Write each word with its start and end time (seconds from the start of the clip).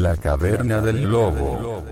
La 0.00 0.16
caverna 0.16 0.80
del 0.80 1.02
lobo. 1.02 1.82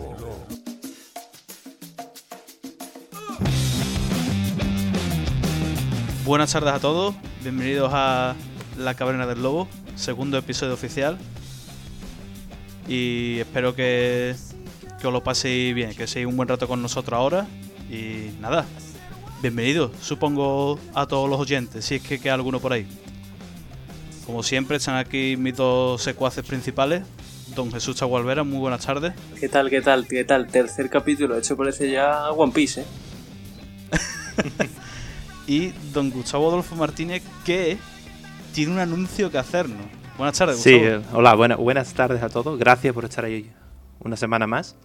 Buenas 6.25 6.53
tardes 6.53 6.73
a 6.73 6.79
todos, 6.79 7.17
bienvenidos 7.43 7.91
a 7.93 8.37
La 8.79 8.95
Caverna 8.95 9.27
del 9.27 9.43
Lobo, 9.43 9.67
segundo 9.97 10.39
episodio 10.39 10.75
oficial. 10.75 11.19
Y 12.87 13.41
espero 13.41 13.75
que, 13.75 14.37
que 15.01 15.07
os 15.09 15.13
lo 15.13 15.25
paséis 15.25 15.75
bien, 15.75 15.93
que 15.93 16.07
seáis 16.07 16.29
un 16.29 16.37
buen 16.37 16.49
rato 16.49 16.69
con 16.69 16.81
nosotros 16.81 17.19
ahora. 17.19 17.49
Y 17.91 18.31
nada, 18.41 18.67
bienvenidos, 19.43 19.91
supongo, 20.01 20.79
a 20.95 21.07
todos 21.07 21.29
los 21.29 21.41
oyentes, 21.41 21.85
si 21.85 21.97
es 21.97 22.03
que 22.03 22.21
queda 22.21 22.35
alguno 22.35 22.61
por 22.61 22.73
ahí. 22.73 22.87
Como 24.27 24.45
siempre, 24.45 24.77
están 24.77 24.95
aquí 24.95 25.37
mis 25.37 25.57
dos 25.57 26.01
secuaces 26.03 26.45
principales. 26.45 27.03
Don 27.57 27.73
Jesús 27.73 27.97
Chagualvera, 27.97 28.45
muy 28.45 28.59
buenas 28.59 28.85
tardes. 28.85 29.15
¿Qué 29.41 29.49
tal, 29.49 29.71
qué 29.71 29.81
tal, 29.81 30.07
qué 30.07 30.25
tal? 30.25 30.47
Tercer 30.47 30.91
capítulo, 30.91 31.35
de 31.35 31.41
hecho 31.41 31.57
parece 31.57 31.91
ya 31.91 32.31
One 32.31 32.53
Piece, 32.53 32.83
¿eh? 32.83 32.85
y 35.47 35.69
don 35.93 36.11
Gustavo 36.11 36.49
Adolfo 36.49 36.77
Martínez, 36.77 37.23
que 37.47 37.79
tiene 38.53 38.73
un 38.73 38.79
anuncio 38.79 39.31
que 39.31 39.39
hacernos. 39.39 39.81
Buenas 40.19 40.37
tardes, 40.37 40.59
Sí, 40.61 40.75
Gustavo. 40.79 41.03
eh, 41.03 41.07
hola, 41.15 41.35
buena- 41.35 41.57
buenas 41.57 41.95
tardes 41.95 42.23
a 42.23 42.29
todos. 42.29 42.59
Gracias 42.59 42.93
por 42.93 43.05
estar 43.07 43.25
ahí 43.25 43.51
una 44.01 44.17
semana 44.17 44.47
más. 44.47 44.77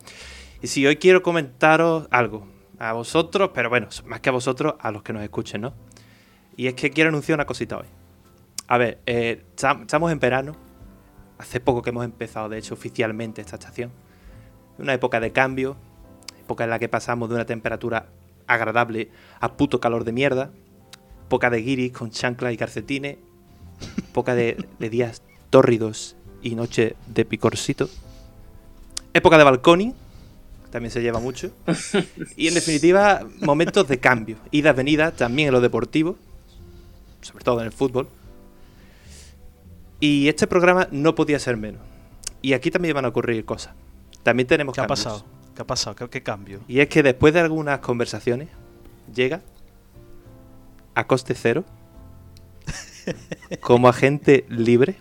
Y 0.61 0.67
sí, 0.67 0.85
hoy 0.87 0.95
quiero 0.95 1.21
comentaros 1.23 2.07
algo 2.09 2.47
a 2.79 2.93
vosotros, 2.93 3.51
pero 3.53 3.69
bueno, 3.69 3.87
más 4.05 4.21
que 4.21 4.29
a 4.29 4.31
vosotros, 4.31 4.75
a 4.79 4.91
los 4.91 5.03
que 5.03 5.11
nos 5.11 5.23
escuchen, 5.23 5.61
¿no? 5.61 5.73
Y 6.55 6.67
es 6.67 6.73
que 6.75 6.89
quiero 6.91 7.09
anunciar 7.09 7.35
una 7.37 7.45
cosita 7.45 7.77
hoy. 7.77 7.85
A 8.67 8.77
ver, 8.77 9.01
eh, 9.05 9.43
estam- 9.57 9.81
estamos 9.81 10.09
en 10.11 10.19
verano. 10.19 10.55
Hace 11.41 11.59
poco 11.59 11.81
que 11.81 11.89
hemos 11.89 12.05
empezado, 12.05 12.49
de 12.49 12.59
hecho, 12.59 12.75
oficialmente 12.75 13.41
esta 13.41 13.55
estación. 13.55 13.89
Una 14.77 14.93
época 14.93 15.19
de 15.19 15.31
cambio, 15.31 15.75
época 16.39 16.65
en 16.65 16.69
la 16.69 16.77
que 16.77 16.87
pasamos 16.87 17.29
de 17.29 17.35
una 17.35 17.45
temperatura 17.45 18.09
agradable 18.45 19.09
a 19.39 19.57
puto 19.57 19.79
calor 19.79 20.03
de 20.03 20.11
mierda. 20.11 20.51
Época 21.25 21.49
de 21.49 21.63
guiris 21.63 21.93
con 21.93 22.11
chanclas 22.11 22.53
y 22.53 22.57
calcetines. 22.57 23.17
Época 23.97 24.35
de, 24.35 24.63
de 24.77 24.89
días 24.91 25.23
tórridos 25.49 26.15
y 26.43 26.53
noche 26.53 26.95
de 27.07 27.25
picorcito. 27.25 27.89
Época 29.15 29.39
de 29.39 29.43
balconi, 29.43 29.95
también 30.69 30.91
se 30.91 31.01
lleva 31.01 31.19
mucho. 31.19 31.49
Y 32.37 32.49
en 32.49 32.53
definitiva, 32.53 33.27
momentos 33.39 33.87
de 33.87 33.99
cambio. 33.99 34.37
Idas, 34.51 34.75
venidas, 34.75 35.15
también 35.15 35.47
en 35.47 35.53
lo 35.55 35.61
deportivo, 35.61 36.17
sobre 37.21 37.43
todo 37.43 37.61
en 37.61 37.65
el 37.65 37.71
fútbol. 37.71 38.07
Y 40.01 40.27
este 40.27 40.47
programa 40.47 40.87
no 40.91 41.15
podía 41.15 41.39
ser 41.39 41.55
menos. 41.55 41.81
Y 42.41 42.53
aquí 42.53 42.71
también 42.71 42.95
van 42.95 43.05
a 43.05 43.09
ocurrir 43.09 43.45
cosas. 43.45 43.73
También 44.23 44.47
tenemos 44.47 44.73
¿Qué 44.75 44.81
ha 44.81 44.87
cambios. 44.87 45.05
pasado? 45.05 45.25
¿Qué 45.55 45.61
ha 45.61 45.67
pasado? 45.67 45.95
¿Qué, 45.95 46.09
qué 46.09 46.23
cambio? 46.23 46.59
Y 46.67 46.79
es 46.81 46.89
que 46.89 47.03
después 47.03 47.33
de 47.33 47.39
algunas 47.39 47.79
conversaciones, 47.79 48.49
llega 49.13 49.41
a 50.95 51.05
coste 51.05 51.35
cero, 51.35 51.63
como 53.61 53.87
agente 53.87 54.45
libre, 54.49 54.95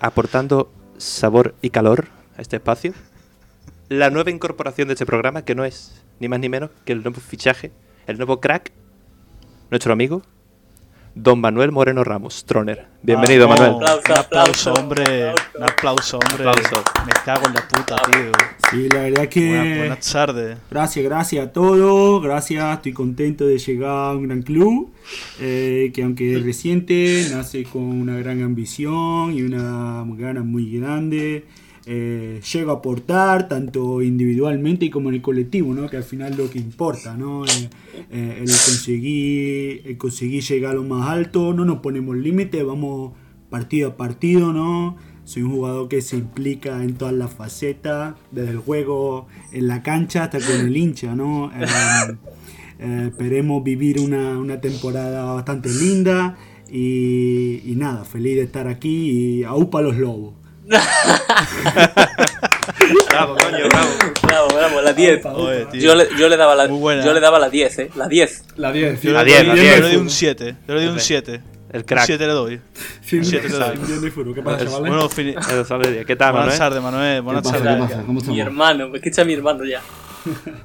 aportando 0.00 0.72
sabor 0.96 1.54
y 1.60 1.70
calor 1.70 2.08
a 2.36 2.42
este 2.42 2.56
espacio, 2.56 2.94
la 3.88 4.10
nueva 4.10 4.30
incorporación 4.30 4.88
de 4.88 4.94
este 4.94 5.06
programa, 5.06 5.44
que 5.44 5.54
no 5.54 5.64
es 5.64 6.04
ni 6.20 6.28
más 6.28 6.40
ni 6.40 6.48
menos 6.48 6.70
que 6.84 6.92
el 6.92 7.02
nuevo 7.02 7.20
fichaje, 7.20 7.72
el 8.06 8.16
nuevo 8.16 8.40
crack, 8.40 8.72
nuestro 9.70 9.92
amigo, 9.92 10.22
don 11.16 11.40
Manuel 11.40 11.72
Moreno 11.72 12.04
Ramos, 12.04 12.44
Troner. 12.44 12.86
Bienvenido, 13.02 13.48
Vamos, 13.48 13.60
Manuel. 13.80 13.88
Aplauso, 13.88 14.12
un 14.12 14.18
aplauso, 14.18 14.20
aplauso, 14.20 14.74
hombre. 14.74 15.02
aplauso. 15.30 15.38
Un 15.56 15.62
aplauso, 15.64 16.18
hombre. 16.18 16.48
Aplauso. 16.48 16.84
Me 17.06 17.12
cago 17.24 17.46
en 17.46 17.54
la 17.54 17.68
puta, 17.68 17.96
tío. 18.10 18.32
Sí, 18.70 18.88
la 18.90 19.00
verdad 19.00 19.28
que 19.28 19.48
Buenas, 19.48 19.78
buenas 19.78 20.12
tardes. 20.12 20.58
gracias, 20.70 21.04
gracias 21.04 21.46
a 21.46 21.52
todos, 21.52 22.22
gracias, 22.22 22.76
estoy 22.76 22.92
contento 22.92 23.46
de 23.46 23.58
llegar 23.58 23.90
a 23.90 24.16
un 24.16 24.24
gran 24.28 24.42
club, 24.42 24.92
eh, 25.40 25.90
que 25.94 26.02
aunque 26.02 26.36
es 26.36 26.44
reciente, 26.44 27.28
nace 27.30 27.64
con 27.64 27.82
una 27.82 28.18
gran 28.18 28.42
ambición 28.42 29.32
y 29.32 29.42
una 29.42 30.04
gana 30.18 30.42
muy 30.42 30.70
grande. 30.78 31.44
Eh, 31.88 32.40
llego 32.52 32.72
a 32.72 32.74
aportar 32.74 33.46
tanto 33.46 34.02
individualmente 34.02 34.90
como 34.90 35.08
en 35.08 35.14
el 35.14 35.22
colectivo, 35.22 35.72
¿no? 35.72 35.88
que 35.88 35.96
al 35.96 36.02
final 36.02 36.36
lo 36.36 36.50
que 36.50 36.58
importa, 36.58 37.16
¿no? 37.16 37.44
Eh, 37.44 37.70
eh, 38.10 38.38
el, 38.40 38.48
conseguir, 38.48 39.82
el 39.86 39.96
conseguir 39.96 40.42
llegar 40.42 40.72
a 40.72 40.74
lo 40.74 40.82
más 40.82 41.08
alto, 41.08 41.52
no 41.52 41.64
nos 41.64 41.78
ponemos 41.78 42.16
límites, 42.16 42.66
vamos 42.66 43.12
partido 43.50 43.90
a 43.90 43.96
partido, 43.96 44.52
¿no? 44.52 44.96
Soy 45.22 45.42
un 45.42 45.52
jugador 45.52 45.88
que 45.88 46.02
se 46.02 46.16
implica 46.16 46.82
en 46.82 46.94
todas 46.94 47.14
las 47.14 47.32
facetas, 47.32 48.16
desde 48.32 48.50
el 48.50 48.58
juego 48.58 49.28
en 49.52 49.68
la 49.68 49.84
cancha 49.84 50.24
hasta 50.24 50.40
con 50.40 50.66
el 50.66 50.76
hincha, 50.76 51.14
¿no? 51.14 51.52
Eh, 52.78 53.10
esperemos 53.12 53.62
vivir 53.62 54.00
una, 54.00 54.38
una 54.38 54.60
temporada 54.60 55.32
bastante 55.34 55.68
linda 55.68 56.36
y, 56.68 57.62
y 57.64 57.74
nada, 57.76 58.04
feliz 58.04 58.34
de 58.34 58.42
estar 58.42 58.66
aquí 58.66 59.38
y 59.38 59.44
aupa 59.44 59.82
los 59.82 59.96
lobos. 59.96 60.34
Bravo, 63.08 63.36
coño, 63.36 63.68
bravo. 63.68 63.88
Bravo, 64.22 64.48
bravo, 64.54 64.80
la 64.82 64.92
10. 64.92 65.24
Oye, 65.26 65.66
tío. 65.66 65.80
Yo 65.80 65.94
le, 65.94 66.08
yo 66.18 66.28
le 66.28 66.36
daba 66.36 66.54
la 66.54 66.68
Muy 66.68 66.78
buena. 66.78 67.04
yo 67.04 67.12
le 67.14 67.20
daba 67.20 67.38
la 67.38 67.48
10, 67.48 67.78
¿eh? 67.78 67.90
La 67.96 68.08
10. 68.08 68.44
La 68.56 68.72
10, 68.72 69.02
Yo 69.02 69.12
La 69.12 69.22
le 69.22 69.30
10, 69.30 69.38
doy- 69.38 69.46
la 69.48 69.54
yo 69.56 69.62
10. 69.62 69.74
le 69.80 69.80
doy 69.86 69.96
un 69.96 70.10
7. 70.10 70.56
Yo 70.66 70.74
le 70.74 70.80
doy 70.84 70.88
un 70.92 71.00
7. 71.00 71.40
El 71.72 71.80
Un 71.80 71.86
crack. 71.86 72.06
7 72.06 72.26
le 72.26 72.32
doy. 72.32 72.60
Sin, 73.02 73.24
Siete 73.24 73.48
te 73.48 73.54
doy. 73.56 73.76
sin 73.86 74.00
de 74.00 74.10
furo. 74.10 74.34
¿Qué 74.34 74.42
pasa, 74.42 74.58
Es- 74.58 74.64
chavales? 74.70 74.92
Bueno, 74.92 75.08
bien. 75.90 76.04
¿Qué 76.06 76.16
tal, 76.16 76.32
buenas 76.32 76.32
Manuel? 76.32 76.58
tardes, 76.58 76.82
Manuel. 76.82 77.22
Buenas 77.22 77.42
tardes. 77.44 78.26
Mi 78.28 78.40
hermano, 78.40 78.88
me 78.88 78.98
escucha 78.98 79.24
mi 79.24 79.34
hermano 79.34 79.64
ya. 79.64 79.80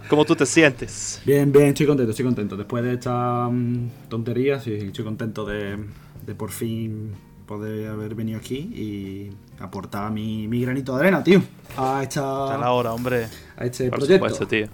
¿Cómo 0.07 0.25
tú 0.25 0.35
te 0.35 0.45
sientes? 0.45 1.21
Bien, 1.25 1.51
bien, 1.51 1.67
estoy 1.67 1.85
contento, 1.85 2.09
estoy 2.11 2.25
contento. 2.25 2.57
Después 2.57 2.83
de 2.83 2.93
esta 2.93 3.47
mm, 3.49 3.89
tontería, 4.09 4.59
sí, 4.59 4.73
estoy 4.73 5.05
contento 5.05 5.45
de, 5.45 5.77
de 6.25 6.35
por 6.35 6.51
fin 6.51 7.13
poder 7.57 7.89
haber 7.89 8.15
venido 8.15 8.39
aquí 8.39 8.55
y 8.57 9.29
aportar 9.61 10.09
mi, 10.11 10.47
mi 10.47 10.61
granito 10.61 10.95
de 10.95 11.01
arena, 11.01 11.21
tío, 11.21 11.41
a, 11.77 12.01
Está 12.01 12.21
la 12.21 12.53
esta, 12.55 12.71
hora, 12.71 12.93
hombre. 12.93 13.27
a 13.57 13.65
este 13.65 13.89
Por 13.89 13.99
proyecto. 13.99 14.29
supuesto, 14.29 14.47
tío. 14.47 14.67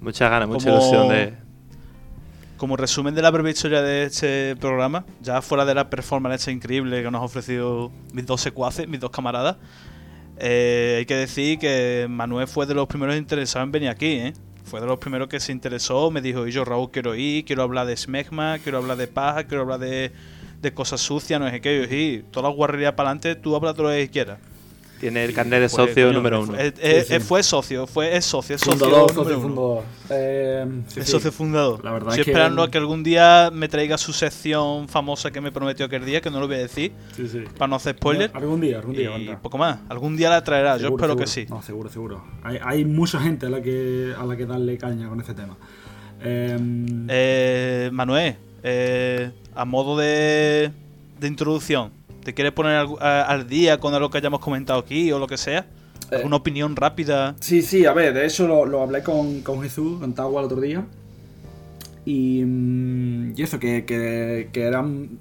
Muchas 0.00 0.28
ganas, 0.28 0.48
mucha 0.48 0.64
Como- 0.70 0.78
ilusión 0.82 1.08
de. 1.10 1.34
Como 2.56 2.76
resumen 2.76 3.14
de 3.14 3.22
la 3.22 3.30
breve 3.30 3.50
historia 3.50 3.82
de 3.82 4.04
este 4.04 4.56
programa, 4.56 5.04
ya 5.20 5.42
fuera 5.42 5.64
de 5.64 5.74
la 5.74 5.88
performance 5.90 6.40
esta 6.42 6.50
increíble 6.50 7.02
que 7.02 7.10
nos 7.10 7.20
ha 7.20 7.24
ofrecido 7.24 7.92
mis 8.12 8.26
dos 8.26 8.40
secuaces, 8.40 8.88
mis 8.88 8.98
dos 9.00 9.10
camaradas, 9.10 9.56
eh, 10.38 10.96
hay 10.98 11.06
que 11.06 11.14
decir 11.16 11.58
que 11.60 12.06
Manuel 12.10 12.48
fue 12.48 12.66
de 12.66 12.74
los 12.74 12.86
primeros 12.88 13.16
interesados 13.16 13.66
en 13.66 13.72
venir 13.72 13.88
aquí, 13.90 14.06
¿eh? 14.06 14.32
Fue 14.64 14.80
de 14.80 14.86
los 14.86 14.98
primeros 14.98 15.28
que 15.28 15.38
se 15.40 15.52
interesó, 15.52 16.10
me 16.10 16.20
dijo, 16.20 16.46
y 16.48 16.52
yo 16.52 16.64
Raúl 16.64 16.90
quiero 16.90 17.14
ir, 17.14 17.44
quiero 17.44 17.62
hablar 17.62 17.86
de 17.86 17.96
smegma, 17.96 18.58
quiero 18.58 18.78
hablar 18.78 18.96
de 18.96 19.06
paja, 19.08 19.44
quiero 19.44 19.62
hablar 19.62 19.78
de, 19.80 20.12
de 20.62 20.72
cosas 20.72 21.00
sucias, 21.00 21.38
no 21.40 21.50
sé 21.50 21.60
qué, 21.60 21.76
y 21.76 21.80
yo, 21.88 21.96
y 21.96 22.24
todas 22.30 22.48
las 22.50 22.56
guarrerías 22.56 22.92
para 22.94 23.10
adelante, 23.10 23.34
tú 23.34 23.54
hablas 23.56 23.76
de 23.76 23.82
lo 23.82 23.88
que 23.90 24.08
quieras. 24.08 24.38
Tiene 25.00 25.24
el 25.24 25.34
carnet 25.34 25.54
de 25.58 25.68
Pues, 25.68 25.72
socio 25.72 26.06
coño, 26.06 26.12
número 26.12 26.42
uno. 26.42 26.56
eh, 26.56 26.72
eh, 26.78 27.04
Sí, 27.04 27.14
sí. 27.14 27.18
Fue 27.20 27.42
socio, 27.42 27.88
fue, 27.88 28.16
es 28.16 28.24
socio, 28.24 28.54
es 28.54 28.62
socio 28.62 28.78
Fundador, 28.78 29.12
socio 29.12 29.36
uno. 29.36 29.42
fundador. 29.48 29.84
Eh, 30.10 30.64
sí, 30.86 31.00
Es 31.00 31.06
sí. 31.06 31.10
socio 31.10 31.32
fundador. 31.32 31.84
La 31.84 31.90
verdad 31.90 32.10
Estoy 32.10 32.20
es 32.20 32.24
que- 32.26 32.30
esperando 32.30 32.62
a 32.62 32.70
que 32.70 32.78
algún 32.78 33.02
día 33.02 33.50
me 33.52 33.66
traiga 33.68 33.98
su 33.98 34.12
sección 34.12 34.88
famosa 34.88 35.32
que 35.32 35.40
me 35.40 35.50
prometió 35.50 35.86
aquel 35.86 36.04
día, 36.04 36.20
que 36.20 36.30
no 36.30 36.38
lo 36.38 36.46
voy 36.46 36.54
a 36.54 36.58
decir, 36.60 36.92
Sí, 37.16 37.26
sí. 37.26 37.40
para 37.58 37.66
no 37.66 37.74
hacer 37.74 37.96
spoiler. 37.96 38.30
Algún 38.32 38.60
día, 38.60 38.78
algún 38.78 38.94
día. 38.94 39.18
Y 39.18 39.34
poco 39.42 39.58
más. 39.58 39.80
Algún 39.88 40.16
día 40.16 40.30
la 40.30 40.44
traerá, 40.44 40.76
yo 40.76 40.84
Seguro, 40.84 41.04
espero 41.04 41.16
que 41.16 41.26
sí. 41.26 41.46
No, 41.50 41.60
seguro, 41.62 41.90
seguro. 41.90 42.24
Hay, 42.44 42.60
hay 42.62 42.84
mucha 42.84 43.18
gente 43.18 43.46
a 43.46 43.50
la 43.50 43.60
que 43.60 44.14
a 44.16 44.24
la 44.24 44.36
que 44.36 44.46
darle 44.46 44.78
caña 44.78 45.08
con 45.08 45.18
este 45.20 45.34
tema. 45.34 45.56
Em, 46.22 47.06
Eh, 47.08 47.90
Manuel, 47.92 48.36
eh, 48.62 49.30
a 49.54 49.64
modo 49.64 49.96
de, 49.96 50.70
de 51.20 51.26
introducción, 51.28 51.90
¿te 52.24 52.34
quieres 52.34 52.52
poner 52.52 52.76
al, 52.76 52.88
a- 53.00 53.22
al 53.22 53.46
día 53.48 53.78
con 53.80 53.98
lo 53.98 54.10
que 54.10 54.18
hayamos 54.18 54.40
comentado 54.40 54.78
aquí 54.80 55.10
o 55.12 55.18
lo 55.18 55.26
que 55.26 55.36
sea? 55.36 55.66
Eh. 56.10 56.22
¿Una 56.24 56.36
opinión 56.36 56.76
rápida? 56.76 57.34
Sí, 57.40 57.62
sí, 57.62 57.86
a 57.86 57.92
ver, 57.92 58.12
de 58.12 58.26
hecho 58.26 58.46
lo, 58.46 58.66
lo 58.66 58.82
hablé 58.82 59.02
con, 59.02 59.40
con 59.42 59.62
Jesús, 59.62 59.98
con 60.00 60.12
Tagua 60.14 60.40
el 60.42 60.46
otro 60.46 60.60
día. 60.60 60.84
Y, 62.04 62.42
mm, 62.44 63.34
y 63.36 63.42
eso, 63.42 63.58
que, 63.58 63.84
que, 63.84 64.50
que 64.52 64.62
eran. 64.62 65.18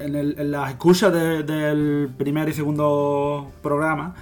En, 0.00 0.16
el- 0.16 0.34
en 0.38 0.50
las 0.50 0.70
escuchas 0.70 1.12
de- 1.12 1.44
del 1.44 2.10
primer 2.18 2.48
y 2.48 2.52
segundo 2.52 3.52
programa, 3.62 4.14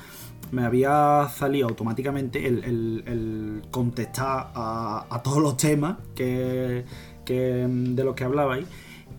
me 0.50 0.64
había 0.64 1.28
salido 1.34 1.66
automáticamente 1.68 2.46
el, 2.46 2.62
el- 2.64 3.04
el 3.06 3.62
contestar 3.70 4.50
a, 4.54 5.06
a 5.08 5.22
todos 5.22 5.38
los 5.38 5.56
temas 5.56 5.96
que, 6.14 6.84
que, 7.24 7.66
mm, 7.66 7.94
de 7.94 8.04
los 8.04 8.14
que 8.14 8.24
hablabais. 8.24 8.66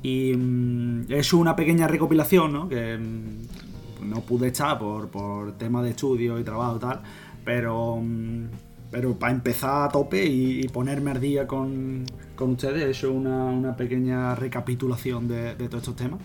Y 0.02 0.34
mm, 0.36 1.12
he 1.12 1.20
hecho 1.20 1.38
una 1.38 1.56
pequeña 1.56 1.88
recopilación, 1.88 2.54
¿no? 2.54 2.70
Que 2.70 2.98
mm, 2.98 4.10
no 4.10 4.22
pude 4.22 4.48
estar 4.48 4.78
por, 4.80 5.10
por 5.10 5.54
temas 5.58 5.84
de 5.84 5.92
estudio 5.92 6.40
y 6.40 6.44
trabajo 6.44 6.78
y 6.78 6.80
tal, 6.80 7.02
pero, 7.46 7.98
mm, 8.02 8.46
pero 8.92 9.18
para 9.18 9.34
empezar 9.34 9.88
a 9.88 9.90
tope 9.90 10.26
y, 10.26 10.62
y 10.62 10.68
ponerme 10.70 11.12
al 11.12 11.22
día 11.22 11.48
con, 11.48 12.06
con 12.36 12.52
ustedes, 12.52 12.84
he 12.84 12.90
hecho 12.90 13.14
una, 13.14 13.46
una 13.46 13.76
pequeña 13.76 14.36
recapitulación 14.36 15.28
de, 15.28 15.56
de 15.56 15.70
todos 15.70 15.84
estos 15.84 15.96
temas 15.96 16.20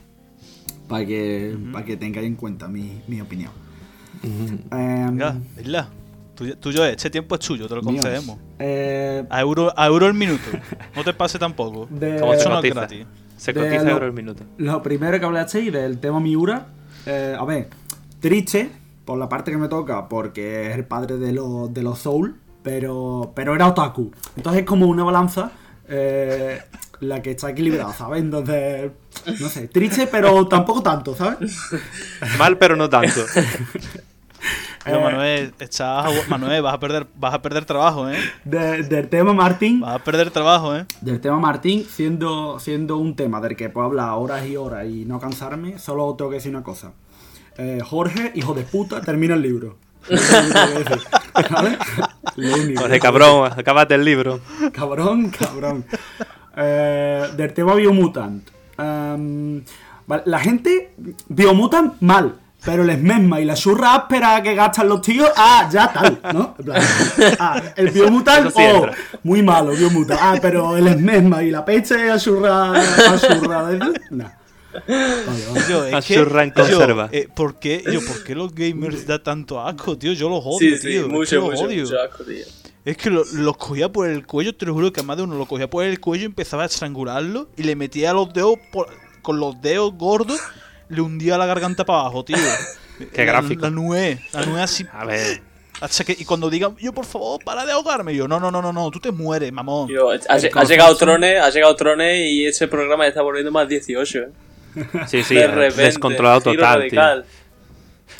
para 0.88 1.06
que, 1.06 1.56
para 1.72 1.84
que 1.84 1.96
tengáis 1.96 2.26
en 2.26 2.34
cuenta 2.34 2.66
mi, 2.66 3.02
mi 3.06 3.20
opinión. 3.20 3.52
Tuyo, 6.38 6.56
tuyo 6.56 6.84
es, 6.84 6.92
este 6.92 7.10
tiempo 7.10 7.34
es 7.34 7.40
tuyo, 7.40 7.66
te 7.66 7.74
lo 7.74 7.82
concedemos. 7.82 8.38
Eh, 8.60 9.24
A 9.28 9.40
euro, 9.40 9.72
a 9.76 9.86
euro 9.86 10.06
el 10.06 10.14
minuto. 10.14 10.44
No 10.94 11.02
te 11.02 11.12
pase 11.12 11.36
tampoco. 11.36 11.86
De- 11.90 12.20
Como 12.20 12.32
Eso 12.32 12.48
no 12.48 12.60
es 12.60 12.72
gratis. 12.72 13.06
Se 13.36 13.52
cotiza 13.52 13.82
lo- 13.82 13.90
euro 13.90 14.06
el 14.06 14.12
minuto. 14.12 14.44
Lo 14.56 14.80
primero 14.80 15.18
que 15.18 15.26
hablasteis 15.26 15.72
del 15.72 15.98
tema 15.98 16.20
Miura, 16.20 16.68
eh, 17.06 17.34
a 17.36 17.44
ver, 17.44 17.68
triste 18.20 18.70
por 19.04 19.18
la 19.18 19.28
parte 19.28 19.50
que 19.50 19.56
me 19.56 19.66
toca, 19.68 20.08
porque 20.08 20.70
es 20.70 20.76
el 20.76 20.84
padre 20.84 21.16
de 21.16 21.32
los, 21.32 21.74
de 21.74 21.82
los 21.82 21.98
Soul, 21.98 22.36
pero, 22.62 23.32
pero 23.34 23.56
era 23.56 23.66
otaku. 23.66 24.12
Entonces 24.36 24.60
es 24.62 24.66
como 24.68 24.86
una 24.86 25.02
balanza 25.02 25.50
eh, 25.88 26.60
la 27.00 27.20
que 27.20 27.32
está 27.32 27.50
equilibrada, 27.50 27.92
¿sabes? 27.94 28.20
Entonces, 28.22 28.92
no 29.40 29.48
sé, 29.48 29.66
triste, 29.68 30.06
pero 30.06 30.46
tampoco 30.46 30.82
tanto, 30.84 31.16
¿sabes? 31.16 31.58
Mal, 32.38 32.58
pero 32.58 32.76
no 32.76 32.88
tanto. 32.88 33.24
Yo, 34.86 34.94
Eh, 34.94 35.02
Manuel, 35.02 35.54
estás, 35.58 36.28
Manuel, 36.28 36.62
vas 36.62 36.74
a 36.74 36.78
perder, 36.80 37.06
vas 37.16 37.34
a 37.34 37.42
perder 37.42 37.64
trabajo, 37.64 38.08
¿eh? 38.08 38.16
De- 38.44 38.82
del 38.84 39.08
tema 39.08 39.32
Martín, 39.32 39.80
Vas 39.80 39.96
a 39.96 39.98
perder 40.04 40.30
trabajo, 40.30 40.74
¿eh? 40.76 40.86
del 41.00 41.20
tema 41.20 41.38
Martín, 41.38 41.84
siendo, 41.84 42.58
siendo 42.58 42.96
un 42.96 43.14
tema 43.16 43.40
del 43.40 43.56
que 43.56 43.68
puedo 43.68 43.86
hablar 43.86 44.10
horas 44.12 44.46
y 44.46 44.56
horas 44.56 44.86
y 44.86 45.04
no 45.04 45.18
cansarme, 45.20 45.78
solo 45.78 46.14
tengo 46.16 46.30
que 46.30 46.36
decir 46.36 46.54
una 46.54 46.62
cosa. 46.64 46.92
Eh, 47.58 47.80
Jorge, 47.84 48.32
hijo 48.34 48.54
de 48.54 48.62
puta, 48.62 49.00
termina 49.00 49.34
el 49.34 49.42
libro. 49.42 49.76
Lo 50.08 50.16
único 50.16 50.48
que 50.48 50.54
tengo 50.54 50.84
que 50.84 50.84
decir, 50.84 51.08
¿vale? 51.50 52.76
Jorge, 52.78 53.00
cabrón, 53.00 53.50
acabate 53.56 53.94
el 53.96 54.04
libro. 54.04 54.40
Cabrón, 54.72 55.30
cabrón. 55.30 55.84
Eh, 56.56 57.26
del 57.36 57.52
tema 57.52 57.74
Biomutant. 57.74 58.48
Vale, 58.78 60.22
la 60.24 60.38
gente, 60.38 60.94
Biomutant, 61.28 62.00
mal. 62.00 62.36
Pero 62.64 62.82
el 62.82 62.90
esmesma 62.90 63.40
y 63.40 63.44
la 63.44 63.54
churra 63.54 63.94
áspera 63.94 64.42
que 64.42 64.54
gastan 64.54 64.88
los 64.88 65.00
tíos, 65.00 65.28
ah, 65.36 65.68
ya 65.72 65.92
tal, 65.92 66.18
¿no? 66.34 66.54
En 66.58 66.64
plan, 66.64 66.82
ah, 67.38 67.62
el 67.76 67.90
Biomutant, 67.90 68.46
Eso 68.48 68.58
sí 68.58 68.64
oh, 68.64 68.76
entra. 68.76 68.94
muy 69.22 69.42
malo, 69.42 69.72
Biomutant. 69.72 70.18
Ah, 70.22 70.38
pero 70.42 70.76
el 70.76 70.88
esmesma 70.88 71.42
y 71.42 71.50
la 71.52 71.64
peche 71.64 71.94
y 72.04 72.08
la 72.08 72.18
churra, 72.18 72.72
la 72.72 73.20
churra, 73.20 73.62
no. 74.10 74.30
Vale, 74.86 75.46
vale. 75.46 75.64
Yo, 75.68 75.84
es 75.86 75.94
A 75.94 76.02
que, 76.02 76.14
en 76.14 76.24
yo, 76.48 76.54
conserva. 76.54 77.08
eh, 77.12 77.28
¿por, 77.34 77.58
qué, 77.58 77.82
yo, 77.90 78.00
¿Por 78.04 78.22
qué 78.24 78.34
los 78.34 78.54
gamers 78.54 79.06
da 79.06 79.22
tanto 79.22 79.60
asco, 79.64 79.96
tío? 79.96 80.12
Yo 80.12 80.28
los 80.28 80.40
odio, 80.44 80.58
Sí, 80.58 80.76
sí, 80.76 80.86
tío. 80.88 81.00
es 81.00 81.06
que 81.06 81.12
mucho, 81.38 81.46
odio. 81.46 81.82
mucho 81.84 82.00
asco, 82.00 82.24
tío. 82.24 82.44
Es 82.84 82.96
que 82.96 83.10
lo- 83.10 83.24
los 83.34 83.56
cogía 83.56 83.90
por 83.90 84.08
el 84.08 84.26
cuello, 84.26 84.54
te 84.54 84.66
lo 84.66 84.74
juro 84.74 84.92
que 84.92 85.02
más 85.02 85.16
de 85.16 85.22
uno 85.24 85.36
lo 85.36 85.46
cogía 85.46 85.68
por 85.70 85.84
el 85.84 86.00
cuello, 86.00 86.26
empezaba 86.26 86.62
a 86.64 86.66
estrangularlo 86.66 87.48
y 87.56 87.62
le 87.64 87.76
metía 87.76 88.12
los 88.12 88.32
dedos 88.32 88.56
por- 88.72 88.88
con 89.22 89.40
los 89.40 89.60
dedos 89.60 89.94
gordos, 89.94 90.38
le 90.88 91.00
hundía 91.00 91.38
la 91.38 91.46
garganta 91.46 91.84
para 91.84 92.00
abajo, 92.00 92.24
tío. 92.24 92.36
Qué 93.12 93.24
La- 93.24 93.32
gráfico. 93.32 93.68
La, 93.68 94.40
la 94.40 94.62
así. 94.62 94.84
A 94.92 95.04
ver, 95.04 95.40
hasta 95.80 96.04
que, 96.04 96.16
y 96.18 96.24
cuando 96.24 96.50
digan, 96.50 96.76
yo 96.76 96.92
por 96.92 97.04
favor, 97.04 97.42
para 97.44 97.64
de 97.64 97.72
ahogarme, 97.72 98.14
yo, 98.14 98.26
no, 98.26 98.40
no, 98.40 98.50
no, 98.50 98.60
no, 98.60 98.72
no, 98.72 98.90
tú 98.90 98.98
te 98.98 99.12
mueres, 99.12 99.52
mamón. 99.52 99.86
Tío, 99.86 100.10
ha, 100.10 100.64
llegado. 100.64 100.96
Trone, 100.96 101.38
ha 101.38 101.50
llegado 101.50 101.76
Trone 101.76 102.28
y 102.28 102.46
ese 102.46 102.66
programa 102.66 103.04
ya 103.04 103.08
está 103.10 103.22
volviendo 103.22 103.52
más 103.52 103.68
18, 103.68 104.18
¿eh? 104.18 104.28
sí, 105.06 105.22
sí, 105.22 105.34
de 105.36 105.46
repente, 105.46 105.82
descontrolado 105.82 106.40
total, 106.40 106.88
tío. 106.88 107.00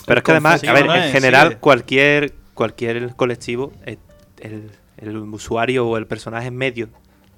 Pero 0.07 0.19
es 0.19 0.25
que 0.25 0.31
además, 0.31 0.63
a 0.65 0.73
ver, 0.73 0.87
en 0.87 1.13
general, 1.13 1.59
cualquier, 1.59 2.33
cualquier 2.55 3.15
colectivo, 3.17 3.73
eh, 3.85 3.99
el, 4.41 4.71
el 4.97 5.17
usuario 5.17 5.87
o 5.87 5.97
el 5.97 6.07
personaje 6.07 6.51
medio 6.51 6.89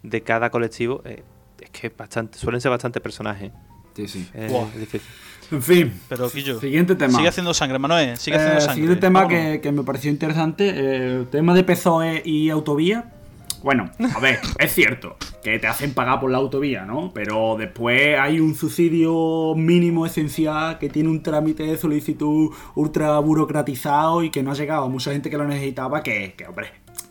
de 0.03 0.23
cada 0.23 0.50
colectivo, 0.50 1.03
eh, 1.05 1.23
es 1.61 1.71
que 1.71 1.88
bastante, 1.88 2.38
suelen 2.38 2.61
ser 2.61 2.71
bastante 2.71 3.00
personajes. 3.00 3.53
Sí, 3.94 4.08
sí. 4.08 4.28
eh, 4.34 4.48
Buah. 4.50 4.66
es 4.75 4.81
difícil. 4.81 5.08
En 5.52 5.62
fin, 5.62 5.92
Pero, 6.08 6.31
Quillo, 6.31 6.60
siguiente 6.60 6.94
tema. 6.94 7.16
sigue 7.16 7.28
haciendo 7.28 7.52
sangre, 7.52 7.78
Manuel, 7.81 8.16
sigue 8.19 8.37
haciendo 8.37 8.58
Eh, 8.58 8.60
sangre. 8.60 8.75
siguiente 8.76 9.00
tema 9.00 9.26
que, 9.26 9.60
que 9.60 9.72
me 9.72 9.82
pareció 9.82 10.08
interesante, 10.10 10.69
eh, 10.69 11.16
el 11.16 11.26
tema 11.26 11.54
de 11.54 11.64
PSOE 11.64 12.22
y 12.25 12.50
autovía. 12.50 13.10
Bueno, 13.64 13.90
a 14.14 14.20
ver, 14.20 14.38
es 14.60 14.72
cierto 14.72 15.16
que 15.42 15.58
te 15.58 15.66
hacen 15.66 15.92
pagar 15.92 16.20
por 16.20 16.31
la 16.31 16.38
autovía, 16.38 16.84
¿no? 16.87 17.10
Pero 17.12 17.56
después 17.58 18.16
hay 18.19 18.38
un 18.38 18.54
subsidio 18.54 19.54
mínimo 19.56 20.06
esencial 20.06 20.78
que 20.78 20.88
tiene 20.88 21.08
un 21.08 21.20
trámite 21.22 21.64
de 21.64 21.76
solicitud 21.76 22.50
ultra 22.76 23.19
burocratizado 23.19 24.22
y 24.22 24.31
que 24.31 24.43
no 24.44 24.52
ha 24.52 24.54
llegado 24.54 24.84
a 24.84 24.88
mucha 24.88 25.10
gente 25.12 25.31
que 25.31 25.36
lo 25.36 25.46
necesitaba, 25.48 26.02
que, 26.02 26.34
que 26.38 26.46
hombre, 26.46 26.69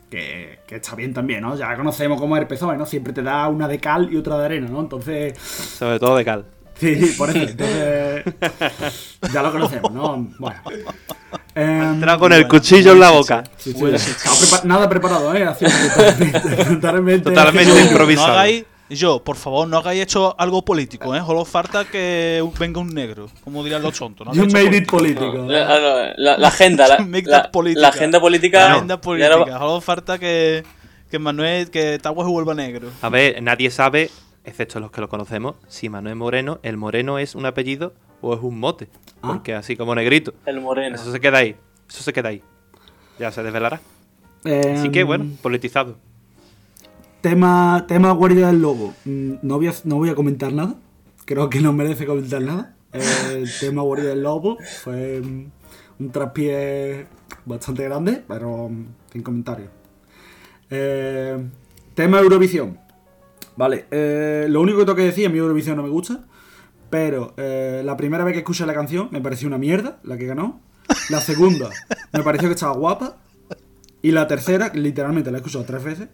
que, 0.10 0.60
que 0.66 0.78
está 0.78 0.96
bien 0.96 1.14
también, 1.14 1.42
¿no? 1.42 1.58
Ya 1.58 1.76
conocemos 1.76 2.20
cómo 2.20 2.38
es 2.38 2.42
el 2.44 2.48
PSOE, 2.48 2.78
¿no? 2.78 2.86
Siempre 2.86 3.12
te 3.14 3.22
da 3.22 3.48
una 3.50 3.68
de 3.68 3.80
cal 3.80 4.08
y 4.12 4.16
otra 4.18 4.38
de 4.40 4.46
arena, 4.46 4.68
¿no? 4.70 4.80
Entonces, 4.80 5.38
Sobre 5.38 6.00
todo 6.00 6.16
de 6.16 6.24
cal. 6.26 6.46
Sí, 6.80 6.96
sí, 6.96 7.06
por 7.18 7.30
eso. 7.30 7.40
Entonces, 7.40 8.24
ya 9.34 9.42
lo 9.44 9.52
conocemos, 9.52 9.92
¿no? 9.92 10.28
Bueno. 10.40 10.60
Em, 11.56 11.82
Entra 11.96 12.18
con 12.18 12.32
el 12.32 12.44
bueno, 12.46 12.50
cuchillo 12.60 12.94
en 12.94 13.00
la 13.00 13.12
boca. 13.12 13.44
sí, 13.58 13.74
sí, 13.74 13.80
prepa- 13.82 14.64
nada 14.64 14.88
preparado, 14.88 15.34
¿eh? 15.36 15.44
Así, 15.44 15.66
totalmente, 15.96 16.40
totalmente, 16.66 17.30
Totalmente 17.32 17.74
No 17.74 17.80
improvisado. 17.82 18.28
hagáis, 18.34 18.64
yo, 18.90 19.24
por 19.24 19.36
favor, 19.36 19.68
no 19.68 19.78
hagáis 19.78 20.02
hecho 20.04 20.36
algo 20.40 20.64
político, 20.64 21.14
¿eh? 21.16 21.20
Solo 21.26 21.44
falta 21.46 21.86
que 21.86 22.44
venga 22.58 22.80
un 22.80 22.94
negro, 22.94 23.30
como 23.44 23.62
dirían 23.64 23.82
los 23.82 23.98
tontos. 23.98 24.26
¿no? 24.28 24.34
You 24.34 24.46
made 24.52 24.76
it 24.78 24.90
político. 24.90 25.34
No, 25.34 25.54
ah, 25.56 25.78
no, 25.82 26.14
la- 26.18 26.38
la 26.38 26.48
agenda, 26.48 26.88
la, 26.88 26.98
la- 27.26 27.42
that 27.44 27.52
política. 27.52 27.82
la 27.82 27.88
agenda 27.90 28.20
política. 28.22 28.60
La 28.60 28.74
agenda 28.76 29.02
política. 29.02 29.58
Solo 29.60 29.82
falta 29.82 30.18
que, 30.18 30.64
que 31.12 31.20
Manuel, 31.20 31.70
que 31.70 32.00
Tagua 32.00 32.24
se 32.26 32.32
vuelva 32.32 32.54
negro. 32.56 32.88
A 33.02 33.10
ver, 33.10 33.42
nadie 33.44 33.70
sabe, 33.70 34.10
excepto 34.46 34.80
los 34.80 34.92
que 34.92 35.02
lo 35.02 35.10
conocemos, 35.10 35.56
si 35.68 35.90
Manuel 35.90 36.16
Moreno, 36.16 36.60
el 36.64 36.78
Moreno 36.78 37.20
es 37.20 37.36
un 37.36 37.46
apellido 37.46 37.94
o 38.22 38.34
es 38.34 38.40
un 38.42 38.60
mote. 38.60 38.88
Ah. 39.22 39.30
Porque 39.34 39.54
así 39.54 39.76
como 39.76 39.96
negrito. 39.96 40.34
el 40.46 40.62
moreno. 40.62 40.96
Eso 40.96 41.12
se 41.12 41.20
queda 41.20 41.40
ahí. 41.40 41.56
Eso 41.90 42.04
se 42.04 42.14
queda 42.14 42.30
ahí. 42.30 42.42
Ya 43.20 43.32
se 43.32 43.44
desvelará. 43.44 43.82
Así 44.46 44.86
Em, 44.86 44.92
que 44.92 45.04
bueno, 45.04 45.26
politizado. 45.42 45.98
Tema, 47.22 47.86
tema 47.88 48.12
Guardia 48.14 48.48
del 48.48 48.62
Lobo. 48.62 48.94
Mm, 49.06 49.34
No 49.42 49.58
voy, 49.58 49.68
a, 49.68 49.74
no 49.84 49.96
voy 49.96 50.10
a 50.10 50.16
comentar 50.16 50.54
nada. 50.54 50.76
Creo 51.26 51.50
que 51.50 51.60
no 51.60 51.74
merece 51.74 52.06
comentar 52.06 52.42
nada. 52.42 52.76
El 52.94 53.50
tema 53.60 53.82
Guardia 53.82 54.10
del 54.10 54.24
Lobo 54.24 54.58
fue 54.84 55.22
mm, 55.22 55.46
un 56.00 56.12
traspié 56.12 57.08
bastante 57.46 57.84
grande, 57.84 58.24
pero 58.28 58.70
mm, 58.70 58.86
sin 59.12 59.22
comentarios. 59.24 59.70
Eh, 60.70 61.38
tema 61.94 62.20
Eurovisión. 62.20 62.80
Vale, 63.60 63.88
eh, 63.92 64.46
lo 64.50 64.62
único 64.62 64.78
que 64.78 64.86
tengo 64.86 64.96
que 64.96 65.04
decir, 65.04 65.26
a 65.28 65.30
mí 65.30 65.38
Eurovisión 65.38 65.76
no 65.76 65.84
me 65.84 65.90
gusta. 65.90 66.22
Pero 66.90 67.34
eh, 67.36 67.82
la 67.84 67.98
primera 67.98 68.24
vez 68.24 68.32
que 68.32 68.40
escuché 68.40 68.66
la 68.66 68.74
canción 68.74 69.10
me 69.12 69.20
pareció 69.20 69.50
una 69.50 69.58
mierda, 69.58 70.00
la 70.04 70.18
que 70.18 70.26
ganó. 70.26 70.62
La 71.10 71.20
segunda 71.20 71.70
me 72.14 72.24
pareció 72.24 72.48
que 72.48 72.54
estaba 72.54 72.72
guapa. 72.72 73.18
Y 74.02 74.12
la 74.12 74.30
tercera, 74.30 74.72
literalmente 74.74 75.30
la 75.30 75.40
he 75.40 75.42
escuchado 75.42 75.66
tres 75.66 75.84
veces, 75.84 76.08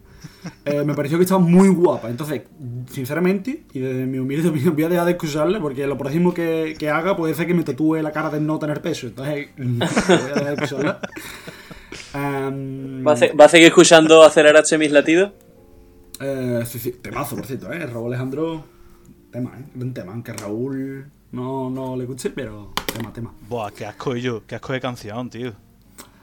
eh, 0.64 0.82
me 0.84 0.94
pareció 0.94 1.18
que 1.18 1.22
estaba 1.22 1.40
muy 1.40 1.68
guapa. 1.68 2.10
Entonces, 2.10 2.42
sinceramente, 2.90 3.62
y 3.72 3.78
desde 3.78 4.06
mi 4.06 4.18
humilde 4.18 4.48
opinión, 4.48 4.74
voy 4.74 4.82
a 4.82 4.88
dejar 4.88 5.04
de 5.06 5.12
escucharla 5.12 5.60
porque 5.60 5.86
lo 5.86 5.96
próximo 5.96 6.34
que, 6.34 6.74
que 6.76 6.90
haga 6.90 7.16
puede 7.16 7.34
ser 7.34 7.46
que 7.46 7.54
me 7.54 7.62
tatúe 7.62 8.02
la 8.02 8.10
cara 8.10 8.30
de 8.30 8.40
no 8.40 8.58
tener 8.58 8.82
peso. 8.82 9.06
Entonces, 9.06 9.50
voy 9.56 9.78
a 9.80 10.34
dejar 10.34 10.44
de 10.44 10.64
escucharla. 10.64 10.98
Am, 12.12 13.06
¿Va, 13.06 13.12
a 13.12 13.36
va 13.40 13.44
a 13.44 13.48
seguir 13.48 13.68
escuchando 13.68 14.24
acelerarse 14.24 14.78
mis 14.78 14.90
latidos? 14.90 15.30
Eh, 16.20 16.62
sí, 16.66 16.78
sí, 16.78 16.92
temazo, 16.92 17.36
por 17.36 17.46
cierto, 17.46 17.72
¿eh? 17.72 17.86
Raúl 17.86 18.08
Alejandro, 18.08 18.64
tema, 19.30 19.52
¿eh? 19.58 19.64
Un 19.80 19.92
tema, 19.94 20.12
aunque 20.12 20.32
Raúl 20.32 21.06
no, 21.32 21.70
no 21.70 21.96
le 21.96 22.04
escuche, 22.04 22.30
pero 22.30 22.72
tema, 22.92 23.12
tema. 23.12 23.32
Buah, 23.48 23.70
qué 23.72 23.86
asco 23.86 24.16
yo, 24.16 24.42
qué 24.46 24.54
asco 24.54 24.72
de 24.72 24.80
canción, 24.80 25.28
tío. 25.30 25.52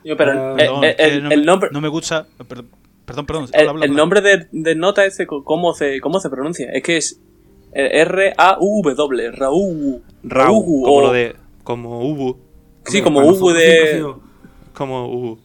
Yo, 0.04 0.18
pero 0.18 0.58
el, 0.58 0.84
el- 1.00 1.24
no, 1.24 1.32
el 1.32 1.46
nombre, 1.46 1.70
no 1.72 1.80
me 1.82 1.88
gusta. 1.88 2.28
Perdón, 2.48 2.68
perdón, 3.06 3.26
perdón. 3.26 3.44
el, 3.54 3.60
habla, 3.60 3.70
habla, 3.72 3.86
el 3.86 3.92
habla. 3.92 4.02
nombre 4.02 4.22
de, 4.22 4.48
de 4.52 4.76
nota 4.76 5.06
ese, 5.06 5.26
¿cómo 5.28 5.74
se, 5.74 6.00
¿cómo 6.02 6.20
se 6.20 6.30
pronuncia? 6.30 6.70
Es 6.72 6.84
que 6.84 6.98
es 6.98 7.20
eh, 7.74 8.02
R-A-U-W, 8.02 9.32
Raúl. 9.32 10.02
Raúl, 10.24 10.64
como 10.66 10.84
o- 10.88 11.02
lo 11.02 11.14
de. 11.14 11.36
Como 11.64 12.06
Ubu. 12.10 12.38
Sí, 12.86 13.02
como 13.02 13.22
siempre 13.22 13.50
ha 13.50 13.96
de. 13.98 14.14
Como 14.74 15.08
Ubu. 15.08 15.40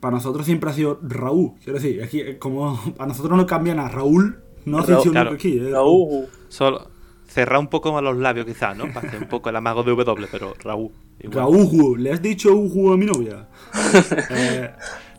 Para 0.00 0.16
nosotros 0.16 0.46
siempre 0.46 0.70
ha 0.70 0.72
sido 0.72 0.98
Raúl. 1.02 1.52
Quiero 1.62 1.78
decir, 1.78 2.02
aquí, 2.02 2.20
eh, 2.20 2.38
como 2.38 2.78
a 2.98 3.06
nosotros 3.06 3.36
nos 3.36 3.46
cambian 3.46 3.78
a 3.78 3.88
Raúl, 3.88 4.40
no 4.64 4.78
Raúl, 4.78 5.04
nunca 5.04 5.10
claro. 5.10 5.30
aquí. 5.32 5.58
eh. 5.58 5.70
Raúl. 5.70 6.26
Solo. 6.48 6.88
Cerrar 7.26 7.60
un 7.60 7.68
poco 7.68 7.92
más 7.92 8.02
los 8.02 8.16
labios, 8.16 8.44
quizás, 8.44 8.76
¿no? 8.76 8.92
Para 8.92 9.06
hacer 9.06 9.22
un 9.22 9.28
poco 9.28 9.50
el 9.50 9.56
amago 9.56 9.84
de 9.84 9.94
W, 9.94 10.26
pero 10.32 10.52
Raúl. 10.64 10.90
igual. 11.20 11.36
Raúl, 11.46 12.02
¿le 12.02 12.12
has 12.12 12.20
dicho 12.20 12.52
Uju 12.52 12.92
a 12.92 12.96
mi 12.96 13.06
novia? 13.06 13.46
eh, 14.30 14.70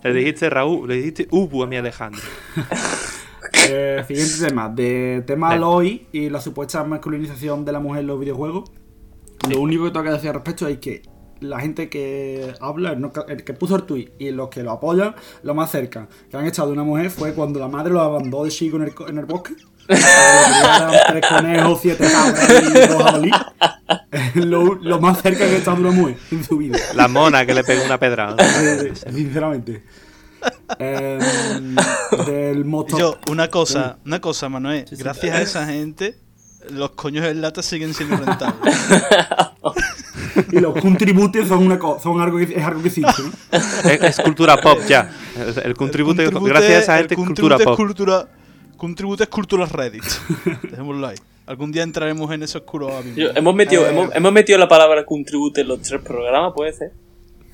Le 0.03 0.13
dijiste 0.13 0.49
Raúl, 0.49 0.89
le 0.89 0.95
dijiste 0.95 1.27
Ubu 1.31 1.63
a 1.63 1.67
mi 1.67 1.77
Alejandro. 1.77 2.19
eh, 3.69 4.03
siguiente 4.07 4.47
tema, 4.47 4.67
de 4.67 5.23
tema. 5.25 5.51
Aloy 5.51 6.07
y 6.11 6.29
la 6.29 6.41
supuesta 6.41 6.83
masculinización 6.83 7.63
de 7.63 7.71
la 7.71 7.79
mujer 7.79 8.01
en 8.01 8.07
los 8.07 8.19
videojuegos. 8.19 8.69
Lo 9.49 9.61
único 9.61 9.85
que 9.85 9.91
tengo 9.91 10.03
que 10.05 10.11
decir 10.11 10.29
al 10.29 10.35
respecto 10.35 10.67
es 10.67 10.79
que 10.79 11.01
la 11.41 11.59
gente 11.59 11.89
que 11.89 12.53
habla, 12.61 12.93
el, 12.93 13.01
no- 13.01 13.11
el 13.27 13.43
que 13.43 13.53
puso 13.53 13.75
el 13.75 13.83
tweet 13.83 14.11
y 14.19 14.31
los 14.31 14.49
que 14.49 14.63
lo 14.63 14.71
apoyan, 14.71 15.13
lo 15.43 15.53
más 15.53 15.69
cerca 15.71 16.07
que 16.29 16.37
han 16.37 16.45
echado 16.45 16.69
de 16.69 16.73
una 16.73 16.83
mujer 16.83 17.09
fue 17.11 17.33
cuando 17.33 17.59
la 17.59 17.67
madre 17.67 17.91
lo 17.91 17.99
abandonó 18.01 18.43
de 18.45 18.51
chico 18.51 18.77
en 18.77 18.83
el, 18.83 18.93
en 19.09 19.17
el 19.17 19.25
bosque. 19.25 19.53
Tres 19.87 21.25
conejos, 21.27 21.79
siete 21.81 22.07
cabras 22.09 22.49
y 22.63 22.87
dos 22.87 24.45
lo, 24.45 24.75
lo 24.75 24.99
más 25.01 25.21
cerca 25.21 25.39
que 25.45 25.57
está 25.57 25.73
de 25.73 25.81
una 25.81 25.91
mujer 25.91 26.17
en 26.31 26.43
su 26.43 26.57
vida. 26.57 26.77
La 26.95 27.07
mona 27.07 27.45
que 27.45 27.53
le 27.53 27.63
pegó 27.63 27.83
una 27.85 27.99
pedra. 27.99 28.35
Sinceramente. 29.11 29.83
Eh, 30.79 31.19
del 32.25 32.65
moto. 32.65 32.97
Yo, 32.97 33.17
una 33.29 33.49
cosa, 33.49 33.97
una 34.05 34.21
cosa, 34.21 34.49
Manuel. 34.49 34.85
Gracias 34.91 35.35
a 35.35 35.41
esa 35.41 35.65
gente, 35.67 36.17
los 36.69 36.91
coños 36.91 37.25
en 37.25 37.41
lata 37.41 37.61
siguen 37.61 37.93
siendo 37.93 38.17
rentables. 38.17 38.75
Y 40.51 40.59
los 40.59 40.73
contributes 40.79 41.47
son, 41.47 41.65
una 41.65 41.79
co- 41.79 41.99
son 42.01 42.19
algo 42.21 42.37
que, 42.37 42.43
es 42.43 42.63
algo 42.63 42.81
que 42.81 42.87
existe, 42.89 43.21
¿no? 43.23 43.89
Es, 43.89 44.01
es 44.03 44.19
cultura 44.19 44.57
pop 44.57 44.79
ya. 44.87 45.09
El, 45.35 45.63
el 45.65 45.73
contribute, 45.75 46.25
Contribute- 46.29 46.47
gracias 46.49 46.89
a 46.89 46.97
gente, 46.97 47.13
es 47.13 47.19
cultura 47.19 47.55
contribute 47.57 47.63
es 47.63 47.65
pop. 47.65 47.75
cultura- 47.77 48.27
contribute 48.77 49.23
es 49.23 49.29
cultura 49.29 49.65
Reddit. 49.65 50.03
Dejémoslo 50.69 51.07
ahí. 51.07 51.15
Algún 51.47 51.71
día 51.71 51.83
entraremos 51.83 52.31
en 52.31 52.43
ese 52.43 52.57
oscuro. 52.59 52.89
Yo- 53.15 53.29
hemos, 53.35 53.55
metido, 53.55 53.85
Eh. 53.85 53.89
hemos, 53.89 54.15
hemos 54.15 54.31
metido 54.31 54.57
la 54.59 54.67
palabra 54.67 55.05
contribute 55.05 55.61
en 55.61 55.67
los 55.67 55.81
tres 55.81 56.01
programas, 56.01 56.53
puede 56.55 56.73
ser. 56.73 56.91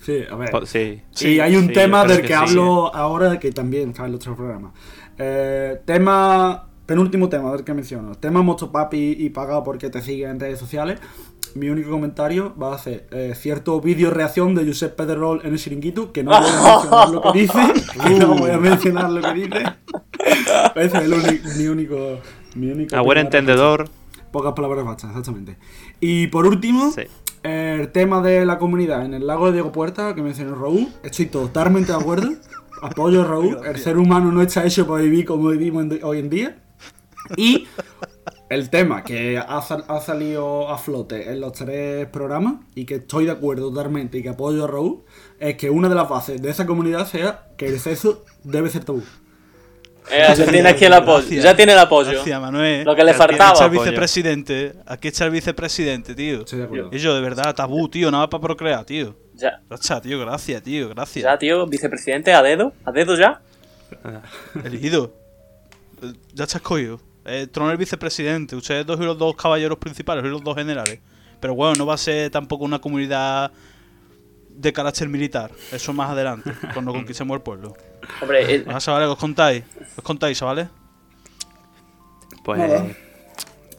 Sí, 0.06 0.20
a 0.30 0.36
ver. 0.36 0.50
Po- 0.52 0.66
Sí. 0.66 1.02
Sí, 1.12 1.40
hay 1.40 1.56
un 1.56 1.68
sí, 1.68 1.74
tema 1.74 2.06
del 2.06 2.22
que, 2.22 2.28
sí. 2.28 2.34
hablo 2.34 2.94
ahora 2.96 3.40
que 3.40 3.52
también 3.52 3.90
está 3.90 4.04
en 4.04 4.10
el 4.10 4.16
otro 4.16 4.36
programa. 4.36 4.72
Eh, 5.18 5.82
tema, 5.86 6.68
penúltimo 6.86 7.28
tema 7.28 7.52
del 7.52 7.64
que 7.64 7.74
menciono. 7.74 8.16
Tema 8.16 8.42
Motopapi 8.42 9.16
y 9.20 9.30
pagado 9.32 9.64
porque 9.64 9.90
te 9.90 10.02
sigue 10.02 10.26
en 10.26 10.40
redes 10.40 10.60
sociales. 10.60 11.00
Mi 11.56 11.70
único 11.70 11.90
comentario 11.92 12.54
va 12.62 12.76
a 12.76 12.78
ser 12.78 13.08
eh, 13.12 13.34
cierto 13.36 13.80
vídeo 13.82 14.12
reacción 14.12 14.56
de 14.56 14.66
Josep 14.66 14.96
Pedrerol 14.96 15.42
en 15.44 15.54
el 15.54 15.60
chiringuito, 15.60 16.12
que 16.12 16.24
no 16.24 16.32
voy 16.32 16.40
a 16.50 16.52
mencionar 16.52 17.10
lo 17.10 17.22
que 17.22 17.40
dice, 17.40 17.74
que 18.04 18.10
no 18.20 18.36
voy 18.36 18.52
a 18.52 18.58
mencionar 18.58 19.10
lo 19.10 19.22
que 19.22 19.34
dice. 19.34 19.64
Ese 20.76 20.98
es 20.98 21.04
el 21.04 21.14
único, 21.14 21.48
mi 21.58 21.68
único... 21.68 22.20
Mi 22.56 22.72
único 22.72 22.96
A 22.96 23.02
buen 23.02 23.18
entendedor. 23.20 23.90
Pocas 24.32 24.54
palabras 24.54 24.86
bastan, 24.86 25.12
exactamente. 25.12 25.58
Y 26.00 26.28
por 26.28 26.46
último, 26.46 26.92
Sí. 26.92 27.04
el 27.44 27.90
tema 27.92 28.22
de 28.22 28.46
la 28.46 28.58
comunidad 28.58 29.06
en 29.06 29.14
el 29.14 29.26
lago 29.28 29.48
de 29.48 29.54
Diego 29.54 29.72
Puerta, 29.72 30.14
que 30.16 30.22
mencionó 30.22 30.56
Raúl, 30.56 30.88
estoy 31.04 31.28
totalmente 31.28 31.92
de 31.92 31.98
acuerdo. 31.98 32.30
Apoyo 32.82 33.22
a 33.22 33.26
Raúl. 33.26 33.58
El 33.66 33.78
ser 33.78 33.98
humano 33.98 34.32
no 34.32 34.42
está 34.42 34.64
hecho 34.66 34.86
para 34.88 35.02
vivir 35.02 35.26
como 35.26 35.50
vivimos 35.50 35.86
hoy 36.04 36.20
en 36.20 36.30
día. 36.30 36.58
Y 37.36 37.68
el 38.50 38.70
tema 38.70 39.04
que 39.04 39.38
ha, 39.38 39.62
sal- 39.62 39.84
ha 39.88 40.00
salido 40.00 40.70
a 40.70 40.78
flote 40.78 41.30
en 41.32 41.42
los 41.42 41.52
tres 41.54 42.08
programas 42.08 42.56
y 42.76 42.86
que 42.86 42.96
estoy 42.96 43.26
de 43.26 43.32
acuerdo 43.32 43.70
totalmente 43.70 44.18
y 44.20 44.24
que 44.24 44.30
apoyo 44.30 44.64
a 44.64 44.68
Raúl 44.68 45.04
es 45.40 45.58
que 45.58 45.70
una 45.70 45.90
de 45.90 45.96
las 45.96 46.08
bases 46.08 46.42
de 46.42 46.50
esa 46.50 46.66
comunidad 46.66 47.06
sea 47.08 47.48
que 47.58 47.68
el 47.68 47.80
sexo 47.80 48.24
debe 48.44 48.70
ser 48.70 48.86
tabú. 48.86 49.04
Eh, 50.10 50.24
ya 50.38 50.46
tiene 50.46 50.70
aquí 50.70 50.86
el 50.86 50.94
apoyo. 50.94 51.18
Gracias. 51.18 51.44
Ya 51.44 51.54
tiene 51.58 51.74
el 51.74 51.80
apoyo. 51.80 52.12
Gracias, 52.12 52.40
Manuel. 52.40 52.86
Lo 52.86 52.96
que 52.96 53.04
le 53.04 53.12
Aquí 53.12 53.22
Aquí 53.22 53.28
faltaba. 53.36 53.52
está 53.52 53.66
el 53.66 53.72
vicepresidente. 53.72 54.74
Aquí 54.86 55.08
está 55.10 55.26
el 55.26 55.32
vicepresidente, 55.32 56.16
tío. 56.16 56.40
Estoy 56.40 56.60
de 56.60 56.64
acuerdo. 56.66 56.90
Y 56.94 56.98
yo, 57.00 57.14
de 57.14 57.20
verdad, 57.20 57.54
tabú, 57.54 57.90
tío. 57.90 58.10
Nada 58.10 58.30
para 58.30 58.42
procrear, 58.42 58.86
tío. 58.86 59.18
Ya, 59.34 59.62
Gracias, 59.68 60.02
tío. 60.04 60.18
Gracias, 60.22 60.64
tío. 60.64 60.88
Gracias. 60.88 61.24
ya, 61.26 61.38
tío, 61.38 61.68
vicepresidente, 61.68 62.34
a 62.34 62.42
dedo. 62.42 62.72
A 62.86 62.94
dedo 62.94 63.18
ya. 63.18 63.42
Elegido. 64.64 65.14
Eh, 66.02 66.14
Ya 66.34 66.46
está 66.46 66.60
escogido. 66.60 67.02
Eh, 67.28 67.48
trono 67.48 67.72
el 67.72 67.78
vicepresidente. 67.78 68.56
Ustedes 68.56 68.86
dos 68.86 69.00
y 69.00 69.04
los 69.04 69.18
dos 69.18 69.36
caballeros 69.36 69.78
principales 69.78 70.24
y 70.26 70.28
los 70.30 70.44
dos 70.44 70.56
generales. 70.56 71.00
Pero 71.40 71.54
bueno, 71.56 71.76
no 71.78 71.86
va 71.86 71.94
a 71.96 71.98
ser 71.98 72.32
tampoco 72.32 72.64
una 72.66 72.80
comunidad 72.80 73.52
de 74.50 74.74
carácter 74.74 75.08
militar. 75.10 75.52
Eso 75.72 75.94
más 75.94 76.10
adelante, 76.10 76.52
cuando 76.74 76.92
conquistemos 76.92 77.36
el 77.36 77.42
pueblo. 77.42 77.74
Hombre, 78.22 78.56
eh, 78.56 78.66
chavales, 78.80 79.10
os 79.10 79.18
contáis. 79.18 79.64
Os 79.98 80.04
contáis, 80.04 80.38
chavales. 80.38 80.68
Pues, 82.44 82.60
Nada. 82.60 82.86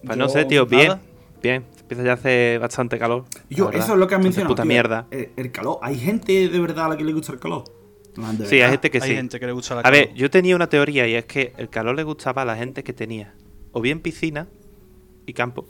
pues 0.04 0.18
no 0.18 0.26
Yo- 0.26 0.32
sé, 0.32 0.44
tío, 0.44 0.66
bien. 0.66 0.88
nada. 0.88 1.00
Bien. 1.42 1.64
Empieza 1.80 2.02
ya 2.04 2.10
a 2.10 2.14
hacer 2.14 2.60
bastante 2.60 2.98
calor. 2.98 3.24
Yo, 3.48 3.70
eso 3.70 3.94
es 3.94 3.98
lo 3.98 4.06
que 4.06 4.14
has 4.14 4.20
mencionado. 4.22 4.50
puta 4.54 4.62
tío. 4.62 4.68
mierda. 4.68 5.06
El, 5.10 5.30
el 5.36 5.50
calor. 5.50 5.78
Hay 5.80 5.98
gente 5.98 6.48
de 6.48 6.60
verdad 6.60 6.84
a 6.84 6.88
la 6.90 6.96
que 6.98 7.04
le 7.04 7.12
gusta 7.14 7.32
el 7.32 7.38
calor. 7.38 7.64
Sí, 8.46 8.60
hay 8.60 8.70
gente 8.70 8.90
que 8.90 8.98
Hay 9.02 9.08
sí. 9.10 9.14
gente 9.14 9.38
que 9.40 9.46
le 9.46 9.52
gusta 9.52 9.74
la 9.76 9.80
A 9.82 9.90
ver, 9.90 10.12
yo 10.14 10.30
tenía 10.30 10.56
una 10.56 10.68
teoría 10.68 11.06
y 11.06 11.14
es 11.14 11.24
que 11.26 11.52
el 11.56 11.68
calor 11.68 11.94
le 11.96 12.02
gustaba 12.02 12.42
a 12.42 12.44
la 12.44 12.56
gente 12.56 12.82
que 12.82 12.92
tenía 12.92 13.34
o 13.72 13.80
bien 13.80 14.00
piscina 14.00 14.48
y 15.26 15.32
campo, 15.34 15.66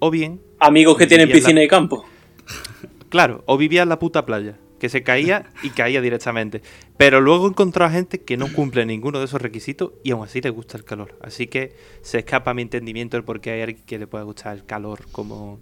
o 0.00 0.10
bien, 0.10 0.40
amigos 0.58 0.96
que 0.98 1.06
tienen 1.06 1.28
la- 1.28 1.34
piscina 1.34 1.62
y 1.62 1.68
campo. 1.68 2.04
claro, 3.08 3.42
o 3.46 3.56
vivía 3.56 3.82
en 3.82 3.88
la 3.88 3.98
puta 3.98 4.26
playa, 4.26 4.58
que 4.80 4.88
se 4.88 5.02
caía 5.02 5.46
y 5.62 5.70
caía 5.70 6.00
directamente. 6.00 6.60
Pero 6.98 7.20
luego 7.20 7.48
encontró 7.48 7.84
a 7.84 7.90
gente 7.90 8.22
que 8.22 8.36
no 8.36 8.52
cumple 8.52 8.84
ninguno 8.84 9.18
de 9.20 9.24
esos 9.26 9.40
requisitos 9.40 9.92
y 10.02 10.10
aún 10.10 10.24
así 10.24 10.40
le 10.40 10.50
gusta 10.50 10.76
el 10.76 10.84
calor. 10.84 11.16
Así 11.22 11.46
que 11.46 11.76
se 12.02 12.18
escapa 12.18 12.50
a 12.50 12.54
mi 12.54 12.62
entendimiento 12.62 13.16
el 13.16 13.24
por 13.24 13.40
qué 13.40 13.52
hay 13.52 13.62
alguien 13.62 13.84
que 13.86 13.98
le 13.98 14.06
pueda 14.06 14.24
gustar 14.24 14.54
el 14.56 14.64
calor 14.66 15.06
como, 15.12 15.60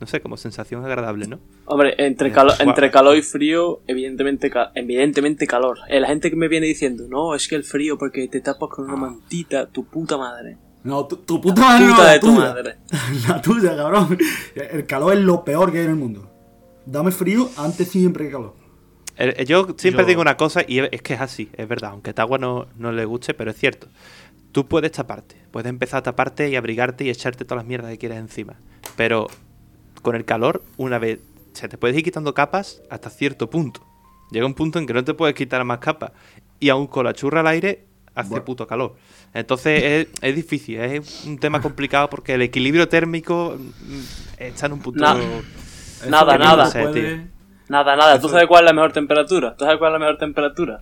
no 0.00 0.06
sé, 0.06 0.20
como 0.20 0.36
sensación 0.36 0.84
agradable, 0.84 1.26
¿no? 1.26 1.38
Hombre, 1.66 1.94
entre, 1.98 2.28
Eh, 2.28 2.32
calo- 2.32 2.54
entre 2.58 2.90
calor 2.90 3.16
y 3.16 3.22
frío, 3.22 3.80
evidentemente, 3.86 4.50
evidentemente 4.74 5.46
calor. 5.46 5.78
Eh, 5.88 6.00
la 6.00 6.08
gente 6.08 6.30
que 6.30 6.36
me 6.36 6.48
viene 6.48 6.66
diciendo, 6.66 7.04
no, 7.08 7.34
es 7.34 7.46
que 7.48 7.54
el 7.56 7.64
frío 7.64 7.98
porque 7.98 8.26
te 8.28 8.40
tapas 8.40 8.70
con 8.70 8.86
una 8.86 8.96
mantita, 8.96 9.66
tu 9.66 9.84
puta 9.84 10.16
madre. 10.16 10.56
No, 10.82 11.04
tu, 11.06 11.16
tu 11.18 11.40
puta 11.40 11.60
madre 11.60 11.84
no, 11.86 11.92
Puta 11.92 12.04
la 12.04 12.12
de 12.12 12.18
tu 12.20 12.26
tuya. 12.28 12.38
madre. 12.40 12.76
La 13.28 13.42
tuya, 13.42 13.76
cabrón. 13.76 14.18
El 14.54 14.86
calor 14.86 15.12
es 15.12 15.20
lo 15.20 15.44
peor 15.44 15.70
que 15.70 15.78
hay 15.78 15.84
en 15.84 15.90
el 15.90 15.96
mundo. 15.96 16.30
Dame 16.86 17.10
frío 17.10 17.50
antes 17.58 17.86
siempre 17.88 18.24
que 18.24 18.30
calor. 18.32 18.54
El- 19.16 19.34
el- 19.36 19.46
yo 19.46 19.74
siempre 19.76 20.04
Yo- 20.04 20.08
digo 20.08 20.22
una 20.22 20.38
cosa 20.38 20.62
y 20.66 20.78
es 20.78 21.02
que 21.02 21.12
es 21.12 21.20
así, 21.20 21.50
es 21.52 21.68
verdad, 21.68 21.90
aunque 21.90 22.14
a 22.16 22.22
agua 22.22 22.38
no, 22.38 22.66
no 22.78 22.90
le 22.92 23.04
guste, 23.04 23.34
pero 23.34 23.50
es 23.50 23.58
cierto. 23.58 23.88
Tú 24.52 24.66
puedes 24.66 24.90
taparte, 24.92 25.36
puedes 25.50 25.68
empezar 25.68 25.98
a 25.98 26.02
taparte 26.02 26.48
y 26.48 26.56
abrigarte 26.56 27.04
y 27.04 27.10
echarte 27.10 27.44
todas 27.44 27.62
las 27.62 27.68
mierdas 27.68 27.90
que 27.92 27.98
quieras 27.98 28.18
encima. 28.18 28.54
Pero 28.96 29.28
con 30.02 30.16
el 30.16 30.24
calor, 30.24 30.62
una 30.76 30.98
vez, 30.98 31.18
se 31.52 31.68
te 31.68 31.76
puedes 31.78 31.96
ir 31.96 32.04
quitando 32.04 32.34
capas 32.34 32.82
hasta 32.90 33.10
cierto 33.10 33.50
punto. 33.50 33.82
Llega 34.30 34.46
un 34.46 34.54
punto 34.54 34.78
en 34.78 34.86
que 34.86 34.92
no 34.94 35.04
te 35.04 35.14
puedes 35.14 35.34
quitar 35.34 35.64
más 35.64 35.78
capas. 35.78 36.12
Y 36.60 36.68
aún 36.68 36.86
con 36.86 37.04
la 37.04 37.12
churra 37.14 37.40
al 37.40 37.46
aire, 37.48 37.84
hace 38.14 38.30
Bueno. 38.30 38.44
puto 38.44 38.66
calor. 38.66 38.94
Entonces 39.34 39.82
es, 39.82 40.06
es 40.20 40.34
difícil, 40.36 40.80
es 40.80 41.24
un 41.24 41.38
tema 41.38 41.60
complicado 41.60 42.08
porque 42.10 42.34
el 42.34 42.42
equilibrio 42.42 42.88
térmico 42.88 43.56
mm, 43.58 44.00
está 44.38 44.66
en 44.66 44.72
un 44.74 44.80
punto... 44.80 45.00
Na- 45.00 45.16
Nada, 46.08 46.38
no 46.38 46.44
nada. 46.44 46.70
puede- 46.70 47.26
Nada, 47.68 47.94
nada. 47.94 48.18
¿Tú 48.20 48.28
sabes 48.28 48.46
cuál 48.48 48.64
es 48.64 48.66
la 48.66 48.72
mejor 48.72 48.92
temperatura? 48.92 49.54
¿Tú 49.56 49.64
sabes 49.64 49.78
cuál 49.78 49.90
es 49.92 50.00
la 50.00 50.06
mejor 50.06 50.18
temperatura? 50.18 50.80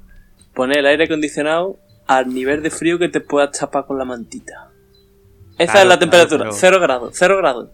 Poner 0.54 0.78
el 0.78 0.86
aire 0.86 1.04
acondicionado 1.04 1.76
al 2.06 2.32
nivel 2.32 2.62
de 2.62 2.70
frío 2.70 2.98
que 2.98 3.08
te 3.10 3.20
puedas 3.20 3.58
tapar 3.58 3.84
con 3.84 3.98
la 3.98 4.04
mantita. 4.06 4.70
Esa 5.58 5.64
Claro, 5.64 5.66
es 5.66 5.74
la 5.74 5.80
claro, 5.82 5.98
temperatura. 5.98 6.44
pero- 6.44 6.52
Cero 6.52 6.80
grados, 6.80 7.10
cero 7.14 7.36
grados. 7.36 7.68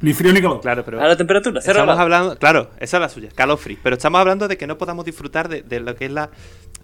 Ni 0.00 0.12
frío 0.14 0.32
ni 0.32 0.40
calor. 0.40 0.60
Claro, 0.60 0.84
pero... 0.84 0.98
¿Sabes 0.98 1.12
la 1.12 1.16
temperatura? 1.16 1.60
Cero 1.60 1.80
Estamos 1.80 1.98
hablando, 1.98 2.38
claro, 2.38 2.70
esa 2.78 2.96
es 2.98 3.00
la 3.00 3.08
suya, 3.08 3.28
calor 3.34 3.58
free. 3.58 3.78
Pero 3.82 3.96
estamos 3.96 4.20
hablando 4.20 4.46
de 4.48 4.56
que 4.56 4.66
no 4.66 4.78
podamos 4.78 5.04
disfrutar 5.04 5.48
de, 5.48 5.62
de 5.62 5.80
lo 5.80 5.94
que 5.96 6.06
es 6.06 6.12
la, 6.12 6.30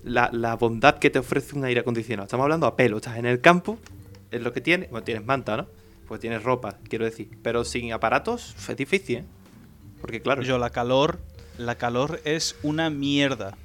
la, 0.02 0.30
la 0.33 0.56
bondad 0.56 0.99
que 0.99 1.11
te 1.11 1.18
ofrece 1.21 1.56
un 1.56 1.64
aire 1.64 1.80
acondicionado. 1.80 2.25
Estamos 2.25 2.44
hablando 2.44 2.66
a 2.66 2.76
pelo, 2.76 2.97
estás 2.97 3.16
en 3.18 3.26
el 3.26 3.40
campo, 3.40 3.78
es 4.30 4.42
lo 4.42 4.52
que 4.52 4.61
tienes, 4.61 4.90
bueno, 4.90 5.04
tienes 5.04 5.25
manta, 5.25 5.56
¿no? 5.56 5.66
Pues 6.09 6.21
tienes 6.21 6.42
ropa, 6.42 6.76
quiero 6.88 7.04
decir. 7.04 7.28
Pero 7.42 7.64
sin 7.64 7.92
aparatos 7.92 8.54
es 8.68 8.76
difícil, 8.76 9.18
¿eh? 9.18 9.25
Porque 10.00 10.21
claro, 10.21 10.42
Yo, 10.42 10.59
la 10.59 10.71
calor, 10.71 11.18
la 11.56 11.76
calor 11.76 12.21
es 12.25 12.56
una 12.62 12.90
mierda. 12.90 13.56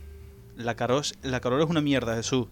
La 0.55 0.75
calor, 0.75 1.01
es- 1.01 1.15
la 1.21 1.39
calor 1.41 1.61
es 1.61 1.67
una 1.67 1.81
mierda, 1.81 2.15
Jesús. 2.15 2.47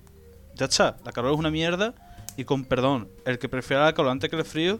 Ya 0.56 0.66
está, 0.66 0.98
la 1.06 1.12
calor 1.12 1.34
es 1.34 1.38
una 1.40 1.52
mierda. 1.52 1.94
Y 2.36 2.44
con 2.44 2.66
perdón, 2.66 3.08
el 3.26 3.40
que 3.40 3.48
prefiera 3.50 3.86
la 3.86 3.94
calor 3.94 4.12
antes 4.12 4.30
que 4.30 4.36
el 4.36 4.44
frío, 4.46 4.80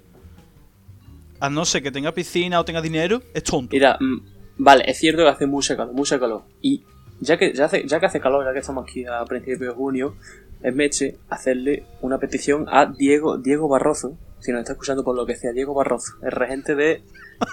a 1.40 1.50
no 1.50 1.66
ser 1.66 1.84
que 1.84 1.92
tenga 1.92 2.14
piscina 2.14 2.60
o 2.60 2.66
tenga 2.66 2.82
dinero, 2.82 3.22
es 3.34 3.44
tonto. 3.44 3.70
Mira, 3.74 3.98
mm, 4.00 4.18
vale, 4.58 4.84
es 4.88 4.98
cierto 4.98 5.24
que 5.24 5.30
hace 5.30 5.46
mucha 5.48 5.76
calor, 5.78 5.94
mucha 5.94 6.20
calor. 6.20 6.44
Y 6.62 6.84
ya 7.20 7.38
que, 7.38 7.54
ya, 7.54 7.66
hace, 7.66 7.86
ya 7.88 8.00
que 8.00 8.06
hace 8.08 8.20
calor, 8.20 8.46
ya 8.46 8.54
que 8.54 8.60
estamos 8.60 8.84
aquí 8.84 9.06
a 9.06 9.24
principios 9.26 9.60
de 9.60 9.70
junio, 9.70 10.16
es 10.64 10.74
meche 10.76 11.18
hacerle 11.30 11.84
una 12.02 12.18
petición 12.20 12.66
a 12.70 12.86
Diego, 12.88 13.38
Diego 13.38 13.68
Barroso, 13.68 14.18
si 14.40 14.52
nos 14.52 14.60
está 14.62 14.74
escuchando 14.74 15.04
por 15.04 15.16
lo 15.16 15.26
que 15.26 15.36
sea, 15.36 15.52
Diego 15.52 15.74
Barroso, 15.74 16.14
el 16.24 16.32
regente 16.32 16.76
de, 16.76 17.02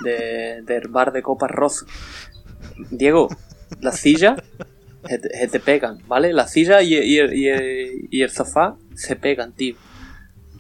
de- 0.03 0.63
del 0.63 0.89
bar 0.89 1.13
de 1.13 1.23
copas 1.23 1.51
Rozo. 1.51 1.87
Diego, 2.91 3.29
las 3.81 3.99
sillas 4.01 4.41
se 5.07 5.49
te, 5.49 5.61
pegan, 5.61 5.99
¿vale? 6.07 6.33
Las 6.33 6.53
sillas 6.53 6.83
y, 6.83 6.97
y 6.97 7.21
y, 7.21 8.09
y 8.11 8.23
el 8.23 8.31
sofá 8.31 8.77
se 8.95 9.17
pegan, 9.17 9.53
tío. 9.53 9.77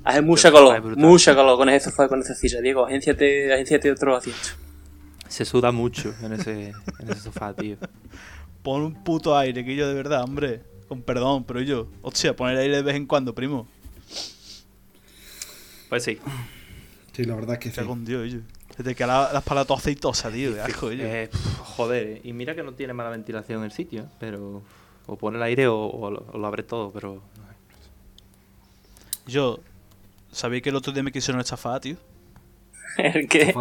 Hace 0.04 0.20
mucha 0.20 0.52
calor, 0.52 0.96
mucha 0.98 1.34
calor 1.34 1.56
con 1.56 1.68
ese 1.70 1.88
sofá 1.90 2.04
y 2.04 2.08
con 2.08 2.20
esa 2.20 2.34
silla. 2.34 2.60
Diego, 2.60 2.84
agénciate, 2.86 3.52
agénciate 3.52 3.90
otro 3.90 4.14
asiento. 4.16 4.48
se 5.28 5.44
suda 5.44 5.72
mucho 5.72 6.14
en 6.22 6.34
ese, 6.34 6.68
en 7.00 7.10
ese 7.10 7.20
sofá, 7.20 7.54
tío. 7.54 7.76
Pon 8.62 8.82
un 8.82 9.02
puto 9.02 9.36
aire, 9.36 9.64
que 9.64 9.74
yo 9.74 9.88
de 9.88 9.94
verdad, 9.94 10.22
hombre. 10.22 10.62
Con 10.88 11.00
perdón, 11.02 11.44
pero 11.44 11.60
yo. 11.62 11.88
Hostia, 12.02 12.36
poner 12.36 12.58
aire 12.58 12.76
de 12.76 12.82
vez 12.82 12.94
en 12.96 13.06
cuando, 13.06 13.34
primo. 13.34 13.66
Pues 15.88 16.04
sí. 16.04 16.18
Sí, 17.12 17.24
la 17.24 17.34
verdad 17.36 17.54
es 17.54 17.58
que 17.60 17.70
sí. 17.70 17.86
Con 17.86 18.04
Dios, 18.04 18.30
yo. 18.32 18.38
Se 18.76 18.82
te 18.82 18.94
quedan 18.94 19.08
la- 19.10 19.32
las 19.32 19.42
palas 19.42 19.66
todas 19.66 19.82
aceitosas, 19.82 20.32
tío. 20.32 20.52
De 20.52 20.60
asco, 20.60 20.92
yo. 20.92 21.04
Eh, 21.04 21.30
joder, 21.76 22.20
y 22.24 22.32
mira 22.32 22.54
que 22.54 22.62
no 22.62 22.72
tiene 22.72 22.92
mala 22.92 23.10
ventilación 23.10 23.64
el 23.64 23.72
sitio, 23.72 24.06
pero... 24.20 24.62
O 25.06 25.16
pone 25.16 25.36
el 25.36 25.42
aire 25.44 25.66
o, 25.68 25.76
o 25.86 26.10
lo, 26.10 26.26
o 26.32 26.38
lo 26.38 26.46
abre 26.46 26.62
todo, 26.62 26.90
pero... 26.90 27.22
Yo, 29.26 29.60
¿sabéis 30.34 30.62
que 30.62 30.68
el 30.70 30.76
otro 30.76 30.92
día 30.92 31.02
me 31.02 31.12
quisieron 31.12 31.40
estafar, 31.40 31.80
tío? 31.80 31.96
¿El 32.98 33.28
qué? 33.28 33.54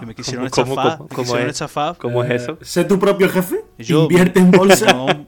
Que 0.00 0.06
me 0.06 0.14
quisieron 0.14 0.48
¿Cómo- 0.50 0.74
cómo- 0.74 0.80
estafar. 0.82 0.98
cómo- 0.98 1.08
me 1.08 1.16
quisieron 1.22 1.46
es? 1.46 1.52
estafar. 1.52 1.96
¿Cómo 1.98 2.24
es 2.24 2.42
eso? 2.42 2.58
Sé 2.62 2.84
tu 2.84 2.98
propio 2.98 3.28
jefe. 3.28 3.64
Yo- 3.78 4.02
invierte 4.02 4.40
en 4.40 4.50
bolsa. 4.50 4.86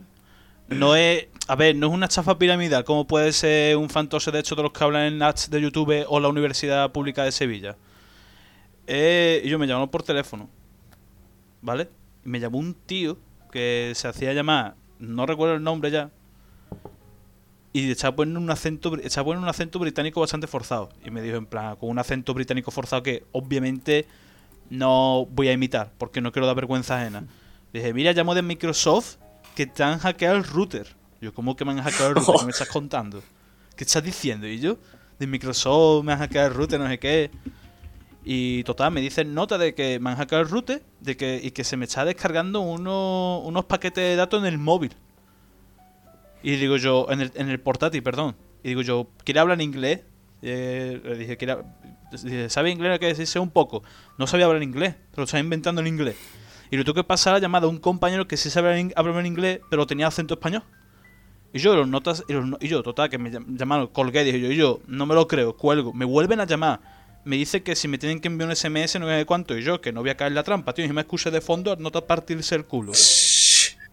No, 0.71 0.77
no 0.77 0.97
es. 0.97 1.27
A 1.49 1.57
ver, 1.57 1.75
no 1.75 1.89
es 1.89 1.93
una 1.93 2.07
estafa 2.07 2.39
piramidal 2.39 2.85
como 2.85 3.07
puede 3.07 3.33
ser 3.33 3.77
un 3.77 3.91
fantose 3.91 4.31
de 4.31 4.39
hecho 4.39 4.55
de 4.55 4.63
los 4.63 4.73
que 4.73 4.85
hablan 4.85 5.03
en 5.13 5.21
ads 5.23 5.51
de 5.51 5.61
YouTube 5.61 6.05
o 6.09 6.21
la 6.21 6.29
Universidad 6.29 6.93
Pública 6.93 7.25
de 7.25 7.33
Sevilla. 7.33 7.77
Eh, 8.87 9.43
y 9.45 9.49
yo 9.49 9.59
me 9.59 9.67
llamaron 9.67 9.89
por 9.89 10.03
teléfono. 10.05 10.49
¿Vale? 11.63 11.89
Y 12.25 12.29
me 12.29 12.39
llamó 12.41 12.59
un 12.59 12.75
tío 12.75 13.19
que 13.51 13.93
se 13.97 14.07
hacía 14.09 14.33
llamar, 14.33 14.75
no 15.01 15.27
recuerdo 15.27 15.55
el 15.57 15.63
nombre 15.63 15.91
ya. 15.91 16.11
Y 17.73 17.91
estaba 17.91 18.17
poniendo 18.17 18.41
un 18.41 18.51
acento, 18.51 18.97
estaba 18.97 19.27
poniendo 19.27 19.45
un 19.45 19.49
acento 19.51 19.79
británico 19.79 20.21
bastante 20.21 20.47
forzado. 20.47 20.89
Y 21.05 21.11
me 21.11 21.23
dijo 21.23 21.37
en 21.37 21.47
plan, 21.47 21.77
con 21.77 21.89
un 21.89 21.99
acento 21.99 22.35
británico 22.35 22.71
forzado 22.71 23.03
que 23.03 23.25
obviamente 23.33 24.07
no 24.71 25.27
voy 25.31 25.49
a 25.49 25.53
imitar, 25.53 25.93
porque 25.99 26.21
no 26.21 26.33
quiero 26.33 26.47
dar 26.47 26.57
vergüenza 26.57 27.01
ajena. 27.01 27.25
Dije, 27.73 27.93
mira, 27.95 28.13
llamo 28.13 28.35
de 28.35 28.43
Microsoft 28.43 29.17
que 29.55 29.67
te 29.67 29.83
han 29.85 29.99
hackeado 29.99 30.37
el 30.37 30.45
router. 30.45 30.97
Yo, 31.21 31.33
¿cómo 31.33 31.55
que 31.55 31.65
me 31.65 31.73
han 31.73 31.83
hackeado 31.83 32.09
el 32.09 32.15
router? 32.17 32.35
¿Qué 32.41 32.45
me 32.45 32.51
estás 32.51 32.69
contando? 32.69 33.23
¿Qué 33.77 33.85
estás 33.85 34.03
diciendo? 34.03 34.49
Y 34.49 34.59
yo, 34.59 34.77
de 35.19 35.27
Microsoft 35.29 36.05
me 36.05 36.13
han 36.13 36.19
hackeado 36.19 36.49
el 36.49 36.55
router, 36.55 36.81
no 36.81 36.89
sé 36.89 36.99
qué. 36.99 37.31
Y 38.25 38.65
total, 38.65 38.91
me 38.93 39.01
dicen 39.01 39.33
nota 39.33 39.59
de 39.59 39.75
que 39.75 39.99
me 40.01 40.11
han 40.11 40.17
hackeado 40.17 40.43
el 40.43 40.51
router 40.51 40.83
de 41.01 41.17
que, 41.17 41.41
y 41.43 41.53
que 41.53 41.65
se 41.65 41.77
me 41.77 41.85
está 41.85 42.05
descargando 42.05 42.61
uno- 42.61 43.41
unos 43.45 43.65
paquetes 43.65 44.03
de 44.05 44.17
datos 44.17 44.41
en 44.41 44.47
el 44.47 44.59
móvil. 44.59 44.93
Y 46.43 46.57
digo 46.57 46.77
yo, 46.77 47.07
en 47.11 47.21
el, 47.21 47.33
en 47.35 47.49
el 47.51 47.61
portátil, 47.61 48.03
perdón. 48.03 48.37
Y 48.63 48.69
digo 48.69 48.83
yo, 48.83 49.09
¿quiere 49.25 49.41
hablar 49.41 49.57
en 49.59 49.63
inglés? 49.63 50.01
Eh, 50.43 51.01
le 51.05 51.17
dije, 51.17 51.37
¿quiere, 51.37 51.57
dije, 52.23 52.49
¿sabe 52.49 52.71
inglés? 52.71 52.99
Que 52.99 53.15
sé 53.27 53.39
un 53.39 53.51
poco. 53.51 53.83
No 54.19 54.27
sabía 54.27 54.47
hablar 54.47 54.63
inglés, 54.63 54.95
pero 55.11 55.23
lo 55.23 55.25
estaba 55.25 55.41
inventando 55.41 55.81
en 55.81 55.87
inglés. 55.87 56.17
Y 56.71 56.77
le 56.77 56.85
tuve 56.85 56.97
que 56.97 57.05
pasar 57.05 57.35
la 57.35 57.41
llamada 57.41 57.67
a 57.67 57.69
un 57.69 57.79
compañero 57.79 58.27
que 58.29 58.37
sí 58.37 58.49
sabía 58.49 58.89
hablar 58.97 59.19
en 59.19 59.27
inglés, 59.27 59.61
pero 59.71 59.87
tenía 59.87 60.07
acento 60.07 60.35
español. 60.35 60.63
Y 61.53 61.59
yo, 61.59 61.75
los 61.75 61.89
notas, 61.89 62.25
y, 62.29 62.33
los 62.33 62.45
y 62.61 62.69
yo, 62.69 62.83
total, 62.83 63.11
que 63.11 63.19
me 63.19 63.31
llam- 63.33 63.57
llamaron, 63.57 63.89
colgué, 63.89 64.23
dije 64.23 64.41
yo, 64.41 64.51
y 64.53 64.57
yo, 64.57 64.81
no 64.87 65.05
me 65.05 65.15
lo 65.17 65.27
creo, 65.27 65.57
cuelgo. 65.57 65.93
Me 65.93 66.05
vuelven 66.05 66.39
a 66.41 66.47
llamar. 66.47 66.81
Me 67.25 67.37
dice 67.37 67.63
que 67.63 67.75
si 67.77 67.89
me 67.89 67.99
tienen 67.99 68.21
que 68.21 68.29
enviar 68.29 68.49
un 68.49 68.55
SMS, 68.57 68.99
no 69.01 69.07
sé 69.09 69.27
cuánto. 69.27 69.59
Y 69.59 69.63
yo, 69.63 69.81
que 69.81 69.93
no 69.93 70.01
voy 70.01 70.11
a 70.11 70.17
caer 70.17 70.29
en 70.31 70.37
la 70.37 70.43
trampa, 70.45 70.73
tío. 70.73 70.85
Y 70.85 70.93
me 70.93 71.01
escuché 71.03 71.31
de 71.33 71.41
fondo, 71.41 71.75
no 71.77 71.91
te 71.91 72.01
partirse 72.03 72.55
el 72.55 72.65
culo. 72.67 72.93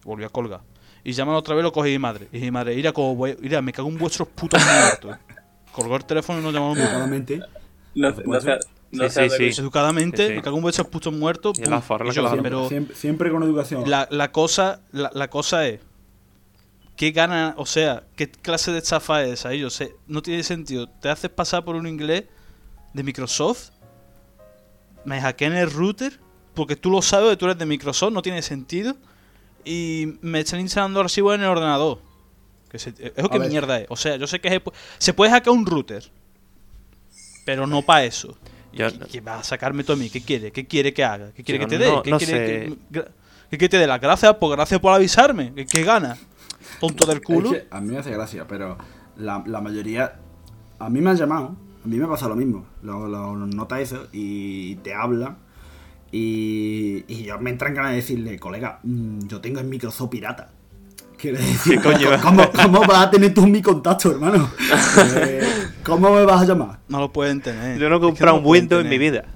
Volví 0.04 0.24
a 0.24 0.28
colgar. 0.28 0.60
Y 1.08 1.12
llaman 1.12 1.36
otra 1.36 1.54
vez, 1.54 1.62
lo 1.64 1.72
cogí 1.72 1.90
mi 1.90 1.98
madre. 1.98 2.28
Y 2.32 2.38
mi 2.40 2.50
madre, 2.50 2.74
mira, 2.76 2.92
como 2.92 3.14
voy, 3.16 3.36
mira, 3.40 3.62
me 3.62 3.72
cago 3.72 3.88
en 3.88 3.96
vuestros 3.96 4.28
putos 4.28 4.60
muertos. 4.62 5.16
Colgó 5.72 5.96
el 5.96 6.04
teléfono 6.04 6.40
y 6.40 6.42
no 6.42 6.50
llamaron 6.50 6.76
más. 6.76 6.86
Educadamente. 6.88 7.40
No, 7.94 8.10
no 8.10 8.40
sea, 8.40 8.58
no 8.90 9.04
Sí, 9.04 9.10
sea 9.10 9.30
sí, 9.30 9.44
de- 9.44 9.52
sí. 9.52 9.60
Educadamente, 9.60 10.22
Sí, 10.24 10.28
sí. 10.28 10.36
me 10.36 10.42
cago 10.42 10.56
en 10.56 10.62
vuestros 10.62 10.86
putos 10.88 11.12
muertos. 11.14 11.58
Y 11.58 11.62
pum. 11.62 11.70
la 11.70 11.80
forra 11.80 12.08
Y 12.08 12.12
yo, 12.12 12.26
hace. 12.26 12.42
pero 12.42 12.68
Siempre, 12.68 12.94
siempre 12.94 13.30
con 13.30 13.42
educación. 13.42 13.88
la, 13.88 14.06
la 14.10 14.30
cosa 14.32 14.80
la, 14.92 15.10
la 15.14 15.30
cosa 15.30 15.66
es 15.66 15.80
qué 16.96 17.10
gana 17.12 17.54
o 17.56 17.64
sea 17.64 18.02
qué 18.16 18.28
clase 18.30 18.72
de 18.72 18.78
estafa 18.78 19.22
es 19.22 19.44
esa 19.46 19.70
sé 19.70 19.94
no 20.08 20.20
tiene 20.20 20.42
sentido 20.42 20.88
te 20.88 21.08
haces 21.08 21.30
pasar 21.30 21.64
por 21.64 21.76
un 21.76 21.86
inglés 21.86 22.24
de 22.92 23.02
Microsoft 23.04 23.70
me 25.04 25.20
hackean 25.20 25.54
el 25.54 25.70
router 25.70 26.18
porque 26.54 26.74
tú 26.76 26.90
lo 26.90 27.00
sabes 27.00 27.30
que 27.30 27.36
tú 27.36 27.44
eres 27.46 27.56
de 27.56 27.66
Microsoft 27.66 28.12
no 28.12 28.20
tiene 28.20 28.42
sentido 28.42 28.96
y 29.68 30.18
me 30.22 30.40
están 30.40 30.60
instalando 30.60 31.00
archivos 31.00 31.34
en 31.34 31.42
el 31.42 31.48
ordenador 31.48 32.00
que 32.70 32.78
se- 32.78 32.94
eso 33.16 33.28
que 33.30 33.38
ver. 33.38 33.48
mierda 33.50 33.80
es 33.80 33.86
o 33.90 33.96
sea 33.96 34.16
yo 34.16 34.26
sé 34.26 34.40
que 34.40 34.48
se, 34.48 34.62
pu- 34.64 34.72
se 34.98 35.12
puede 35.12 35.30
hackear 35.30 35.54
un 35.54 35.66
router 35.66 36.04
pero 37.44 37.66
no 37.66 37.82
para 37.82 38.04
eso 38.04 38.36
Yo- 38.72 38.90
¿Qué, 38.92 38.98
qué 39.10 39.20
va 39.20 39.38
a 39.40 39.42
sacarme 39.42 39.82
tú 39.82 39.92
a 39.92 39.96
mí? 39.96 40.10
¿Qué 40.10 40.20
quiere? 40.22 40.52
¿Qué 40.52 40.66
quiere 40.66 40.92
que 40.92 41.02
haga? 41.02 41.32
¿Qué 41.32 41.42
quiere 41.42 41.58
Yo 41.60 41.66
que 41.68 41.78
te 41.78 41.84
dé? 41.84 41.90
no- 41.90 42.02
¿Qué 42.02 42.10
no 42.10 42.18
quiere 42.18 42.76
que, 42.92 43.04
¿Qué 43.50 43.58
que 43.58 43.68
te 43.68 43.78
dé 43.78 43.86
las 43.86 44.00
gracias? 44.00 44.34
Pues 44.38 44.52
gracias 44.52 44.78
por 44.78 44.92
avisarme. 44.92 45.54
¿Qué, 45.54 45.64
qué 45.66 45.82
gana? 45.82 46.16
Tonto 46.78 47.06
del 47.06 47.22
culo. 47.22 47.50
Es 47.54 47.62
que 47.62 47.68
a 47.70 47.80
mí 47.80 47.92
me 47.92 47.98
hace 47.98 48.10
gracia, 48.10 48.46
pero 48.46 48.76
la, 49.16 49.42
la 49.46 49.60
mayoría. 49.62 50.20
A 50.78 50.90
mí 50.90 51.00
me 51.00 51.08
han 51.10 51.16
llamado, 51.16 51.56
a 51.82 51.88
mí 51.88 51.96
me 51.96 52.06
pasa 52.06 52.28
lo 52.28 52.36
mismo. 52.36 52.66
Lo, 52.82 53.08
lo 53.08 53.34
nota 53.36 53.80
eso 53.80 54.06
y 54.12 54.76
te 54.76 54.92
habla. 54.94 55.38
Y, 56.10 57.04
y 57.06 57.24
yo 57.24 57.38
me 57.38 57.50
entran 57.50 57.74
ganas 57.74 57.90
de 57.92 57.96
decirle, 57.96 58.38
colega, 58.38 58.80
mm, 58.82 59.26
yo 59.26 59.40
tengo 59.40 59.60
el 59.60 59.66
Microsoft 59.66 60.10
pirata. 60.10 60.50
Quiere 61.18 61.38
decir, 61.38 61.80
coño? 61.82 62.10
¿cómo, 62.22 62.48
cómo 62.52 62.80
vas 62.80 63.06
a 63.06 63.10
tener 63.10 63.34
tú 63.34 63.46
mi 63.46 63.60
contacto, 63.60 64.10
hermano? 64.12 64.50
Eh, 65.16 65.42
¿Cómo 65.84 66.14
me 66.14 66.24
vas 66.24 66.42
a 66.42 66.44
llamar? 66.44 66.78
No 66.88 67.00
lo 67.00 67.12
pueden 67.12 67.40
tener. 67.40 67.78
Yo 67.78 67.88
no 67.88 67.96
he 67.96 67.98
Es 67.98 68.00
que 68.02 68.06
comprado 68.08 68.38
un 68.38 68.46
Windows 68.46 68.84
en 68.84 68.90
mi 68.90 68.98
vida. 68.98 69.24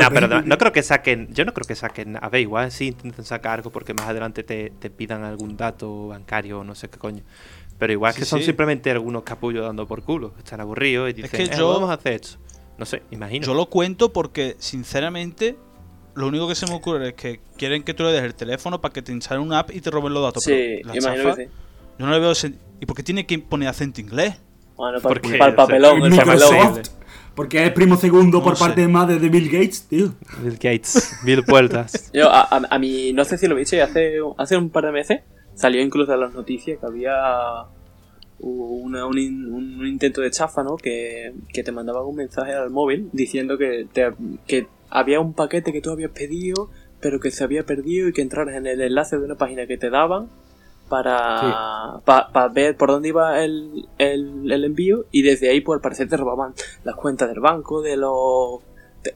No, 0.00 0.08
pero 0.12 0.28
no, 0.28 0.40
no 0.40 0.56
creo 0.56 0.70
que 0.70 0.84
saquen. 0.84 1.26
Yo 1.34 1.44
no 1.44 1.52
creo 1.52 1.66
que 1.66 1.74
saquen. 1.74 2.16
A 2.22 2.28
ver, 2.28 2.42
igual 2.42 2.70
sí 2.70 2.86
intentan 2.88 3.24
sacar 3.24 3.54
algo 3.58 3.70
porque 3.70 3.92
más 3.92 4.06
adelante 4.06 4.44
te, 4.44 4.70
te 4.78 4.88
pidan 4.88 5.24
algún 5.24 5.56
dato 5.56 6.06
bancario 6.08 6.60
o 6.60 6.64
no 6.64 6.76
sé 6.76 6.88
qué 6.88 6.96
coño. 6.98 7.24
Pero 7.76 7.92
igual 7.92 8.12
Sí, 8.14 8.20
que 8.20 8.24
son 8.24 8.38
sí. 8.38 8.44
simplemente 8.46 8.92
algunos 8.92 9.24
capullos 9.24 9.64
dando 9.66 9.84
por 9.88 10.02
culo. 10.04 10.32
Están 10.38 10.60
aburridos 10.60 11.10
y 11.10 11.14
dicen, 11.14 11.30
que 11.48 11.52
"Eh, 11.52 11.56
yo- 11.58 11.72
vamos 11.72 11.90
a 11.90 11.94
hacer 11.94 12.12
esto. 12.12 12.38
No 12.78 12.86
sé, 12.86 13.02
imagino. 13.10 13.44
Yo 13.46 13.54
lo 13.54 13.66
cuento 13.66 14.12
porque, 14.12 14.54
sinceramente, 14.60 15.56
lo 16.14 16.26
único 16.28 16.48
que 16.48 16.54
se 16.54 16.66
me 16.66 16.74
ocurre 16.74 17.08
es 17.08 17.14
que 17.14 17.40
quieren 17.56 17.82
que 17.82 17.94
tú 17.94 18.02
le 18.04 18.12
des 18.12 18.22
el 18.22 18.34
teléfono 18.34 18.80
para 18.80 18.92
que 18.92 19.02
te 19.02 19.12
instalen 19.12 19.42
una 19.42 19.60
app 19.60 19.70
y 19.72 19.80
te 19.80 19.90
roben 19.90 20.14
los 20.14 20.22
datos. 20.22 20.44
Sí, 20.44 20.50
pero 20.52 20.88
la 20.88 20.96
imagino 20.96 21.22
chafa, 21.24 21.36
que 21.36 21.44
sí. 21.46 21.50
Yo 21.98 22.06
no 22.06 22.12
le 22.12 22.18
veo. 22.20 22.32
¿Y 22.80 22.86
por 22.86 22.96
qué 22.96 23.02
tiene 23.02 23.26
que 23.26 23.38
poner 23.38 23.68
acento 23.68 24.00
inglés? 24.00 24.34
Bueno, 24.76 25.00
¿Por 25.00 25.20
para, 25.20 25.38
qué? 25.38 25.44
el 25.44 25.54
papelón, 25.54 26.02
el 26.04 26.16
papelón. 26.16 26.82
Porque 27.34 27.64
es 27.64 27.72
primo 27.72 27.96
segundo 27.96 28.38
No 28.38 28.44
por 28.44 28.56
sé. 28.56 28.60
parte 28.64 28.80
de 28.80 28.88
madre 28.88 29.18
de 29.18 29.28
Bill 29.28 29.50
Gates, 29.50 29.88
tío. 29.88 30.14
Bill 30.40 30.54
Gates, 30.54 31.18
Bill 31.24 31.44
Puertas. 31.44 32.10
Yo, 32.14 32.30
a, 32.30 32.42
a, 32.42 32.62
a 32.70 32.78
mí, 32.78 33.12
no 33.12 33.24
sé 33.24 33.38
si 33.38 33.48
lo 33.48 33.56
viste, 33.56 33.82
hace, 33.82 34.18
hace 34.38 34.56
un 34.56 34.70
par 34.70 34.86
de 34.86 34.92
meses 34.92 35.20
salió 35.54 35.80
incluso 35.82 36.12
en 36.14 36.20
las 36.20 36.32
noticias 36.34 36.78
que 36.80 36.86
había 36.86 37.12
una- 38.46 39.06
un, 39.06 39.16
un 39.18 39.86
intento 39.86 40.20
de 40.20 40.28
estafa, 40.28 40.62
¿no? 40.62 40.76
Que, 40.76 41.32
que 41.52 41.62
te 41.62 41.72
mandaba 41.72 42.04
un 42.04 42.16
mensaje 42.16 42.52
al 42.52 42.70
móvil 42.70 43.08
diciendo 43.12 43.56
que, 43.58 43.86
te- 43.92 44.12
que 44.46 44.66
había 44.90 45.20
un 45.20 45.32
paquete 45.34 45.72
que 45.72 45.80
tú 45.80 45.90
habías 45.90 46.10
pedido, 46.10 46.70
pero 47.00 47.20
que 47.20 47.30
se 47.30 47.44
había 47.44 47.64
perdido 47.64 48.08
y 48.08 48.12
que 48.12 48.22
entraras 48.22 48.54
en 48.56 48.66
el 48.66 48.80
enlace 48.80 49.18
de 49.18 49.24
una 49.24 49.34
página 49.36 49.66
que 49.66 49.76
te 49.78 49.90
daban 49.90 50.28
para 50.88 52.00
pa- 52.04 52.48
ver 52.48 52.76
por 52.76 52.90
dónde 52.90 53.08
iba 53.08 53.42
el, 53.42 53.88
el, 53.98 54.50
el 54.52 54.64
envío 54.64 55.06
y 55.10 55.22
desde 55.22 55.48
ahí, 55.50 55.60
pues 55.60 55.78
al 55.78 55.82
parecer 55.82 56.08
te 56.08 56.16
robaban 56.16 56.52
las 56.84 56.94
cuentas 56.96 57.28
del 57.28 57.40
banco, 57.40 57.82
de 57.82 57.96
los 57.96 58.60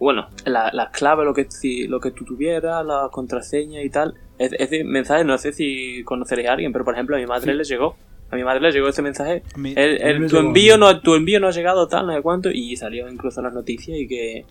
bueno, 0.01 0.29
la- 0.45 0.71
las 0.73 0.91
claves, 0.91 1.25
lo 1.25 1.33
que, 1.33 1.47
si- 1.51 1.87
lo 1.89 1.99
que 2.01 2.11
tú 2.11 2.25
tuvieras, 2.25 2.85
la 2.85 3.09
contraseña 3.11 3.83
y 3.83 3.89
tal. 3.89 4.15
Es, 4.39 4.53
ese 4.59 4.85
mensaje, 4.85 5.25
no 5.25 5.39
sé 5.39 5.53
si 5.53 6.03
conoceréis 6.05 6.49
a 6.49 6.53
alguien, 6.53 6.73
pero 6.73 6.85
por 6.85 6.93
ejemplo 6.95 7.17
a 7.17 7.19
mi 7.19 7.27
madre 7.27 7.55
le 7.55 7.65
llegó. 7.65 7.97
A 8.31 8.37
mi 8.37 8.45
madre 8.45 8.61
le 8.61 8.73
llegó 8.73 8.89
ese 8.89 9.03
mensaje. 9.03 9.43
A 9.55 9.59
mí- 9.59 9.73
El- 9.77 10.03
el- 10.03 10.21
me 10.21 10.27
tu, 10.29 10.37
llegó, 10.37 10.49
envío 10.49 10.79
no, 10.79 11.01
tu 11.01 11.15
envío 11.15 11.41
no 11.41 11.49
ha 11.49 11.51
llegado 11.51 11.89
tal, 11.89 12.07
no 12.07 12.15
sé 12.15 12.21
cuánto. 12.23 12.51
Y 12.51 12.77
salió 12.77 13.09
incluso 13.09 13.41
en 13.41 13.45
las 13.45 13.55
noticias 13.55 13.97
y 13.99 14.07
que, 14.07 14.45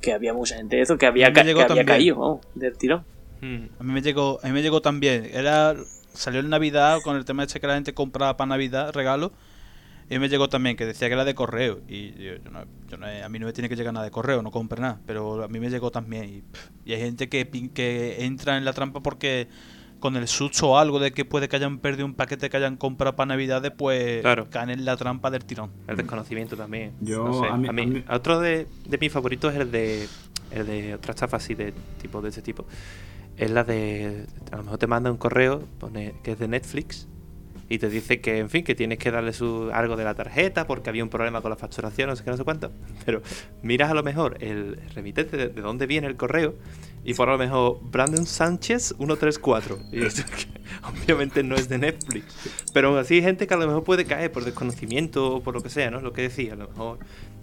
que 0.00 0.12
había 0.12 0.32
mucha 0.32 0.56
gente 0.56 0.76
de 0.76 0.82
eso, 0.82 0.96
que 0.96 1.06
había, 1.06 1.32
ca- 1.32 1.42
que 1.44 1.84
caído, 1.84 2.40
del 2.54 2.76
tirón. 2.78 3.04
Hmm. 3.40 3.66
A 3.78 3.82
mí 3.82 3.92
me 3.92 4.02
llegó, 4.02 4.38
a 4.42 4.46
mí 4.46 4.52
me 4.52 4.62
llegó 4.62 4.80
también. 4.80 5.28
Era 5.32 5.74
salió 6.12 6.40
en 6.40 6.48
Navidad 6.50 6.98
con 7.02 7.16
el 7.16 7.24
tema 7.24 7.42
este 7.44 7.60
que 7.60 7.66
la 7.66 7.74
gente 7.74 7.94
compraba 7.94 8.36
para 8.36 8.48
Navidad 8.48 8.92
regalo. 8.92 9.32
Y 10.12 10.18
me 10.18 10.28
llegó 10.28 10.48
también 10.48 10.76
que 10.76 10.84
decía 10.86 11.06
que 11.06 11.14
era 11.14 11.24
de 11.24 11.36
correo 11.36 11.78
y 11.88 12.10
yo, 12.14 12.34
yo 12.44 12.50
no, 12.50 12.64
yo 12.88 12.96
no- 12.96 13.06
a 13.06 13.28
mí 13.28 13.38
no 13.38 13.46
me 13.46 13.52
tiene 13.52 13.68
que 13.68 13.76
llegar 13.76 13.94
nada 13.94 14.04
de 14.04 14.10
correo, 14.10 14.42
no 14.42 14.50
compre 14.50 14.80
nada, 14.80 14.98
pero 15.06 15.44
a 15.44 15.46
mí 15.46 15.60
me 15.60 15.70
llegó 15.70 15.92
también 15.92 16.24
y, 16.24 16.40
pff, 16.42 16.68
y 16.84 16.94
hay 16.94 17.00
gente 17.00 17.28
que 17.28 17.48
pin- 17.48 17.72
que 17.72 18.24
entra 18.24 18.56
en 18.58 18.64
la 18.64 18.72
trampa 18.72 19.00
porque 19.04 19.46
con 20.00 20.16
el 20.16 20.26
susto 20.26 20.70
o 20.70 20.78
algo 20.78 20.98
de 20.98 21.12
que 21.12 21.24
puede 21.24 21.48
que 21.48 21.56
hayan 21.56 21.78
perdido 21.78 22.06
un 22.06 22.14
paquete 22.14 22.50
que 22.50 22.56
hayan 22.56 22.76
comprado 22.76 23.14
para 23.14 23.26
Navidades, 23.28 23.70
pues 23.76 24.22
Claro. 24.22 24.48
caen 24.50 24.70
en 24.70 24.84
la 24.84 24.96
trampa 24.96 25.30
del 25.30 25.44
tirón. 25.44 25.70
El 25.86 25.96
desconocimiento 25.96 26.56
también. 26.56 26.92
Yo, 27.00 27.24
No 27.28 27.40
sé, 27.40 27.46
a 27.48 27.56
mí- 27.56 27.68
a 27.68 27.72
mí- 27.72 28.04
Otro 28.10 28.40
de, 28.40 28.66
de 28.88 28.98
mis 28.98 29.12
favoritos 29.12 29.54
es 29.54 29.60
el 29.60 29.70
de, 29.70 30.08
el 30.50 30.66
de 30.66 30.94
otra 30.94 31.12
estafa 31.12 31.36
así 31.36 31.54
de 31.54 31.72
tipo 32.00 32.20
de 32.22 32.30
ese 32.30 32.42
tipo. 32.42 32.64
Es 33.36 33.50
la 33.50 33.62
de. 33.64 34.26
A 34.52 34.56
lo 34.56 34.64
mejor 34.64 34.78
te 34.78 34.86
manda 34.86 35.10
un 35.10 35.16
correo 35.16 35.62
pone 35.78 36.14
que 36.22 36.32
es 36.32 36.38
de 36.38 36.48
Netflix 36.48 37.06
y 37.70 37.78
te 37.78 37.88
dice 37.88 38.20
que, 38.20 38.38
en 38.38 38.50
fin, 38.50 38.64
que 38.64 38.74
tienes 38.74 38.98
que 38.98 39.12
darle 39.12 39.32
su, 39.32 39.70
algo 39.72 39.96
de 39.96 40.02
la 40.02 40.14
tarjeta 40.14 40.66
porque 40.66 40.90
había 40.90 41.04
un 41.04 41.08
problema 41.08 41.40
con 41.40 41.50
la 41.50 41.56
facturación, 41.56 42.10
no 42.10 42.16
sé 42.16 42.24
qué, 42.24 42.30
no 42.30 42.36
sé 42.36 42.42
cuánto. 42.42 42.72
Pero 43.06 43.22
miras 43.62 43.92
a 43.92 43.94
lo 43.94 44.02
mejor 44.02 44.36
el 44.40 44.76
remitente 44.92 45.36
de, 45.36 45.48
de 45.48 45.60
dónde 45.60 45.86
viene 45.86 46.08
el 46.08 46.16
correo 46.16 46.56
y 47.04 47.14
por 47.14 47.28
a 47.28 47.32
lo 47.32 47.38
mejor 47.38 47.78
Brandon 47.80 48.26
Sánchez 48.26 48.94
134. 48.98 49.78
Y 49.92 50.02
eso 50.04 50.24
que 50.24 50.60
obviamente 50.82 51.44
no 51.44 51.54
es 51.54 51.68
de 51.68 51.78
Netflix. 51.78 52.34
Pero 52.74 52.88
aún 52.88 52.98
así 52.98 53.14
hay 53.14 53.22
gente 53.22 53.46
que 53.46 53.54
a 53.54 53.56
lo 53.56 53.68
mejor 53.68 53.84
puede 53.84 54.04
caer 54.04 54.32
por 54.32 54.44
desconocimiento 54.44 55.36
o 55.36 55.40
por 55.40 55.54
lo 55.54 55.62
que 55.62 55.70
sea, 55.70 55.92
¿no? 55.92 56.00
Lo 56.00 56.12
que 56.12 56.22
decía, 56.22 56.54
a 56.54 56.56
lo 56.56 56.68
mejor. 56.68 56.98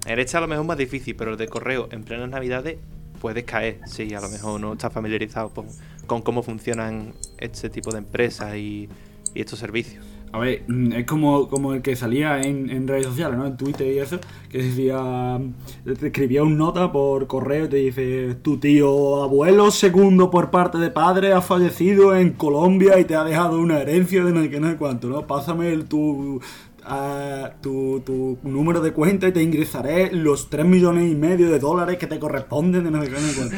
El 0.05 0.19
este 0.19 0.35
a 0.35 0.41
lo 0.41 0.47
mejor 0.47 0.63
es 0.63 0.67
más 0.67 0.77
difícil, 0.77 1.15
pero 1.15 1.31
el 1.31 1.37
de 1.37 1.47
correo 1.47 1.87
en 1.91 2.03
plenas 2.03 2.29
navidades 2.29 2.77
puedes 3.21 3.45
caer 3.45 3.79
si 3.85 4.13
a 4.13 4.19
lo 4.19 4.27
mejor 4.27 4.59
no 4.59 4.73
estás 4.73 4.91
familiarizado 4.91 5.51
con, 5.51 5.67
con 6.05 6.21
cómo 6.21 6.43
funcionan 6.43 7.13
este 7.37 7.69
tipo 7.69 7.91
de 7.91 7.99
empresas 7.99 8.55
y, 8.55 8.89
y 9.33 9.39
estos 9.39 9.59
servicios. 9.59 10.16
A 10.33 10.39
ver, 10.39 10.63
mm, 10.67 10.91
es 10.91 11.05
como, 11.05 11.47
como 11.47 11.73
el 11.73 11.81
que 11.81 11.95
salía 11.95 12.41
en, 12.41 12.69
en 12.69 12.87
redes 12.87 13.05
sociales, 13.05 13.37
¿no? 13.37 13.45
En 13.47 13.55
Twitter 13.57 13.87
y 13.91 13.99
eso, 13.99 14.19
que 14.49 14.57
decía, 14.59 15.39
te 15.85 16.07
escribía 16.07 16.43
un 16.43 16.57
nota 16.57 16.91
por 16.91 17.27
correo 17.27 17.65
y 17.65 17.69
te 17.69 17.77
dice, 17.77 18.35
tu 18.41 18.57
tío 18.57 19.23
abuelo 19.23 19.71
segundo 19.71 20.29
por 20.29 20.51
parte 20.51 20.77
de 20.79 20.91
padre 20.91 21.31
ha 21.33 21.41
fallecido 21.41 22.15
en 22.15 22.31
Colombia 22.33 22.99
y 22.99 23.05
te 23.05 23.15
ha 23.15 23.23
dejado 23.23 23.59
una 23.59 23.79
herencia 23.79 24.23
de 24.23 24.31
no 24.33 24.41
sé 24.41 24.49
qué, 24.49 24.59
no 24.59 24.69
sé 24.69 24.75
cuánto, 24.75 25.07
¿no? 25.07 25.25
Pásame 25.25 25.71
el, 25.71 25.85
tu, 25.85 26.41
ah, 26.83 27.51
tu, 27.61 28.01
tu 28.05 28.37
número 28.43 28.81
de 28.81 28.91
cuenta 28.91 29.29
y 29.29 29.31
te 29.31 29.41
ingresaré 29.41 30.11
los 30.11 30.49
3 30.49 30.65
millones 30.65 31.09
y 31.09 31.15
medio 31.15 31.49
de 31.49 31.57
dólares 31.59 31.97
que 31.97 32.05
te 32.07 32.19
corresponden 32.19 32.83
de 32.83 32.91
no 32.91 33.01
sé 33.01 33.07
qué, 33.09 33.13
no 33.13 33.19
sé 33.27 33.35
cuánto. 33.35 33.55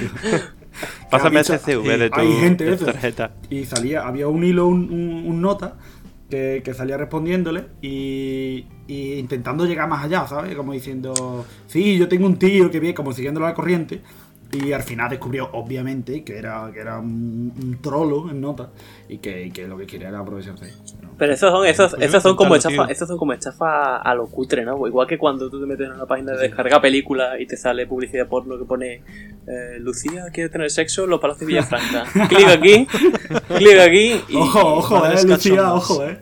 Pásame 1.09 1.39
ese 1.41 1.57
CV 1.57 1.97
de 1.97 2.09
tu, 2.11 2.19
hay 2.19 2.31
gente 2.33 2.63
de 2.65 2.73
eso. 2.75 2.85
tarjeta. 2.85 3.31
Y 3.49 3.65
salía, 3.65 4.07
había 4.07 4.27
un 4.27 4.43
hilo, 4.43 4.67
un, 4.67 4.91
un- 4.91 5.23
un 5.27 5.41
nota 5.41 5.77
que, 6.29 6.73
salía 6.73 6.97
respondiéndole 6.97 7.65
y, 7.81 8.65
intentando 8.87 9.65
llegar 9.65 9.89
más 9.89 10.05
allá, 10.05 10.27
¿sabes? 10.27 10.55
Como 10.55 10.73
diciendo, 10.73 11.45
sí, 11.67 11.97
yo 11.97 12.07
tengo 12.07 12.25
un 12.27 12.37
tío 12.37 12.69
que 12.71 12.79
viene, 12.79 12.95
como 12.95 13.13
siguiéndolo 13.13 13.45
la 13.45 13.53
corriente. 13.53 14.01
Y 14.51 14.71
al 14.71 14.81
final 14.81 15.09
descubrió, 15.09 15.49
obviamente, 15.53 16.23
que 16.23 16.37
era, 16.37 16.71
que 16.73 16.79
era 16.79 16.97
un, 16.97 17.53
un 17.61 17.81
trolo 17.81 18.29
en 18.31 18.41
nota 18.41 18.71
y 19.07 19.19
que, 19.19 19.45
y 19.45 19.51
que 19.51 19.67
lo 19.67 19.77
que 19.77 19.85
quería 19.85 20.09
era 20.09 20.19
aprovecharse. 20.19 20.73
¿no? 21.01 21.09
Pero 21.19 21.33
esos 21.33 21.51
son, 21.51 21.67
esos, 21.67 21.91
Pues 21.93 22.09
esos 22.09 22.23
son 22.23 22.35
como 22.35 22.55
esos 22.55 23.07
son 23.07 23.17
como 23.17 23.33
estafas 23.33 24.01
a 24.03 24.15
lo 24.15 24.27
cutre, 24.27 24.63
¿no? 24.63 24.87
Igual 24.87 25.05
que 25.05 25.17
cuando 25.17 25.49
tú 25.49 25.59
te 25.59 25.67
metes 25.67 25.85
en 25.85 25.93
una 25.93 26.05
página 26.05 26.31
de 26.31 26.47
descarga 26.47 26.81
películas 26.81 27.39
y 27.39 27.45
te 27.45 27.57
sale 27.57 27.85
publicidad 27.85 28.27
porno 28.27 28.57
que 28.57 28.63
pone 28.63 29.03
eh, 29.45 29.77
Lucía 29.79 30.27
quiere 30.33 30.49
tener 30.49 30.71
sexo 30.71 31.03
en 31.03 31.09
los 31.09 31.19
palacios 31.19 31.41
de 31.41 31.45
Villafranca. 31.47 32.05
clic 32.29 32.47
aquí, 32.47 32.87
clic 33.57 33.79
aquí 33.79 34.21
y... 34.29 34.35
Ojo, 34.37 34.75
ojo, 34.75 35.05
eh, 35.05 35.23
Lucía, 35.25 35.73
ojo, 35.73 36.05
eh. 36.05 36.19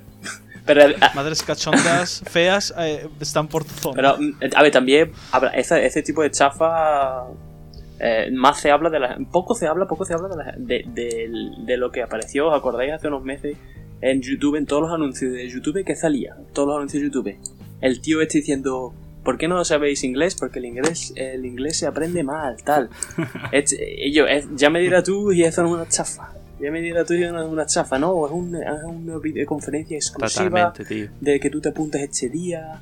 Pero, 0.65 0.95
ah, 0.99 1.11
Madres 1.15 1.43
cachondas 1.43 2.23
feas 2.27 2.73
eh, 2.79 3.07
están 3.21 3.47
por 3.47 3.63
tu 3.63 3.73
zona. 3.75 3.95
pero, 3.95 4.17
mm, 4.17 4.33
a 4.55 4.63
ver, 4.63 4.71
también 4.71 5.11
ese, 5.53 5.85
ese 5.85 6.01
tipo 6.01 6.23
de 6.23 6.31
chafa 6.31 7.23
eh, 7.99 8.29
más 8.31 8.59
se 8.59 8.71
habla 8.71 8.89
de 8.89 8.99
la 8.99 9.17
poco 9.31 9.55
se 9.55 9.67
habla 9.67 9.87
poco 9.87 10.05
se 10.05 10.13
habla 10.13 10.27
de, 10.29 10.35
la- 10.37 10.55
de, 10.57 10.83
de- 10.87 11.29
de 11.65 11.77
lo 11.77 11.91
que 11.91 12.01
apareció 12.03 12.47
os 12.49 12.55
acordáis 12.57 12.93
hace 12.93 13.07
unos 13.07 13.23
meses 13.23 13.57
en 14.01 14.21
YouTube 14.21 14.55
en 14.55 14.65
todos 14.65 14.83
los 14.83 14.91
anuncios 14.93 15.33
de 15.33 15.49
YouTube 15.49 15.83
que 15.83 15.95
salía 15.95 16.35
todos 16.53 16.67
los 16.67 16.77
anuncios 16.77 17.01
de 17.01 17.07
YouTube. 17.09 17.35
El 17.81 17.99
tío 18.01 18.21
este 18.21 18.37
diciendo 18.39 18.93
¿por 19.23 19.37
qué 19.37 19.47
no 19.47 19.63
sabéis 19.65 20.03
inglés? 20.03 20.35
porque 20.35 20.59
el 20.59 20.65
inglés 20.65 21.13
el 21.15 21.45
inglés 21.45 21.77
se 21.79 21.87
aprende 21.87 22.23
mal 22.23 22.55
tal 22.63 22.89
Es- 23.51 23.75
y 23.79 24.13
yo, 24.13 24.25
es- 24.27 24.47
ya 24.55 24.69
me 24.69 24.79
dirás 24.79 25.03
tú 25.03 25.31
y 25.31 25.43
eso 25.43 25.63
no 25.63 25.69
es 25.69 25.73
una 25.75 25.87
chafa. 25.89 26.33
Ya 26.59 26.71
me 26.71 26.81
dirás 26.81 27.05
tú 27.05 27.13
y 27.13 27.19
no 27.19 27.39
es 27.39 27.47
una 27.47 27.65
chafa 27.67 27.99
no 27.99 28.25
es, 28.25 28.31
un- 28.31 28.55
es 28.55 28.83
una 28.83 29.17
videoconferencia 29.19 29.95
exclusiva 29.95 30.49
Totalmente, 30.73 30.85
tío. 30.85 31.09
de 31.21 31.39
que 31.39 31.49
tú 31.51 31.61
te 31.61 31.69
apuntes 31.69 32.01
este 32.01 32.29
día, 32.29 32.81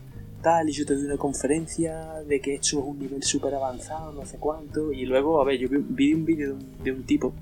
y 0.67 0.71
yo 0.71 0.85
te 0.85 0.95
doy 0.95 1.05
una 1.05 1.17
conferencia 1.17 2.21
de 2.27 2.39
que 2.39 2.55
esto 2.55 2.79
es 2.79 2.85
un 2.85 2.99
nivel 2.99 3.23
súper 3.23 3.55
avanzado, 3.55 4.11
no 4.11 4.25
sé 4.25 4.37
cuánto. 4.37 4.91
Y 4.91 5.05
luego, 5.05 5.41
a 5.41 5.45
ver, 5.45 5.57
yo 5.57 5.67
vi, 5.69 5.77
vi 5.87 6.13
un 6.13 6.25
vídeo 6.25 6.49
de 6.49 6.53
un, 6.53 6.83
de 6.83 6.91
un 6.91 7.03
tipo 7.03 7.33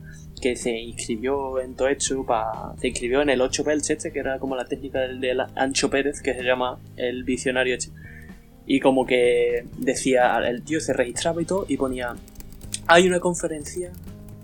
que 0.42 0.56
se 0.56 0.72
inscribió 0.72 1.60
en 1.62 1.76
todo 1.76 1.88
esto, 1.88 2.26
pa, 2.26 2.76
se 2.80 2.90
inscribió 2.90 3.22
en 3.22 3.30
el 3.30 3.42
8 3.42 3.64
Belch 3.64 3.92
este, 3.92 4.12
que 4.12 4.20
era 4.20 4.40
como 4.40 4.56
la 4.56 4.66
técnica 4.66 5.00
del, 5.00 5.20
del 5.20 5.40
Ancho 5.56 5.90
Pérez, 5.90 6.22
que 6.22 6.34
se 6.34 6.44
llama 6.44 6.80
el 6.98 7.24
visionario 7.24 7.76
este. 7.76 7.92
Y 8.66 8.80
como 8.80 9.06
que 9.06 9.66
decía, 9.78 10.38
el 10.48 10.64
tío 10.64 10.80
se 10.80 10.94
registraba 10.94 11.42
y 11.42 11.46
todo, 11.46 11.66
y 11.68 11.78
ponía, 11.78 12.16
hay 12.88 13.08
una 13.08 13.20
conferencia, 13.20 13.92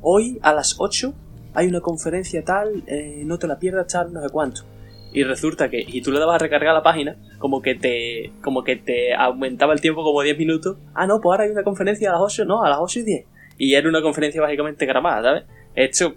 hoy 0.01 0.37
a 0.41 0.53
las 0.53 0.75
8 0.79 1.13
hay 1.53 1.67
una 1.67 1.81
conferencia 1.81 2.43
tal, 2.43 2.83
eh, 2.87 3.23
no 3.25 3.39
te 3.39 3.47
la 3.47 3.59
pierdas 3.59 3.87
tal, 3.87 4.13
no 4.13 4.21
sé 4.21 4.29
cuánto. 4.29 4.63
Y 5.11 5.23
resulta 5.23 5.69
que, 5.69 5.83
y 5.85 6.01
tú 6.01 6.11
le 6.11 6.19
dabas 6.19 6.35
a 6.35 6.37
recargar 6.39 6.73
la 6.73 6.83
página, 6.83 7.15
como 7.39 7.61
que 7.61 7.73
te 7.75 8.31
como 8.43 8.63
que 8.63 8.75
te 8.75 9.13
aumentaba 9.15 9.73
el 9.73 9.81
tiempo 9.81 10.03
como 10.03 10.21
10 10.21 10.37
minutos. 10.37 10.77
Ah, 10.93 11.07
no, 11.07 11.19
pues 11.19 11.31
ahora 11.33 11.45
hay 11.45 11.49
una 11.51 11.63
conferencia 11.63 12.09
a 12.09 12.13
las 12.13 12.21
8, 12.21 12.45
no, 12.45 12.63
a 12.63 12.69
las 12.69 12.77
8 12.79 12.99
y 12.99 13.03
10. 13.03 13.25
Y 13.57 13.73
era 13.73 13.89
una 13.89 14.01
conferencia 14.01 14.39
básicamente 14.41 14.85
grabada, 14.85 15.21
¿sabes? 15.23 15.43
Hecho 15.75 16.15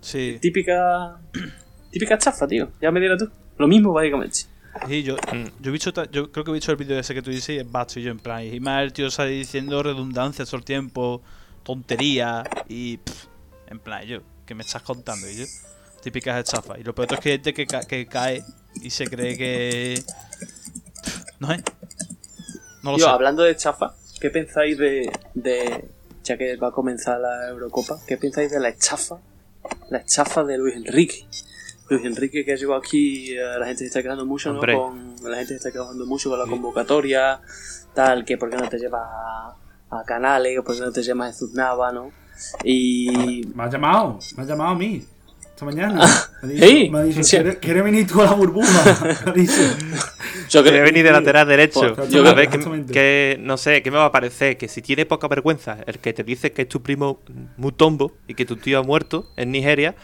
sí. 0.00 0.38
típica 0.40 1.18
típica 1.90 2.18
chafa, 2.18 2.46
tío. 2.46 2.70
Ya 2.80 2.90
me 2.90 3.00
dirás 3.00 3.18
tú. 3.18 3.28
Lo 3.58 3.66
mismo 3.66 3.92
básicamente. 3.92 4.38
Sí, 4.86 5.02
yo, 5.02 5.16
Mm. 5.16 5.46
yo, 5.60 5.68
he 5.68 5.72
visto, 5.72 5.92
yo 6.12 6.30
creo 6.30 6.44
que 6.44 6.50
he 6.52 6.54
visto 6.54 6.70
el 6.70 6.76
vídeo 6.78 6.96
ese 6.98 7.12
que 7.12 7.22
tú 7.22 7.30
dices 7.32 7.56
y 7.56 7.58
es 7.58 7.70
basto 7.70 7.98
y 7.98 8.04
yo 8.04 8.12
en 8.12 8.20
plan. 8.20 8.44
Y 8.44 8.60
más 8.60 8.84
el 8.84 8.92
tío 8.92 9.10
sale 9.10 9.32
diciendo 9.32 9.82
redundancias 9.82 10.48
todo 10.48 10.58
el 10.58 10.64
tiempo, 10.64 11.20
tontería 11.64 12.44
y. 12.68 12.98
pff, 12.98 13.24
en 13.68 13.80
plan, 13.80 14.04
yo, 14.06 14.20
¿qué 14.46 14.54
me 14.54 14.62
estás 14.62 14.82
contando? 14.82 15.28
Y 15.28 15.38
yo, 15.38 15.44
típicas 16.02 16.38
estafas. 16.44 16.78
Y 16.78 16.82
lo 16.84 16.94
peor 16.94 17.12
es 17.12 17.20
que 17.20 17.28
hay 17.30 17.34
gente 17.36 17.54
que, 17.54 17.66
ca- 17.66 17.82
que 17.84 18.06
cae 18.06 18.42
y 18.82 18.90
se 18.90 19.06
cree 19.06 19.36
que. 19.36 20.02
no 21.38 21.52
es. 21.52 21.62
No 22.82 22.92
lo 22.92 22.98
sé. 22.98 23.04
hablando 23.06 23.42
de 23.42 23.56
chafa, 23.56 23.94
¿qué 24.20 24.30
pensáis 24.30 24.78
de, 24.78 25.10
de. 25.34 25.84
ya 26.24 26.36
que 26.38 26.56
va 26.56 26.68
a 26.68 26.72
comenzar 26.72 27.20
la 27.20 27.48
Eurocopa, 27.48 27.98
¿qué 28.06 28.16
pensáis 28.16 28.50
de 28.50 28.60
la 28.60 28.68
estafa? 28.70 29.18
La 29.90 29.98
estafa 29.98 30.44
de 30.44 30.56
Luis 30.58 30.76
Enrique. 30.76 31.26
Luis 31.90 32.04
Enrique 32.04 32.44
que 32.44 32.52
ha 32.52 32.56
llegado 32.56 32.76
aquí, 32.76 33.32
eh, 33.32 33.40
la 33.58 33.66
gente 33.66 33.80
se 33.80 33.86
está 33.86 34.02
quedando 34.02 34.24
mucho, 34.24 34.52
¿no? 34.52 34.60
Con, 34.60 35.16
la 35.24 35.36
gente 35.38 35.48
se 35.48 35.56
está 35.56 35.72
quedando 35.72 36.06
mucho 36.06 36.30
con 36.30 36.38
la 36.38 36.46
convocatoria, 36.46 37.40
tal, 37.94 38.24
que 38.24 38.38
por 38.38 38.48
qué 38.48 38.56
no 38.56 38.68
te 38.68 38.78
llevas 38.78 39.02
a, 39.04 39.56
a 39.90 40.04
Canales, 40.04 40.56
o 40.58 40.62
por 40.64 40.76
qué 40.76 40.80
no 40.82 40.92
te 40.92 41.02
llevas 41.02 41.30
a 41.34 41.38
Zuznava, 41.38 41.90
¿no? 41.92 42.12
Y 42.64 43.42
Me 43.54 43.64
has 43.64 43.72
llamado, 43.72 44.18
me 44.36 44.42
has 44.42 44.48
llamado 44.48 44.70
a 44.70 44.74
mí. 44.76 45.04
Esta 45.60 45.66
mañana. 45.66 46.08
Me 46.42 46.56
Sí, 46.56 46.88
me 46.88 47.04
dicho, 47.04 47.22
sí. 47.22 47.36
¿quieres, 47.36 47.56
quieres 47.58 47.84
venir 47.84 48.06
tú 48.06 48.22
a 48.22 48.24
la 48.24 48.32
burbuja? 48.32 49.14
Me 49.26 49.30
ha 49.30 49.34
dicho. 49.34 49.60
yo 50.48 50.64
creo 50.64 50.82
venir 50.82 51.04
de 51.04 51.12
lateral 51.12 51.46
derecho. 51.46 51.94
Pues, 51.94 52.08
yo 52.08 52.26
a 52.26 52.32
ver, 52.32 52.48
que, 52.48 53.36
no 53.42 53.58
sé, 53.58 53.82
¿qué 53.82 53.90
me 53.90 53.98
va 53.98 54.06
a 54.06 54.10
parecer? 54.10 54.56
Que 54.56 54.68
si 54.68 54.80
tiene 54.80 55.04
poca 55.04 55.28
vergüenza 55.28 55.76
el 55.86 55.98
que 55.98 56.14
te 56.14 56.24
dice 56.24 56.52
que 56.52 56.62
es 56.62 56.68
tu 56.68 56.80
primo 56.80 57.20
Mutombo 57.58 58.12
y 58.26 58.36
que 58.36 58.46
tu 58.46 58.56
tío 58.56 58.78
ha 58.78 58.82
muerto 58.82 59.26
en 59.36 59.50
Nigeria, 59.50 59.94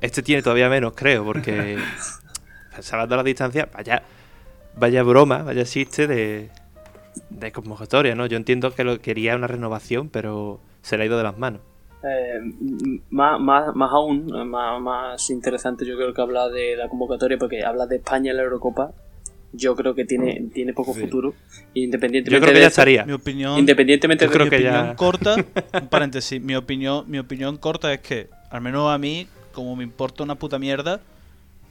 este 0.00 0.22
tiene 0.22 0.42
todavía 0.42 0.68
menos, 0.68 0.92
creo, 0.94 1.24
porque 1.24 1.76
salvando 2.78 3.16
la 3.16 3.24
distancia, 3.24 3.68
vaya, 3.74 4.04
vaya 4.76 5.02
broma, 5.02 5.38
vaya 5.42 5.64
chiste 5.64 6.06
de, 6.06 6.50
de 7.30 7.50
convocatoria, 7.50 8.14
¿no? 8.14 8.26
Yo 8.26 8.36
entiendo 8.36 8.72
que 8.76 8.84
lo 8.84 9.00
quería 9.00 9.34
una 9.34 9.48
renovación, 9.48 10.08
pero 10.08 10.60
se 10.82 10.96
le 10.96 11.02
ha 11.02 11.06
ido 11.06 11.18
de 11.18 11.24
las 11.24 11.36
manos. 11.36 11.62
Eh, 12.02 12.40
más, 13.10 13.38
más, 13.40 13.74
más 13.76 13.90
aún, 13.92 14.30
eh, 14.34 14.44
más, 14.44 14.80
más 14.80 15.30
interesante 15.30 15.84
yo 15.84 15.96
creo 15.96 16.14
que 16.14 16.22
habla 16.22 16.48
de 16.48 16.76
la 16.76 16.88
convocatoria 16.88 17.36
porque 17.38 17.62
habla 17.62 17.86
de 17.86 17.96
España 17.96 18.30
en 18.30 18.38
la 18.38 18.42
Eurocopa. 18.44 18.92
Yo 19.52 19.74
creo 19.74 19.94
que 19.96 20.04
tiene, 20.04 20.48
tiene 20.54 20.72
poco 20.72 20.94
futuro. 20.94 21.34
Independientemente 21.74 22.30
Yo 22.30 22.38
creo 22.40 22.52
que 22.52 22.58
de 22.58 22.60
ya 22.60 22.66
eso- 22.68 22.80
estaría. 22.80 23.04
Mi 23.04 23.12
opinión. 23.12 23.58
Independientemente 23.58 24.24
Yo 24.24 24.30
de 24.30 24.34
creo 24.34 24.46
mi 24.46 24.50
que 24.50 24.56
opinión 24.56 24.86
ya- 24.86 24.94
corta, 24.96 25.34
un 25.82 25.88
paréntesis, 25.88 26.40
mi 26.40 26.54
opinión, 26.54 27.04
mi 27.08 27.18
opinión 27.18 27.56
corta 27.56 27.92
es 27.92 28.00
que, 28.00 28.28
al 28.50 28.60
menos 28.60 28.88
a 28.90 28.96
mí, 28.96 29.26
como 29.52 29.74
me 29.74 29.82
importa 29.82 30.22
una 30.22 30.36
puta 30.36 30.58
mierda, 30.60 31.00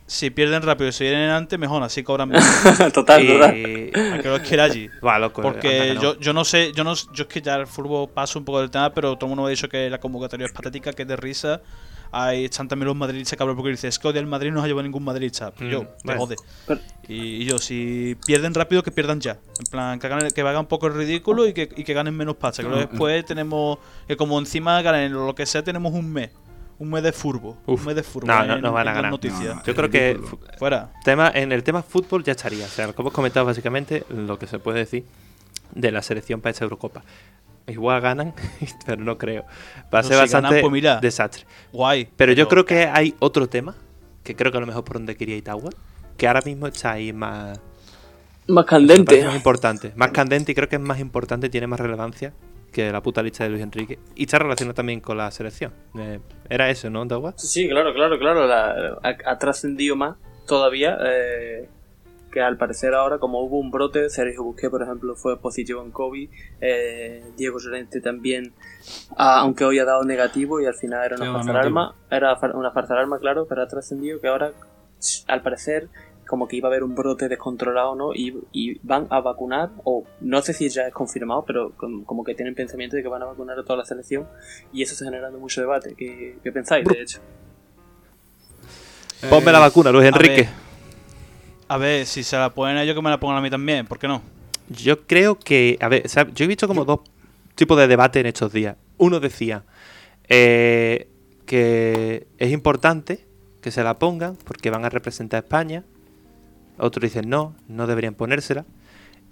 si 0.09 0.31
pierden 0.31 0.63
rápido 0.63 0.89
y 0.89 0.91
se 0.91 1.03
vienen 1.03 1.29
antes, 1.29 1.57
mejor, 1.59 1.83
así 1.83 2.01
cobran 2.03 2.29
menos. 2.29 2.45
total, 2.93 3.25
total. 3.27 3.55
Y... 3.57 3.91
a 3.95 4.19
que 4.21 4.27
los 4.27 4.39
quiera 4.41 4.63
allí. 4.65 4.89
Va, 5.05 5.19
loco, 5.19 5.41
Porque 5.41 5.69
que 5.69 5.93
no. 5.93 6.01
yo, 6.01 6.19
yo 6.19 6.33
no 6.33 6.43
sé, 6.43 6.71
yo 6.73 6.83
no 6.83 6.93
yo 7.13 7.23
es 7.23 7.25
que 7.29 7.41
ya 7.41 7.55
el 7.55 7.67
fútbol 7.67 8.09
paso 8.09 8.39
un 8.39 8.45
poco 8.45 8.59
del 8.59 8.71
tema, 8.71 8.91
pero 8.93 9.15
todo 9.15 9.27
el 9.27 9.29
mundo 9.29 9.43
me 9.43 9.47
ha 9.47 9.51
dicho 9.51 9.69
que 9.69 9.89
la 9.89 9.99
convocatoria 9.99 10.47
es 10.47 10.51
patética, 10.51 10.91
que 10.93 11.03
es 11.03 11.07
de 11.07 11.15
risa. 11.15 11.61
Hay 12.11 12.45
están 12.45 12.67
también 12.67 12.87
los 12.87 12.95
madridistas 12.95 13.37
cabrón 13.37 13.55
porque 13.55 13.69
dice, 13.69 13.87
es 13.87 13.99
que 13.99 14.11
del 14.11 14.25
Madrid 14.25 14.51
no 14.51 14.63
ha 14.63 14.65
llevado 14.67 14.81
ningún 14.81 15.03
madridista. 15.03 15.53
Mm, 15.59 15.69
yo, 15.69 15.85
bueno. 16.03 16.19
jode. 16.21 16.37
Pero- 16.65 16.81
Y, 17.07 17.43
y 17.43 17.45
yo, 17.45 17.59
si 17.59 18.17
pierden 18.25 18.55
rápido, 18.55 18.81
que 18.81 18.89
pierdan 18.91 19.19
ya. 19.21 19.33
En 19.59 19.65
plan, 19.69 19.99
que 19.99 20.07
hagan, 20.07 20.31
que 20.31 20.41
hagan 20.41 20.57
un 20.57 20.65
poco 20.65 20.87
el 20.87 20.95
ridículo 20.95 21.45
y 21.47 21.53
que, 21.53 21.69
y 21.75 21.83
que 21.83 21.93
ganen 21.93 22.17
menos 22.17 22.35
pasta. 22.35 22.63
Que 22.63 22.67
luego 22.69 22.87
después 22.87 23.23
tenemos, 23.25 23.77
que 24.07 24.17
como 24.17 24.39
encima 24.39 24.81
ganen 24.81 25.13
lo 25.13 25.35
que 25.35 25.45
sea, 25.45 25.63
tenemos 25.63 25.93
un 25.93 26.11
mes. 26.11 26.31
Un 26.79 26.89
mes 26.89 27.03
de 27.03 27.11
furbo. 27.11 27.57
Uf. 27.65 27.81
Un 27.81 27.85
mes 27.87 27.95
de 27.95 28.03
furbo. 28.03 28.27
No, 28.27 28.45
no, 28.45 28.55
en- 28.55 28.61
no 28.61 28.71
van 28.71 28.87
a 28.87 28.93
ganar. 28.93 29.11
noticias. 29.11 29.55
No. 29.57 29.63
Yo 29.63 29.75
creo 29.75 29.89
que 29.89 30.19
Fuera. 30.57 30.91
tema, 31.03 31.29
en 31.33 31.51
el 31.51 31.61
tema 31.63 31.83
fútbol 31.83 32.23
ya 32.23 32.31
estaría. 32.31 32.65
O 32.65 32.69
sea, 32.69 32.87
lo 32.87 32.95
que 32.95 33.01
hemos 33.01 33.13
comentado 33.13 33.45
básicamente, 33.45 34.05
lo 34.09 34.39
que 34.39 34.47
se 34.47 34.59
puede 34.59 34.79
decir 34.79 35.05
de 35.75 35.91
la 35.91 36.01
selección 36.01 36.39
para 36.41 36.51
esta 36.51 36.63
Eurocopa. 36.63 37.03
Igual 37.67 38.01
ganan, 38.01 38.33
pero 38.85 39.03
no 39.03 39.17
creo. 39.17 39.43
Va 39.93 39.99
a 39.99 40.01
No, 40.01 40.07
ser 40.07 40.15
si 40.17 40.21
bastante 40.21 40.47
ganan, 40.49 40.61
pues 40.61 40.71
mira. 40.71 40.99
desastre. 41.01 41.45
Guay. 41.73 42.09
Pero 42.15 42.31
yo 42.33 42.47
creo 42.47 42.65
que 42.65 42.87
hay 42.87 43.13
otro 43.19 43.47
tema, 43.49 43.75
que 44.23 44.35
creo 44.35 44.51
que 44.51 44.57
a 44.57 44.61
lo 44.61 44.67
mejor 44.67 44.83
por 44.85 44.95
donde 44.95 45.15
quería 45.17 45.35
Itagua, 45.37 45.69
que 46.17 46.27
ahora 46.27 46.41
mismo 46.45 46.65
está 46.67 46.93
ahí 46.93 47.13
más, 47.13 47.59
Más 48.47 48.65
candente. 48.65 49.23
más 49.25 49.35
importante. 49.35 49.91
Más 49.95 50.11
candente 50.11 50.53
y 50.53 50.55
creo 50.55 50.67
que 50.69 50.77
es 50.77 50.81
más 50.81 50.99
importante, 50.99 51.49
tiene 51.49 51.67
más 51.67 51.79
relevancia 51.79 52.33
que 52.69 52.91
la 52.91 53.01
puta 53.01 53.21
lista 53.23 53.43
de 53.43 53.49
Luis 53.51 53.61
Enrique. 53.63 53.99
Y 54.15 54.23
está 54.23 54.39
relacionado 54.39 54.73
también 54.75 54.99
con 55.01 55.17
la 55.17 55.29
selección. 55.31 55.73
Eh, 55.97 56.19
era 56.49 56.69
eso, 56.69 56.89
¿no, 56.89 57.03
Itagua? 57.05 57.33
Sí, 57.37 57.47
sí, 57.47 57.69
claro, 57.69 57.93
claro, 57.93 58.17
claro. 58.19 58.47
la- 58.47 58.97
ha, 59.03 59.15
ha 59.31 59.37
trascendido 59.39 59.95
más 59.95 60.15
todavía. 60.47 60.97
eh, 61.05 61.69
que 62.31 62.41
al 62.41 62.57
parecer 62.57 62.93
ahora, 62.93 63.17
como 63.17 63.41
hubo 63.41 63.57
un 63.57 63.71
brote, 63.71 64.07
Sergio 64.11 64.43
Busqué, 64.43 64.69
por 64.69 64.83
ejemplo, 64.83 65.15
fue 65.15 65.39
positivo 65.39 65.81
en 65.81 65.89
COVID. 65.89 66.29
eh, 66.61 67.23
Diego 67.35 67.57
Llorente 67.57 68.01
también, 68.01 68.53
ah, 69.17 69.39
aunque 69.39 69.65
hoy 69.65 69.79
ha 69.79 69.85
dado 69.85 70.03
negativo 70.03 70.61
y 70.61 70.67
al 70.67 70.75
final 70.75 71.03
era 71.03 71.15
una 71.15 71.25
Sí, 71.25 71.31
farsa 71.31 71.47
de 71.47 71.53
negativo. 71.53 71.79
arma. 71.79 71.95
Era 72.11 72.37
una 72.53 72.69
farsa 72.71 72.93
de 72.93 72.99
arma, 72.99 73.17
claro, 73.17 73.47
pero 73.49 73.63
ha 73.63 73.67
trascendido 73.67 74.21
que 74.21 74.27
ahora, 74.27 74.51
al 75.27 75.41
parecer, 75.41 75.87
como 76.29 76.47
que 76.47 76.55
iba 76.57 76.67
a 76.67 76.71
haber 76.71 76.83
un 76.83 76.93
brote 76.93 77.27
descontrolado, 77.27 77.95
¿no? 77.95 78.13
Y, 78.13 78.37
y 78.53 78.79
van 78.83 79.07
a 79.09 79.19
vacunar, 79.19 79.71
o 79.83 80.03
no 80.21 80.41
sé 80.43 80.53
si 80.53 80.69
ya 80.69 80.87
es 80.87 80.93
confirmado, 80.93 81.43
pero 81.43 81.71
com- 81.75 82.03
como 82.03 82.23
que 82.23 82.35
tienen 82.35 82.53
pensamiento 82.53 82.95
de 82.95 83.01
que 83.01 83.09
van 83.09 83.23
a 83.23 83.25
vacunar 83.25 83.57
a 83.57 83.63
toda 83.63 83.77
la 83.77 83.85
selección 83.85 84.27
y 84.71 84.83
eso 84.83 84.93
está 84.93 85.05
generando 85.05 85.39
mucho 85.39 85.59
debate. 85.59 85.95
¿Qué, 85.97 86.37
qué 86.43 86.51
pensáis, 86.51 86.85
de 86.85 87.01
hecho? 87.01 87.19
Ponme 89.29 89.51
la 89.51 89.59
vacuna, 89.59 89.91
Luis 89.91 90.05
a 90.05 90.09
Enrique. 90.09 90.43
ver. 90.43 90.49
A 91.67 91.77
ver, 91.77 92.05
si 92.05 92.23
se 92.23 92.37
la 92.37 92.51
ponen 92.51 92.77
a 92.77 92.83
ellos, 92.83 92.95
que 92.95 93.01
me 93.01 93.09
la 93.09 93.19
pongan 93.19 93.37
a 93.37 93.41
mí 93.41 93.49
también, 93.49 93.85
¿por 93.85 93.99
qué 93.99 94.07
no? 94.07 94.21
Yo 94.69 95.01
creo 95.07 95.37
que, 95.37 95.77
a 95.81 95.87
ver, 95.89 96.03
o 96.05 96.09
sea, 96.09 96.27
yo 96.33 96.45
he 96.45 96.47
visto 96.47 96.67
como 96.67 96.85
dos 96.85 97.01
tipos 97.55 97.77
de 97.77 97.87
debate 97.87 98.19
en 98.19 98.27
estos 98.27 98.53
días. 98.53 98.75
Uno 98.97 99.19
decía 99.19 99.63
eh, 100.27 101.09
que 101.45 102.27
es 102.37 102.51
importante 102.51 103.25
que 103.61 103.71
se 103.71 103.83
la 103.83 103.99
pongan 103.99 104.35
porque 104.35 104.69
van 104.69 104.85
a 104.85 104.89
representar 104.89 105.39
a 105.39 105.43
España. 105.45 105.83
Otros 106.79 107.03
dicen 107.03 107.29
no, 107.29 107.55
no 107.67 107.87
deberían 107.87 108.15
ponérsela. 108.15 108.65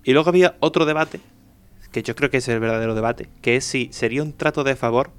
Y 0.03 0.13
luego 0.13 0.29
había 0.29 0.55
otro 0.59 0.85
debate, 0.85 1.19
que 1.91 2.03
yo 2.03 2.15
creo 2.15 2.29
que 2.29 2.37
es 2.37 2.47
el 2.47 2.59
verdadero 2.59 2.95
debate, 2.95 3.29
que 3.41 3.55
es 3.55 3.65
si 3.65 3.89
sería 3.91 4.23
un 4.23 4.33
trato 4.33 4.63
de 4.63 4.75
favor 4.75 5.11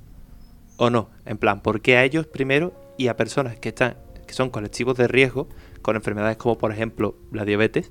o 0.76 0.90
no. 0.90 1.10
En 1.26 1.38
plan, 1.38 1.60
¿por 1.60 1.80
qué 1.80 1.96
a 1.96 2.04
ellos 2.04 2.26
primero 2.26 2.72
y 2.96 3.08
a 3.08 3.16
personas 3.16 3.58
que 3.58 3.70
están 3.70 3.96
que 4.26 4.34
son 4.34 4.50
colectivos 4.50 4.96
de 4.98 5.08
riesgo 5.08 5.48
con 5.80 5.96
enfermedades 5.96 6.36
como 6.36 6.58
por 6.58 6.70
ejemplo 6.70 7.16
la 7.32 7.46
diabetes? 7.46 7.90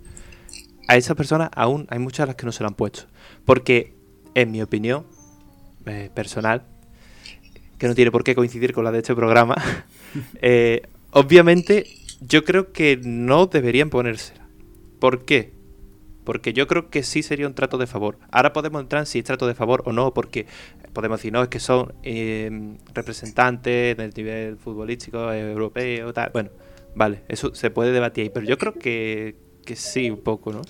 a 0.87 0.95
esas 0.95 1.15
personas 1.15 1.49
aún 1.53 1.85
hay 1.89 1.99
muchas 1.99 2.21
a 2.21 2.27
las 2.27 2.35
que 2.35 2.45
no 2.45 2.51
se 2.51 2.63
lo 2.63 2.69
han 2.69 2.75
puesto. 2.75 3.03
Porque, 3.45 3.93
en 4.33 4.51
mi 4.51 4.61
opinión 4.61 5.05
eh, 5.85 6.09
personal, 6.13 6.63
que 7.77 7.87
no 7.87 7.95
tiene 7.95 8.11
por 8.11 8.23
qué 8.23 8.35
coincidir 8.35 8.73
con 8.73 8.83
la 8.83 8.91
de 8.91 8.99
este 8.99 9.13
programa, 9.13 9.55
eh, 10.41 10.83
obviamente 11.11 11.85
yo 12.21 12.43
creo 12.43 12.71
que 12.71 12.99
no 13.03 13.45
deberían 13.47 13.89
ponérsela. 13.89 14.47
¿Por 14.99 15.25
qué? 15.25 15.53
Porque 16.23 16.51
yo 16.51 16.67
creo 16.67 16.89
que 16.89 17.03
sí 17.03 17.23
sería 17.23 17.47
un 17.47 17.53
trato 17.53 17.77
de 17.77 17.87
favor. 17.87 18.17
Ahora 18.31 18.51
podemos 18.51 18.81
entrar 18.81 19.01
en 19.01 19.05
si 19.05 19.19
es 19.19 19.23
trato 19.25 19.47
de 19.47 19.55
favor 19.55 19.83
o 19.85 19.93
no, 19.93 20.13
porque 20.13 20.45
podemos 20.91 21.19
decir, 21.19 21.31
no, 21.31 21.41
es 21.41 21.47
que 21.49 21.59
son 21.59 21.93
eh, 22.03 22.75
representantes 22.93 23.95
del 23.95 24.11
nivel 24.15 24.57
futbolístico 24.57 25.31
europeo, 25.31 26.11
tal. 26.11 26.31
Bueno, 26.33 26.49
vale, 26.95 27.21
eso 27.29 27.55
se 27.55 27.69
puede 27.69 27.91
debatir 27.93 28.23
ahí, 28.23 28.29
pero 28.29 28.45
yo 28.45 28.57
creo 28.57 28.73
que, 28.73 29.35
que 29.63 29.75
sí, 29.77 30.09
un 30.09 30.19
poco, 30.19 30.51
¿no? 30.51 30.61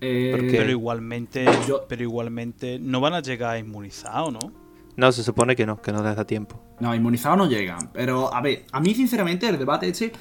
Eh. 0.00 0.48
Pero 0.50 0.70
igualmente, 0.70 1.44
Yo- 1.68 1.84
pero 1.86 2.02
igualmente 2.02 2.78
no 2.78 3.00
van 3.02 3.12
a 3.12 3.20
llegar 3.20 3.58
inmunizados, 3.58 4.32
¿no? 4.32 4.52
No, 5.00 5.10
se 5.12 5.22
supone 5.24 5.56
que 5.56 5.64
no, 5.64 5.80
que 5.80 5.92
no 5.92 6.02
les 6.02 6.14
da 6.14 6.26
tiempo. 6.26 6.62
No, 6.78 6.94
inmunizados 6.94 7.38
no 7.38 7.48
llegan. 7.48 7.90
Pero, 7.92 8.32
a 8.34 8.42
ver, 8.42 8.66
a 8.70 8.80
mí 8.80 8.94
sinceramente 8.94 9.48
el 9.48 9.58
debate 9.58 9.88
este 9.88 10.12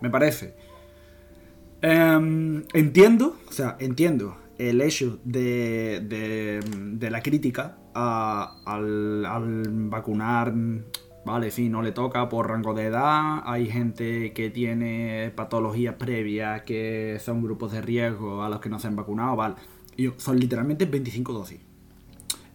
me 0.00 0.08
parece... 0.08 0.56
Em, 1.82 2.62
entiendo, 2.72 3.36
o 3.48 3.52
sea, 3.52 3.76
entiendo 3.80 4.36
el 4.56 4.80
hecho 4.80 5.18
de, 5.24 6.00
de, 6.98 7.10
la 7.10 7.20
crítica 7.22 7.76
a- 7.94 8.62
al, 8.64 9.26
al 9.26 9.62
vacunar, 9.90 10.54
vale, 11.26 11.50
sí, 11.50 11.68
no 11.68 11.82
le 11.82 11.90
toca 11.92 12.28
por 12.28 12.48
rango 12.48 12.72
de 12.72 12.84
edad, 12.86 13.42
hay 13.44 13.68
gente 13.68 14.32
que 14.32 14.48
tiene 14.50 15.32
patologías 15.34 15.96
previas 15.96 16.62
que 16.62 17.18
son 17.20 17.42
grupos 17.42 17.72
de 17.72 17.80
riesgo 17.82 18.44
a 18.44 18.48
los 18.48 18.60
que 18.60 18.68
no 18.70 18.78
se 18.78 18.86
han 18.86 18.96
vacunado, 18.96 19.34
vale. 19.36 19.56
Y 19.96 20.08
son 20.18 20.38
literalmente 20.38 20.86
25 20.86 21.32
dosis. 21.32 21.60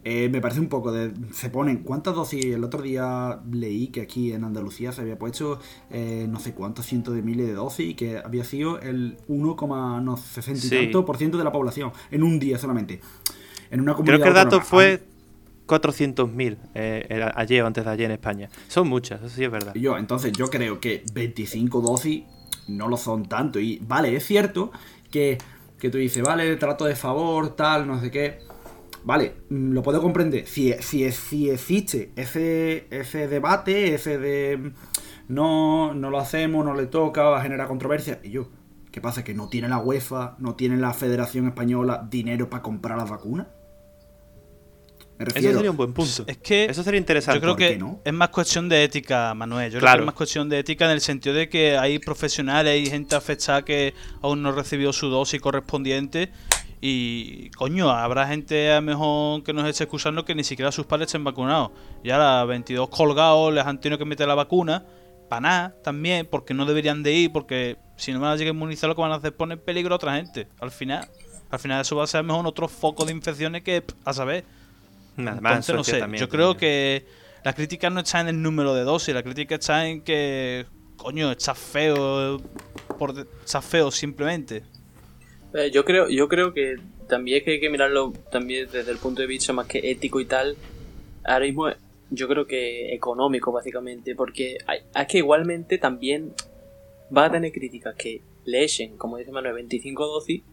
Eh, 0.04 0.30
me 0.30 0.40
parece 0.40 0.60
un 0.62 0.70
poco 0.70 0.92
de. 0.92 1.12
Se 1.34 1.50
ponen. 1.50 1.80
¿Cuántas 1.84 2.16
dosis? 2.16 2.46
El 2.46 2.64
otro 2.64 2.82
día 2.82 3.40
leí 3.52 3.88
que 3.90 4.02
aquí 4.02 4.32
en 4.32 4.44
Andalucía 4.46 4.92
se 4.94 5.02
había 5.02 5.18
puesto 5.20 5.60
eh, 5.90 6.28
no 6.30 6.40
sé 6.40 6.54
cuántos 6.54 6.86
cientos 6.86 7.14
de 7.14 7.22
miles 7.22 7.48
de 7.48 7.54
dosis 7.54 7.90
y 7.90 7.94
que 7.96 8.18
había 8.20 8.44
sido 8.46 8.80
el 8.80 9.18
1,60 9.28 10.52
y 10.54 10.56
Sí. 10.58 10.70
tanto 10.84 11.04
por 11.04 11.18
ciento 11.18 11.38
de 11.38 11.44
la 11.44 11.52
población 11.52 11.92
en 12.12 12.24
un 12.24 12.40
día 12.40 12.58
solamente. 12.58 13.02
En 13.70 13.82
una 13.82 13.96
Creo 13.96 14.06
que 14.22 14.28
el 14.30 14.34
dato 14.34 14.58
autónoma. 14.58 14.66
fue 14.66 15.04
400.000 15.68 16.58
eh, 16.76 17.30
ayer 17.36 17.64
o 17.64 17.68
antes 17.68 17.84
de 17.84 17.92
ayer 17.92 18.06
en 18.06 18.12
España. 18.14 18.50
Son 18.70 18.88
muchas, 18.88 19.22
eso 19.22 19.30
sí 19.36 19.44
es 19.44 19.52
verdad. 19.52 19.74
Y 19.76 19.82
Yo, 19.82 19.98
entonces, 19.98 20.32
yo 20.32 20.50
creo 20.50 20.80
que 20.80 21.04
25 21.14 21.82
dosis 21.82 22.24
no 22.70 22.88
lo 22.88 22.96
son 22.96 23.28
tanto. 23.28 23.60
Y 23.60 23.80
vale, 23.86 24.16
es 24.16 24.26
cierto 24.26 24.72
que, 25.12 25.38
que 25.80 25.90
tú 25.90 25.98
dices, 25.98 26.24
vale, 26.24 26.56
trato 26.56 26.86
de 26.86 26.96
favor, 26.96 27.56
tal, 27.58 27.88
no 27.88 28.00
sé 28.00 28.10
qué. 28.10 28.40
Vale, 29.08 29.36
mm, 29.50 29.72
lo 29.72 29.82
puedo 29.84 30.02
comprender. 30.02 30.46
Si, 30.48 30.74
si, 30.82 31.10
si 31.14 31.50
existe 31.50 32.12
ese, 32.18 32.88
ese 32.92 33.30
debate, 33.30 33.94
ese 33.94 34.18
de 34.18 34.58
mm, 34.58 34.74
no, 35.30 35.94
no 35.94 36.10
lo 36.10 36.20
hacemos, 36.20 36.66
no 36.66 36.76
le 36.76 36.88
toca, 36.88 37.24
va 37.24 37.40
a 37.40 37.42
generar 37.42 37.70
controversia. 37.70 38.20
Y 38.22 38.32
yo, 38.32 38.50
¿qué 38.92 39.00
pasa? 39.00 39.24
¿Que 39.24 39.34
no 39.34 39.48
tiene 39.48 39.70
la 39.70 39.78
UEFA, 39.78 40.36
no 40.40 40.56
tiene 40.56 40.76
la 40.76 40.94
Federación 40.94 41.48
Española 41.48 42.06
dinero 42.12 42.50
para 42.50 42.62
comprar 42.62 42.98
las 42.98 43.10
vacunas? 43.10 43.48
Me 45.18 45.24
Eso 45.26 45.40
sería 45.54 45.72
un 45.72 45.78
buen 45.78 45.94
punto. 45.94 46.26
Es 46.28 46.38
que 46.40 46.66
Eso 46.66 46.84
sería 46.84 47.00
interesante. 47.00 47.38
Yo 47.38 47.42
creo 47.42 47.54
¿por 47.54 47.60
qué 47.60 47.70
que 47.70 47.78
no? 47.78 48.02
es 48.04 48.14
más 48.14 48.28
cuestión 48.28 48.68
de 48.68 48.84
ética, 48.84 49.34
Manuel. 49.34 49.72
Yo 49.72 49.80
creo 49.80 49.82
Claro. 49.84 50.00
que 50.00 50.02
es 50.04 50.06
más 50.08 50.16
cuestión 50.16 50.50
de 50.50 50.60
ética 50.60 50.84
en 50.84 50.92
el 50.92 51.02
sentido 51.02 51.34
de 51.34 51.48
que 51.48 51.78
hay 51.78 51.98
profesionales, 51.98 52.74
hay 52.74 52.86
gente 52.88 53.16
afectada 53.16 53.64
que 53.64 53.94
aún 54.22 54.44
no 54.44 54.52
recibió 54.52 54.92
su 54.92 55.08
dosis 55.08 55.40
correspondiente. 55.40 56.30
Y, 56.80 57.50
coño, 57.52 57.90
habrá 57.90 58.28
gente 58.28 58.72
a 58.72 58.76
lo 58.76 58.82
mejor 58.84 59.44
que 59.44 59.54
nos 59.54 59.68
esté 59.68 59.86
excusando 59.86 60.26
que 60.26 60.36
ni 60.36 60.44
siquiera 60.44 60.72
sus 60.72 60.86
padres 60.86 61.08
estén 61.08 61.24
vacunados. 61.24 61.72
Y 62.04 62.12
ahora 62.12 62.46
22 62.46 62.90
colgados 62.90 63.54
les 63.54 63.66
han 63.66 63.80
tenido 63.80 63.98
que 63.98 64.06
meter 64.06 64.28
la 64.28 64.36
vacuna. 64.36 64.86
Para 65.28 65.42
nada, 65.42 65.76
también, 65.84 66.28
porque 66.30 66.54
no 66.54 66.66
deberían 66.66 67.04
de 67.04 67.14
ir, 67.14 67.32
porque 67.32 67.78
si 67.98 68.14
no 68.14 68.20
van 68.20 68.32
a 68.32 68.36
llegar 68.36 68.54
a 68.54 68.56
inmunizar, 68.56 68.88
lo 68.88 68.96
que 68.96 69.02
van 69.02 69.12
a 69.12 69.16
hacer 69.16 69.32
es 69.32 69.38
poner 69.38 69.58
en 69.58 69.64
peligro 69.64 69.94
a 69.94 69.98
otra 69.98 70.16
gente. 70.16 70.48
Al 70.60 70.72
final, 70.72 71.10
al 71.50 71.60
final 71.60 71.82
eso 71.82 71.96
va 71.96 72.06
a 72.06 72.08
ser 72.08 72.20
a 72.20 72.22
lo 72.22 72.28
mejor 72.28 72.48
otro 72.48 72.68
foco 72.68 73.04
de 73.06 73.12
infecciones 73.12 73.64
que, 73.64 73.84
a 74.06 74.14
saber. 74.14 74.46
Nada 75.18 75.42
más, 75.42 75.68
Entonces, 75.68 75.76
no 75.76 75.84
sé, 75.84 76.00
también, 76.00 76.22
yo 76.22 76.30
creo 76.30 76.54
también. 76.54 76.60
que 76.60 77.08
la 77.44 77.54
crítica 77.54 77.90
no 77.90 78.02
está 78.02 78.22
en 78.22 78.28
el 78.28 78.42
número 78.42 78.74
de 78.74 78.84
dosis, 78.84 79.14
la 79.14 79.24
crítica 79.24 79.56
está 79.56 79.88
en 79.88 80.02
que, 80.02 80.66
coño, 80.96 81.32
está 81.32 81.56
feo, 81.56 82.40
por 82.98 83.28
está 83.44 83.62
feo 83.62 83.92
simplemente. 83.92 84.64
Eh, 85.58 85.72
yo 85.72 85.84
creo 85.84 86.08
yo 86.08 86.28
creo 86.28 86.54
que 86.54 86.76
también 87.08 87.44
que 87.44 87.54
hay 87.54 87.60
que 87.60 87.72
mirarlo 87.72 88.14
también 88.32 88.70
desde 88.72 88.92
el 88.92 89.00
punto 89.00 89.22
de 89.24 89.28
vista 89.28 89.54
más 89.54 89.66
que 89.66 89.90
ético 89.90 90.20
y 90.20 90.26
tal. 90.26 90.56
Ahora 91.24 91.46
mismo 91.46 91.68
yo 92.12 92.28
creo 92.28 92.46
que 92.46 92.94
económico 92.94 93.52
básicamente, 93.52 94.16
porque 94.16 94.58
es 94.96 95.08
que 95.08 95.18
igualmente 95.18 95.80
también 95.80 96.34
va 97.16 97.26
a 97.26 97.32
tener 97.32 97.52
críticas 97.52 97.96
que 97.96 98.22
le 98.46 98.64
echen, 98.64 98.98
como 98.98 99.18
dice 99.18 99.32
Manuel, 99.32 99.56
25 99.56 100.06
dosis, 100.06 100.44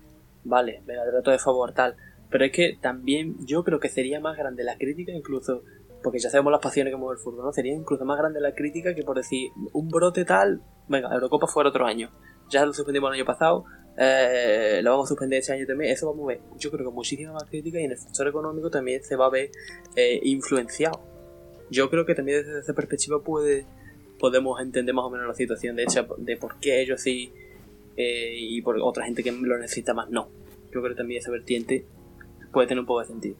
vale, 0.42 0.82
me 0.86 0.94
la 0.94 1.04
trato 1.04 1.30
de 1.30 1.38
favor 1.38 1.72
tal, 1.72 1.96
pero 2.30 2.46
es 2.46 2.52
que 2.52 2.78
también 2.80 3.36
yo 3.46 3.62
creo 3.62 3.78
que 3.78 3.90
sería 3.90 4.20
más 4.20 4.38
grande 4.38 4.64
la 4.64 4.78
crítica 4.78 5.12
incluso 5.12 5.62
porque 6.02 6.18
ya 6.18 6.30
sabemos 6.30 6.50
las 6.50 6.60
pasiones 6.62 6.92
que 6.92 6.96
mueve 6.96 7.18
el 7.18 7.22
fútbol, 7.22 7.44
¿no? 7.44 7.52
Sería 7.52 7.74
incluso 7.74 8.04
más 8.04 8.18
grande 8.18 8.40
la 8.40 8.54
crítica 8.54 8.94
que 8.94 9.02
por 9.02 9.16
decir 9.16 9.50
un 9.72 9.88
brote 9.88 10.24
tal, 10.24 10.62
venga, 10.88 11.12
Eurocopa 11.12 11.46
fuera 11.46 11.68
otro 11.68 11.86
año. 11.86 12.10
Ya 12.50 12.66
lo 12.66 12.72
suspendimos 12.74 13.08
el 13.08 13.14
año 13.14 13.24
pasado, 13.24 13.64
eh, 13.96 14.80
lo 14.82 14.90
vamos 14.90 15.06
a 15.06 15.08
suspender 15.08 15.40
este 15.40 15.52
año 15.52 15.66
también. 15.66 15.92
Eso 15.92 16.06
va 16.06 16.12
a 16.12 16.16
mover, 16.16 16.40
yo 16.58 16.70
creo 16.70 16.88
que 16.88 16.94
muchísima 16.94 17.32
más 17.32 17.44
crítica 17.44 17.80
y 17.80 17.84
en 17.84 17.92
el 17.92 17.98
sector 17.98 18.26
económico 18.28 18.70
también 18.70 19.02
se 19.02 19.16
va 19.16 19.26
a 19.26 19.30
ver 19.30 19.50
eh, 19.96 20.20
influenciado. 20.24 21.00
Yo 21.70 21.90
creo 21.90 22.04
que 22.04 22.14
también 22.14 22.44
desde 22.44 22.60
esa 22.60 22.74
perspectiva 22.74 23.22
puede 23.22 23.66
podemos 24.18 24.60
entender 24.60 24.94
más 24.94 25.04
o 25.04 25.10
menos 25.10 25.26
la 25.26 25.34
situación 25.34 25.76
de 25.76 25.82
hecho 25.82 26.06
de 26.18 26.36
por 26.36 26.58
qué 26.60 26.80
ellos 26.80 27.00
sí 27.00 27.32
eh, 27.96 28.34
y 28.38 28.62
por 28.62 28.78
otra 28.80 29.04
gente 29.04 29.22
que 29.22 29.32
lo 29.32 29.58
necesita 29.58 29.94
más 29.94 30.08
no. 30.10 30.28
Yo 30.72 30.80
creo 30.80 30.94
que 30.94 30.98
también 30.98 31.20
esa 31.20 31.30
vertiente 31.30 31.84
puede 32.52 32.66
tener 32.66 32.80
un 32.80 32.86
poco 32.86 33.00
de 33.00 33.06
sentido. 33.06 33.36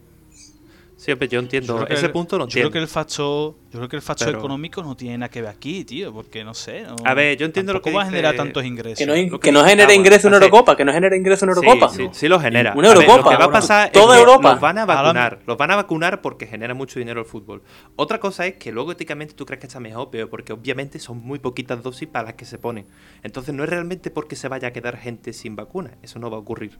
Sí, 1.05 1.15
pero 1.17 1.31
yo 1.31 1.39
entiendo. 1.39 1.81
Yo 1.81 1.95
Ese 1.95 2.07
el- 2.07 2.13
punto 2.13 2.39
lo 2.39 2.45
yo 2.47 2.51
creo 2.51 2.67
entiendo. 2.69 2.71
que 2.73 2.79
el 2.79 2.89
factor, 2.89 3.55
yo 3.71 3.79
creo 3.79 3.89
que 3.91 3.97
el 3.97 4.03
factor 4.03 4.29
Pero- 4.29 4.39
económico 4.39 4.83
no 4.83 4.97
tiene 4.97 5.19
nada 5.19 5.29
que 5.31 5.43
ver 5.43 5.51
aquí, 5.51 5.85
tío, 5.85 6.13
porque 6.15 6.43
no 6.45 6.55
sé. 6.55 6.83
no- 6.85 6.97
A 7.05 7.13
ver, 7.13 7.37
yo 7.37 7.45
entiendo 7.45 7.75
lo 7.75 7.83
que 7.83 7.91
va 7.93 8.01
a 8.01 8.05
dice- 8.05 8.17
generar 8.17 8.37
tantos 8.37 8.65
ingresos. 8.65 8.99
Que 8.99 9.05
no, 9.07 9.13
que 9.13 9.39
que- 9.41 9.53
no 9.53 9.61
ah, 9.61 9.65
genere 9.65 9.85
bueno, 9.89 10.01
ingreso 10.01 10.29
una 10.29 10.39
hace- 10.39 10.47
Eurocopa, 10.47 10.77
que 10.79 10.85
no 10.87 10.93
genere 10.93 11.17
ingreso 11.19 11.45
una 11.45 11.55
Sí, 11.55 11.61
Eurocopa. 11.63 11.89
Sí, 11.93 12.09
sí 12.13 12.27
lo 12.29 12.41
genera. 12.41 12.73
Una 12.75 12.89
A 12.91 12.95
ver, 12.95 13.03
Eurocopa, 13.03 13.17
lo 13.19 13.23
que 13.25 13.29
va 13.37 13.43
a 13.43 13.45
ahora. 13.45 13.53
pasar 13.53 13.93
Toda 13.93 14.15
es 14.17 14.23
que 14.25 14.29
Europa. 14.31 14.51
los 14.53 14.61
van 14.63 14.79
a 14.79 14.83
Ahora- 14.83 14.95
vacunar. 15.03 15.39
Los 15.47 15.57
van 15.59 15.71
a 15.73 15.77
vacunar 15.77 16.23
porque 16.23 16.47
genera 16.47 16.73
mucho 16.73 16.99
dinero 16.99 17.21
el 17.21 17.27
fútbol. 17.27 17.63
Otra 17.97 18.19
cosa 18.19 18.47
es 18.47 18.55
que 18.55 18.73
luego 18.73 18.93
éticamente 18.93 19.35
tú 19.35 19.45
crees 19.45 19.61
que 19.61 19.67
está 19.67 19.81
mejor 19.81 20.05
o 20.07 20.11
peor, 20.11 20.31
porque 20.31 20.55
obviamente 20.55 20.99
son 20.99 21.19
muy 21.19 21.39
poquitas 21.39 21.83
dosis 21.83 22.09
para 22.09 22.25
las 22.29 22.35
que 22.35 22.47
se 22.47 22.57
ponen. 22.59 22.87
Entonces 23.23 23.55
no 23.55 23.63
es 23.63 23.69
realmente 23.69 24.11
porque 24.11 24.37
se 24.37 24.49
vaya 24.49 24.69
a 24.69 24.73
quedar 24.73 24.97
gente 24.97 25.35
sin 25.35 25.55
vacuna. 25.55 25.99
Eso 26.03 26.19
no 26.19 26.31
va 26.31 26.39
a 26.39 26.41
ocurrir. 26.41 26.79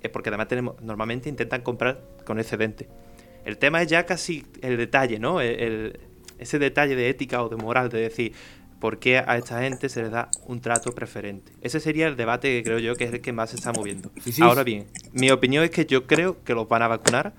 Es 0.00 0.10
porque 0.10 0.28
además 0.28 0.48
tenemos, 0.48 0.80
normalmente 0.82 1.28
intentan 1.28 1.62
comprar 1.62 2.00
con 2.24 2.38
excedente. 2.38 2.88
El 3.44 3.58
tema 3.58 3.82
es 3.82 3.88
ya 3.88 4.06
casi 4.06 4.44
el 4.62 4.76
detalle, 4.76 5.18
¿no? 5.18 5.40
El- 5.40 5.60
el- 5.60 6.00
ese 6.38 6.58
detalle 6.58 6.96
de 6.96 7.08
ética 7.08 7.42
o 7.42 7.48
de 7.48 7.56
moral, 7.56 7.88
de 7.90 8.00
decir, 8.00 8.32
¿por 8.80 8.98
qué 8.98 9.18
a 9.18 9.36
esta 9.36 9.60
gente 9.62 9.88
se 9.88 10.02
le 10.02 10.10
da 10.10 10.28
un 10.46 10.60
trato 10.60 10.92
preferente? 10.94 11.52
Ese 11.62 11.80
sería 11.80 12.06
el 12.08 12.16
debate 12.16 12.48
que 12.48 12.62
creo 12.64 12.78
yo 12.78 12.96
que 12.96 13.04
es 13.04 13.12
el 13.12 13.20
que 13.20 13.32
más 13.32 13.50
se 13.50 13.56
está 13.56 13.72
moviendo. 13.72 14.10
Sí, 14.22 14.32
sí. 14.32 14.42
Ahora 14.42 14.64
bien, 14.64 14.86
mi 15.12 15.30
opinión 15.30 15.64
es 15.64 15.70
que 15.70 15.86
yo 15.86 16.06
creo 16.06 16.42
que 16.44 16.54
los 16.54 16.68
van 16.68 16.82
a 16.82 16.88
vacunar 16.88 17.32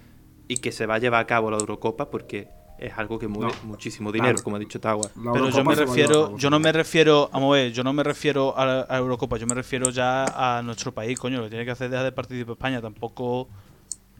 y 0.47 0.57
que 0.57 0.71
se 0.71 0.85
va 0.85 0.95
a 0.95 0.99
llevar 0.99 1.21
a 1.21 1.27
cabo 1.27 1.51
la 1.51 1.57
Eurocopa 1.57 2.09
porque 2.09 2.47
es 2.77 2.93
algo 2.97 3.17
que 3.19 3.27
mueve 3.27 3.53
No. 3.63 3.67
muchísimo 3.69 4.11
dinero, 4.11 4.33
Claro. 4.33 4.43
como 4.43 4.55
ha 4.57 4.59
dicho 4.59 4.79
Tawa. 4.79 5.09
La 5.23 5.31
Pero 5.33 5.49
yo 5.49 5.63
me 5.63 5.75
refiero, 5.75 6.37
yo 6.37 6.49
no 6.49 6.59
me 6.59 6.71
refiero, 6.71 7.29
a 7.31 7.39
ver, 7.49 7.71
yo 7.71 7.83
no 7.83 7.93
me 7.93 8.03
refiero 8.03 8.57
a, 8.57 8.85
a 8.93 8.97
Eurocopa, 8.97 9.37
yo 9.37 9.47
me 9.47 9.55
refiero 9.55 9.89
ya 9.91 10.25
a 10.25 10.61
nuestro 10.61 10.93
país, 10.93 11.17
coño, 11.19 11.37
lo 11.37 11.43
que 11.45 11.49
tiene 11.51 11.63
que 11.65 11.71
hacer 11.71 11.89
dejar 11.89 12.05
de 12.05 12.11
participar 12.11 12.53
España, 12.53 12.81
tampoco, 12.81 13.47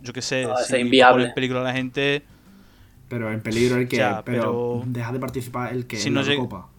yo 0.01 0.13
qué 0.13 0.21
sé, 0.21 0.45
No, 0.45 0.55
si 0.57 0.75
es 0.75 0.81
inviable. 0.81 1.15
pone 1.23 1.29
en 1.29 1.33
peligro 1.35 1.59
a 1.59 1.63
la 1.63 1.73
gente, 1.73 2.23
Pero 3.09 3.31
en 3.31 3.41
peligro 3.41 3.77
el 3.77 3.87
que. 3.87 3.97
Ya, 3.97 4.23
pero, 4.25 4.41
pero- 4.41 4.83
deja 4.87 5.11
de 5.11 5.19
participar 5.19 5.73
el 5.73 5.85
que 5.87 5.97
Si 5.97 6.07
en 6.09 6.13
no 6.15 6.21
la 6.21 6.25
llega- 6.27 6.35
Eurocopa. 6.37 6.69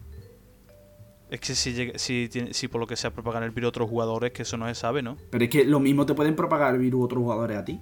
es 1.29 1.39
que 1.41 1.55
si, 1.55 1.73
llega- 1.73 1.97
si, 1.97 2.29
tiene- 2.31 2.53
si 2.53 2.67
por 2.67 2.79
lo 2.79 2.87
que 2.87 2.95
sea 2.95 3.11
propagan 3.11 3.43
el 3.43 3.51
virus 3.51 3.67
a 3.67 3.69
otros 3.69 3.89
jugadores, 3.89 4.31
que 4.31 4.43
eso 4.43 4.57
no 4.57 4.67
se 4.67 4.75
sabe, 4.75 5.01
¿no? 5.01 5.17
Pero 5.29 5.43
es 5.43 5.49
que 5.49 5.65
lo 5.65 5.79
mismo 5.79 6.05
te 6.05 6.13
pueden 6.13 6.35
propagar 6.35 6.73
el 6.75 6.79
virus 6.81 7.05
otros 7.05 7.21
jugadores 7.21 7.57
a 7.57 7.65
ti. 7.65 7.79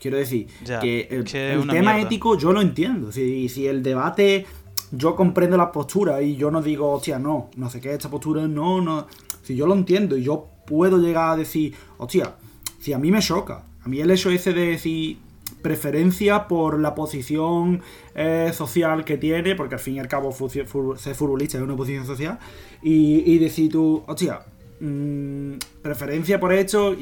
Quiero 0.00 0.16
decir, 0.18 0.48
Ya, 0.64 0.80
que 0.80 1.08
el, 1.10 1.24
que 1.24 1.56
tema 1.70 1.92
mierda. 1.94 2.00
ético 2.00 2.36
yo 2.36 2.52
lo 2.52 2.60
entiendo. 2.60 3.10
Si, 3.12 3.48
si 3.48 3.66
el 3.66 3.82
debate, 3.82 4.44
yo 4.90 5.14
comprendo 5.16 5.56
la 5.56 5.72
postura 5.72 6.20
y 6.20 6.36
yo 6.36 6.50
no 6.50 6.60
digo, 6.60 6.90
hostia, 6.92 7.18
no, 7.18 7.48
no 7.56 7.70
sé 7.70 7.80
qué, 7.80 7.94
esta 7.94 8.10
postura, 8.10 8.46
no, 8.46 8.80
no. 8.80 9.06
Si 9.42 9.54
yo 9.56 9.66
lo 9.66 9.74
entiendo 9.74 10.16
y 10.16 10.22
yo 10.24 10.48
puedo 10.66 10.98
llegar 10.98 11.30
a 11.30 11.36
decir, 11.36 11.74
hostia, 11.98 12.34
si 12.80 12.92
a 12.92 12.98
mí 12.98 13.10
me 13.10 13.20
choca, 13.20 13.64
a 13.84 13.88
mí 13.88 14.00
el 14.00 14.10
hecho 14.10 14.30
ese 14.30 14.52
de 14.52 14.66
decir 14.68 15.18
preferencia 15.62 16.46
por 16.46 16.78
la 16.78 16.94
posición 16.94 17.82
eh, 18.14 18.50
social 18.54 19.04
que 19.04 19.16
tiene, 19.16 19.54
porque 19.54 19.76
al 19.76 19.80
fin 19.80 19.94
y 19.94 19.98
al 19.98 20.08
cabo 20.08 20.32
ser 20.32 20.66
futbolista 20.66 21.58
es 21.58 21.64
una 21.64 21.76
posición 21.76 22.06
social, 22.06 22.38
y, 22.82 23.38
decir 23.38 23.70
tú, 23.70 24.04
hostia, 24.06 24.40
mm, 24.80 25.54
preferencia 25.82 26.38
por 26.38 26.52
esto, 26.52 26.94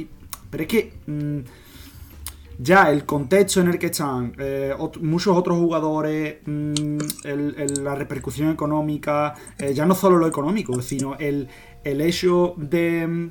pero 0.50 0.62
es 0.62 0.68
que 0.68 0.92
mm, 1.06 1.38
ya 2.58 2.90
el 2.90 3.04
contexto 3.04 3.60
en 3.60 3.68
el 3.68 3.78
que 3.78 3.86
están 3.86 4.34
eh, 4.38 4.74
muchos 5.00 5.36
otros 5.36 5.58
jugadores, 5.58 6.36
mm, 6.46 6.98
la 7.82 7.94
repercusión 7.96 8.50
económica, 8.50 9.34
eh, 9.58 9.74
ya 9.74 9.86
no 9.86 9.94
solo 9.94 10.18
lo 10.18 10.28
económico, 10.28 10.80
sino 10.82 11.16
el, 11.18 11.48
el 11.82 12.00
hecho 12.00 12.54
de, 12.56 13.30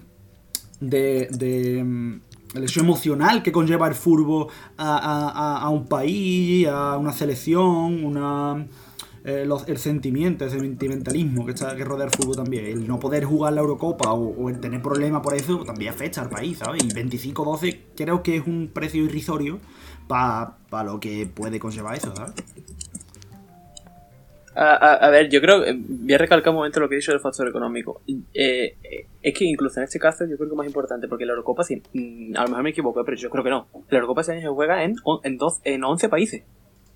de, 0.82 1.28
de, 1.32 2.20
el 2.54 2.64
hecho 2.64 2.80
emocional 2.82 3.44
que 3.44 3.52
conlleva 3.52 3.88
el 3.88 3.96
fútbol 3.96 4.48
a, 4.78 4.98
a- 4.98 5.58
a- 5.64 5.70
un 5.70 5.86
país, 5.88 6.68
a 6.68 6.98
una 6.98 7.14
selección, 7.14 8.04
una 8.06 8.68
eh, 9.24 9.46
los- 9.46 9.68
el 9.68 9.78
sentimiento, 9.78 10.46
ese 10.46 10.60
sentimentalismo 10.60 11.46
que, 11.46 11.52
está, 11.52 11.76
que 11.76 11.86
rodea 11.86 12.06
el 12.08 12.12
fútbol 12.12 12.36
también. 12.38 12.66
El 12.66 12.88
no 12.88 13.00
poder 13.00 13.24
jugar 13.24 13.54
la 13.54 13.62
Eurocopa 13.62 14.12
o, 14.14 14.50
el 14.50 14.60
tener 14.60 14.82
problemas 14.82 15.22
por 15.22 15.36
eso 15.36 15.64
también 15.64 15.94
afecta 15.94 16.22
al 16.22 16.30
país, 16.30 16.58
¿sabes? 16.58 16.84
Y 16.84 16.88
25-12 16.90 17.80
creo 17.96 18.24
que 18.24 18.38
es 18.38 18.48
un 18.48 18.72
precio 18.74 19.04
irrisorio 19.04 19.60
para 20.08 20.58
lo 20.84 21.00
que 21.00 21.28
puede 21.28 21.60
conllevar 21.60 21.96
eso, 21.98 22.14
¿sabes? 22.16 22.34
A, 24.54 24.74
a- 24.76 24.94
a 24.96 25.10
ver, 25.10 25.30
yo 25.30 25.40
creo 25.40 25.64
que 25.64 25.74
voy 25.78 26.14
a 26.14 26.18
recalcar 26.18 26.50
un 26.50 26.58
momento 26.58 26.80
lo 26.82 26.90
que 26.90 26.96
he 26.96 26.98
dicho 26.98 27.12
del 27.12 27.22
factor 27.22 27.48
económico. 27.48 28.02
Eh, 28.34 28.76
eh, 28.84 29.06
es 29.22 29.34
que 29.34 29.46
incluso 29.46 29.80
en 29.80 29.86
este 29.86 29.98
caso 30.00 30.26
yo 30.26 30.36
creo 30.36 30.50
que 30.50 30.54
es 30.54 30.58
más 30.58 30.68
importante, 30.68 31.08
porque 31.08 31.26
la 31.26 31.32
Eurocopa, 31.32 31.64
sí, 31.64 31.82
mm, 31.94 32.36
a 32.36 32.42
lo 32.44 32.48
mejor 32.50 32.64
me 32.64 32.70
equivoco, 32.72 33.04
pero 33.06 33.16
yo 33.18 33.30
creo 33.30 33.44
que 33.44 33.50
no. 33.50 33.68
La 33.90 33.98
Eurocopa 34.00 34.22
este 34.22 34.34
año 34.34 34.42
se 34.42 34.48
juega 34.50 34.84
en, 34.84 34.96
en, 35.24 35.38
doce- 35.40 35.62
en 35.64 35.84
11 35.84 36.10
países. 36.10 36.44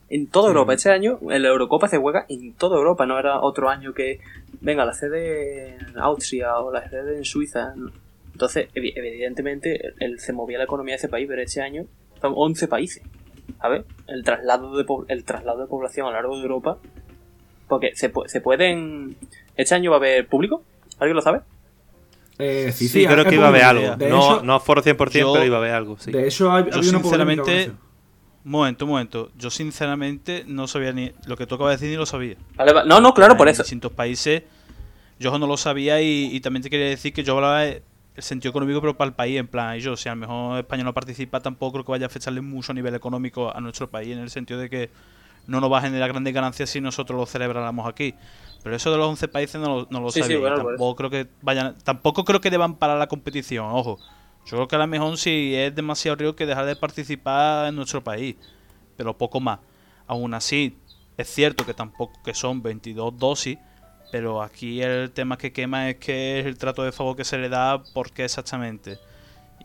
En 0.09 0.27
toda 0.27 0.49
Europa. 0.49 0.73
Este 0.73 0.91
año 0.91 1.17
la 1.21 1.47
Eurocopa 1.47 1.87
se 1.87 1.97
juega 1.97 2.25
en 2.29 2.53
toda 2.53 2.77
Europa. 2.77 3.05
No 3.07 3.17
era 3.17 3.39
otro 3.41 3.69
año 3.69 3.93
que, 3.93 4.19
venga, 4.61 4.85
la 4.85 4.93
sede 4.93 5.75
en 5.77 5.97
Austria 5.97 6.57
o 6.59 6.71
la 6.71 6.87
sede 6.89 7.17
en 7.17 7.23
Suiza. 7.25 7.73
Entonces, 8.33 8.67
evi- 8.75 8.91
evidentemente, 8.95 9.93
el, 9.99 10.19
se 10.19 10.33
movía 10.33 10.57
la 10.57 10.65
economía 10.65 10.93
de 10.93 10.97
ese 10.97 11.09
país, 11.09 11.25
pero 11.27 11.41
este 11.41 11.61
año 11.61 11.85
son 12.21 12.33
11 12.35 12.67
países. 12.67 13.01
¿Sabes? 13.61 13.85
El 14.07 14.23
traslado 14.23 14.75
de, 14.77 14.85
el 15.07 15.23
traslado 15.23 15.61
de 15.61 15.67
población 15.67 16.05
a 16.07 16.09
lo 16.09 16.15
largo 16.17 16.35
de 16.35 16.41
Europa 16.43 16.77
porque 17.67 17.95
se, 17.95 18.11
se 18.27 18.41
pueden. 18.41 19.15
¿Este 19.55 19.75
año 19.75 19.91
va 19.91 19.97
a 19.97 19.99
haber 19.99 20.27
público? 20.27 20.63
¿Alguien 20.99 21.15
lo 21.15 21.21
sabe? 21.21 21.41
Eh, 22.37 22.71
sí, 22.73 22.87
Sí, 22.89 22.99
sí, 23.01 23.05
creo 23.07 23.23
que 23.25 23.35
iba 23.35 23.45
a 23.45 23.49
haber 23.49 23.63
algo. 23.63 23.95
De 23.95 24.09
no, 24.09 24.17
hecho, 24.17 24.43
no 24.43 24.59
foro 24.59 24.81
100%, 24.81 25.19
yo- 25.19 25.33
pero 25.33 25.45
iba 25.45 25.55
a 25.55 25.59
haber 25.59 25.71
algo, 25.73 25.97
sí. 25.97 26.11
de 26.11 26.27
hecho 26.27 26.51
hay, 26.51 26.65
Yo 26.69 26.83
sinceramente, 26.83 27.71
momento, 28.43 28.85
un 28.85 28.91
momento, 28.91 29.31
yo 29.37 29.49
sinceramente 29.49 30.43
no 30.45 30.67
sabía 30.67 30.91
ni 30.91 31.11
lo 31.25 31.37
que 31.37 31.47
tú 31.47 31.55
acabas 31.55 31.71
de 31.71 31.75
decir 31.77 31.89
ni 31.91 31.97
lo 31.97 32.05
sabía. 32.05 32.35
Vale, 32.55 32.73
va- 32.73 32.83
No, 32.83 32.99
no, 32.99 33.13
claro, 33.13 33.37
por 33.37 33.47
en 33.47 33.53
eso. 33.53 33.63
distintos 33.63 33.91
países. 33.93 34.43
Yo 35.17 35.37
no 35.39 35.47
lo 35.47 35.55
sabía 35.55 36.01
y, 36.01 36.29
y 36.33 36.39
también 36.41 36.61
te 36.61 36.69
quería 36.69 36.87
decir 36.89 37.13
que 37.13 37.23
yo 37.23 37.35
hablaba 37.35 37.63
el 37.65 37.81
sentido 38.17 38.49
económico, 38.49 38.81
pero 38.81 38.97
para 38.97 39.07
el 39.07 39.13
país, 39.15 39.39
en 39.39 39.47
plan, 39.47 39.77
y 39.77 39.79
yo, 39.79 39.95
si 39.95 40.09
a 40.09 40.11
lo 40.15 40.17
mejor 40.17 40.59
España 40.59 40.83
no 40.83 40.93
participa, 40.93 41.39
tampoco 41.39 41.71
creo 41.73 41.85
que 41.85 41.91
vaya 41.93 42.05
a 42.05 42.07
afectarle 42.07 42.41
mucho 42.41 42.73
a 42.73 42.75
nivel 42.75 42.93
económico 42.95 43.55
a 43.55 43.61
nuestro 43.61 43.89
país, 43.89 44.11
en 44.11 44.19
el 44.19 44.29
sentido 44.29 44.59
de 44.59 44.69
que 44.69 44.89
no 45.47 45.59
nos 45.61 45.71
va 45.71 45.79
a 45.79 45.81
generar 45.81 46.09
grandes 46.11 46.33
ganancias 46.33 46.69
si 46.69 46.81
nosotros 46.81 47.19
lo 47.19 47.25
celebráramos 47.25 47.87
aquí. 47.87 48.15
Pero 48.63 48.75
eso 48.75 48.91
de 48.91 48.97
los 48.97 49.07
11 49.07 49.27
países 49.27 49.61
no 49.61 49.81
lo, 49.81 49.87
no 49.91 49.99
lo 50.01 50.09
Sí, 50.09 50.21
sí, 50.21 50.33
sabía. 50.33 50.39
bueno, 50.39 50.55
por 50.55 50.65
tampoco 50.65 50.95
creo 50.95 51.09
que 51.11 51.27
vayan, 51.41 51.77
tampoco 51.83 52.25
creo 52.25 52.41
que 52.41 52.49
deban 52.49 52.75
parar 52.75 52.97
la 52.97 53.07
competición, 53.07 53.67
ojo. 53.71 53.99
Yo 54.45 54.57
creo 54.57 54.67
que 54.67 54.75
a 54.75 54.79
lo 54.79 54.87
mejor 54.87 55.17
si 55.17 55.55
es 55.55 55.73
demasiado 55.73 56.15
riesgo 56.15 56.35
que 56.35 56.45
dejar 56.45 56.65
de 56.65 56.75
participar 56.75 57.67
en 57.67 57.75
nuestro 57.75 58.03
país, 58.03 58.35
pero 58.97 59.17
poco 59.17 59.39
más. 59.39 59.59
Aún 60.07 60.33
así, 60.33 60.77
es 61.17 61.27
cierto 61.29 61.65
que 61.65 61.73
tampoco 61.73 62.13
que 62.23 62.33
son 62.33 62.61
22 62.61 63.17
dosis, 63.17 63.57
pero 64.11 64.41
aquí 64.41 64.81
el 64.81 65.11
tema 65.11 65.37
que 65.37 65.51
quema 65.51 65.89
es 65.89 65.97
que 65.97 66.39
es 66.39 66.45
el 66.45 66.57
trato 66.57 66.83
de 66.83 66.91
favor 66.91 67.15
que 67.15 67.23
se 67.25 67.37
le 67.37 67.49
da, 67.49 67.81
¿por 67.93 68.11
qué 68.11 68.25
exactamente? 68.25 68.97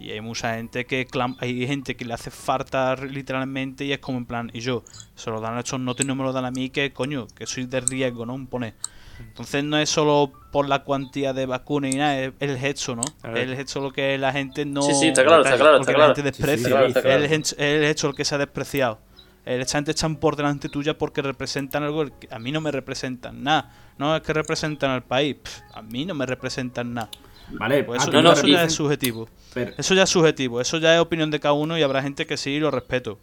Y 0.01 0.11
hay 0.13 0.21
mucha 0.23 0.55
gente 0.55 0.87
que 0.87 1.07
clam- 1.07 1.37
hay 1.41 1.67
gente 1.67 1.95
que 1.95 2.05
le 2.07 2.15
hace 2.15 2.31
falta 2.31 2.97
literalmente 2.97 3.85
y 3.85 3.93
es 3.93 3.99
como 3.99 4.17
en 4.19 4.25
plan, 4.25 4.51
y 4.55 4.61
yo, 4.61 4.83
se 5.15 5.31
lo 5.31 5.41
dan 5.41 5.57
a 5.57 5.61
estos 5.61 5.79
notes 5.79 6.05
y 6.05 6.09
no 6.09 6.15
me 6.15 6.25
lo 6.25 6.33
dan 6.33 6.47
a 6.47 6.51
mí, 6.51 6.71
que 6.71 6.93
coño, 6.93 7.27
que 7.37 7.47
soy 7.47 7.67
de 7.67 7.81
riesgo, 7.81 8.25
¿no? 8.25 8.47
Pone. 8.47 8.75
Entonces 9.19 9.63
no 9.63 9.77
es 9.77 9.91
solo 9.91 10.33
por 10.51 10.67
la 10.67 10.83
cuantía 10.85 11.35
de 11.35 11.45
vacunas 11.45 11.95
y 11.95 11.99
nada, 11.99 12.19
es 12.19 12.33
el 12.41 12.57
hecho, 12.65 12.97
¿no? 12.97 13.03
Ver. 13.23 13.37
El 13.51 13.53
hecho 13.61 13.81
lo 13.83 13.93
que 13.93 14.17
la 14.17 14.33
gente 14.33 14.65
no... 14.65 14.81
Sí, 14.81 14.95
sí, 14.95 15.09
está 15.09 15.23
claro, 15.23 15.45
está 15.45 15.57
claro, 15.59 15.73
lo 15.75 15.81
está 15.81 15.93
claro. 15.93 16.09
la 16.09 16.15
gente 16.15 16.33
Sí, 16.33 16.37
sí, 16.37 16.43
desprecia. 16.43 16.67
está 16.67 16.71
claro, 16.71 16.87
está 16.87 17.03
claro. 17.03 17.17
Es 17.25 17.31
el 17.31 17.39
hecho- 17.39 17.57
es 17.59 18.05
el 18.05 18.15
que 18.15 18.25
se 18.25 18.35
ha 18.35 18.39
despreciado. 18.39 18.99
El 19.45 19.67
gente 19.67 19.91
están 19.91 20.17
por 20.17 20.37
delante 20.37 20.71
tuya 20.71 20.97
porque 20.97 21.21
representan 21.21 21.83
algo 21.83 22.07
que 22.19 22.29
a 22.31 22.39
mí 22.39 22.53
no 22.53 22.63
me 22.63 22.71
representan 22.71 23.43
nada. 23.43 23.71
No 23.99 24.17
es 24.17 24.23
que 24.23 24.33
representan 24.33 24.91
al 24.91 25.03
país, 25.03 25.37
pff, 25.43 25.61
a 25.75 25.83
mí 25.83 26.07
no 26.07 26.15
me 26.15 26.25
representan 26.25 26.95
nada. 26.95 27.11
Vale, 27.53 27.85
Pues 27.85 28.03
eso, 28.03 28.23
no, 28.23 28.33
eso 28.33 28.47
ya 28.47 28.65
es 28.65 28.73
subjetivo. 28.73 29.29
pero- 29.55 29.73
Eso 29.77 29.95
ya 29.95 30.05
es 30.05 30.11
subjetivo, 30.11 30.61
eso 30.61 30.79
ya 30.79 30.95
es 30.95 31.01
opinión 31.01 31.31
de 31.31 31.41
cada 31.41 31.53
uno 31.55 31.77
y 31.79 31.83
habrá 31.83 32.03
gente 32.03 32.27
que 32.27 32.37
sí 32.37 32.51
y 32.53 32.61
lo 32.61 32.71
respeto. 32.71 33.19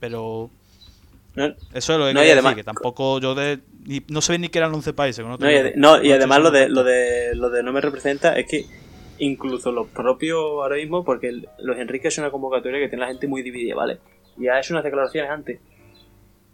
Pero 0.00 0.50
No, 1.36 1.46
eso 1.72 1.92
es 1.94 1.98
lo 1.98 2.06
que 2.06 2.14
No, 2.14 2.22
y 2.24 2.30
además- 2.30 2.52
decir, 2.54 2.56
que 2.56 2.64
tampoco 2.64 3.18
yo 3.20 3.34
de, 3.34 3.58
ni- 3.86 4.02
no 4.08 4.20
sé 4.20 4.38
ni 4.38 4.48
que 4.48 4.58
eran 4.58 4.72
11 4.72 4.92
países. 4.92 5.24
no 5.24 5.30
No, 5.30 5.34
y, 5.34 5.38
tengo- 5.38 5.68
ade- 5.68 5.72
no, 5.76 6.02
y 6.02 6.08
no 6.10 6.14
además 6.14 6.40
lo 6.40 6.50
de, 6.52 6.68
lo 6.68 6.84
de 6.84 7.34
lo 7.34 7.50
de 7.50 7.62
no 7.64 7.72
me 7.72 7.80
representa 7.80 8.34
es 8.38 8.46
que 8.46 8.64
incluso 9.18 9.72
los 9.72 9.88
propios 9.88 10.38
ahora 10.38 10.76
mismo, 10.76 11.04
porque 11.04 11.28
el- 11.28 11.48
los 11.58 11.76
Enrique 11.78 12.08
es 12.08 12.18
una 12.18 12.30
convocatoria 12.30 12.78
que 12.80 12.88
tiene 12.88 13.02
la 13.02 13.08
gente 13.08 13.26
muy 13.26 13.42
dividida, 13.42 13.74
¿vale? 13.74 13.98
Y 14.38 14.46
ha 14.48 14.58
hecho 14.60 14.74
unas 14.74 14.84
declaraciones 14.84 15.30
antes 15.30 15.58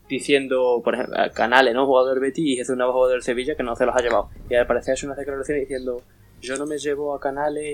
diciendo, 0.08 0.80
por 0.84 0.94
ejemplo, 0.94 1.16
a 1.20 1.30
Canales, 1.30 1.74
¿no? 1.74 1.86
Jugador 1.86 2.18
Betis 2.20 2.44
y 2.44 2.56
Jesús 2.56 2.76
Navas, 2.76 2.92
jugador 2.94 3.14
del 3.16 3.22
Sevilla, 3.22 3.54
que 3.54 3.62
no 3.62 3.76
se 3.76 3.86
los 3.86 3.94
ha 3.94 4.00
llevado. 4.00 4.28
Y 4.48 4.54
al 4.54 4.66
parecer 4.66 4.92
ha 4.92 4.94
hecho 4.96 5.06
unas 5.06 5.18
declaraciones 5.18 5.62
diciendo, 5.62 6.02
yo 6.40 6.56
no 6.56 6.66
me 6.66 6.78
llevo 6.78 7.14
a 7.14 7.20
Canales 7.20 7.64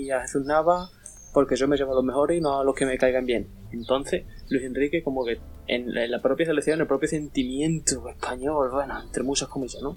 y 0.00 0.10
a 0.10 0.20
Jesús 0.22 0.44
Navas 0.44 0.90
porque 1.32 1.56
yo 1.56 1.66
me 1.66 1.76
llevo 1.76 1.92
a 1.92 1.94
los 1.96 2.04
mejores 2.04 2.38
y 2.38 2.40
no 2.40 2.60
a 2.60 2.64
los 2.64 2.74
que 2.76 2.86
me 2.86 2.96
caigan 2.96 3.26
bien. 3.26 3.48
Entonces, 3.72 4.24
Luis 4.50 4.62
Enrique 4.64 5.02
como 5.02 5.24
que 5.24 5.38
en 5.66 5.92
la- 5.92 6.22
propia 6.22 6.46
selección, 6.46 6.80
el 6.80 6.86
propio 6.86 7.08
sentimiento 7.08 8.08
español, 8.08 8.70
bueno, 8.70 9.02
entre 9.02 9.24
muchas 9.24 9.48
comillas, 9.48 9.82
¿no? 9.82 9.96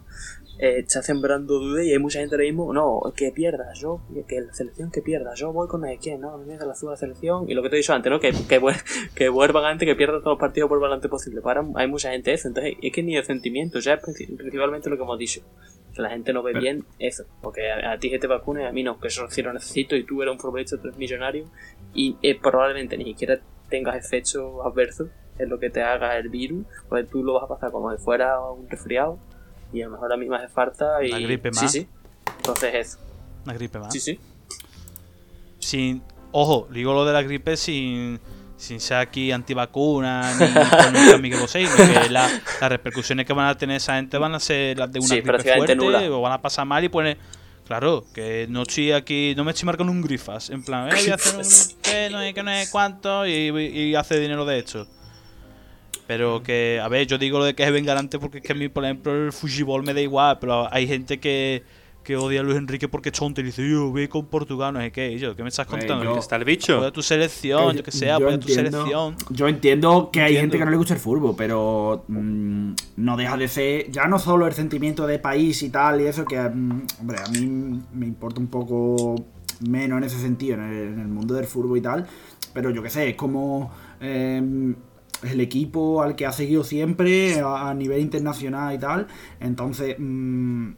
Eh, 0.60 0.80
está 0.80 1.04
sembrando 1.04 1.60
dudas 1.60 1.86
y 1.86 1.92
hay 1.92 2.00
mucha 2.00 2.18
gente 2.20 2.34
ahora 2.34 2.46
mismo, 2.46 2.74
no, 2.74 3.02
que 3.16 3.32
pierda, 3.32 3.72
yo, 3.76 4.02
que 4.28 4.42
la 4.42 4.52
selección 4.52 4.90
que 4.90 5.04
pierda, 5.04 5.36
yo 5.36 5.54
voy 5.54 5.68
con 5.68 5.86
el 5.86 6.00
quién, 6.00 6.22
no, 6.22 6.32
a 6.32 6.38
me 6.40 6.58
da 6.58 6.66
la 6.66 6.74
suya 6.74 6.96
selección, 6.98 7.48
y 7.48 7.54
lo 7.54 7.62
que 7.62 7.70
te 7.70 7.76
he 7.76 7.78
dicho 7.78 7.94
antes, 7.94 8.10
¿no? 8.12 8.20
Que, 8.20 8.32
que, 8.32 8.60
que 9.14 9.30
vuelvan 9.30 9.78
que 9.78 9.96
pierdan 9.96 10.22
todos 10.22 10.34
los 10.34 10.40
partidos 10.40 10.68
por 10.70 10.84
antes 10.92 11.12
posible. 11.12 11.42
Para, 11.42 11.64
hay 11.76 11.88
mucha 11.88 12.10
gente 12.10 12.34
eso, 12.34 12.48
entonces 12.48 12.74
es 12.82 12.92
que 12.92 13.04
ni 13.04 13.16
el 13.16 13.24
sentimiento, 13.26 13.78
ya 13.80 13.94
es 13.94 14.02
princi- 14.02 14.36
principalmente 14.36 14.90
lo 14.90 14.98
que 14.98 15.04
hemos 15.04 15.20
dicho. 15.20 15.42
La 15.98 16.10
gente 16.10 16.34
no 16.34 16.44
ve 16.44 16.52
Pero- 16.54 16.62
bien 16.64 16.86
eso, 17.00 17.24
porque 17.42 17.72
a, 17.72 17.92
a 17.94 17.98
ti 18.00 18.10
que 18.10 18.20
te 18.20 18.28
vacunes, 18.28 18.68
a 18.68 18.72
mí 18.72 18.84
no, 18.84 19.00
que 19.00 19.08
eso 19.08 19.28
sí 19.30 19.42
lo 19.42 19.52
necesito 19.54 19.96
y 19.96 20.04
tú 20.04 20.22
eres 20.22 20.34
un 20.34 20.40
futbolista, 20.40 20.78
tú 20.78 20.88
eres 20.88 20.98
millonario 20.98 21.46
y 21.94 22.16
eh, 22.22 22.40
probablemente 22.40 22.98
ni 22.98 23.06
siquiera 23.06 23.40
tengas 23.70 23.96
efectos 23.96 24.66
adversos 24.66 25.10
en 25.40 25.50
lo 25.50 25.60
que 25.60 25.70
te 25.70 25.82
haga 25.84 26.18
el 26.18 26.30
virus, 26.30 26.66
pues 26.90 27.08
tú 27.10 27.24
lo 27.24 27.34
vas 27.34 27.44
a 27.44 27.48
pasar 27.48 27.72
como 27.72 27.92
si 27.96 28.04
fuera 28.04 28.40
un 28.42 28.70
resfriado 28.70 29.20
y 29.74 29.82
a 29.82 29.86
lo 29.86 29.92
mejor 29.92 30.12
a 30.14 30.18
mí 30.18 30.28
me 30.28 30.38
hace 30.38 30.48
falta 30.48 31.04
y... 31.04 31.10
Una 31.12 31.20
gripe 31.20 31.50
Sí, 31.54 31.62
más. 31.62 31.72
sí. 31.72 31.88
Entonces 32.38 32.74
eso. 32.76 32.98
Una 33.46 33.54
gripe 33.54 33.80
más. 33.80 33.94
Sí, 33.94 34.00
sí. 34.00 34.20
sin 35.60 36.02
ojo 36.32 36.68
digo 36.72 36.94
lo 36.94 37.06
de 37.06 37.14
la 37.14 37.22
gripe 37.24 37.58
sin 37.58 38.20
sin 38.58 38.80
ser 38.80 38.98
aquí 38.98 39.32
antivacuna 39.32 40.34
ni 41.22 41.30
Bosé, 41.36 41.66
sino 41.68 41.76
que 42.04 42.10
la- 42.10 42.30
las 42.60 42.70
repercusiones 42.70 43.26
que 43.26 43.34
van 43.34 43.48
a 43.48 43.56
tener 43.58 43.78
esa 43.78 43.96
gente 43.96 44.18
van 44.18 44.34
a 44.36 44.40
ser 44.40 44.78
las 44.78 44.92
de 44.92 45.00
una 45.00 45.08
Sí, 45.08 45.22
gripe 45.22 45.56
fuerte 45.56 45.76
nula. 45.76 46.02
o 46.12 46.22
van 46.22 46.34
a 46.34 46.42
pasar 46.42 46.66
mal 46.66 46.84
y 46.84 46.90
poner 46.90 47.18
claro 47.68 48.06
que 48.14 48.48
no 48.50 48.64
estoy 48.64 48.92
aquí 48.94 49.34
no 49.38 49.44
me 49.44 49.52
estoy 49.52 49.66
marcando 49.68 49.92
un 49.92 50.02
grifas 50.02 50.50
en 50.50 50.64
plan 50.64 50.88
eh, 50.90 50.96
voy 51.00 51.10
a 51.10 51.16
hacer 51.16 51.36
un 51.36 51.42
que 51.84 52.10
no 52.10 52.20
sé 52.20 52.34
qué 52.34 52.44
no 52.44 52.50
sé 52.52 52.68
cuánto 52.72 53.28
y, 53.28 53.32
y 53.32 53.96
hace 53.96 54.20
dinero 54.20 54.44
de 54.46 54.58
hecho 54.60 54.88
Pero 56.08 56.42
que, 56.42 56.80
a 56.82 56.88
ver, 56.88 57.06
yo 57.06 57.18
digo 57.18 57.38
lo 57.38 57.46
de 57.46 57.54
que 57.54 57.66
se 57.66 57.72
vengan 57.72 57.98
antes 57.98 58.20
porque 58.20 58.38
es 58.38 58.44
que 58.44 58.54
a 58.54 58.56
mí, 58.56 58.70
por 58.70 58.86
ejemplo, 58.86 59.14
el 59.14 59.34
fútbol 59.34 59.84
me 59.84 59.94
da 59.94 60.00
igual, 60.00 60.40
pero 60.40 60.74
hay 60.74 60.88
gente 60.88 61.20
que, 61.20 61.64
que 62.08 62.16
odia 62.16 62.40
a 62.40 62.44
Luis 62.44 62.56
Enrique 62.56 62.88
porque 62.88 63.12
tonto 63.12 63.42
y 63.42 63.44
dice, 63.44 63.70
yo 63.70 63.92
ve 63.92 64.08
con 64.08 64.28
Portugal, 64.28 64.74
no 64.74 64.80
sé 64.80 64.94
qué. 64.94 65.12
Y 65.12 65.18
yo, 65.18 65.36
¿qué 65.36 65.44
me 65.44 65.50
estás 65.50 65.68
contando? 65.68 65.98
yo- 66.06 66.10
¿Dónde 66.12 66.22
está 66.22 66.38
el 66.38 66.46
bicho? 66.46 66.76
Apoya 66.76 66.92
tu 66.94 67.02
selección, 67.02 67.76
yo 67.76 67.84
que 67.84 67.92
sé, 67.92 68.10
apoya 68.10 68.40
tu 68.40 68.48
selección. 68.48 69.16
Yo 69.30 69.50
entiendo 69.50 70.10
que 70.10 70.22
hay 70.22 70.38
Entiendo. 70.38 70.42
gente 70.54 70.58
que 70.60 70.66
no 70.66 70.72
le 70.72 70.78
gusta 70.78 70.94
el 70.94 71.02
fútbol, 71.02 71.36
pero 71.38 72.06
mm, 72.08 72.72
no 72.96 73.18
deja 73.18 73.36
de 73.36 73.48
ser 73.50 73.92
ya 73.92 74.08
no 74.08 74.20
solo 74.20 74.48
el 74.48 74.54
sentimiento 74.54 75.06
de 75.06 75.20
país 75.20 75.62
y 75.64 75.70
tal 75.70 76.00
y 76.00 76.06
eso, 76.06 76.24
que 76.24 76.40
mm, 76.40 76.82
hombre, 77.02 77.18
a 77.22 77.28
mí 77.28 77.82
me 77.94 78.06
importa 78.06 78.40
un 78.40 78.48
poco 78.48 79.16
menos 79.68 79.98
en 79.98 80.04
ese 80.06 80.18
sentido, 80.20 80.54
en 80.56 80.62
el, 80.64 80.78
en 80.94 81.00
el 81.00 81.08
mundo 81.10 81.34
del 81.34 81.46
fútbol 81.46 81.78
y 81.78 81.82
tal, 81.82 82.08
pero 82.54 82.70
yo 82.70 82.82
que 82.82 82.90
sé, 82.90 83.10
es 83.10 83.16
como 83.18 83.70
eh, 84.00 84.42
el 85.24 85.42
equipo 85.42 86.02
al 86.02 86.16
que 86.16 86.26
ha 86.26 86.32
seguido 86.32 86.64
siempre 86.64 87.42
a, 87.42 87.70
a 87.70 87.74
nivel 87.74 88.00
internacional 88.00 88.74
y 88.76 88.78
tal, 88.80 89.08
entonces 89.42 89.98
mm, 90.00 90.70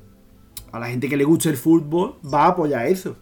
a 0.72 0.80
la 0.80 0.88
gente 0.88 1.07
que 1.09 1.17
le 1.17 1.24
gusta 1.24 1.49
el 1.49 1.57
fútbol 1.57 2.15
va 2.32 2.45
a 2.45 2.47
apoyar 2.49 2.86
eso. 2.88 3.15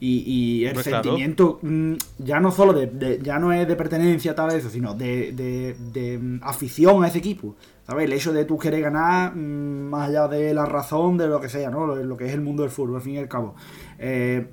Y, 0.00 0.18
y 0.26 0.64
el 0.66 0.72
claro. 0.74 1.02
sentimiento 1.02 1.60
mm, 1.62 1.94
ya 2.18 2.38
no 2.40 2.50
solo 2.50 2.72
de, 2.74 2.88
de- 2.88 3.20
ya 3.22 3.38
no 3.38 3.52
es 3.52 3.66
de 3.66 3.74
pertenencia 3.76 4.34
tal 4.34 4.50
eso, 4.50 4.68
sino 4.68 4.92
de, 4.94 5.32
de- 5.32 5.76
de, 5.92 6.18
mm, 6.18 6.40
afición 6.42 7.02
a 7.04 7.08
ese 7.08 7.18
equipo. 7.18 7.56
¿Sabes? 7.86 8.06
El 8.06 8.12
hecho 8.14 8.32
de 8.32 8.44
tú 8.46 8.58
querer 8.58 8.80
ganar 8.82 9.34
mm, 9.36 9.88
más 9.90 10.08
allá 10.08 10.26
de 10.28 10.52
la 10.52 10.66
razón, 10.66 11.16
de 11.16 11.26
lo 11.28 11.40
que 11.40 11.48
sea, 11.48 11.70
¿no? 11.70 11.86
Lo, 11.86 11.96
lo 11.96 12.16
que 12.16 12.26
es 12.26 12.32
el 12.34 12.40
mundo 12.40 12.62
del 12.64 12.70
fútbol, 12.72 12.96
al 12.96 13.02
fin 13.02 13.14
y 13.14 13.18
al 13.18 13.28
cabo. 13.28 13.54
Eh, 13.98 14.46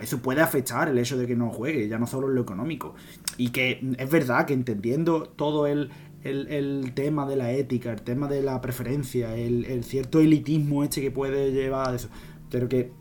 eso 0.00 0.18
puede 0.18 0.40
afectar 0.40 0.88
el 0.88 0.98
hecho 0.98 1.16
de 1.18 1.26
que 1.26 1.36
no 1.36 1.50
juegue, 1.50 1.86
ya 1.88 1.98
no 1.98 2.06
solo 2.06 2.28
en 2.28 2.34
lo 2.36 2.40
económico. 2.42 2.94
Y 3.36 3.50
que 3.50 3.80
es 3.98 4.10
verdad 4.10 4.46
que 4.46 4.54
entendiendo 4.54 5.24
todo 5.24 5.66
el, 5.66 5.90
el, 6.24 6.48
el 6.48 6.92
tema 6.94 7.26
de 7.26 7.36
la 7.36 7.52
ética, 7.52 7.92
el 7.92 8.02
tema 8.02 8.28
de 8.28 8.42
la 8.42 8.60
preferencia, 8.60 9.36
el, 9.36 9.64
el 9.64 9.84
cierto 9.84 10.20
elitismo 10.20 10.84
este 10.84 11.00
que 11.00 11.10
puede 11.10 11.52
llevar 11.52 11.90
a 11.90 11.94
eso. 11.96 12.08
Pero 12.50 12.68
que 12.68 12.92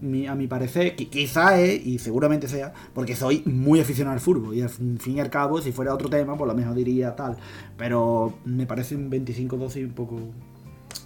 mi- 0.00 0.26
a 0.26 0.34
mi 0.34 0.46
parecer, 0.46 0.94
qui- 0.96 1.08
quizá 1.08 1.60
es, 1.60 1.86
y 1.86 1.98
seguramente 1.98 2.48
sea, 2.48 2.72
porque 2.94 3.14
soy 3.16 3.42
muy 3.46 3.80
aficionado 3.80 4.14
al 4.14 4.20
fútbol. 4.20 4.54
Y 4.54 4.62
al 4.62 4.68
fin 4.68 5.16
y 5.16 5.20
al 5.20 5.30
cabo, 5.30 5.60
si 5.60 5.72
fuera 5.72 5.94
otro 5.94 6.08
tema, 6.10 6.36
pues 6.36 6.48
lo 6.48 6.54
mejor 6.54 6.74
diría 6.74 7.14
tal. 7.16 7.36
Pero 7.76 8.38
me 8.44 8.66
parece 8.66 8.94
un 8.96 9.10
25-12 9.10 9.84
un 9.84 9.92
poco. 9.92 10.20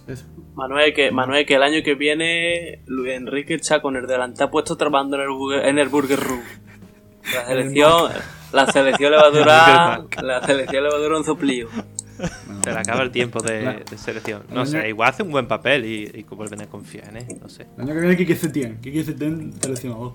Eso. 0.07 0.25
Manuel, 0.55 0.93
que, 0.93 1.11
Manuel, 1.11 1.45
que 1.45 1.55
el 1.55 1.63
año 1.63 1.83
que 1.83 1.95
viene 1.95 2.81
Luis 2.87 3.13
Enrique 3.13 3.53
está 3.53 3.81
con 3.81 3.95
el 3.95 4.07
delantal 4.07 4.49
puesto 4.49 4.75
trabajando 4.75 5.15
en 5.17 5.21
el, 5.23 5.29
burger, 5.29 5.65
en 5.65 5.79
el 5.79 5.89
Burger 5.89 6.19
Room. 6.19 6.41
La 7.35 7.45
selección, 7.45 8.11
la 8.53 8.67
selección 8.71 9.11
le 9.11 9.17
va 9.17 9.23
a 9.27 9.29
durar, 9.29 10.03
la 10.23 10.45
selección 10.45 10.83
le 10.83 10.89
va 10.89 10.95
a 10.95 10.99
durar 10.99 11.17
un 11.17 11.23
soplío. 11.25 11.67
Se 12.63 12.71
le 12.71 12.77
acaba 12.77 13.01
el 13.01 13.09
tiempo 13.11 13.41
de, 13.41 13.61
Claro. 13.61 13.79
de 13.89 13.97
selección. 13.97 14.43
No 14.51 14.61
El 14.61 14.67
sé, 14.67 14.77
año- 14.79 14.87
igual 14.89 15.09
hace 15.09 15.23
un 15.23 15.31
buen 15.31 15.47
papel 15.47 15.85
y, 15.85 16.11
y 16.19 16.23
vuelven 16.23 16.61
a 16.61 16.67
confiar 16.67 17.09
en 17.09 17.17
él. 17.17 17.25
No 17.41 17.49
sé. 17.49 17.65
El 17.77 17.83
año 17.83 17.93
que 17.95 17.99
viene, 17.99 18.17
Kike 18.17 18.35
Setién. 18.35 18.77
Kike 18.81 19.03
Setién 19.03 19.53
seleccionado. 19.59 20.13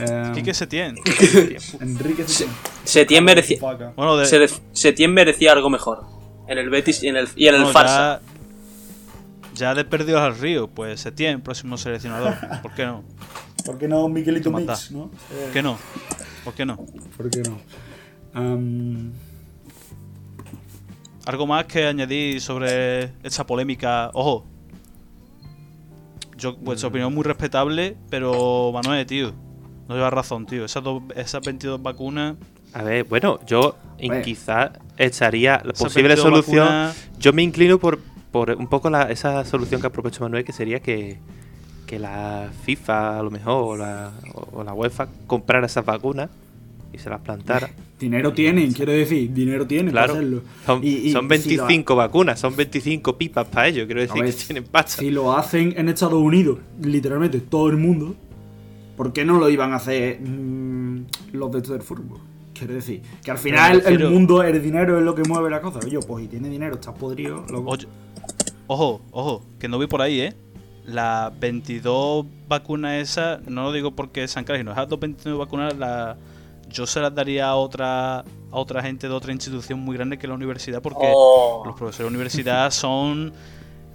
Eh, 0.00 0.32
Quique 0.34 0.54
Setién. 0.54 0.96
Enrique 1.80 2.24
Setién. 2.26 2.50
Setién 2.84 3.24
merecía. 3.24 3.58
Bueno, 3.96 4.16
de, 4.16 4.26
Se- 4.26 4.48
Setién 4.72 5.12
merecía 5.12 5.52
algo 5.52 5.70
mejor. 5.70 6.04
En 6.46 6.58
el 6.58 6.68
Betis 6.70 7.02
y 7.02 7.08
en 7.08 7.16
el, 7.16 7.28
y 7.36 7.46
en 7.48 7.54
el 7.54 7.66
Farsa. 7.66 8.20
ya, 9.54 9.54
ya 9.54 9.74
de 9.74 9.84
perdidos 9.84 10.20
al 10.20 10.36
río, 10.38 10.68
pues 10.68 11.00
Setién, 11.00 11.40
próximo 11.42 11.78
seleccionador. 11.78 12.34
¿Por 12.62 12.74
qué 12.74 12.84
no? 12.86 13.04
¿Por 13.64 13.78
qué 13.78 13.88
no 13.88 14.08
Miguelito. 14.08 14.50
Mix, 14.50 14.90
no? 14.90 15.10
Eh, 15.32 15.42
¿Por 15.44 15.52
qué 15.52 15.62
no? 15.62 15.78
¿Por 16.44 16.54
qué 16.54 16.66
no? 16.66 16.76
¿Por 17.16 17.30
qué 17.30 17.42
no? 17.42 17.58
Algo 21.26 21.46
más 21.46 21.64
que 21.66 21.86
añadir 21.86 22.40
sobre 22.40 23.12
esta 23.22 23.46
polémica. 23.46 24.10
Ojo. 24.14 24.46
Yo, 26.36 26.56
vuestra 26.56 26.88
Mm. 26.88 26.90
opinión 26.90 27.08
es 27.10 27.14
muy 27.14 27.24
respetable, 27.24 27.96
pero 28.08 28.70
Manuel, 28.72 29.04
tío. 29.06 29.32
No 29.88 29.94
llevas 29.96 30.12
razón, 30.12 30.46
tío. 30.46 30.64
Esas, 30.64 30.82
dos, 30.82 31.02
esas 31.14 31.42
22 31.44 31.82
vacunas. 31.82 32.36
A 32.72 32.82
ver, 32.82 33.04
bueno, 33.04 33.38
yo 33.46 33.76
quizás 34.24 34.70
echaría 34.96 35.60
la 35.64 35.72
posible 35.74 36.08
22 36.08 36.20
solución. 36.20 36.66
vacunas- 36.68 36.94
Yo 37.18 37.32
me 37.34 37.42
inclino 37.42 37.78
por, 37.78 37.98
por 38.30 38.52
un 38.52 38.68
poco 38.68 38.88
la, 38.88 39.10
esa 39.10 39.44
solución 39.44 39.80
que 39.80 39.88
ha 39.88 39.90
propuesto 39.90 40.20
Manuel, 40.24 40.44
que 40.44 40.52
sería 40.52 40.80
que, 40.80 41.18
que 41.90 41.98
la 41.98 42.48
FIFA, 42.62 43.18
a 43.18 43.22
lo 43.24 43.32
mejor, 43.32 43.74
o 43.74 43.76
la, 43.76 44.12
o 44.52 44.62
la 44.62 44.72
UEFA, 44.72 45.08
comprara 45.26 45.66
esas 45.66 45.84
vacunas 45.84 46.30
y 46.92 46.98
se 46.98 47.10
las 47.10 47.20
plantara. 47.20 47.68
dinero 47.98 48.32
tienen, 48.32 48.72
quiero 48.72 48.92
decir, 48.92 49.32
dinero 49.34 49.66
tienen 49.66 49.90
Claro, 49.90 50.12
para 50.12 50.20
hacerlo. 50.20 50.42
son, 50.64 50.84
Y- 50.84 51.08
y 51.08 51.12
son 51.12 51.24
si 51.24 51.28
25 51.48 51.96
vacunas, 51.96 52.38
son 52.38 52.54
25 52.54 53.18
pipas 53.18 53.48
para 53.48 53.66
ellos, 53.66 53.86
quiero 53.86 54.02
decir 54.02 54.22
que 54.24 54.32
tienen 54.32 54.62
pasta. 54.70 55.00
Si 55.02 55.10
lo 55.10 55.36
hacen 55.36 55.74
en 55.76 55.88
Estados 55.88 56.22
Unidos, 56.22 56.58
literalmente 56.80 57.40
todo 57.40 57.68
el 57.70 57.76
mundo, 57.76 58.14
¿por 58.96 59.12
qué 59.12 59.24
no 59.24 59.40
lo 59.40 59.50
iban 59.50 59.72
a 59.72 59.76
hacer 59.76 60.20
mm, 60.20 61.06
los 61.32 61.50
de 61.50 61.58
esto 61.58 61.72
del 61.72 61.82
fútbol? 61.82 62.18
Quiero 62.54 62.72
decir, 62.74 63.02
que 63.24 63.32
al 63.32 63.38
final 63.38 63.82
el 63.84 64.08
mundo, 64.08 64.44
el 64.44 64.62
dinero 64.62 64.96
es 64.96 65.04
lo 65.04 65.16
que 65.16 65.24
mueve 65.24 65.50
la 65.50 65.60
cosa. 65.60 65.80
Oye, 65.84 65.98
pues 66.06 66.22
si 66.22 66.28
tiene 66.28 66.48
dinero, 66.50 66.76
estás 66.76 66.94
podrido. 66.94 67.44
loco. 67.50 67.68
Oye, 67.70 67.86
ojo, 68.68 69.00
ojo, 69.10 69.42
que 69.58 69.66
no 69.66 69.76
voy 69.76 69.88
por 69.88 70.02
ahí, 70.02 70.20
¿eh? 70.20 70.34
Las 70.92 71.38
22 71.38 72.26
vacunas 72.48 72.94
esas, 73.02 73.42
no 73.46 73.64
lo 73.64 73.72
digo 73.72 73.92
porque 73.92 74.26
sean 74.28 74.44
caras, 74.44 74.60
sino 74.60 74.72
esas 74.72 74.88
dos 74.88 74.98
22 75.00 75.38
vacunas 75.38 75.76
la, 75.76 76.16
yo 76.68 76.86
se 76.86 77.00
las 77.00 77.14
daría 77.14 77.48
a 77.48 77.56
otra, 77.56 78.18
a 78.20 78.24
otra 78.50 78.82
gente 78.82 79.08
de 79.08 79.14
otra 79.14 79.32
institución 79.32 79.78
muy 79.80 79.96
grande 79.96 80.18
que 80.18 80.26
la 80.26 80.34
universidad 80.34 80.80
porque 80.82 81.06
Oh. 81.12 81.62
los 81.64 81.74
profesores 81.76 81.98
de 81.98 82.04
la 82.04 82.08
universidad 82.10 82.70
son, 82.70 83.32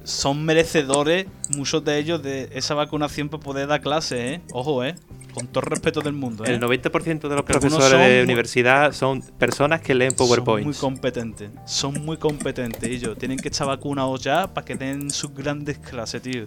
son 0.04 0.44
merecedores, 0.46 1.26
muchos 1.56 1.84
de 1.84 1.98
ellos, 2.00 2.22
de 2.22 2.50
esa 2.54 2.74
vacunación 2.76 3.30
para 3.30 3.44
poder 3.44 3.68
dar 3.68 3.82
clases, 3.82 4.20
¿eh? 4.20 4.42
Ojo, 4.52 4.84
¿eh? 4.84 4.96
Con 5.34 5.48
todo 5.48 5.66
el 5.66 5.70
respeto 5.72 6.00
del 6.00 6.14
mundo, 6.14 6.46
¿eh? 6.46 6.54
El 6.54 6.62
90% 6.62 7.28
de 7.28 7.36
los 7.36 7.44
profesores 7.44 8.00
de 8.00 8.24
universidad 8.24 8.94
son 8.94 9.22
personas 9.22 9.82
que 9.82 9.94
leen 9.94 10.12
Son 10.18 10.28
muy 10.28 10.36
PowerPoint. 10.38 10.78
competentes, 10.78 11.50
son 11.66 12.06
muy 12.06 12.16
competentes 12.16 12.90
y 12.90 12.94
ellos 12.94 13.18
tienen 13.18 13.38
que 13.38 13.50
estar 13.50 13.68
vacunados 13.68 14.22
ya 14.22 14.48
para 14.54 14.64
que 14.64 14.76
den 14.76 15.10
sus 15.12 15.34
grandes 15.34 15.78
clases, 15.80 16.22
tío. 16.22 16.46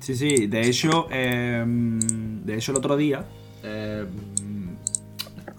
Sí, 0.00 0.14
sí, 0.16 0.46
de 0.46 0.66
hecho, 0.66 1.06
eh, 1.10 1.62
de 1.66 2.54
hecho 2.54 2.72
el 2.72 2.78
otro 2.78 2.96
día 2.96 3.26
eh, 3.62 4.06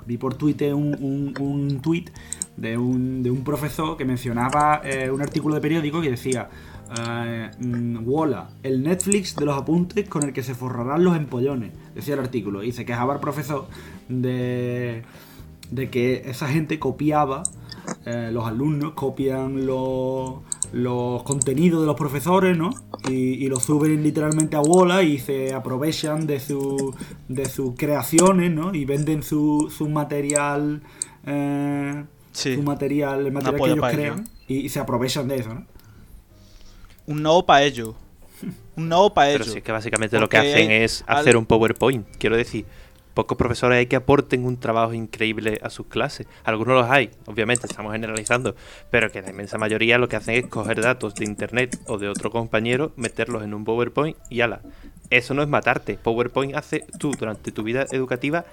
vi 0.05 0.17
por 0.17 0.33
Twitter 0.33 0.73
un, 0.73 1.35
un, 1.39 1.79
tweet 1.81 2.05
de 2.57 2.77
un, 2.77 3.21
de 3.21 3.29
un 3.29 3.43
profesor 3.43 3.97
que 3.97 4.03
mencionaba 4.03 4.81
eh, 4.83 5.11
un 5.11 5.21
artículo 5.21 5.55
de 5.55 5.61
periódico 5.61 6.01
que 6.01 6.09
decía 6.09 6.49
Wola, 8.03 8.49
el 8.63 8.83
Netflix 8.83 9.35
de 9.35 9.45
los 9.45 9.57
apuntes 9.57 10.09
con 10.09 10.23
el 10.23 10.33
que 10.33 10.43
se 10.43 10.55
forrarán 10.55 11.03
los 11.05 11.15
empollones, 11.15 11.71
decía 11.95 12.15
el 12.15 12.19
artículo, 12.19 12.63
y 12.63 12.73
se 12.73 12.83
quejaba 12.83 13.13
el 13.13 13.19
profesor 13.21 13.67
de, 14.09 15.03
de 15.69 15.89
que 15.89 16.23
esa 16.25 16.47
gente 16.47 16.79
copiaba, 16.79 17.43
eh, 18.05 18.29
los 18.31 18.45
alumnos 18.45 18.93
copian 18.93 19.65
los, 19.65 20.41
los 20.73 21.23
contenidos 21.23 21.81
de 21.81 21.87
los 21.87 21.95
profesores, 21.95 22.57
¿no? 22.57 22.69
Y, 23.09 23.13
y 23.43 23.47
los 23.47 23.63
suben 23.63 24.03
literalmente 24.03 24.55
a 24.55 24.61
Wola 24.61 25.03
y 25.03 25.19
se 25.19 25.53
aprovechan 25.53 26.25
de, 26.27 26.39
su, 26.39 26.95
de 27.27 27.45
sus 27.45 27.75
creaciones, 27.75 28.51
¿no? 28.51 28.73
Y 28.73 28.85
venden 28.85 29.23
su, 29.23 29.71
su 29.75 29.89
material, 29.89 30.81
eh, 31.25 32.03
Sí. 32.31 32.55
su 32.55 32.63
material, 32.63 33.25
el 33.25 33.31
material 33.33 33.61
que 33.61 33.71
ellos 33.71 33.85
crean, 33.91 34.29
y, 34.47 34.55
y 34.59 34.69
se 34.69 34.79
aprovechan 34.79 35.27
de 35.27 35.35
eso, 35.35 35.53
¿no? 35.53 35.65
Un 37.07 37.21
no 37.21 37.45
para 37.45 37.63
ellos. 37.63 37.93
Un 38.77 38.87
no 38.87 39.13
para 39.13 39.31
Pero 39.31 39.43
ellos. 39.43 39.51
si 39.53 39.57
es 39.59 39.63
que 39.65 39.71
básicamente 39.73 40.17
lo 40.19 40.29
que 40.29 40.37
hacen 40.37 40.71
es 40.71 41.03
al- 41.07 41.17
hacer 41.17 41.35
un 41.35 41.45
PowerPoint. 41.45 42.07
Quiero 42.17 42.37
decir, 42.37 42.65
pocos 43.13 43.37
profesores 43.37 43.77
hay 43.77 43.85
que 43.87 43.95
aporten 43.95 44.45
un 44.45 44.57
trabajo 44.57 44.93
increíble 44.93 45.59
a 45.61 45.69
sus 45.69 45.87
clases. 45.87 46.27
Algunos 46.43 46.81
los 46.81 46.89
hay, 46.89 47.11
obviamente, 47.25 47.67
estamos 47.67 47.91
generalizando, 47.93 48.55
pero 48.89 49.11
que 49.11 49.21
la 49.21 49.29
inmensa 49.29 49.57
mayoría 49.57 49.97
lo 49.97 50.07
que 50.07 50.15
hacen 50.15 50.35
es 50.35 50.47
coger 50.47 50.81
datos 50.81 51.15
de 51.15 51.25
internet 51.25 51.79
o 51.87 51.97
de 51.97 52.07
otro 52.07 52.31
compañero, 52.31 52.91
meterlos 52.95 53.43
en 53.43 53.53
un 53.53 53.65
PowerPoint 53.65 54.17
y 54.29 54.41
ala. 54.41 54.61
Eso 55.09 55.33
no 55.33 55.41
es 55.41 55.47
matarte. 55.47 55.97
PowerPoint 55.97 56.55
hace 56.55 56.85
tú 56.97 57.11
durante 57.11 57.51
tu 57.51 57.63
vida 57.63 57.85
educativa 57.91 58.45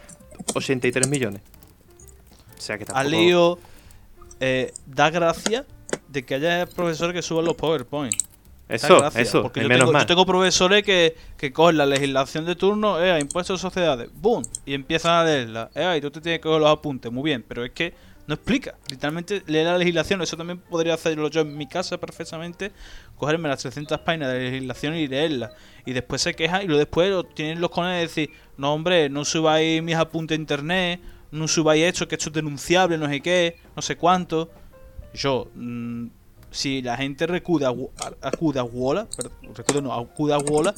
83 0.55 1.09
millones. 1.09 1.43
O 2.57 2.61
sea 2.61 2.79
que 2.79 2.85
tampoco... 2.85 3.09
lío, 3.09 3.59
eh, 4.41 4.73
da 4.87 5.11
gracia 5.11 5.65
de 6.09 6.25
que 6.25 6.35
haya 6.35 6.67
profesores 6.67 7.15
que 7.15 7.23
suban 7.23 7.45
los 7.45 7.55
PowerPoint. 7.55 8.15
Eso, 8.69 8.99
gracia, 8.99 9.21
eso, 9.21 9.43
Porque 9.43 9.63
yo 9.63 9.69
menos 9.69 9.81
tengo, 9.83 9.93
mal. 9.93 10.03
yo 10.03 10.07
tengo 10.07 10.27
profesores 10.27 10.83
que, 10.83 11.17
que 11.37 11.53
cogen 11.53 11.79
la 11.79 11.87
legislación 11.87 12.45
de 12.45 12.55
turno, 12.55 13.03
eh, 13.03 13.19
impuestos 13.19 13.61
de 13.61 13.63
sociedades, 13.63 14.11
¡boom! 14.15 14.45
Y 14.67 14.75
empiezan 14.75 15.13
a 15.13 15.25
leerla. 15.25 15.71
Eh, 15.75 15.95
y 15.97 16.01
tú 16.01 16.11
te 16.11 16.21
tienes 16.21 16.39
que 16.39 16.43
coger 16.43 16.61
los 16.61 16.71
apuntes, 16.71 17.11
muy 17.11 17.25
bien, 17.25 17.45
pero 17.47 17.65
es 17.65 17.71
que 17.71 17.95
no 18.27 18.35
explica. 18.35 18.75
Literalmente 18.91 19.43
lee 19.47 19.65
la 19.65 19.79
legislación, 19.79 20.21
eso 20.21 20.37
también 20.37 20.59
podría 20.59 20.93
hacerlo 20.95 21.31
yo 21.31 21.41
en 21.41 21.57
mi 21.57 21.67
casa 21.67 21.97
perfectamente, 21.97 22.73
cogerme 23.17 23.49
las 23.49 23.61
300 23.63 24.01
páginas 24.01 24.33
de 24.33 24.51
legislación 24.51 24.95
y 24.97 25.09
leerlas. 25.09 25.53
Y 25.87 25.95
después 25.95 26.21
se 26.21 26.35
queja 26.35 26.63
y 26.63 26.67
luego 26.67 26.79
después 26.79 27.11
lo 27.11 27.25
tienen 27.25 27.63
los 27.63 27.71
cones 27.71 27.95
de 27.95 28.01
decir, 28.01 28.31
no 28.59 28.75
hombre, 28.75 29.09
no 29.09 29.25
subáis 29.25 29.83
mis 29.83 29.97
apuntes 29.97 30.37
a 30.37 30.41
internet, 30.41 31.01
no 31.31 31.49
subáis 31.49 31.85
esto, 31.85 32.07
que 32.07 32.17
esto 32.17 32.29
es 32.29 32.35
denunciable, 32.35 32.99
no 32.99 33.09
sé 33.09 33.23
qué, 33.23 33.57
no 33.75 33.81
sé 33.81 33.97
cuánto. 33.97 34.51
Yo, 35.15 35.51
mm, 35.55 36.09
si 36.51 36.83
la 36.83 36.97
gente 36.97 37.27
recude 37.27 37.67
a, 37.67 37.71
Wo- 37.71 37.91
a- 38.01 38.63
Wola, 38.65 39.07
recude 39.55 39.83
no, 39.83 39.93
acude 39.93 40.33
a 40.35 40.39
Wola, 40.39 40.75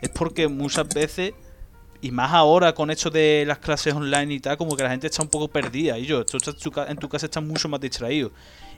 es 0.00 0.08
porque 0.10 0.48
muchas 0.48 0.88
veces, 0.88 1.32
y 2.00 2.10
más 2.10 2.32
ahora 2.32 2.72
con 2.74 2.90
esto 2.90 3.10
de 3.10 3.44
las 3.46 3.58
clases 3.58 3.92
online 3.94 4.34
y 4.34 4.40
tal, 4.40 4.56
como 4.56 4.76
que 4.76 4.82
la 4.82 4.90
gente 4.90 5.06
está 5.08 5.22
un 5.22 5.28
poco 5.28 5.48
perdida. 5.48 5.98
Y 5.98 6.06
yo, 6.06 6.24
tú 6.24 6.36
estás 6.38 6.54
en 6.54 6.60
tu 6.60 6.70
ca- 6.70 6.86
en 6.88 6.96
tu 6.96 7.08
casa 7.08 7.26
estás 7.26 7.42
mucho 7.42 7.68
más 7.68 7.80
distraído. 7.80 8.30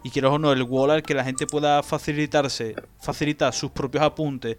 Y 0.05 0.11
quiero 0.11 0.33
o 0.33 0.39
no, 0.39 0.51
el 0.53 0.63
Wola, 0.65 0.97
el 0.97 1.03
que 1.03 1.15
la 1.15 1.23
gente 1.25 1.47
pueda 1.47 1.83
facilitarse, 1.83 2.75
facilitar 3.01 3.53
sus 3.55 3.71
propios 3.71 4.03
apuntes. 4.03 4.57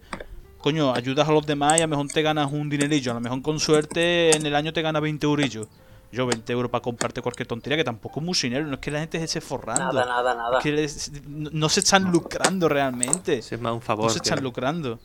Coño, 0.58 0.94
ayudas 0.94 1.28
a 1.28 1.32
los 1.32 1.44
demás 1.44 1.72
y 1.78 1.82
a 1.82 1.86
lo 1.86 1.88
mejor 1.88 2.08
te 2.08 2.22
ganas 2.22 2.50
un 2.50 2.70
dinerillo. 2.70 3.10
A 3.10 3.14
lo 3.16 3.20
mejor 3.20 3.42
con 3.42 3.60
suerte 3.60 4.34
en 4.34 4.46
el 4.46 4.54
año 4.54 4.72
te 4.72 4.80
ganas 4.80 5.02
20 5.02 5.26
eurillos. 5.26 5.66
Yo 6.14 6.26
20 6.26 6.52
euros 6.52 6.70
para 6.70 6.80
comprarte 6.82 7.20
cualquier 7.20 7.46
tontería, 7.46 7.76
que 7.76 7.84
tampoco 7.84 8.20
es 8.20 8.26
mucho 8.26 8.46
dinero. 8.46 8.66
No 8.66 8.74
es 8.74 8.80
que 8.80 8.90
la 8.90 9.00
gente 9.00 9.18
se 9.18 9.24
esté 9.24 9.40
forrando. 9.40 9.84
Nada, 9.92 10.04
nada, 10.06 10.34
nada. 10.34 10.58
Es 10.58 10.62
que 10.62 10.72
les- 10.72 11.12
no, 11.26 11.50
no 11.52 11.68
se 11.68 11.80
están 11.80 12.10
lucrando 12.10 12.68
realmente. 12.68 13.38
Es 13.38 13.60
más 13.60 13.72
un 13.72 13.82
favor. 13.82 14.06
No 14.06 14.10
se 14.10 14.18
están 14.18 14.42
lucrando. 14.42 14.98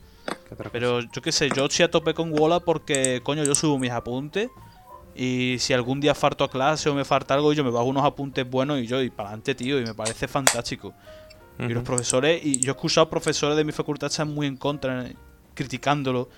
que. 0.47 0.55
Pero 0.71 0.99
yo 1.01 1.21
qué 1.21 1.31
sé, 1.31 1.49
yo 1.55 1.65
estoy 1.65 1.85
a 1.85 1.91
tope 1.91 2.13
con 2.13 2.31
Wola 2.31 2.59
porque, 2.59 3.21
coño, 3.23 3.43
yo 3.43 3.55
subo 3.55 3.77
mis 3.79 3.91
apuntes. 3.91 4.49
Y 5.15 5.57
si 5.59 5.73
algún 5.73 5.99
día 5.99 6.13
falto 6.15 6.43
a 6.43 6.49
clase 6.49 6.87
o 6.89 6.93
me 6.93 7.03
falta 7.03 7.33
algo, 7.33 7.51
yo 7.51 7.63
me 7.63 7.71
bajo 7.71 7.85
unos 7.85 8.05
apuntes 8.05 8.49
buenos 8.49 8.79
y 8.79 8.87
yo, 8.87 9.01
y 9.01 9.09
para 9.09 9.29
adelante, 9.29 9.55
tío. 9.55 9.79
Y 9.79 9.83
me 9.83 9.93
parece 9.93 10.27
fantástico. 10.27 10.93
Y 11.57 11.63
los 11.73 11.83
profesores, 11.83 12.39
y 12.45 12.59
yo 12.61 12.71
he 12.71 12.75
escuchado 12.75 13.09
profesores 13.09 13.57
de 13.57 13.65
mi 13.65 13.73
facultad 13.73 14.07
están 14.09 14.33
muy 14.33 14.47
en 14.47 14.55
contra, 14.55 15.09
criticándolo. 15.53 16.29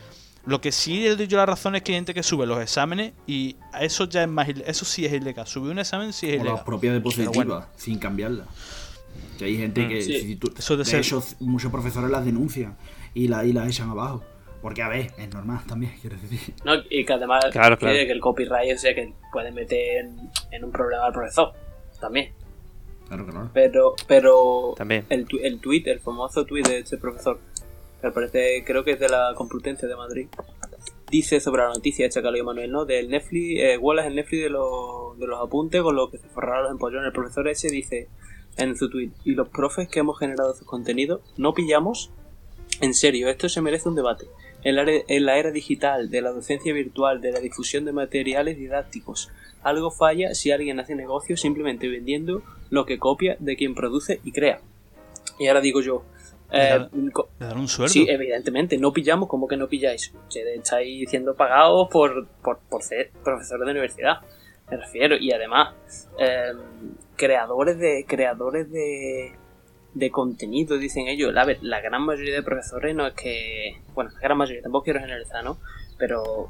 Lo 0.46 0.60
que 0.60 0.72
sí 0.72 1.02
le 1.02 1.16
doy 1.16 1.28
yo 1.28 1.38
la 1.38 1.46
razón 1.46 1.76
es 1.76 1.84
que 1.84 1.92
hay 1.92 1.98
gente 1.98 2.14
que 2.16 2.24
sube 2.24 2.48
los 2.48 2.60
exámenes 2.60 3.14
y 3.28 3.58
eso 3.80 4.06
ya 4.10 4.24
es 4.24 4.30
más 4.30 4.50
eso 4.50 4.86
sí 4.86 5.06
es 5.06 5.14
ilegal. 5.14 5.46
Subir 5.48 5.72
un 5.72 5.80
examen 5.80 6.14
sí 6.14 6.28
es 6.30 6.34
O 6.34 6.38
la 6.38 6.42
ilegal. 6.50 6.66
propia 6.66 6.92
diapositiva, 6.94 7.32
bueno. 7.34 7.66
sin 7.76 8.00
cambiarla. 8.00 8.46
Que 9.38 9.46
hay 9.46 9.58
gente 9.58 9.86
Mm. 9.86 9.90
que. 9.90 10.02
Sí. 10.02 10.20
si 10.22 10.36
tú- 10.38 10.52
Eso 10.58 10.76
de 10.78 10.84
de 10.84 10.90
ser- 10.90 11.00
hecho, 11.02 11.24
muchos 11.42 11.72
profesores 11.72 12.10
las 12.10 12.26
denuncian 12.26 12.76
y 13.14 13.28
la, 13.28 13.46
y 13.46 13.54
las 13.54 13.68
echan 13.68 13.90
abajo. 13.90 14.24
Porque, 14.62 14.84
a 14.84 14.88
ver, 14.90 15.12
es 15.18 15.34
normal 15.34 15.62
también, 15.68 15.94
quiero 16.02 16.18
decir. 16.18 16.54
No, 16.66 16.74
y 16.90 17.04
que 17.06 17.14
además 17.14 17.46
Claro, 17.52 17.78
claro. 17.78 17.94
que, 17.96 18.12
el 18.12 18.20
copyright 18.20 18.76
o 18.76 18.78
sea 18.80 18.94
que 18.96 19.14
puede 19.32 19.52
meter 19.52 20.06
en, 20.06 20.30
en 20.52 20.64
un 20.64 20.72
problema 20.72 21.06
al 21.06 21.14
profesor 21.14 21.54
también 22.00 22.32
Claro, 23.08 23.26
claro. 23.28 23.50
pero 23.54 23.94
pero 24.08 24.74
También. 24.78 25.06
el, 25.10 25.26
tu- 25.26 25.38
el 25.40 25.60
tweet 25.60 25.84
el 25.86 26.00
famoso 26.00 26.46
tweet 26.46 26.64
de 26.64 26.80
este 26.80 26.98
profesor 26.98 27.40
al 28.04 28.14
parecer 28.14 28.64
creo 28.66 28.84
que 28.84 28.92
es 28.92 29.00
de 29.00 29.10
la 29.10 29.34
Complutense 29.36 29.88
de 29.88 29.96
Madrid 29.96 30.28
dice 31.10 31.40
sobre 31.40 31.64
la 31.64 31.70
noticia 31.70 32.06
hecha 32.06 32.22
que 32.22 32.44
Manuel 32.44 32.72
no 32.72 32.86
del 32.86 33.10
Netflix 33.10 33.60
eh, 33.60 33.78
Wallace 33.78 34.08
el 34.08 34.16
Netflix 34.16 34.44
de 34.44 34.50
los 34.50 35.20
de 35.20 35.28
los 35.28 35.40
apuntes 35.40 35.82
con 35.82 35.96
lo 35.96 36.10
que 36.10 36.18
se 36.18 36.28
forraron 36.28 36.64
los 36.64 36.72
empollones 36.72 37.08
el 37.08 37.14
profesor 37.14 37.48
ese 37.48 37.70
dice 37.70 38.08
en 38.58 38.76
su 38.76 38.90
tweet 38.90 39.12
y 39.24 39.36
los 39.36 39.50
profes 39.50 39.88
que 39.88 40.00
hemos 40.00 40.18
generado 40.20 40.54
sus 40.56 40.68
contenidos 40.68 41.22
no 41.38 41.54
pillamos 41.54 42.12
en 42.82 42.96
serio, 42.96 43.30
esto 43.30 43.48
se 43.48 43.62
merece 43.62 43.90
un 43.90 43.96
debate. 43.96 44.26
En 44.64 44.76
la, 44.76 44.84
en 44.88 45.26
la 45.26 45.38
era 45.38 45.52
digital, 45.52 46.10
de 46.10 46.22
la 46.22 46.32
docencia 46.32 46.74
virtual, 46.74 47.22
de 47.22 47.32
la 47.32 47.40
difusión 47.40 47.86
de 47.86 47.92
materiales 47.92 48.58
didácticos, 48.58 49.30
algo 49.62 49.92
falla 49.92 50.34
si 50.34 50.52
alguien 50.52 50.80
hace 50.80 50.96
negocio 50.96 51.38
simplemente 51.38 51.88
vendiendo 51.88 52.42
lo 52.72 52.86
que 52.86 52.98
copia 52.98 53.38
de 53.40 53.56
quien 53.56 53.76
produce 53.76 54.20
y 54.24 54.32
crea. 54.32 54.62
Y 55.38 55.48
ahora 55.48 55.62
digo 55.62 55.82
yo, 55.82 56.04
eh, 56.52 56.88
co- 57.14 57.30
Le 57.40 57.46
dan 57.48 57.58
un 57.58 57.68
sueldo. 57.68 57.92
sí, 57.94 58.06
evidentemente, 58.10 58.78
no 58.78 58.92
pillamos, 58.94 59.28
como 59.30 59.48
que 59.48 59.58
no 59.58 59.68
pilláis? 59.68 60.14
Estáis 60.56 61.10
siendo 61.10 61.36
pagados 61.36 61.88
por, 61.90 62.28
por, 62.44 62.60
por 62.70 62.84
ser 62.84 63.12
profesores 63.24 63.66
de 63.66 63.72
universidad, 63.72 64.18
me 64.70 64.78
refiero. 64.78 65.16
Y 65.16 65.32
además, 65.32 65.74
eh, 66.20 66.52
creadores 67.16 67.78
de 67.78 68.06
creadores 68.08 68.72
de, 68.72 69.34
de 69.94 70.12
contenido, 70.12 70.78
dicen 70.78 71.08
ellos. 71.08 71.34
La 71.34 71.82
gran 71.82 72.02
mayoría 72.04 72.36
de 72.36 72.44
profesores 72.44 72.96
no 72.96 73.08
es 73.08 73.14
que. 73.14 73.78
Bueno, 73.94 74.12
la 74.14 74.20
gran 74.20 74.38
mayoría, 74.38 74.62
tampoco 74.62 74.86
quiero 74.86 75.00
generalizar, 75.00 75.44
¿no? 75.44 75.58
Pero 75.98 76.50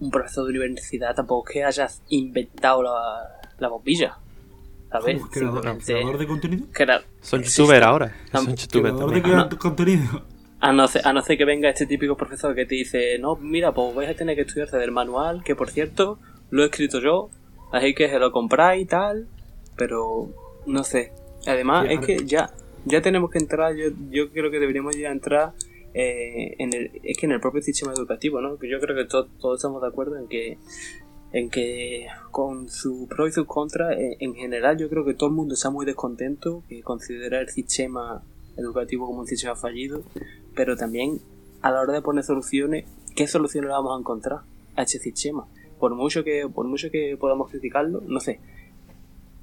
un 0.00 0.10
profesor 0.10 0.44
de 0.44 0.50
universidad 0.58 1.14
tampoco 1.14 1.48
es 1.48 1.52
que 1.54 1.64
hayas 1.64 2.02
inventado 2.08 2.82
la, 2.82 3.40
la 3.58 3.68
bombilla. 3.68 4.18
¿Sabes? 4.90 5.22
¿Creador, 5.30 6.18
de 6.18 6.26
contenido? 6.26 6.66
crea- 6.72 7.02
Son 7.20 7.42
youtubers 7.42 7.84
ahora. 7.86 8.16
Tam- 8.32 8.44
Son 8.44 8.56
youtubers 8.56 8.94
Creador 8.94 9.48
de 9.48 9.56
contenido. 9.56 10.24
A 10.60 10.72
no, 10.72 10.86
ser, 10.88 11.06
a 11.06 11.12
no 11.12 11.22
ser 11.22 11.38
que 11.38 11.44
venga 11.44 11.70
este 11.70 11.86
típico 11.86 12.16
profesor 12.16 12.54
que 12.54 12.66
te 12.66 12.74
dice, 12.74 13.18
no, 13.18 13.36
mira, 13.36 13.72
pues 13.72 13.94
vais 13.94 14.10
a 14.10 14.14
tener 14.14 14.34
que 14.36 14.42
estudiarse 14.42 14.76
del 14.76 14.90
manual, 14.90 15.42
que 15.44 15.54
por 15.56 15.70
cierto, 15.70 16.18
lo 16.50 16.62
he 16.62 16.66
escrito 16.66 17.00
yo, 17.00 17.30
así 17.72 17.94
que 17.94 18.10
se 18.10 18.18
lo 18.18 18.30
compráis 18.30 18.82
y 18.82 18.86
tal, 18.86 19.26
pero 19.76 20.28
no 20.66 20.84
sé. 20.84 21.12
Además, 21.46 21.86
Sí, 21.88 21.94
es 21.94 22.00
que 22.00 22.26
ya, 22.26 22.50
ya 22.84 23.00
tenemos 23.00 23.30
que 23.30 23.38
entrar, 23.38 23.74
yo, 23.74 23.86
yo 24.10 24.30
creo 24.32 24.50
que 24.50 24.58
deberíamos 24.58 24.94
ya 24.96 25.10
entrar 25.10 25.52
eh, 25.94 26.54
en 26.58 26.72
el, 26.74 26.90
es 27.02 27.16
que 27.16 27.26
en 27.26 27.32
el 27.32 27.40
propio 27.40 27.62
sistema 27.62 27.92
educativo, 27.94 28.40
¿no? 28.42 28.58
Que 28.58 28.68
yo 28.70 28.78
creo 28.80 28.94
que 28.94 29.06
to- 29.06 29.28
todos 29.40 29.56
estamos 29.58 29.80
de 29.82 29.88
acuerdo 29.88 30.18
en 30.18 30.28
que 30.28 30.58
en 31.32 31.50
que 31.50 32.06
con 32.30 32.68
su 32.68 33.06
pro 33.08 33.26
y 33.26 33.32
sus 33.32 33.46
contras, 33.46 33.96
eh, 33.96 34.16
en 34.20 34.34
general 34.34 34.78
yo 34.78 34.88
creo 34.88 35.04
que 35.04 35.14
todo 35.14 35.28
el 35.28 35.36
mundo 35.36 35.54
está 35.54 35.70
muy 35.70 35.86
descontento, 35.86 36.62
que 36.68 36.82
considera 36.82 37.40
el 37.40 37.48
sistema 37.48 38.22
educativo 38.56 39.06
como 39.06 39.20
un 39.20 39.26
sistema 39.26 39.54
fallido, 39.54 40.02
pero 40.54 40.76
también 40.76 41.20
a 41.62 41.70
la 41.70 41.80
hora 41.80 41.92
de 41.92 42.02
poner 42.02 42.24
soluciones, 42.24 42.86
¿qué 43.14 43.26
soluciones 43.26 43.70
vamos 43.70 43.96
a 43.96 44.00
encontrar 44.00 44.40
a 44.76 44.82
este 44.82 44.98
sistema? 44.98 45.46
Por 45.78 45.94
mucho 45.94 46.24
que, 46.24 46.48
por 46.52 46.66
mucho 46.66 46.90
que 46.90 47.16
podamos 47.18 47.50
criticarlo, 47.50 48.02
no 48.06 48.20
sé. 48.20 48.40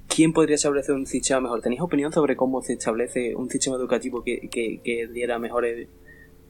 ¿Quién 0.08 0.32
podría 0.32 0.56
establecer 0.56 0.94
un 0.94 1.06
sistema 1.06 1.40
mejor? 1.40 1.60
¿Tenéis 1.60 1.80
opinión 1.80 2.12
sobre 2.12 2.36
cómo 2.36 2.60
se 2.62 2.72
establece 2.74 3.36
un 3.36 3.48
sistema 3.50 3.76
educativo 3.76 4.22
que, 4.24 4.48
que, 4.48 4.80
que 4.82 5.06
diera 5.06 5.38
mejores 5.38 5.88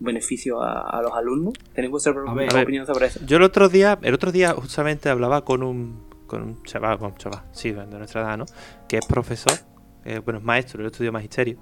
beneficios 0.01 0.59
a, 0.63 0.81
a 0.81 1.03
los 1.03 1.13
alumnos? 1.13 1.55
¿Tenéis 1.75 1.91
vuestra 1.91 2.13
A 2.27 2.35
ver. 2.35 2.55
opinión 2.55 2.87
sobre 2.87 3.07
eso? 3.07 3.21
Yo 3.27 3.37
el 3.37 3.43
otro 3.43 3.69
día, 3.69 3.99
el 4.03 4.15
otro 4.15 4.33
día 4.33 4.53
justamente 4.53 5.09
hablaba 5.09 5.45
con 5.45 5.63
un, 5.63 6.09
con 6.27 6.43
un 6.43 6.63
chaval, 6.65 6.99
bueno, 6.99 7.17
chaval, 7.19 7.43
sí, 7.53 7.73
de 7.73 7.87
nuestra 7.87 8.23
edad, 8.23 8.39
¿no? 8.39 8.47
Que 8.89 8.99
es 8.99 9.07
profesor, 9.07 9.53
eh, 10.05 10.21
bueno, 10.25 10.39
es 10.39 10.45
maestro, 10.45 10.83
yo 10.83 10.89
estudio 10.89 11.13
magisterio. 11.13 11.59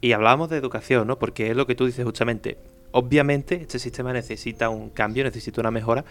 Y 0.00 0.12
hablábamos 0.12 0.48
de 0.50 0.56
educación, 0.56 1.06
¿no? 1.06 1.18
Porque 1.18 1.50
es 1.50 1.56
lo 1.56 1.66
que 1.66 1.74
tú 1.74 1.86
dices 1.86 2.04
justamente. 2.04 2.58
Obviamente, 2.92 3.56
este 3.56 3.78
sistema 3.78 4.12
necesita 4.12 4.68
un 4.68 4.90
cambio, 4.90 5.22
necesita 5.24 5.60
una 5.60 5.70
mejora, 5.70 6.04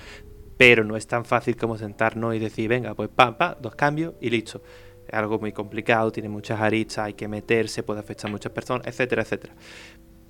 pero 0.58 0.84
no 0.84 0.96
es 0.96 1.08
tan 1.08 1.26
fácil 1.26 1.56
como 1.58 1.78
sentarnos 1.78 2.36
y 2.36 2.40
decir, 2.40 2.70
venga, 2.70 2.94
pues 2.94 3.10
pam, 3.10 3.36
pam, 3.38 3.56
dos 3.62 3.76
cambios 3.76 4.14
y 4.22 4.30
listo. 4.30 4.62
Es 5.08 5.14
algo 5.14 5.40
muy 5.40 5.52
complicado, 5.52 6.12
tiene 6.12 6.30
muchas 6.30 6.62
aristas, 6.62 7.00
hay 7.06 7.14
que 7.16 7.28
meterse, 7.28 7.82
puede 7.82 8.00
afectar 8.00 8.30
a 8.30 8.32
muchas 8.32 8.52
personas, 8.52 8.86
etcétera, 8.86 9.24
etcétera. 9.24 9.56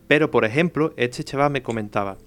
Pero, 0.09 0.31
por 0.31 0.43
ejemplo, 0.43 0.91
este 0.97 1.23
chaval 1.23 1.51
me 1.51 1.61
comentaba, 1.61 2.17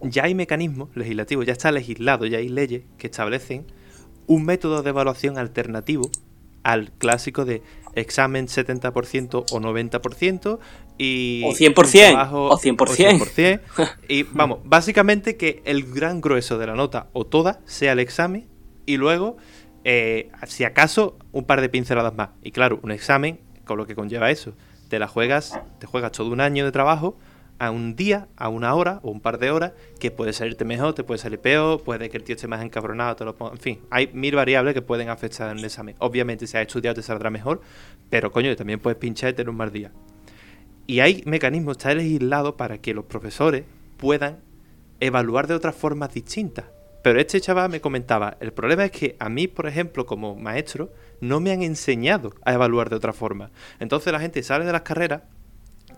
ya 0.00 0.24
hay 0.24 0.34
mecanismos 0.34 0.88
legislativos, 0.96 1.44
ya 1.44 1.52
está 1.52 1.70
legislado, 1.70 2.24
ya 2.24 2.38
hay 2.38 2.48
leyes 2.48 2.84
que 2.96 3.08
establecen 3.08 3.66
un 4.26 4.46
método 4.46 4.82
de 4.82 4.88
evaluación 4.88 5.36
alternativo 5.36 6.10
al 6.62 6.92
clásico 6.92 7.44
de 7.44 7.60
examen 7.94 8.46
70% 8.46 9.44
o 9.52 9.60
90% 9.60 10.58
y 10.96 11.42
O 11.44 11.52
100%, 11.52 12.08
un 12.08 12.14
trabajo- 12.14 12.48
o 12.48 12.56
100%. 12.56 12.80
o 13.20 13.26
100%. 13.26 13.60
y 14.08 14.22
vamos, 14.22 14.60
básicamente 14.64 15.36
que 15.36 15.60
el 15.66 15.84
gran 15.92 16.22
grueso 16.22 16.56
de 16.56 16.66
la 16.68 16.74
nota 16.74 17.08
o 17.12 17.26
toda 17.26 17.60
sea 17.66 17.92
el 17.92 17.98
examen 18.00 18.48
y 18.86 18.96
luego, 18.96 19.36
eh, 19.84 20.30
si 20.46 20.64
acaso, 20.64 21.18
un 21.32 21.44
par 21.44 21.60
de 21.60 21.68
pinceladas 21.68 22.14
más. 22.14 22.30
Y 22.42 22.50
claro, 22.52 22.80
un 22.82 22.92
examen 22.92 23.40
con 23.66 23.76
lo 23.76 23.86
que 23.86 23.94
conlleva 23.94 24.30
eso. 24.30 24.54
Te 24.94 25.00
la 25.00 25.08
juegas, 25.08 25.58
te 25.80 25.88
juegas 25.88 26.12
todo 26.12 26.30
un 26.30 26.40
año 26.40 26.64
de 26.64 26.70
trabajo 26.70 27.16
a 27.58 27.72
un 27.72 27.96
día, 27.96 28.28
a 28.36 28.48
una 28.48 28.76
hora 28.76 29.00
o 29.02 29.10
un 29.10 29.20
par 29.20 29.38
de 29.38 29.50
horas, 29.50 29.72
que 29.98 30.12
puede 30.12 30.32
salirte 30.32 30.64
mejor, 30.64 30.94
te 30.94 31.02
puede 31.02 31.18
salir 31.18 31.40
peor, 31.40 31.82
puede 31.82 32.08
que 32.08 32.16
el 32.16 32.22
tío 32.22 32.36
esté 32.36 32.46
más 32.46 32.62
encabronado, 32.62 33.16
te 33.16 33.24
lo 33.24 33.34
ponga, 33.34 33.54
en 33.54 33.58
fin, 33.58 33.80
hay 33.90 34.08
mil 34.12 34.36
variables 34.36 34.72
que 34.72 34.82
pueden 34.82 35.08
afectar 35.08 35.50
en 35.50 35.58
el 35.58 35.64
examen. 35.64 35.96
Obviamente, 35.98 36.46
si 36.46 36.56
has 36.56 36.68
estudiado 36.68 36.94
te 36.94 37.02
saldrá 37.02 37.28
mejor, 37.28 37.60
pero 38.08 38.30
coño, 38.30 38.54
también 38.54 38.78
puedes 38.78 38.96
pinchar 38.96 39.30
y 39.30 39.32
tener 39.32 39.50
un 39.50 39.56
mal 39.56 39.72
día. 39.72 39.90
Y 40.86 41.00
hay 41.00 41.24
mecanismos, 41.26 41.78
está 41.78 41.92
legislado 41.92 42.56
para 42.56 42.78
que 42.78 42.94
los 42.94 43.06
profesores 43.06 43.64
puedan 43.96 44.38
evaluar 45.00 45.48
de 45.48 45.54
otras 45.54 45.74
formas 45.74 46.14
distintas. 46.14 46.66
Pero 47.04 47.20
este 47.20 47.38
chaval 47.38 47.68
me 47.68 47.82
comentaba, 47.82 48.38
el 48.40 48.54
problema 48.54 48.86
es 48.86 48.90
que 48.90 49.14
a 49.18 49.28
mí, 49.28 49.46
por 49.46 49.66
ejemplo, 49.66 50.06
como 50.06 50.36
maestro, 50.36 50.90
no 51.20 51.38
me 51.38 51.52
han 51.52 51.62
enseñado 51.62 52.32
a 52.46 52.54
evaluar 52.54 52.88
de 52.88 52.96
otra 52.96 53.12
forma. 53.12 53.50
Entonces 53.78 54.10
la 54.10 54.20
gente 54.20 54.42
sale 54.42 54.64
de 54.64 54.72
las 54.72 54.80
carreras, 54.80 55.20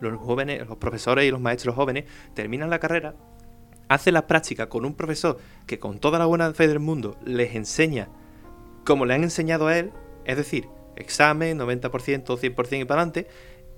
los 0.00 0.18
jóvenes, 0.18 0.66
los 0.66 0.78
profesores 0.78 1.24
y 1.24 1.30
los 1.30 1.40
maestros 1.40 1.76
jóvenes 1.76 2.06
terminan 2.34 2.70
la 2.70 2.80
carrera, 2.80 3.14
hacen 3.88 4.14
las 4.14 4.24
prácticas 4.24 4.66
con 4.66 4.84
un 4.84 4.94
profesor 4.94 5.38
que 5.68 5.78
con 5.78 6.00
toda 6.00 6.18
la 6.18 6.26
buena 6.26 6.52
fe 6.54 6.66
del 6.66 6.80
mundo 6.80 7.16
les 7.24 7.54
enseña 7.54 8.08
como 8.84 9.06
le 9.06 9.14
han 9.14 9.22
enseñado 9.22 9.68
a 9.68 9.78
él, 9.78 9.92
es 10.24 10.36
decir, 10.36 10.66
examen, 10.96 11.56
90%, 11.56 12.24
100% 12.24 12.80
y 12.80 12.84
para 12.84 13.02
adelante, 13.02 13.28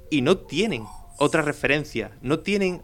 y 0.08 0.22
no 0.22 0.38
tienen 0.38 0.84
otra 1.18 1.42
referencia, 1.42 2.12
no 2.22 2.38
tienen 2.38 2.80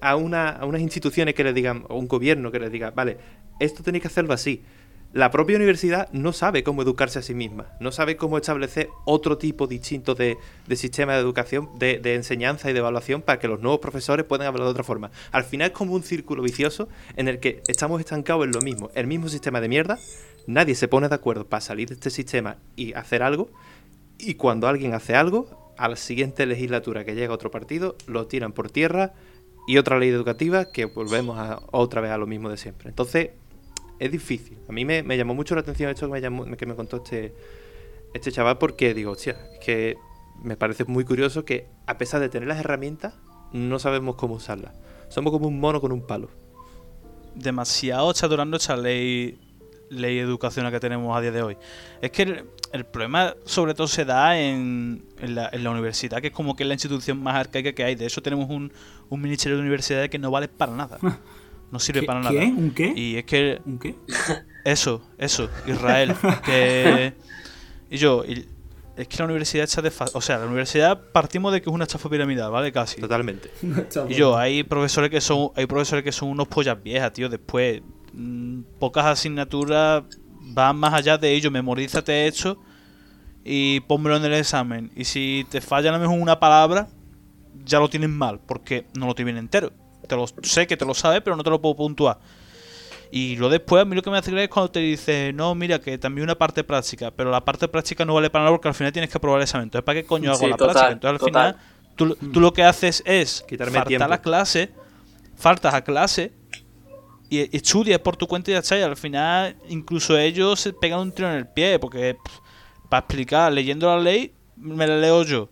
a, 0.00 0.16
una, 0.16 0.48
a 0.48 0.66
unas 0.66 0.80
instituciones 0.80 1.34
que 1.34 1.44
les 1.44 1.54
digan, 1.54 1.84
o 1.88 1.96
un 1.96 2.08
gobierno 2.08 2.50
que 2.50 2.58
les 2.58 2.72
diga, 2.72 2.90
vale, 2.90 3.18
esto 3.60 3.82
tenéis 3.82 4.02
que 4.02 4.08
hacerlo 4.08 4.32
así. 4.32 4.62
la 5.12 5.30
propia 5.30 5.56
universidad 5.56 6.08
no 6.12 6.32
sabe 6.32 6.64
cómo 6.64 6.82
educarse 6.82 7.20
a 7.20 7.22
sí 7.22 7.34
misma, 7.34 7.68
no 7.78 7.92
sabe 7.92 8.16
cómo 8.16 8.36
establecer 8.36 8.88
otro 9.04 9.38
tipo 9.38 9.68
distinto 9.68 10.16
de, 10.16 10.36
de 10.66 10.76
sistema 10.76 11.14
de 11.14 11.20
educación, 11.20 11.70
de, 11.78 11.98
de 12.00 12.16
enseñanza 12.16 12.68
y 12.68 12.72
de 12.72 12.80
evaluación 12.80 13.22
para 13.22 13.38
que 13.38 13.46
los 13.46 13.60
nuevos 13.60 13.78
profesores 13.78 14.26
puedan 14.26 14.48
hablar 14.48 14.64
de 14.64 14.70
otra 14.70 14.82
forma. 14.82 15.12
Al 15.30 15.44
final 15.44 15.68
es 15.68 15.72
como 15.72 15.94
un 15.94 16.02
círculo 16.02 16.42
vicioso 16.42 16.88
en 17.16 17.28
el 17.28 17.38
que 17.38 17.62
estamos 17.68 18.00
estancados 18.00 18.44
en 18.44 18.52
lo 18.52 18.60
mismo, 18.60 18.90
el 18.94 19.06
mismo 19.06 19.28
sistema 19.28 19.60
de 19.60 19.68
mierda, 19.68 19.98
nadie 20.48 20.74
se 20.74 20.88
pone 20.88 21.08
de 21.08 21.14
acuerdo 21.14 21.46
para 21.46 21.60
salir 21.60 21.88
de 21.88 21.94
este 21.94 22.10
sistema 22.10 22.56
y 22.74 22.92
hacer 22.94 23.22
algo, 23.22 23.50
y 24.18 24.34
cuando 24.34 24.66
alguien 24.66 24.94
hace 24.94 25.14
algo, 25.14 25.64
a 25.76 25.88
la 25.88 25.96
siguiente 25.96 26.46
legislatura 26.46 27.04
que 27.04 27.14
llega 27.14 27.34
otro 27.34 27.50
partido, 27.50 27.96
lo 28.06 28.26
tiran 28.26 28.52
por 28.52 28.70
tierra 28.70 29.12
y 29.66 29.78
otra 29.78 29.98
ley 29.98 30.08
educativa 30.08 30.66
que 30.66 30.84
volvemos 30.84 31.38
a, 31.38 31.60
otra 31.70 32.00
vez 32.00 32.10
a 32.10 32.18
lo 32.18 32.26
mismo 32.26 32.50
de 32.50 32.56
siempre. 32.56 32.88
Entonces, 32.88 33.30
es 33.98 34.10
difícil. 34.10 34.58
A 34.68 34.72
mí 34.72 34.84
me, 34.84 35.02
me 35.02 35.16
llamó 35.16 35.34
mucho 35.34 35.54
la 35.54 35.60
atención 35.62 35.90
esto 35.90 36.06
que 36.06 36.12
me, 36.12 36.20
llamó- 36.20 36.56
que 36.56 36.66
me 36.66 36.74
contó 36.74 36.96
este, 36.98 37.34
este 38.14 38.32
chaval 38.32 38.58
porque 38.58 38.94
digo, 38.94 39.12
hostia, 39.12 39.36
es 39.54 39.64
que 39.64 39.96
me 40.42 40.56
parece 40.56 40.84
muy 40.84 41.04
curioso 41.04 41.44
que 41.44 41.66
a 41.86 41.96
pesar 41.98 42.20
de 42.20 42.28
tener 42.28 42.48
las 42.48 42.58
herramientas, 42.60 43.14
no 43.52 43.78
sabemos 43.78 44.16
cómo 44.16 44.34
usarlas. 44.34 44.74
Somos 45.08 45.32
como 45.32 45.46
un 45.46 45.60
mono 45.60 45.80
con 45.80 45.92
un 45.92 46.06
palo. 46.06 46.28
demasiado 47.34 48.12
chaturando 48.12 48.56
esta 48.56 48.76
ley 48.76 49.38
ley 49.90 50.18
educacional 50.18 50.72
que 50.72 50.80
tenemos 50.80 51.16
a 51.16 51.20
día 51.20 51.30
de 51.30 51.42
hoy. 51.42 51.56
Es 52.00 52.10
que 52.10 52.22
el, 52.22 52.44
el 52.72 52.84
problema 52.84 53.34
sobre 53.44 53.74
todo 53.74 53.86
se 53.86 54.04
da 54.04 54.36
en, 54.40 55.04
en, 55.20 55.34
la, 55.36 55.50
en 55.52 55.62
la 55.62 55.70
universidad, 55.70 56.20
que 56.20 56.28
es 56.28 56.32
como 56.32 56.56
que 56.56 56.64
es 56.64 56.66
la 56.68 56.74
institución 56.74 57.22
más 57.22 57.36
arcaica 57.36 57.72
que 57.74 57.84
hay. 57.84 57.94
De 57.94 58.06
eso 58.06 58.20
tenemos 58.22 58.48
un, 58.50 58.72
un 59.08 59.20
ministerio 59.20 59.56
de 59.56 59.60
universidades 59.62 60.10
que 60.10 60.18
no 60.18 60.30
vale 60.32 60.48
para 60.48 60.72
nada. 60.74 60.98
No 61.74 61.80
sirve 61.80 62.02
¿Qué- 62.02 62.06
para 62.06 62.20
nada. 62.20 62.30
qué? 62.30 62.46
¿Un 62.46 62.70
qué? 62.70 62.92
Y 62.94 63.16
es 63.16 63.24
que 63.24 63.60
¿Un 63.66 63.80
qué? 63.80 63.96
eso, 64.64 65.02
eso, 65.18 65.50
Israel. 65.66 66.14
que 66.46 67.14
y 67.90 67.96
yo, 67.96 68.24
y- 68.24 68.46
es 68.96 69.08
que 69.08 69.16
la 69.18 69.24
universidad 69.24 69.64
está 69.64 69.82
de 69.82 69.90
O 70.12 70.20
sea, 70.20 70.38
la 70.38 70.46
universidad 70.46 71.10
partimos 71.10 71.52
de 71.52 71.60
que 71.60 71.68
es 71.68 71.74
una 71.74 71.82
estafa 71.82 72.08
piramidal, 72.08 72.52
¿vale? 72.52 72.70
Casi. 72.70 73.00
Totalmente. 73.00 73.50
Y 74.08 74.14
yo, 74.14 74.38
hay 74.38 74.62
profesores 74.62 75.10
que 75.10 75.20
son 75.20 75.50
hay 75.56 75.66
profesores 75.66 76.04
que 76.04 76.12
son 76.12 76.28
unos 76.28 76.46
pollas 76.46 76.80
viejas, 76.80 77.12
tío. 77.12 77.28
Después, 77.28 77.82
mm, 78.12 78.60
pocas 78.78 79.04
asignaturas 79.06 80.04
van 80.54 80.76
más 80.76 80.94
allá 80.94 81.18
de 81.18 81.32
ello. 81.32 81.50
Memorízate 81.50 82.28
esto 82.28 82.56
y 83.44 83.80
pónmelo 83.80 84.16
en 84.18 84.24
el 84.26 84.34
examen. 84.34 84.92
Y 84.94 85.06
si 85.06 85.44
te 85.50 85.60
falla 85.60 85.90
a 85.90 85.94
lo 85.94 85.98
mejor 85.98 86.16
una 86.20 86.38
palabra, 86.38 86.86
ya 87.64 87.80
lo 87.80 87.88
tienes 87.90 88.10
mal, 88.10 88.38
porque 88.46 88.86
no 88.96 89.06
lo 89.08 89.14
tienes 89.16 89.36
entero. 89.38 89.72
Te 90.06 90.16
lo 90.16 90.26
sé 90.42 90.66
que 90.66 90.76
te 90.76 90.84
lo 90.84 90.94
sabes, 90.94 91.20
pero 91.22 91.36
no 91.36 91.42
te 91.42 91.50
lo 91.50 91.60
puedo 91.60 91.76
puntuar. 91.76 92.18
Y 93.10 93.36
lo 93.36 93.48
después, 93.48 93.82
a 93.82 93.84
mí 93.84 93.94
lo 93.94 94.02
que 94.02 94.10
me 94.10 94.18
hace 94.18 94.30
creer 94.30 94.44
es 94.44 94.50
cuando 94.50 94.70
te 94.72 94.80
dice, 94.80 95.32
no, 95.34 95.54
mira, 95.54 95.80
que 95.80 95.98
también 95.98 96.24
una 96.24 96.36
parte 96.36 96.64
práctica, 96.64 97.10
pero 97.12 97.30
la 97.30 97.44
parte 97.44 97.68
práctica 97.68 98.04
no 98.04 98.14
vale 98.14 98.30
para 98.30 98.44
nada 98.44 98.56
porque 98.56 98.68
al 98.68 98.74
final 98.74 98.92
tienes 98.92 99.10
que 99.10 99.18
aprobar 99.18 99.38
el 99.40 99.44
examen. 99.44 99.64
Entonces, 99.64 99.84
¿para 99.84 100.00
qué 100.00 100.06
coño 100.06 100.32
hago 100.32 100.38
Sí, 100.40 100.48
la 100.48 100.56
total, 100.56 100.66
práctica? 100.74 100.92
Entonces, 100.92 101.12
al 101.14 101.18
total. 101.32 101.54
final, 101.54 101.56
tú, 101.96 102.16
tú 102.32 102.40
lo 102.40 102.52
que 102.52 102.64
haces 102.64 103.02
es 103.06 103.44
Quitarme 103.46 103.82
faltar 103.82 103.86
tiempo. 103.86 104.12
a 104.12 104.18
clase, 104.22 104.72
faltas 105.36 105.74
a 105.74 105.84
clase 105.84 106.32
y 107.30 107.40
y 107.40 107.56
estudias 107.56 107.98
por 108.00 108.16
tu 108.16 108.26
cuenta 108.26 108.50
y 108.50 108.54
ya 108.54 108.60
está. 108.60 108.78
Y 108.78 108.82
al 108.82 108.96
final, 108.96 109.56
incluso 109.68 110.16
ellos 110.18 110.60
se 110.60 110.72
pegan 110.72 111.00
un 111.00 111.12
tiro 111.12 111.30
en 111.30 111.36
el 111.36 111.48
pie, 111.48 111.78
porque 111.78 112.14
pff, 112.22 112.38
para 112.88 113.00
explicar, 113.00 113.52
leyendo 113.52 113.86
la 113.88 114.00
ley, 114.02 114.34
me 114.56 114.86
la 114.86 114.96
leo 114.98 115.22
yo. 115.24 115.50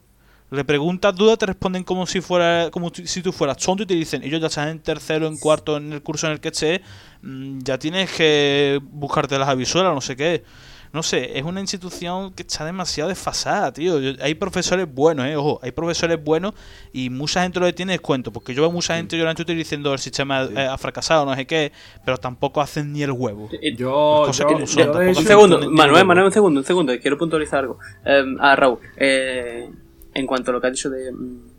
Le 0.53 0.65
preguntas 0.65 1.15
dudas, 1.15 1.39
te 1.39 1.47
responden 1.47 1.83
como 1.83 2.07
si 2.07 2.21
fuera 2.21 2.69
como 2.71 2.91
si 2.95 3.23
tú 3.23 3.33
fueras 3.33 3.57
tonto 3.57 3.85
y 3.85 3.87
te 3.87 3.95
dicen, 3.95 4.23
ellos 4.23 4.41
ya 4.41 4.49
están 4.49 4.69
en 4.69 4.81
tercero, 4.81 5.27
en 5.27 5.39
cuarto, 5.39 5.79
en 5.79 5.93
el 5.95 6.03
curso 6.03 6.27
en 6.27 6.35
el 6.35 6.41
que 6.41 6.49
estés, 6.49 6.81
mm, 7.23 7.61
ya 7.63 7.79
tienes 7.79 8.11
que 8.13 8.79
buscarte 8.83 9.39
las 9.39 9.49
avisuelas, 9.49 9.95
no 9.95 10.01
sé 10.03 10.15
qué. 10.15 10.45
No 10.93 11.03
sé, 11.03 11.39
es 11.39 11.43
una 11.43 11.59
institución 11.59 12.35
que 12.35 12.43
está 12.43 12.67
demasiado 12.67 13.09
desfasada, 13.09 13.73
tío. 13.73 13.99
Yo- 13.99 14.13
hay 14.23 14.35
profesores 14.35 14.87
buenos, 14.95 15.25
eh, 15.25 15.37
ojo, 15.37 15.59
hay 15.63 15.71
profesores 15.71 16.23
buenos 16.23 16.53
y 16.93 17.09
mucha 17.09 17.43
gente 17.43 17.59
lo 17.59 17.75
tiene 17.75 17.93
descuento, 17.93 18.31
porque 18.31 18.53
yo 18.53 18.61
veo 18.61 18.71
mucha 18.71 18.97
gente 18.97 19.17
llorando 19.17 19.37
Twitter 19.39 19.57
diciendo 19.57 19.91
el 19.95 19.99
sistema 20.01 20.43
eh, 20.55 20.67
ha 20.67 20.77
fracasado, 20.77 21.25
no 21.25 21.35
sé 21.35 21.47
qué, 21.47 21.73
pero 22.05 22.19
tampoco 22.19 22.61
hacen 22.61 22.93
ni 22.93 23.03
el 23.03 23.13
huevo. 23.13 23.49
Yo, 23.75 24.25
que 24.27 24.55
no 24.55 24.67
son, 24.67 24.85
yo 24.85 24.93
Un 24.93 25.15
segundo, 25.15 25.61
no 25.61 25.71
Manuel. 25.71 26.05
Manuel, 26.05 26.27
un 26.27 26.33
segundo, 26.33 26.61
un 26.61 26.67
segundo, 26.67 26.93
quiero 27.01 27.17
puntualizar 27.17 27.61
algo. 27.61 27.79
Eh, 28.05 28.23
ah, 28.41 28.55
Raúl, 28.55 28.79
eh, 28.99 29.71
en 30.15 30.27
cuanto 30.27 30.51
a 30.51 30.55
lo 30.55 30.61
que 30.61 30.67
has 30.69 30.73
dicho 30.75 30.91
de, 30.91 31.11
mm, 31.13 31.51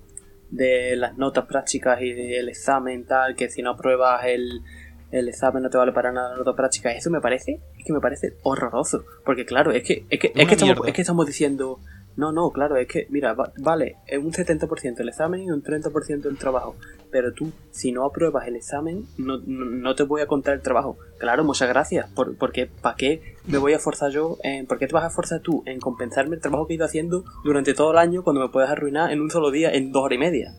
de 0.52 0.96
las 0.96 1.18
notas 1.18 1.46
prácticas 1.46 2.02
y 2.02 2.12
del 2.14 2.50
examen, 2.50 3.06
tal, 3.06 3.36
que 3.36 3.50
si 3.50 3.62
no 3.62 3.72
apruebas 3.72 4.26
el, 4.26 4.62
el 5.12 5.28
examen 5.30 5.64
no 5.64 5.70
te 5.70 5.78
vale 5.78 5.92
para 5.92 6.12
nada 6.12 6.32
la 6.32 6.38
nota 6.38 6.56
práctica, 6.56 6.92
eso 6.94 7.10
me 7.10 7.22
parece, 7.22 7.60
es 7.78 7.86
que 7.86 7.94
me 7.94 8.00
parece 8.00 8.36
horroroso. 8.44 9.04
Porque 9.26 9.46
claro, 9.46 9.72
es 9.72 9.84
que, 9.84 10.06
es 10.10 10.20
que, 10.20 10.28
es 10.28 10.48
que, 10.48 10.54
estamos, 10.54 10.88
es 10.88 10.94
que 10.94 11.02
estamos 11.02 11.26
diciendo, 11.26 11.80
no, 12.16 12.32
no, 12.32 12.52
claro, 12.52 12.78
es 12.78 12.88
que, 12.88 13.08
mira, 13.10 13.34
va- 13.34 13.52
vale, 13.58 13.98
un 14.20 14.32
70% 14.32 15.00
el 15.00 15.10
examen 15.10 15.42
y 15.42 15.50
un 15.52 15.64
30% 15.64 16.26
el 16.28 16.38
trabajo. 16.38 16.76
Pero 17.14 17.32
tú, 17.32 17.52
si 17.72 17.92
no 17.94 18.04
apruebas 18.06 18.48
el 18.48 18.56
examen, 18.58 19.06
no, 19.18 19.38
no, 19.38 19.66
no 19.66 19.96
te 19.96 20.04
voy 20.04 20.20
a 20.22 20.28
contar 20.28 20.56
el 20.56 20.62
trabajo. 20.62 20.98
Claro, 21.20 21.44
muchas 21.46 21.70
gracias. 21.70 22.10
Por, 22.10 22.36
porque, 22.38 22.66
¿para 22.66 22.96
qué 22.98 23.36
me 23.48 23.60
voy 23.60 23.72
a 23.74 23.80
forzar 23.80 24.12
yo? 24.12 24.38
En, 24.44 24.66
¿Por 24.66 24.80
qué 24.80 24.88
te 24.88 24.94
vas 24.94 25.06
a 25.06 25.10
forzar 25.12 25.40
tú 25.42 25.64
en 25.68 25.80
compensarme 25.80 26.36
el 26.36 26.42
trabajo 26.42 26.66
que 26.68 26.74
he 26.74 26.76
ido 26.76 26.86
haciendo 26.86 27.24
durante 27.46 27.74
todo 27.76 27.92
el 27.92 28.00
año 28.00 28.24
cuando 28.24 28.42
me 28.42 28.50
puedes 28.50 28.70
arruinar 28.70 29.12
en 29.14 29.22
un 29.22 29.30
solo 29.30 29.52
día, 29.52 29.72
en 29.72 29.92
dos 29.92 30.04
horas 30.04 30.16
y 30.16 30.20
media? 30.20 30.54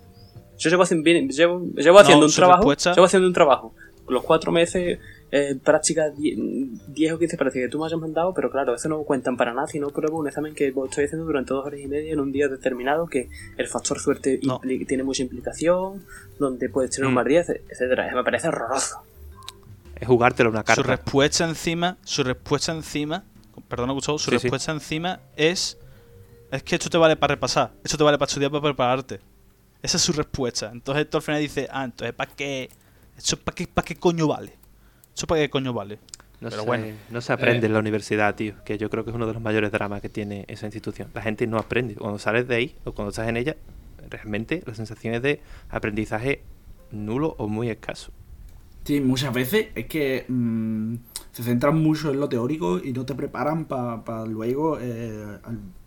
Yo 0.57 0.71
llevo, 0.71 0.85
haciendo- 0.85 1.03
bien- 1.05 1.29
llevo, 1.29 1.61
llevo 1.75 1.99
haciendo 1.99 2.27
un 2.27 2.33
trabajo. 2.33 2.61
respuesta- 2.61 2.95
Llevo 2.95 3.07
haciendo 3.07 3.27
un 3.29 3.35
trabajo. 3.35 3.75
Los 4.09 4.23
cuatro 4.23 4.53
meses, 4.53 5.01
eh, 5.37 5.57
prácticas 5.65 6.13
10 6.17 7.13
o 7.13 7.19
15 7.19 7.37
parece 7.37 7.59
que 7.61 7.69
tú 7.69 7.81
me 7.81 7.87
hayas 7.87 7.99
mandado, 7.99 8.33
pero 8.33 8.51
claro, 8.53 8.73
eso 8.75 8.89
no 8.89 9.03
cuentan 9.03 9.37
para 9.37 9.53
nada 9.53 9.67
si 9.67 9.81
no 9.81 9.89
pruebo 9.89 10.19
un 10.21 10.29
examen 10.29 10.55
que 10.55 10.69
estoy 10.69 11.05
haciendo 11.07 11.25
durante 11.27 11.53
dos 11.53 11.67
horas 11.67 11.81
y 11.81 11.89
media 11.89 12.13
en 12.13 12.21
un 12.21 12.31
día 12.31 12.47
determinado, 12.47 13.07
que 13.09 13.29
el 13.57 13.67
factor 13.67 13.99
suerte 13.99 14.39
No. 14.45 14.61
tiene 14.87 15.03
mucha 15.03 15.23
implicación, 15.25 16.05
donde 16.39 16.69
puedes 16.69 16.93
tener 16.93 17.07
un 17.09 17.15
Mm. 17.15 17.17
más 17.17 17.25
10, 17.27 17.49
etcétera. 17.69 18.15
Me 18.15 18.23
parece 18.23 18.47
horroroso. 18.47 18.99
Es 19.97 20.07
jugártelo 20.07 20.51
una 20.51 20.61
Su 20.61 20.65
carta. 20.67 20.83
respuesta 20.83 21.49
encima, 21.49 21.97
su 22.05 22.23
respuesta 22.23 22.71
encima, 22.73 23.25
perdona 23.69 23.93
Gustavo, 23.93 24.19
su 24.19 24.31
Sí, 24.31 24.39
sí. 24.39 24.43
respuesta 24.45 24.71
encima 24.73 25.21
es 25.37 25.79
es 26.53 26.63
que 26.63 26.77
esto 26.77 26.89
te 26.89 26.99
vale 26.99 27.17
para 27.17 27.35
repasar, 27.35 27.73
esto 27.83 27.97
te 27.99 28.05
vale 28.05 28.19
para 28.19 28.29
estudiar 28.29 28.53
para 28.53 28.63
prepararte. 28.63 29.19
Esa 29.83 29.97
es 29.97 30.03
su 30.05 30.13
respuesta. 30.13 30.71
Entonces 30.73 31.05
esto 31.05 31.17
al 31.19 31.23
final 31.25 31.41
dice, 31.41 31.67
ah, 31.73 31.85
entonces 31.85 32.15
¿para 32.15 32.31
qué? 32.31 32.69
¿Eso 33.19 33.37
para 33.37 33.55
qué, 33.57 33.67
para 33.67 33.85
qué 33.85 33.97
coño 33.97 34.29
vale? 34.29 34.53
¿Eso 35.17 35.27
para 35.27 35.41
qué 35.41 35.51
coño 35.51 35.73
vale? 35.73 35.99
No, 36.41 36.51
Pero 36.51 36.63
se, 36.63 36.67
bueno. 36.69 36.87
no 37.11 37.21
se 37.21 37.33
aprende 37.33 37.67
Eh. 37.67 37.69
en 37.69 37.73
la 37.73 37.79
universidad, 37.79 38.35
tío, 38.35 38.55
que 38.65 38.77
yo 38.77 38.91
creo 38.91 39.05
que 39.05 39.11
es 39.11 39.17
uno 39.17 39.27
de 39.27 39.33
los 39.33 39.43
mayores 39.43 39.71
dramas 39.73 40.03
que 40.03 40.09
tiene 40.09 40.45
esa 40.49 40.67
institución. 40.67 41.09
La 41.15 41.23
gente 41.23 41.47
no 41.47 41.59
aprende. 41.59 41.95
Cuando 41.95 42.19
sales 42.19 42.47
de 42.49 42.55
ahí 42.57 42.77
o 42.85 42.93
cuando 42.93 43.11
estás 43.11 43.29
en 43.29 43.37
ella, 43.37 43.57
realmente 44.11 44.63
la 44.67 44.75
sensación 44.75 45.15
es 45.15 45.23
de 45.23 45.41
aprendizaje 45.71 46.43
nulo 46.91 47.35
o 47.39 47.49
muy 47.49 47.71
escaso. 47.71 48.13
Sí, 48.85 49.01
muchas 49.01 49.33
veces 49.33 49.69
es 49.75 49.87
que 49.87 50.27
mm, 50.29 50.97
se 51.33 51.43
centran 51.43 51.83
mucho 51.83 52.11
en 52.11 52.21
lo 52.21 52.29
teórico 52.29 52.79
y 52.79 52.93
no 52.93 53.07
te 53.07 53.15
preparan 53.15 53.65
para 53.65 54.27
luego 54.27 54.79
eh, 54.81 55.39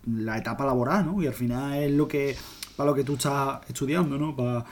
la 0.06 0.38
etapa 0.38 0.66
laboral, 0.66 1.06
¿no? 1.06 1.22
Y 1.22 1.26
al 1.28 1.34
final 1.34 1.80
es 1.80 1.92
lo 1.92 2.08
que 2.08 2.34
para 2.76 2.90
lo 2.90 2.96
que 2.96 3.04
tú 3.04 3.14
estás 3.14 3.60
estudiando, 3.68 4.18
¿no? 4.18 4.34
Para 4.34 4.64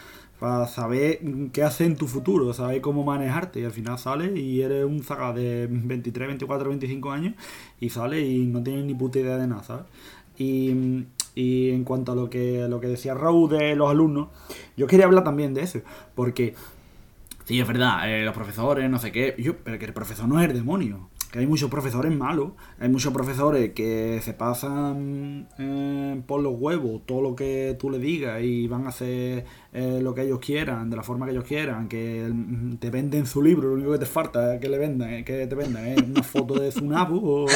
saber 0.68 1.20
mm, 1.22 1.46
qué 1.48 1.62
hacer 1.62 1.86
en 1.86 1.96
tu 1.96 2.06
futuro, 2.06 2.52
saber 2.52 2.80
cómo 2.80 3.04
manejarte. 3.04 3.60
Y 3.60 3.64
al 3.64 3.72
final 3.72 3.98
sales 3.98 4.36
y 4.36 4.62
eres 4.62 4.84
un 4.84 5.02
zaga 5.02 5.32
de 5.32 5.68
23, 5.70 6.28
24, 6.28 6.68
25 6.68 7.10
años 7.12 7.34
y 7.80 7.90
sales 7.90 8.24
y 8.24 8.46
no 8.46 8.62
tienes 8.62 8.84
ni 8.84 8.94
puta 8.94 9.18
idea 9.18 9.36
de 9.38 9.46
nada, 9.46 9.62
¿sabes? 9.62 9.84
Y, 10.38 11.04
y 11.34 11.70
en 11.70 11.84
cuanto 11.84 12.12
a 12.12 12.14
lo 12.14 12.28
que, 12.30 12.66
lo 12.68 12.80
que 12.80 12.88
decía 12.88 13.14
Raúl 13.14 13.50
de 13.50 13.74
los 13.76 13.90
alumnos, 13.90 14.28
yo 14.76 14.86
quería 14.86 15.06
hablar 15.06 15.24
también 15.24 15.54
de 15.54 15.62
eso, 15.62 15.80
porque 16.14 16.54
Sí, 17.46 17.60
es 17.60 17.68
verdad, 17.68 18.10
eh, 18.10 18.24
los 18.24 18.34
profesores, 18.34 18.90
no 18.90 18.98
sé 18.98 19.12
qué. 19.12 19.36
Yo, 19.38 19.56
pero 19.58 19.78
que 19.78 19.84
el 19.84 19.92
profesor 19.92 20.26
no 20.26 20.40
es 20.40 20.48
el 20.48 20.56
demonio. 20.56 21.08
Que 21.32 21.40
hay 21.40 21.46
muchos 21.46 21.68
profesores 21.70 22.14
malos. 22.16 22.50
Hay 22.80 22.88
muchos 22.88 23.12
profesores 23.12 23.72
que 23.72 24.20
se 24.22 24.32
pasan 24.32 25.48
eh, 25.58 26.20
por 26.26 26.40
los 26.40 26.54
huevos 26.58 27.02
todo 27.04 27.20
lo 27.20 27.34
que 27.36 27.76
tú 27.78 27.90
le 27.90 27.98
digas 27.98 28.40
y 28.42 28.66
van 28.68 28.86
a 28.86 28.90
hacer 28.90 29.44
eh, 29.72 30.00
lo 30.02 30.14
que 30.14 30.22
ellos 30.22 30.38
quieran, 30.38 30.88
de 30.88 30.96
la 30.96 31.02
forma 31.02 31.26
que 31.26 31.32
ellos 31.32 31.44
quieran. 31.44 31.88
Que 31.88 32.28
mm, 32.32 32.76
te 32.76 32.90
venden 32.90 33.26
su 33.26 33.42
libro, 33.42 33.68
lo 33.68 33.74
único 33.74 33.92
que 33.92 33.98
te 33.98 34.06
falta 34.06 34.54
es 34.54 34.60
que 34.60 34.68
le 34.68 34.78
vendan, 34.78 35.24
que 35.24 35.46
te 35.46 35.54
vendan 35.54 35.84
es 35.86 36.00
una 36.02 36.22
foto 36.22 36.54
de 36.54 36.70
Zunabu 36.70 37.16
o 37.18 37.42
un 37.42 37.48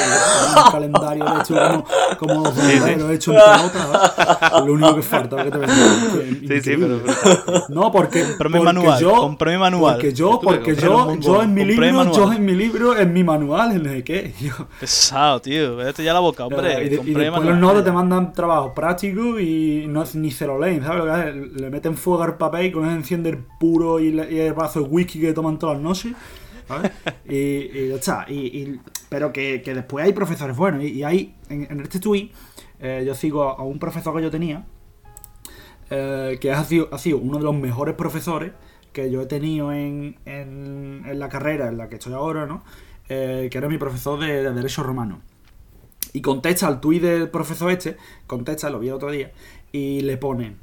calendario 0.73 1.25
hecho 1.41 1.55
como, 1.55 1.85
como 2.19 2.35
los 2.45 2.57
bomberos 2.57 3.11
hechos 3.13 3.35
en 3.37 3.71
pelota. 3.71 4.63
Lo 4.67 4.73
único 4.73 4.97
que 4.97 5.03
falta 5.03 5.37
es 5.39 5.45
que 5.45 5.51
te 5.53 5.59
vendan. 5.59 6.41
Que 6.41 6.61
Sí, 6.61 6.71
sí, 6.73 6.77
pero- 6.77 7.01
No, 7.69 7.93
porque. 7.93 8.25
Porque 8.37 8.59
manual, 8.59 9.01
yo- 9.01 9.15
compré 9.17 9.53
mi 9.53 9.59
manual. 9.59 9.95
Porque 9.95 10.13
yo, 10.13 10.41
porque 10.43 10.75
yo, 10.75 11.15
yo 11.17 11.43
en 11.43 11.55
mi 11.55 11.65
libro, 11.65 12.13
yo 12.13 12.33
en 12.33 12.45
mi 12.45 12.53
libro, 12.53 12.97
en 12.99 13.13
mi 13.13 13.23
manual, 13.25 13.60
en 13.69 13.87
el 13.87 14.05
que. 14.05 14.33
Yo, 14.41 14.53
Pesado, 14.79 15.41
tío. 15.41 15.77
Vete 15.77 16.03
ya 16.05 16.13
la 16.13 16.21
boca, 16.21 16.47
hombre. 16.47 16.85
y, 16.85 16.89
de- 16.89 17.03
y 17.11 17.15
después 17.15 17.45
los 17.45 17.59
nodos 17.59 17.85
te 17.85 17.93
mandan 17.93 18.33
trabajos 18.33 18.73
prácticos 18.75 19.41
y 19.41 19.85
no, 19.89 20.05
ni 20.15 20.31
se 20.31 20.47
lo 20.47 20.59
leen, 20.59 20.83
¿sabes 20.83 21.05
lo 21.05 21.13
que 21.15 21.29
es? 21.29 21.61
Le 21.61 21.71
meten 21.71 21.97
fuego 21.97 22.23
al 22.23 22.37
papel 22.37 22.67
y 22.67 22.73
con 22.73 22.85
eso 22.87 22.95
enciende 22.95 23.31
el 23.31 23.39
puro 23.59 24.01
y, 24.01 24.13
le- 24.13 24.33
y 24.33 24.39
el 24.41 24.53
vaso 24.55 24.81
de 24.83 24.89
whisky 24.89 25.21
que 25.21 25.33
toman 25.33 25.59
todas 25.59 25.77
las 25.77 25.83
noches. 25.85 26.13
¿sabes? 26.69 26.91
Y, 27.29 27.37
y 27.37 27.89
ya 27.89 27.95
está. 27.97 28.27
Y, 28.29 28.81
pero 29.09 29.33
que, 29.33 29.61
que 29.63 29.75
después 29.75 30.05
hay 30.05 30.13
profesores 30.13 30.57
buenos. 30.57 30.83
Y, 30.85 30.89
y 30.89 31.03
hay, 31.05 31.35
en, 31.49 31.67
en 31.71 31.81
este 31.81 31.99
tweet, 32.01 32.31
eh, 32.81 33.03
yo 33.07 33.15
sigo 33.15 33.43
a, 33.45 33.53
a 33.55 33.63
un 33.63 33.79
profesor 33.79 34.15
que 34.17 34.23
yo 34.23 34.31
tenía, 34.31 34.65
eh, 35.91 36.39
que 36.41 36.53
ha 36.53 36.63
sido, 36.65 36.89
ha 36.93 36.99
sido 36.99 37.19
uno 37.19 37.39
de 37.39 37.45
los 37.45 37.55
mejores 37.55 37.95
profesores 37.95 38.53
que 38.93 39.11
yo 39.11 39.23
he 39.23 39.27
tenido 39.27 39.73
en, 39.73 40.17
en, 40.25 41.03
en 41.07 41.19
la 41.19 41.29
carrera 41.29 41.69
en 41.69 41.79
la 41.79 41.89
que 41.89 41.97
estoy 41.97 42.13
ahora, 42.13 42.47
¿no? 42.47 42.63
Eh, 43.13 43.49
que 43.51 43.59
era 43.59 43.69
mi 43.69 43.77
profesor 43.77 44.21
de, 44.21 44.45
de 44.45 44.53
Derecho 44.53 44.85
Romano. 44.85 45.21
Y 46.13 46.21
contesta 46.21 46.69
al 46.69 46.81
tuit 46.81 47.03
del 47.03 47.29
profesor 47.29 47.73
este, 47.73 47.97
contesta, 48.29 48.71
lo 48.71 48.79
vi 48.79 48.87
el 48.87 48.95
otro 48.95 49.11
día, 49.11 49.33
y 49.73 50.03
le 50.03 50.17
pone, 50.17 50.55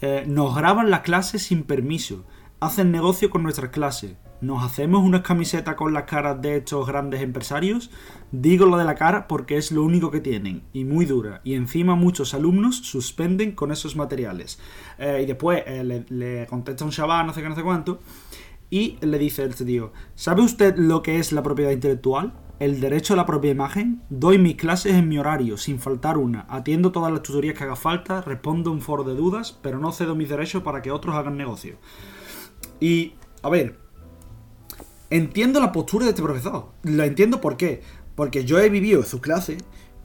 eh, 0.00 0.24
nos 0.26 0.56
graban 0.56 0.88
las 0.88 1.00
clases 1.00 1.42
sin 1.42 1.62
permiso, 1.62 2.24
hacen 2.58 2.90
negocio 2.90 3.28
con 3.28 3.42
nuestras 3.42 3.70
clases, 3.70 4.14
nos 4.40 4.64
hacemos 4.64 5.02
unas 5.02 5.20
camisetas 5.20 5.74
con 5.74 5.92
las 5.92 6.04
caras 6.04 6.40
de 6.40 6.56
estos 6.56 6.86
grandes 6.86 7.20
empresarios, 7.20 7.90
digo 8.32 8.64
lo 8.64 8.78
de 8.78 8.84
la 8.84 8.94
cara 8.94 9.28
porque 9.28 9.58
es 9.58 9.70
lo 9.70 9.82
único 9.82 10.10
que 10.10 10.20
tienen, 10.20 10.62
y 10.72 10.84
muy 10.84 11.04
dura, 11.04 11.42
y 11.44 11.52
encima 11.52 11.96
muchos 11.96 12.32
alumnos 12.32 12.78
suspenden 12.78 13.52
con 13.52 13.72
esos 13.72 13.94
materiales. 13.94 14.58
Eh, 14.98 15.20
y 15.22 15.26
después 15.26 15.62
le, 15.66 16.06
le 16.08 16.46
contesta 16.46 16.82
un 16.82 16.92
chaval, 16.92 17.26
no 17.26 17.34
sé 17.34 17.42
qué, 17.42 17.48
no 17.50 17.56
sé 17.56 17.62
cuánto, 17.62 18.00
y 18.70 18.96
le 19.00 19.18
dice 19.18 19.44
este 19.44 19.64
tío, 19.64 19.92
¿sabe 20.14 20.42
usted 20.42 20.76
lo 20.76 21.02
que 21.02 21.18
es 21.18 21.32
la 21.32 21.42
propiedad 21.42 21.72
intelectual? 21.72 22.32
El 22.60 22.80
derecho 22.80 23.14
a 23.14 23.16
la 23.16 23.26
propia 23.26 23.50
imagen. 23.50 24.02
Doy 24.10 24.38
mis 24.38 24.54
clases 24.54 24.94
en 24.94 25.08
mi 25.08 25.18
horario, 25.18 25.56
sin 25.56 25.80
faltar 25.80 26.18
una. 26.18 26.46
Atiendo 26.48 26.92
todas 26.92 27.12
las 27.12 27.22
tutorías 27.22 27.56
que 27.56 27.64
haga 27.64 27.74
falta, 27.74 28.20
respondo 28.20 28.70
un 28.70 28.80
foro 28.80 29.02
de 29.02 29.14
dudas, 29.14 29.58
pero 29.60 29.78
no 29.78 29.92
cedo 29.92 30.14
mis 30.14 30.28
derechos 30.28 30.62
para 30.62 30.82
que 30.82 30.90
otros 30.90 31.16
hagan 31.16 31.36
negocio. 31.36 31.78
Y, 32.78 33.14
a 33.42 33.48
ver, 33.48 33.78
entiendo 35.08 35.58
la 35.58 35.72
postura 35.72 36.04
de 36.04 36.10
este 36.10 36.22
profesor. 36.22 36.66
La 36.82 37.06
entiendo 37.06 37.40
por 37.40 37.56
qué. 37.56 37.82
Porque 38.14 38.44
yo 38.44 38.58
he 38.58 38.68
vivido 38.68 39.02
su 39.02 39.20
clase 39.20 39.56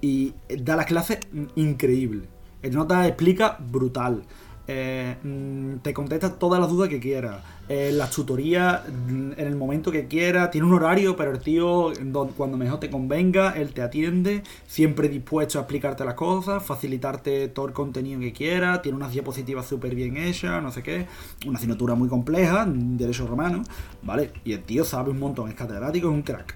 y 0.01 0.33
da 0.47 0.75
la 0.75 0.85
clase 0.85 1.19
increíble. 1.55 2.29
El 2.61 2.73
nota 2.73 3.05
explica 3.05 3.57
brutal. 3.59 4.23
Eh, 4.67 5.17
mm, 5.21 5.77
te 5.83 5.93
contesta 5.93 6.39
todas 6.39 6.59
las 6.59 6.69
dudas 6.69 6.89
que 6.89 6.99
quieras. 6.99 7.43
Eh, 7.67 7.91
las 7.91 8.11
tutorías 8.11 8.81
mm, 8.87 9.31
en 9.37 9.47
el 9.47 9.55
momento 9.55 9.91
que 9.91 10.07
quiera. 10.07 10.51
Tiene 10.51 10.67
un 10.67 10.73
horario, 10.73 11.15
pero 11.15 11.31
el 11.31 11.39
tío, 11.39 11.91
cuando 12.37 12.57
mejor 12.57 12.79
te 12.79 12.89
convenga, 12.89 13.51
él 13.51 13.73
te 13.73 13.81
atiende. 13.81 14.43
Siempre 14.67 15.09
dispuesto 15.09 15.57
a 15.57 15.61
explicarte 15.63 16.05
las 16.05 16.13
cosas, 16.13 16.63
facilitarte 16.63 17.47
todo 17.47 17.65
el 17.67 17.73
contenido 17.73 18.19
que 18.19 18.33
quiera. 18.33 18.81
Tiene 18.81 18.97
unas 18.97 19.11
diapositivas 19.11 19.65
súper 19.65 19.95
bien 19.95 20.15
hechas, 20.17 20.61
no 20.61 20.71
sé 20.71 20.83
qué. 20.83 21.07
Una 21.47 21.57
asignatura 21.57 21.95
muy 21.95 22.07
compleja, 22.07 22.65
derecho 22.67 23.25
romano. 23.25 23.63
¿Vale? 24.03 24.31
Y 24.43 24.53
el 24.53 24.63
tío 24.63 24.85
sabe 24.85 25.09
un 25.09 25.19
montón, 25.19 25.49
es 25.49 25.55
catedrático, 25.55 26.07
es 26.07 26.13
un 26.13 26.21
crack. 26.21 26.55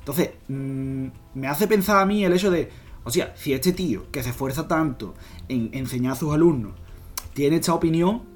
Entonces, 0.00 0.30
mm, 0.48 1.06
me 1.34 1.46
hace 1.46 1.68
pensar 1.68 1.98
a 1.98 2.06
mí 2.06 2.24
el 2.24 2.32
hecho 2.32 2.50
de, 2.50 2.68
o 3.04 3.10
sea, 3.10 3.32
si 3.36 3.52
este 3.52 3.72
tío 3.72 4.10
que 4.10 4.24
se 4.24 4.30
esfuerza 4.30 4.66
tanto 4.66 5.14
en 5.48 5.70
enseñar 5.72 6.14
a 6.14 6.16
sus 6.16 6.34
alumnos 6.34 6.72
tiene 7.34 7.56
esta 7.56 7.72
opinión, 7.72 8.31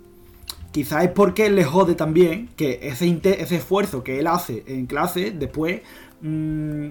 quizás 0.76 1.04
es 1.04 1.10
porque 1.10 1.48
le 1.48 1.64
jode 1.64 1.94
también 1.94 2.48
que 2.48 2.80
ese, 2.82 3.56
esfuerzo 3.56 4.04
que 4.04 4.18
él 4.18 4.26
hace 4.26 4.62
en 4.66 4.84
clase 4.84 5.30
después 5.30 5.80
mm, 6.20 6.88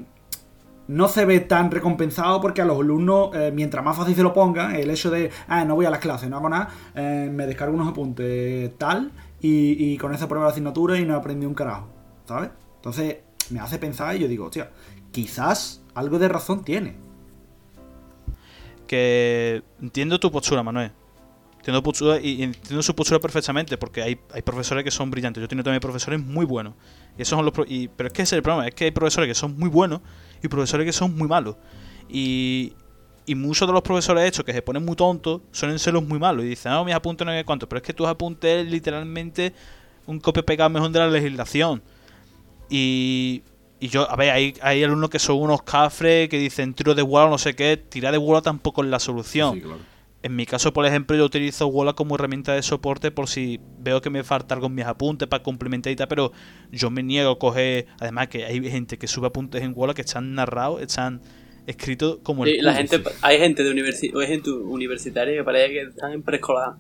no 0.88 1.08
se 1.08 1.24
ve 1.26 1.40
tan 1.42 1.70
recompensado 1.70 2.42
porque 2.42 2.64
a 2.64 2.66
los 2.66 2.80
alumnos, 2.80 3.30
eh, 3.36 3.52
mientras 3.54 3.86
más 3.86 3.96
fácil 3.96 4.16
se 4.16 4.24
lo 4.24 4.34
pongan, 4.34 4.76
el 4.76 4.90
hecho 4.90 5.12
de, 5.12 5.30
ah, 5.48 5.66
no 5.66 5.76
voy 5.76 5.86
a 5.86 5.92
las 5.92 6.00
clases, 6.00 6.32
no 6.32 6.38
hago 6.38 6.50
nada, 6.50 6.70
eh, 6.96 7.30
me 7.32 7.46
descargo 7.46 7.76
unos 7.76 7.90
apuntes 7.90 8.76
tal 8.80 9.12
y, 9.40 9.94
y 9.94 9.98
con 10.00 10.16
esa 10.16 10.28
prueba 10.28 10.48
de 10.48 10.54
asignatura 10.54 10.98
y 10.98 11.06
no 11.06 11.16
aprendí 11.16 11.46
un 11.46 11.54
carajo, 11.54 11.88
¿sabes? 12.28 12.50
Entonces 12.78 13.18
me 13.52 13.60
hace 13.60 13.78
pensar 13.78 14.16
y 14.16 14.20
yo 14.20 14.28
digo, 14.28 14.46
hostia, 14.46 14.72
quizás 15.12 15.84
algo 15.94 16.18
de 16.18 16.28
razón 16.28 16.64
tiene. 16.64 16.96
que 18.88 19.62
entiendo 19.80 20.20
tu 20.20 20.32
postura, 20.32 20.64
Manuel. 20.64 20.92
Entiendo, 21.66 22.20
y 22.22 22.44
entiendo 22.44 22.84
su 22.84 22.96
postura 22.96 23.20
perfectamente, 23.20 23.76
porque 23.76 24.04
hay, 24.04 24.20
hay 24.32 24.42
profesores 24.44 24.84
que 24.84 24.92
son 24.92 25.10
brillantes. 25.10 25.42
Yo 25.42 25.46
he 25.46 25.48
tenido 25.48 25.64
también 25.64 25.80
profesores 25.80 26.20
muy 26.20 26.46
buenos. 26.46 26.76
Y 27.18 27.24
esos 27.24 27.36
son 27.38 27.44
los 27.44 27.54
y, 27.68 27.88
pero 27.88 28.08
es 28.08 28.14
que 28.14 28.22
ese 28.22 28.36
es 28.36 28.38
el 28.38 28.44
problema, 28.44 28.68
es 28.68 28.76
que 28.76 28.86
hay 28.86 28.92
profesores 28.92 29.28
que 29.28 29.34
son 29.34 29.58
muy 29.58 29.70
buenos 29.70 30.02
y 30.44 30.48
profesores 30.48 30.86
que 30.86 30.94
son 30.94 31.18
muy 31.18 31.28
malos. 31.28 31.56
Y, 32.08 32.74
y 33.26 33.34
muchos 33.34 33.68
de 33.68 33.74
los 33.74 33.82
profesores 33.82 34.28
hechos 34.28 34.46
que 34.46 34.54
se 34.54 34.62
ponen 34.62 34.86
muy 34.86 34.96
tontos 34.96 35.42
suelen 35.52 35.80
ser 35.80 35.96
los 35.96 36.04
muy 36.04 36.20
malos. 36.20 36.46
Y 36.46 36.50
dicen, 36.50 36.72
no, 36.72 36.86
mis 36.86 36.94
apuntes 36.94 37.26
no 37.26 37.34
sé 37.34 37.44
cuánto. 37.44 37.68
Pero 37.68 37.78
es 37.78 37.84
que 37.84 37.94
tus 37.94 38.06
apuntes 38.06 38.64
es 38.64 38.72
literalmente 38.72 39.52
un 40.06 40.20
copia 40.20 40.44
pegado 40.44 40.70
mejor 40.70 40.92
de 40.92 41.00
la 41.00 41.08
legislación. 41.08 41.82
Y, 42.70 43.42
y 43.80 43.88
yo, 43.88 44.08
a 44.10 44.16
ver, 44.16 44.30
hay, 44.30 44.54
hay 44.62 44.84
alumnos 44.84 45.10
que 45.10 45.18
son 45.18 45.38
unos 45.38 45.64
cafres 45.64 46.30
que 46.30 46.38
dicen 46.38 46.76
tiro 46.76 46.94
de 46.94 47.02
bola 47.02 47.28
no 47.28 47.40
sé 47.40 47.56
qué. 47.56 47.76
Tirar 47.76 48.12
de 48.12 48.20
bola 48.20 48.44
tampoco 48.44 48.84
es 48.84 48.90
la 48.90 49.00
solución. 49.00 49.64
En 50.26 50.36
mi 50.36 50.48
caso, 50.48 50.74
por 50.74 50.88
ejemplo, 50.88 51.16
yo 51.16 51.24
utilizo 51.24 51.68
Wola 51.68 51.94
como 51.94 52.16
herramienta 52.16 52.54
de 52.54 52.64
soporte 52.64 53.12
por 53.12 53.30
si 53.30 53.60
veo 53.80 54.02
que 54.02 54.10
me 54.10 54.24
falta 54.24 54.56
algo 54.56 54.66
en 54.66 54.74
mis 54.74 54.86
apuntes 54.86 55.28
para 55.28 55.44
complementar 55.44 55.94
y 55.94 55.96
tal, 55.96 56.08
pero 56.08 56.32
yo 56.72 56.90
me 56.90 57.04
niego 57.04 57.30
a 57.30 57.38
coger. 57.38 57.86
Además, 58.00 58.30
que 58.30 58.44
hay 58.44 58.68
gente 58.72 58.98
que 58.98 59.06
sube 59.08 59.28
apuntes 59.28 59.62
en 59.62 59.74
Wola 59.76 59.94
que 59.94 60.02
están 60.02 60.34
narrados, 60.34 60.82
están 60.82 61.22
escritos 61.68 62.18
como 62.24 62.44
el. 62.44 62.56
Sí, 62.56 62.62
la 62.62 62.74
gente, 62.74 63.04
hay 63.22 63.38
gente 63.38 63.64
de 63.64 63.70
universi 63.70 64.12
hay 64.20 64.28
gente 64.28 64.50
universitaria 64.50 65.36
que 65.36 65.44
parece 65.44 65.74
que 65.74 65.82
están 65.82 66.12
en 66.14 66.24
preescolar. 66.24 66.74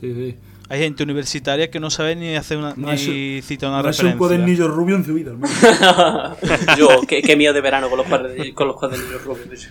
Sí, 0.00 0.14
sí. 0.14 0.36
Hay 0.68 0.78
gente 0.80 1.02
universitaria 1.02 1.68
que 1.70 1.80
no 1.80 1.90
sabe 1.90 2.14
ni 2.14 2.36
hacer 2.36 2.56
una. 2.58 2.74
No 2.76 2.92
ni 2.92 3.40
citar 3.42 3.70
una 3.70 3.82
No 3.82 3.88
es 3.88 3.98
un 3.98 4.04
referencia. 4.06 4.18
cuadernillo 4.18 4.68
rubio 4.68 4.94
en 4.94 5.04
su 5.04 5.14
vida, 5.14 5.32
hermano. 5.32 6.36
Yo, 6.78 6.88
qué, 7.08 7.20
qué 7.20 7.34
miedo 7.34 7.52
de 7.52 7.60
verano 7.62 7.88
con 7.88 7.98
los, 7.98 8.06
cuadernillos- 8.06 8.54
con 8.54 8.68
los 8.68 8.76
cuadernillos 8.76 9.24
rubios. 9.24 9.68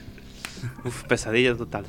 Uf, 0.84 1.04
pesadilla 1.04 1.56
total. 1.56 1.86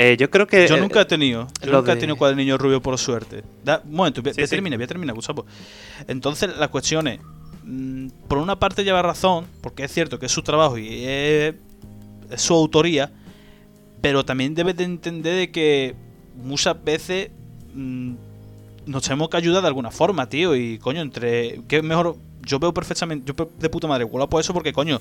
Eh, 0.00 0.16
yo 0.16 0.30
creo 0.30 0.46
que. 0.46 0.68
Yo 0.68 0.76
eh, 0.76 0.80
nunca 0.80 1.00
he 1.00 1.04
tenido. 1.06 1.48
Yo 1.60 1.72
nunca 1.72 1.92
he 1.92 1.96
tenido 1.96 2.16
cuadernillo 2.16 2.56
rubio 2.56 2.80
por 2.80 2.96
suerte. 2.98 3.42
Da, 3.64 3.82
un 3.84 3.96
momento, 3.96 4.22
voy, 4.22 4.32
Sí, 4.32 4.36
voy 4.36 4.44
a 4.44 4.46
sí. 4.46 4.50
terminar, 4.54 4.78
voy 4.78 4.84
a 4.84 4.86
terminar, 4.86 5.14
Gustavo. 5.16 5.44
Entonces, 6.06 6.56
la 6.56 6.68
cuestión 6.68 7.08
es. 7.08 7.18
mm, 7.64 8.08
Por 8.28 8.38
una 8.38 8.56
parte 8.60 8.84
lleva 8.84 9.02
razón, 9.02 9.46
porque 9.60 9.82
es 9.82 9.92
cierto 9.92 10.20
que 10.20 10.26
es 10.26 10.32
su 10.32 10.42
trabajo 10.42 10.78
y 10.78 11.04
es, 11.04 11.54
es 12.30 12.40
su 12.40 12.54
autoría, 12.54 13.10
pero 14.00 14.24
también 14.24 14.54
debes 14.54 14.76
de 14.76 14.84
entender 14.84 15.34
de 15.34 15.50
que 15.50 15.96
muchas 16.36 16.76
veces 16.84 17.30
mm, 17.74 18.12
nos 18.86 19.02
tenemos 19.02 19.28
que 19.30 19.36
ayudar 19.36 19.62
de 19.62 19.66
alguna 19.68 19.90
forma, 19.90 20.28
tío. 20.28 20.54
Y 20.54 20.78
coño, 20.78 21.00
entre. 21.00 21.62
que 21.66 21.82
mejor? 21.82 22.14
Yo 22.42 22.60
veo 22.60 22.72
perfectamente. 22.72 23.32
Yo 23.36 23.50
de 23.58 23.68
puta 23.68 23.88
madre, 23.88 24.06
por 24.06 24.40
eso, 24.40 24.54
porque 24.54 24.72
coño. 24.72 25.00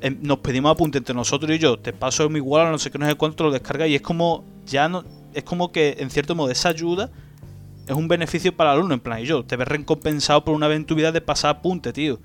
Em, 0.00 0.18
nos 0.22 0.38
pedimos 0.38 0.72
apunte 0.72 0.98
entre 0.98 1.14
nosotros 1.14 1.50
y 1.54 1.58
yo. 1.58 1.78
Te 1.78 1.92
paso 1.92 2.28
mi 2.28 2.40
Walla, 2.40 2.70
no 2.70 2.78
sé 2.78 2.90
qué, 2.90 2.98
no 2.98 3.06
sé 3.06 3.14
cuánto, 3.14 3.44
lo 3.44 3.50
descarga 3.50 3.86
y 3.86 3.94
es 3.94 4.02
como. 4.02 4.44
Ya 4.66 4.88
no. 4.88 5.04
Es 5.34 5.44
como 5.44 5.70
que 5.72 5.96
en 5.98 6.10
cierto 6.10 6.34
modo 6.34 6.50
esa 6.50 6.68
ayuda 6.70 7.10
es 7.86 7.94
un 7.94 8.08
beneficio 8.08 8.54
para 8.54 8.72
el 8.72 8.76
alumno. 8.78 8.94
En 8.94 9.00
plan, 9.00 9.20
y 9.20 9.24
yo 9.26 9.44
te 9.44 9.56
ves 9.56 9.68
recompensado 9.68 10.44
por 10.44 10.54
una 10.54 10.68
vez 10.68 10.76
en 10.76 10.84
tu 10.84 10.94
vida 10.94 11.12
de 11.12 11.20
pasar 11.20 11.50
apunte, 11.56 11.92
tío. 11.92 12.18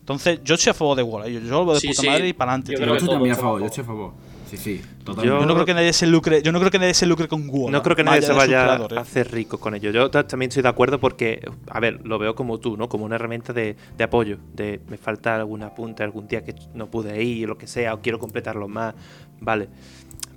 Entonces, 0.00 0.40
yo 0.44 0.54
estoy 0.54 0.70
a 0.70 0.74
favor 0.74 0.96
de 0.96 1.02
Walla. 1.02 1.28
Yo, 1.28 1.40
yo 1.40 1.50
lo 1.50 1.64
veo 1.66 1.74
de 1.74 1.80
Sí, 1.80 1.88
puta 1.88 2.02
sí. 2.02 2.06
madre 2.08 2.28
y 2.28 2.32
para 2.32 2.52
adelante, 2.52 2.72
Yo 2.72 2.78
tío. 2.78 2.96
Yo 2.98 3.06
también 3.06 3.34
a 3.34 3.38
favor, 3.38 3.60
yo 3.60 3.66
estoy 3.66 3.82
a 3.82 3.86
favor. 3.86 4.12
Sí, 4.48 4.56
sí, 4.56 4.80
Yo- 4.80 5.04
totalmente. 5.04 5.40
Yo 5.40 5.46
no 5.46 5.54
creo 5.54 5.66
que 5.66 5.74
nadie 5.74 5.92
se 5.92 6.06
lucre, 6.06 6.42
yo 6.42 6.52
no 6.52 6.58
creo 6.60 6.70
que 6.70 6.78
nadie 6.78 6.94
se 6.94 7.04
lucre 7.06 7.26
con 7.28 7.48
Walla. 7.48 7.72
No 7.72 7.82
creo 7.82 7.96
que 7.96 8.04
nadie 8.04 8.22
se 8.22 8.32
vaya 8.32 8.62
creadores. 8.64 8.98
a 8.98 9.00
hacer 9.00 9.30
rico 9.32 9.58
con 9.58 9.74
ello. 9.74 9.90
Yo 9.90 10.10
ta- 10.10 10.26
también 10.26 10.48
estoy 10.50 10.62
de 10.62 10.68
acuerdo 10.68 11.00
porque, 11.00 11.40
a 11.68 11.80
ver, 11.80 12.00
lo 12.04 12.18
veo 12.18 12.34
como 12.34 12.58
tú, 12.58 12.76
¿no? 12.76 12.88
Como 12.88 13.04
una 13.04 13.16
herramienta 13.16 13.52
de, 13.52 13.76
de 13.96 14.04
apoyo. 14.04 14.38
De 14.54 14.80
me 14.88 14.96
falta 14.98 15.34
algún 15.36 15.62
apunte 15.62 16.02
algún 16.04 16.28
día 16.28 16.44
que 16.44 16.54
no 16.74 16.86
pude 16.86 17.22
ir 17.22 17.46
o 17.46 17.48
lo 17.48 17.58
que 17.58 17.66
sea, 17.66 17.94
o 17.94 18.00
quiero 18.00 18.18
completarlo 18.18 18.68
más. 18.68 18.94
Vale. 19.40 19.68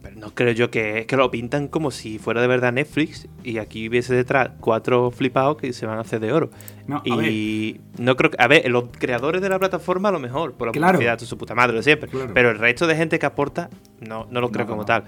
Pero 0.02 0.16
no 0.16 0.34
creo 0.34 0.54
yo 0.54 0.72
que, 0.72 1.06
que 1.08 1.18
lo 1.18 1.30
pintan 1.30 1.68
como 1.68 1.91
si 1.91 2.20
fuera 2.20 2.41
de 2.41 2.47
verdad 2.47 2.72
Netflix 2.72 3.28
y 3.43 3.58
aquí 3.58 3.89
hubiese 3.89 4.16
detrás 4.16 4.52
cuatro 4.62 5.12
flipados 5.12 5.58
que 5.58 5.74
se 5.74 5.86
van 5.86 5.97
a 5.97 6.02
hacer 6.02 6.22
de 6.22 6.32
oro. 6.32 6.50
No, 6.88 7.02
y 7.06 7.82
no 7.97 8.16
creo 8.16 8.32
que. 8.32 8.38
A 8.39 8.47
ver, 8.47 8.70
los 8.70 8.86
creadores 8.97 9.41
de 9.41 9.50
la 9.50 9.60
plataforma 9.60 10.10
a 10.10 10.12
lo 10.14 10.20
mejor, 10.20 10.54
por 10.54 10.68
la 10.68 10.72
Claro. 10.72 10.93
publicidad, 11.00 11.20
su 11.20 11.38
puta 11.38 11.54
madre, 11.54 11.84
siempre. 11.84 12.10
Claro. 12.10 12.32
Pero 12.34 12.50
el 12.52 12.60
resto 12.60 12.88
de 12.88 12.95
gente 12.95 13.20
que 13.20 13.26
aporta, 13.26 13.70
no, 14.00 14.26
no 14.32 14.39
lo 14.41 14.50
creo 14.52 14.66
No, 14.66 14.70
como 14.72 14.82
no. 14.84 14.86
tal. 14.86 15.04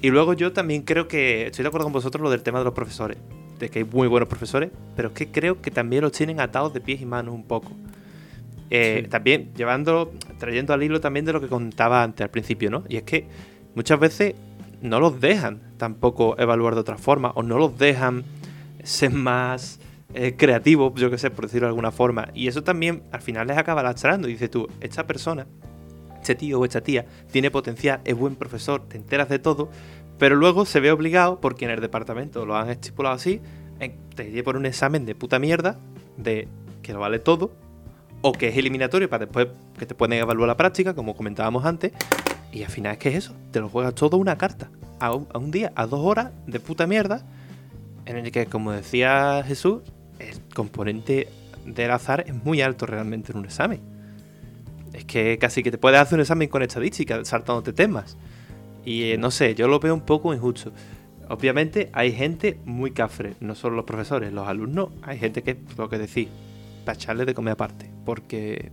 Y 0.00 0.10
luego 0.10 0.32
yo 0.32 0.52
también 0.52 0.82
creo 0.82 1.06
que. 1.08 1.46
Estoy 1.46 1.62
de 1.62 1.68
acuerdo 1.68 1.84
con 1.84 1.92
vosotros 1.92 2.22
lo 2.22 2.30
del 2.30 2.42
tema 2.42 2.58
de 2.58 2.64
los 2.64 2.74
profesores. 2.74 3.18
De 3.58 3.68
que 3.68 3.80
hay 3.80 3.84
muy 3.84 4.08
buenos 4.08 4.28
profesores, 4.28 4.70
pero 4.96 5.08
es 5.08 5.14
que 5.14 5.30
creo 5.30 5.60
que 5.60 5.70
también 5.70 6.02
los 6.02 6.12
tienen 6.12 6.40
atados 6.40 6.72
de 6.72 6.80
pies 6.80 7.00
y 7.02 7.06
manos 7.06 7.34
un 7.34 7.44
poco. 7.44 7.70
Eh, 8.70 9.02
Sí. 9.04 9.08
También 9.10 9.50
llevando, 9.54 10.12
trayendo 10.38 10.72
al 10.72 10.82
hilo 10.82 11.00
también 11.00 11.26
de 11.26 11.32
lo 11.34 11.40
que 11.40 11.46
contaba 11.48 12.02
antes 12.02 12.24
al 12.24 12.30
principio, 12.30 12.70
¿no? 12.70 12.84
Y 12.88 12.96
es 12.96 13.02
que 13.02 13.28
muchas 13.74 13.98
veces 13.98 14.34
no 14.80 15.00
los 15.00 15.20
dejan 15.20 15.60
tampoco 15.76 16.38
evaluar 16.38 16.74
de 16.74 16.80
otra 16.80 16.98
forma, 16.98 17.30
o 17.34 17.42
no 17.42 17.58
los 17.58 17.78
dejan 17.78 18.24
ser 18.82 19.12
más 19.12 19.78
eh, 20.14 20.34
creativos, 20.36 20.92
yo 20.96 21.10
que 21.10 21.18
sé, 21.18 21.30
por 21.30 21.46
decirlo 21.46 21.66
de 21.66 21.70
alguna 21.70 21.90
forma. 21.90 22.28
Y 22.34 22.48
eso 22.48 22.62
también 22.62 23.02
al 23.12 23.22
final 23.22 23.46
les 23.46 23.56
acaba 23.56 23.82
lastrando. 23.82 24.28
Dices 24.28 24.50
tú, 24.50 24.68
esta 24.80 25.06
persona, 25.06 25.46
este 26.20 26.34
tío 26.34 26.60
o 26.60 26.64
esta 26.64 26.80
tía, 26.80 27.06
tiene 27.30 27.50
potencial, 27.50 28.00
es 28.04 28.16
buen 28.16 28.36
profesor, 28.36 28.82
te 28.88 28.96
enteras 28.96 29.28
de 29.28 29.38
todo, 29.38 29.70
pero 30.18 30.36
luego 30.36 30.66
se 30.66 30.80
ve 30.80 30.90
obligado, 30.90 31.40
porque 31.40 31.64
en 31.64 31.70
el 31.70 31.80
departamento 31.80 32.44
lo 32.44 32.56
han 32.56 32.68
estipulado 32.68 33.14
así, 33.14 33.40
te 34.14 34.24
lleve 34.26 34.42
por 34.42 34.56
un 34.56 34.66
examen 34.66 35.06
de 35.06 35.14
puta 35.14 35.38
mierda, 35.38 35.78
de 36.16 36.48
que 36.82 36.92
lo 36.92 37.00
vale 37.00 37.18
todo, 37.18 37.52
o 38.20 38.32
que 38.32 38.48
es 38.48 38.56
eliminatorio 38.56 39.08
para 39.08 39.24
después 39.24 39.48
que 39.78 39.86
te 39.86 39.94
pueden 39.94 40.18
evaluar 40.18 40.48
la 40.48 40.56
práctica, 40.56 40.94
como 40.94 41.16
comentábamos 41.16 41.64
antes. 41.64 41.92
Y 42.52 42.62
al 42.62 42.70
final 42.70 42.92
es 42.92 42.98
que 42.98 43.08
es 43.08 43.14
eso, 43.16 43.34
te 43.50 43.60
lo 43.60 43.68
juegas 43.68 43.94
todo 43.94 44.18
una 44.18 44.36
carta, 44.36 44.70
a 45.00 45.12
un, 45.12 45.50
día, 45.50 45.72
a 45.74 45.86
dos 45.86 46.00
horas 46.00 46.30
de 46.46 46.60
puta 46.60 46.86
mierda, 46.86 47.24
en 48.06 48.18
el 48.18 48.30
que, 48.30 48.46
como 48.46 48.70
decía 48.70 49.42
Jesús, 49.44 49.82
el 50.18 50.40
componente 50.54 51.28
del 51.66 51.90
azar 51.90 52.24
es 52.26 52.34
muy 52.34 52.60
alto 52.60 52.86
realmente 52.86 53.32
en 53.32 53.38
un 53.38 53.44
examen. 53.46 53.80
Es 54.92 55.04
que 55.04 55.38
casi 55.38 55.62
que 55.62 55.70
te 55.70 55.78
puedes 55.78 55.98
hacer 55.98 56.16
un 56.16 56.20
examen 56.20 56.48
con 56.48 56.62
estadística, 56.62 57.24
saltándote 57.24 57.72
temas. 57.72 58.16
Y 58.84 59.10
eh, 59.10 59.18
no 59.18 59.30
sé, 59.30 59.54
yo 59.54 59.66
lo 59.66 59.80
veo 59.80 59.94
un 59.94 60.02
poco 60.02 60.34
injusto. 60.34 60.72
Obviamente 61.28 61.88
hay 61.92 62.12
gente 62.12 62.58
muy 62.64 62.90
cafre, 62.90 63.34
no 63.40 63.54
solo 63.54 63.76
los 63.76 63.84
profesores, 63.84 64.32
los 64.32 64.46
alumnos, 64.46 64.90
hay 65.02 65.18
gente 65.18 65.42
que, 65.42 65.56
lo 65.78 65.88
que 65.88 65.98
decís, 65.98 66.28
para 66.84 66.96
echarle 66.96 67.24
de 67.24 67.34
comer 67.34 67.52
aparte. 67.52 67.90
Porque, 68.04 68.70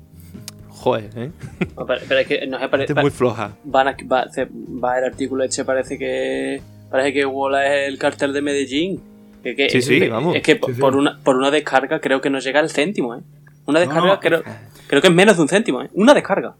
joder, 0.69 1.09
¿eh? 1.15 1.31
No, 1.77 1.85
Pero, 1.85 2.01
pero 2.07 2.19
es 2.21 2.27
que 2.27 2.47
no 2.47 2.59
se 2.59 2.67
parece. 2.69 2.93
muy 2.95 3.11
floja. 3.11 3.51
Van 3.63 3.87
a, 3.89 3.97
va, 4.11 4.29
se- 4.29 4.47
va 4.51 4.97
el 4.99 5.05
artículo 5.05 5.43
este, 5.43 5.63
parece 5.65 5.97
que. 5.97 6.61
Parece 6.89 7.13
que 7.13 7.25
Wola 7.25 7.67
es 7.75 7.87
el 7.89 7.97
cartel 7.99 8.33
de 8.33 8.41
Medellín. 8.41 9.01
Que- 9.43 9.55
que- 9.55 9.69
Sí, 9.69 9.81
sí, 9.81 9.97
es, 10.03 10.09
vamos. 10.09 10.35
Es 10.35 10.41
que 10.41 10.55
por, 10.55 10.69
Sí, 10.69 10.75
sí. 10.75 10.81
por 10.81 10.95
una, 10.95 11.19
por 11.23 11.35
una 11.35 11.51
descarga 11.51 11.99
creo 12.01 12.19
que 12.21 12.29
no 12.29 12.39
llega 12.39 12.59
al 12.59 12.69
céntimo, 12.69 13.15
¿eh? 13.15 13.19
Una 13.65 13.79
descarga 13.79 14.13
no. 14.15 14.19
creo, 14.19 14.43
creo 14.87 15.01
que 15.01 15.07
es 15.07 15.13
menos 15.13 15.35
de 15.37 15.41
un 15.43 15.47
céntimo, 15.47 15.81
¿eh? 15.83 15.89
Una 15.93 16.13
descarga. 16.13 16.55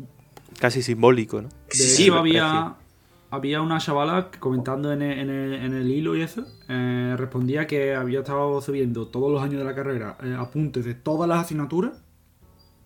Casi 0.60 0.82
simbólico, 0.82 1.42
¿no? 1.42 1.50
Sí, 1.70 2.10
había, 2.10 2.76
había 3.32 3.62
una 3.62 3.80
chavala 3.80 4.30
comentando 4.40 4.92
en 4.94 5.02
el, 5.02 5.20
en 5.20 5.30
el- 5.30 5.54
en 5.66 5.74
el 5.74 5.90
hilo 5.90 6.16
y 6.16 6.22
eso, 6.22 6.46
eh, 6.70 7.16
respondía 7.18 7.66
que 7.66 7.96
había 7.96 8.20
estado 8.20 8.62
subiendo 8.62 9.08
todos 9.08 9.32
los 9.32 9.42
años 9.42 9.58
de 9.60 9.66
la 9.66 9.74
carrera 9.74 10.18
eh, 10.24 10.36
apuntes 10.38 10.86
de 10.86 10.94
todas 10.94 11.28
las 11.28 11.40
asignaturas 11.46 12.04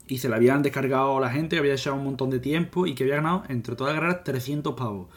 y 0.07 0.17
se 0.19 0.29
le 0.29 0.35
habían 0.35 0.61
descargado 0.63 1.17
a 1.17 1.21
la 1.21 1.29
gente, 1.29 1.57
había 1.57 1.73
echado 1.73 1.95
un 1.95 2.03
montón 2.03 2.29
de 2.29 2.39
tiempo 2.39 2.85
y 2.87 2.93
que 2.95 3.03
había 3.03 3.15
ganado 3.15 3.43
entre 3.49 3.75
todas 3.75 3.93
las 3.93 4.01
carreras 4.01 4.23
300 4.23 4.73
pavos. 4.75 5.07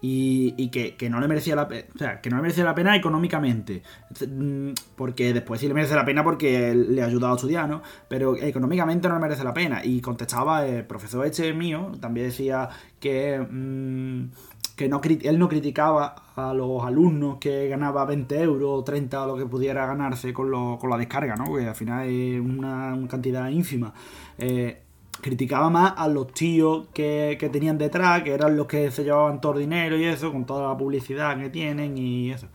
Y, 0.00 0.54
y 0.56 0.68
que, 0.70 0.94
que 0.94 1.10
no 1.10 1.18
le 1.18 1.26
merecía 1.26 1.56
la 1.56 1.66
pena, 1.66 1.86
o 1.92 1.98
sea, 1.98 2.20
que 2.20 2.30
no 2.30 2.36
le 2.36 2.42
merecía 2.42 2.62
la 2.62 2.72
pena 2.76 2.94
económicamente. 2.94 3.82
Mm, 4.28 4.70
Porque 4.94 5.32
después 5.34 5.60
sí 5.60 5.66
le 5.66 5.74
merece 5.74 5.96
la 5.96 6.04
pena 6.04 6.22
porque 6.22 6.72
le 6.72 7.02
ha 7.02 7.06
ayudado 7.06 7.32
a 7.32 7.36
estudiar, 7.36 7.68
¿no? 7.68 7.82
Pero 8.08 8.36
económicamente 8.36 9.08
no 9.08 9.14
le 9.14 9.20
merece 9.20 9.42
la 9.42 9.52
pena. 9.52 9.84
Y 9.84 10.00
contestaba 10.00 10.64
el 10.66 10.84
profesor 10.84 11.26
este 11.26 11.52
mío, 11.52 11.90
también 12.00 12.26
decía 12.28 12.68
que, 13.00 13.40
mm, 13.40 14.30
que 14.76 14.88
no, 14.88 15.00
él 15.02 15.36
no 15.40 15.48
criticaba 15.48 16.14
a 16.36 16.54
los 16.54 16.84
alumnos 16.84 17.38
que 17.40 17.66
ganaba 17.68 18.04
20 18.04 18.40
euros 18.40 18.68
o 18.80 18.84
30 18.84 19.24
o 19.24 19.26
lo 19.26 19.36
que 19.36 19.46
pudiera 19.46 19.84
ganarse 19.86 20.32
con, 20.32 20.48
lo- 20.52 20.78
con 20.78 20.90
la 20.90 20.96
descarga, 20.96 21.34
¿no? 21.34 21.52
Que 21.56 21.66
al 21.66 21.74
final 21.74 22.08
es 22.08 22.40
una 22.40 22.96
cantidad 23.10 23.48
ínfima. 23.48 23.92
Eh, 24.38 24.82
criticaba 25.20 25.68
más 25.68 25.94
a 25.96 26.06
los 26.08 26.32
tíos 26.32 26.86
que, 26.94 27.36
que 27.40 27.48
tenían 27.48 27.76
detrás, 27.76 28.22
que 28.22 28.32
eran 28.32 28.56
los 28.56 28.66
que 28.68 28.90
se 28.92 29.02
llevaban 29.02 29.40
todo 29.40 29.54
el 29.54 29.60
dinero 29.60 29.96
y 29.96 30.04
eso, 30.04 30.30
con 30.30 30.46
toda 30.46 30.68
la 30.72 30.78
publicidad 30.78 31.36
que 31.38 31.50
tienen 31.50 31.98
y 31.98 32.30
eso. 32.30 32.46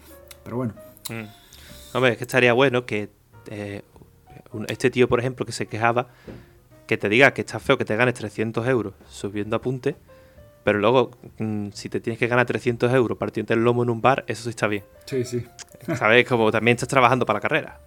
Pero 0.44 0.58
bueno, 0.58 0.74
Hombre, 1.94 2.14
es 2.14 2.18
que 2.18 2.24
estaría 2.24 2.54
bueno 2.54 2.86
que 2.86 3.10
eh, 3.48 3.82
un- 4.54 4.66
este 4.70 4.90
tío, 4.90 5.10
por 5.10 5.20
ejemplo, 5.20 5.46
que 5.46 5.52
se 5.52 5.66
quejaba, 5.68 6.08
que 6.88 6.98
te 6.98 7.10
diga 7.10 7.34
que 7.34 7.42
está 7.42 7.60
feo 7.60 7.78
que 7.78 7.86
te 7.86 7.96
ganes 7.98 8.14
300 8.14 8.66
euros 8.68 8.94
subiendo 9.10 9.56
apunte, 9.58 9.96
pero 10.64 10.80
luego, 10.80 11.12
mm, 11.40 11.68
si 11.74 11.90
te 11.90 12.00
tienes 12.00 12.18
que 12.18 12.28
ganar 12.28 12.46
300 12.46 12.94
euros 12.94 13.18
partiendo 13.18 13.54
el 13.54 13.62
lomo 13.64 13.84
en 13.84 13.90
un 13.90 14.02
bar, 14.02 14.24
eso 14.28 14.44
sí 14.44 14.50
está 14.50 14.68
bien. 14.68 14.84
sí, 15.06 15.24
sí. 15.26 15.46
¿Sabes? 15.98 16.26
Como 16.26 16.50
también 16.50 16.76
estás 16.76 16.88
trabajando 16.88 17.26
para 17.26 17.38
la 17.38 17.42
carrera. 17.42 17.80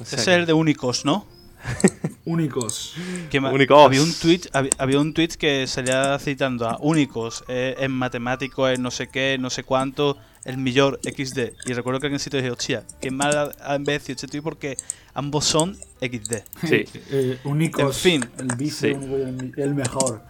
O 0.00 0.02
Ese 0.02 0.16
sea 0.16 0.18
es 0.18 0.24
que- 0.26 0.34
el 0.34 0.46
de 0.46 0.52
Únicos, 0.52 1.04
¿no? 1.04 1.24
Únicos. 2.24 2.94
Únicos. 3.32 3.84
Había 3.84 4.02
un 4.02 4.12
tweet, 4.12 4.40
había, 4.52 4.70
había 4.78 5.00
un 5.00 5.14
tweet 5.14 5.28
que 5.38 5.66
salía 5.66 6.18
citando 6.18 6.68
a 6.68 6.76
Únicos 6.80 7.44
eh, 7.48 7.74
en 7.78 7.92
matemático, 7.92 8.68
en 8.68 8.82
no 8.82 8.90
sé 8.90 9.08
qué, 9.08 9.38
no 9.40 9.48
sé 9.50 9.64
cuánto, 9.64 10.18
el 10.44 10.58
mejor 10.58 11.00
XD. 11.02 11.38
Y 11.66 11.72
recuerdo 11.72 12.00
que 12.00 12.08
en 12.08 12.14
el 12.14 12.20
sitio 12.20 12.38
dije, 12.38 12.50
hostia, 12.50 12.84
qué 13.00 13.10
mal 13.10 13.52
ha 13.62 13.74
envejecido 13.74 14.14
este 14.16 14.28
tweet 14.28 14.42
porque 14.42 14.76
ambos 15.14 15.44
son 15.44 15.76
XD. 16.00 16.34
Sí. 16.66 16.84
Eh, 17.12 17.38
únicos. 17.44 18.04
En 18.06 18.22
fin. 18.22 18.30
El 18.38 18.70
Sí. 18.70 18.88
el, 18.88 19.52
el 19.56 19.74
mejor. 19.74 20.22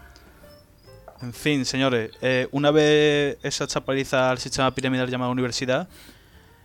En 1.23 1.35
fin, 1.35 1.65
señores, 1.67 2.13
eh, 2.23 2.49
una 2.51 2.71
vez 2.71 3.37
esa 3.43 3.67
chapaliza 3.67 4.31
al 4.31 4.39
sistema 4.39 4.75
piramidal 4.75 5.11
llamado 5.11 5.31
universidad, 5.31 5.87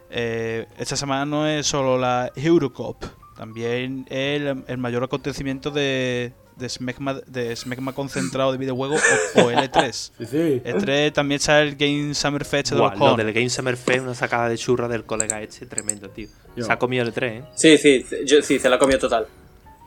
eh, 0.10 0.66
esta 0.78 0.96
semana 0.96 1.26
no 1.26 1.46
es 1.46 1.68
solo 1.68 1.98
la 1.98 2.32
Eurocop, 2.36 3.04
también 3.36 4.06
el, 4.10 4.64
el 4.68 4.78
mayor 4.78 5.04
acontecimiento 5.04 5.72
de, 5.72 6.34
de, 6.56 6.70
smegma, 6.70 7.16
de 7.28 7.56
smegma 7.56 7.94
concentrado 7.94 8.52
de 8.52 8.58
videojuegos 8.58 9.02
o, 9.36 9.42
o 9.42 9.52
L3. 9.52 9.92
Sí, 9.92 10.26
sí. 10.26 10.62
E3 10.66 11.12
también 11.14 11.38
está 11.38 11.62
el 11.62 11.76
Game 11.76 12.14
Summer 12.14 12.46
Fest 12.46 12.72
de 12.72 12.78
Buah, 12.78 12.92
los 12.92 13.00
lo 13.00 13.06
cojones. 13.06 13.26
del 13.26 13.34
Game 13.36 13.50
Summer 13.50 13.78
Fest, 13.78 14.02
una 14.04 14.16
sacada 14.16 14.50
de 14.50 14.58
churra 14.58 14.88
del 14.88 15.04
colega 15.06 15.42
este, 15.42 15.66
tremendo, 15.66 16.10
tío. 16.10 16.28
Yo. 16.56 16.64
Se 16.66 16.72
ha 16.72 16.78
comido 16.80 17.04
el 17.04 17.12
3, 17.14 17.44
¿eh? 17.44 17.46
Sí, 17.56 17.78
sí, 17.78 18.06
yo, 18.26 18.42
sí, 18.42 18.58
se 18.60 18.70
la 18.70 18.80
comió 18.80 18.98
total. 18.98 19.28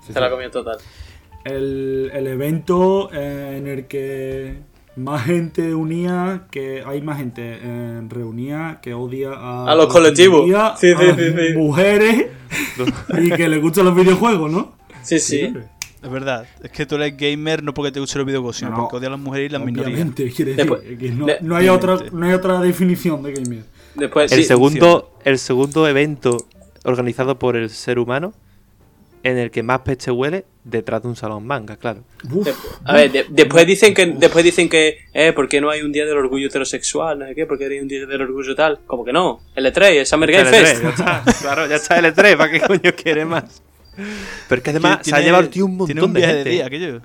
Sí, 0.07 0.13
Se 0.13 0.21
la 0.21 0.27
sí. 0.27 0.33
comió 0.33 0.51
total. 0.51 0.77
El, 1.45 2.11
el 2.13 2.27
evento 2.27 3.11
eh, 3.13 3.55
en 3.57 3.67
el 3.69 3.87
que 3.87 4.59
más 4.99 5.25
gente 5.25 5.75
unía, 5.75 6.43
que 6.51 6.83
hay 6.87 7.01
más 7.03 7.19
gente 7.19 7.43
eh, 7.63 8.01
reunía 8.09 8.79
que 8.83 8.95
odia 8.95 9.33
a, 9.33 9.71
A 9.71 9.75
los 9.75 9.87
colectivos. 9.87 10.45
minoría, 10.45 10.75
Sí, 10.77 10.89
sí, 10.99 11.05
a 11.11 11.15
sí, 11.15 11.23
sí. 11.31 11.57
mujeres 11.57 12.27
y 13.23 13.31
que 13.31 13.49
les 13.49 13.61
gustan 13.63 13.85
los 13.87 13.95
videojuegos, 13.97 14.51
¿no? 14.51 14.73
Sí, 15.03 15.19
sí. 15.19 15.53
Es 16.03 16.11
verdad, 16.11 16.47
es 16.63 16.71
que 16.71 16.87
tú 16.87 16.95
eres 16.95 17.17
gamer 17.17 17.63
no 17.63 17.75
porque 17.75 17.91
te 17.91 17.99
gusten 18.01 18.21
los 18.21 18.27
videojuegos, 18.27 18.57
sino 18.59 18.71
No, 18.71 18.77
no. 18.77 18.83
porque 18.85 18.97
odias 18.99 19.09
a 19.09 19.11
las 19.13 19.21
mujeres 19.21 19.51
y 19.51 19.53
las 19.53 19.63
minorías. 19.65 19.87
Obviamente, 19.95 20.31
quiere 20.31 20.53
decir 20.55 20.71
Después- 20.71 20.99
que 20.99 21.11
no, 21.11 21.27
no 21.41 21.57
hay 21.57 21.69
otra, 21.69 21.99
no 22.13 22.27
hay 22.27 22.33
otra 22.35 22.61
definición 22.61 23.23
de 23.23 23.33
gamer. 23.33 23.65
Después, 23.97 24.31
El 24.31 24.39
sí, 24.39 24.45
segundo, 24.45 25.11
el 25.25 25.39
segundo 25.39 25.89
evento 25.89 26.47
organizado 26.85 27.39
por 27.39 27.57
el 27.57 27.69
ser 27.71 27.99
humano 27.99 28.33
en 29.23 29.39
el 29.39 29.51
que 29.51 29.63
más 29.63 29.81
peste 29.81 30.11
huele 30.11 30.45
detrás 30.65 31.03
de 31.03 31.09
un 31.09 31.17
salón 31.17 31.47
manga, 31.47 31.77
claro. 31.77 32.05
Uf, 32.31 32.49
a 32.85 32.95
ver, 32.95 33.11
de- 33.13 33.27
después 33.31 33.67
dicen 33.67 33.95
que 33.95 34.07
después 34.07 34.45
dicen 34.45 34.69
que 34.69 34.99
eh, 35.15 35.33
¿por 35.33 35.49
qué 35.49 35.61
no 35.61 35.71
hay 35.71 35.83
un 35.83 35.93
día 35.93 36.05
del 36.05 36.17
orgullo 36.17 36.47
heterosexual? 36.49 37.19
No 37.19 37.27
sé 37.27 37.35
qué, 37.35 37.47
¿por 37.47 37.59
qué 37.59 37.67
hay 37.67 37.79
un 37.81 37.89
día 37.89 38.07
del 38.07 38.21
orgullo 38.23 38.55
tal? 38.55 38.81
Como 38.87 39.05
que 39.05 39.13
no, 39.13 39.41
el 39.55 39.67
E3, 39.67 39.83
el 40.01 40.07
Summer 40.07 40.31
Game 40.31 40.49
El 40.49 40.55
Fest. 40.55 40.83
E3, 40.83 40.83
ya 40.83 40.89
está. 40.91 41.25
Claro, 41.41 41.67
ya 41.67 41.77
está 41.77 41.99
el 41.99 42.05
E3, 42.07 42.37
¿para 42.37 42.51
qué 42.51 42.61
coño 42.61 42.93
quiere 42.95 43.25
más? 43.25 43.63
Pero 44.49 44.59
es 44.59 44.63
que 44.63 44.71
además 44.71 44.99
se 45.03 45.15
ha 45.15 45.21
llevado 45.21 45.43
el 45.45 45.51
tío 45.51 45.65
un 45.67 45.77
tiene 45.87 46.01
montón 46.03 46.05
un 46.11 46.15
de 46.15 46.21
gente. 46.21 46.45
de 46.45 46.51
día, 46.51 46.67
aquello. 46.67 47.01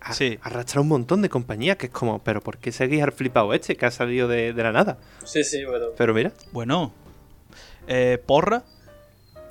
a- 0.00 0.12
Sí. 0.14 0.38
Arrastra 0.42 0.80
un 0.80 0.88
montón 0.88 1.20
de 1.22 1.28
compañías 1.28 1.76
que 1.76 1.86
es 1.86 1.92
como, 1.92 2.18
pero 2.24 2.40
¿por 2.40 2.56
qué 2.58 2.72
seguís 2.72 3.02
al 3.02 3.12
flipado 3.12 3.52
este 3.54 3.76
que 3.76 3.84
ha 3.86 3.90
salido 3.90 4.26
de, 4.26 4.52
de 4.54 4.62
la 4.62 4.72
nada? 4.72 4.98
Sí, 5.24 5.44
sí, 5.44 5.58
pero 5.70 5.94
Pero 5.96 6.14
mira, 6.14 6.32
Bueno, 6.52 6.92
eh, 7.86 8.18
porra. 8.24 8.64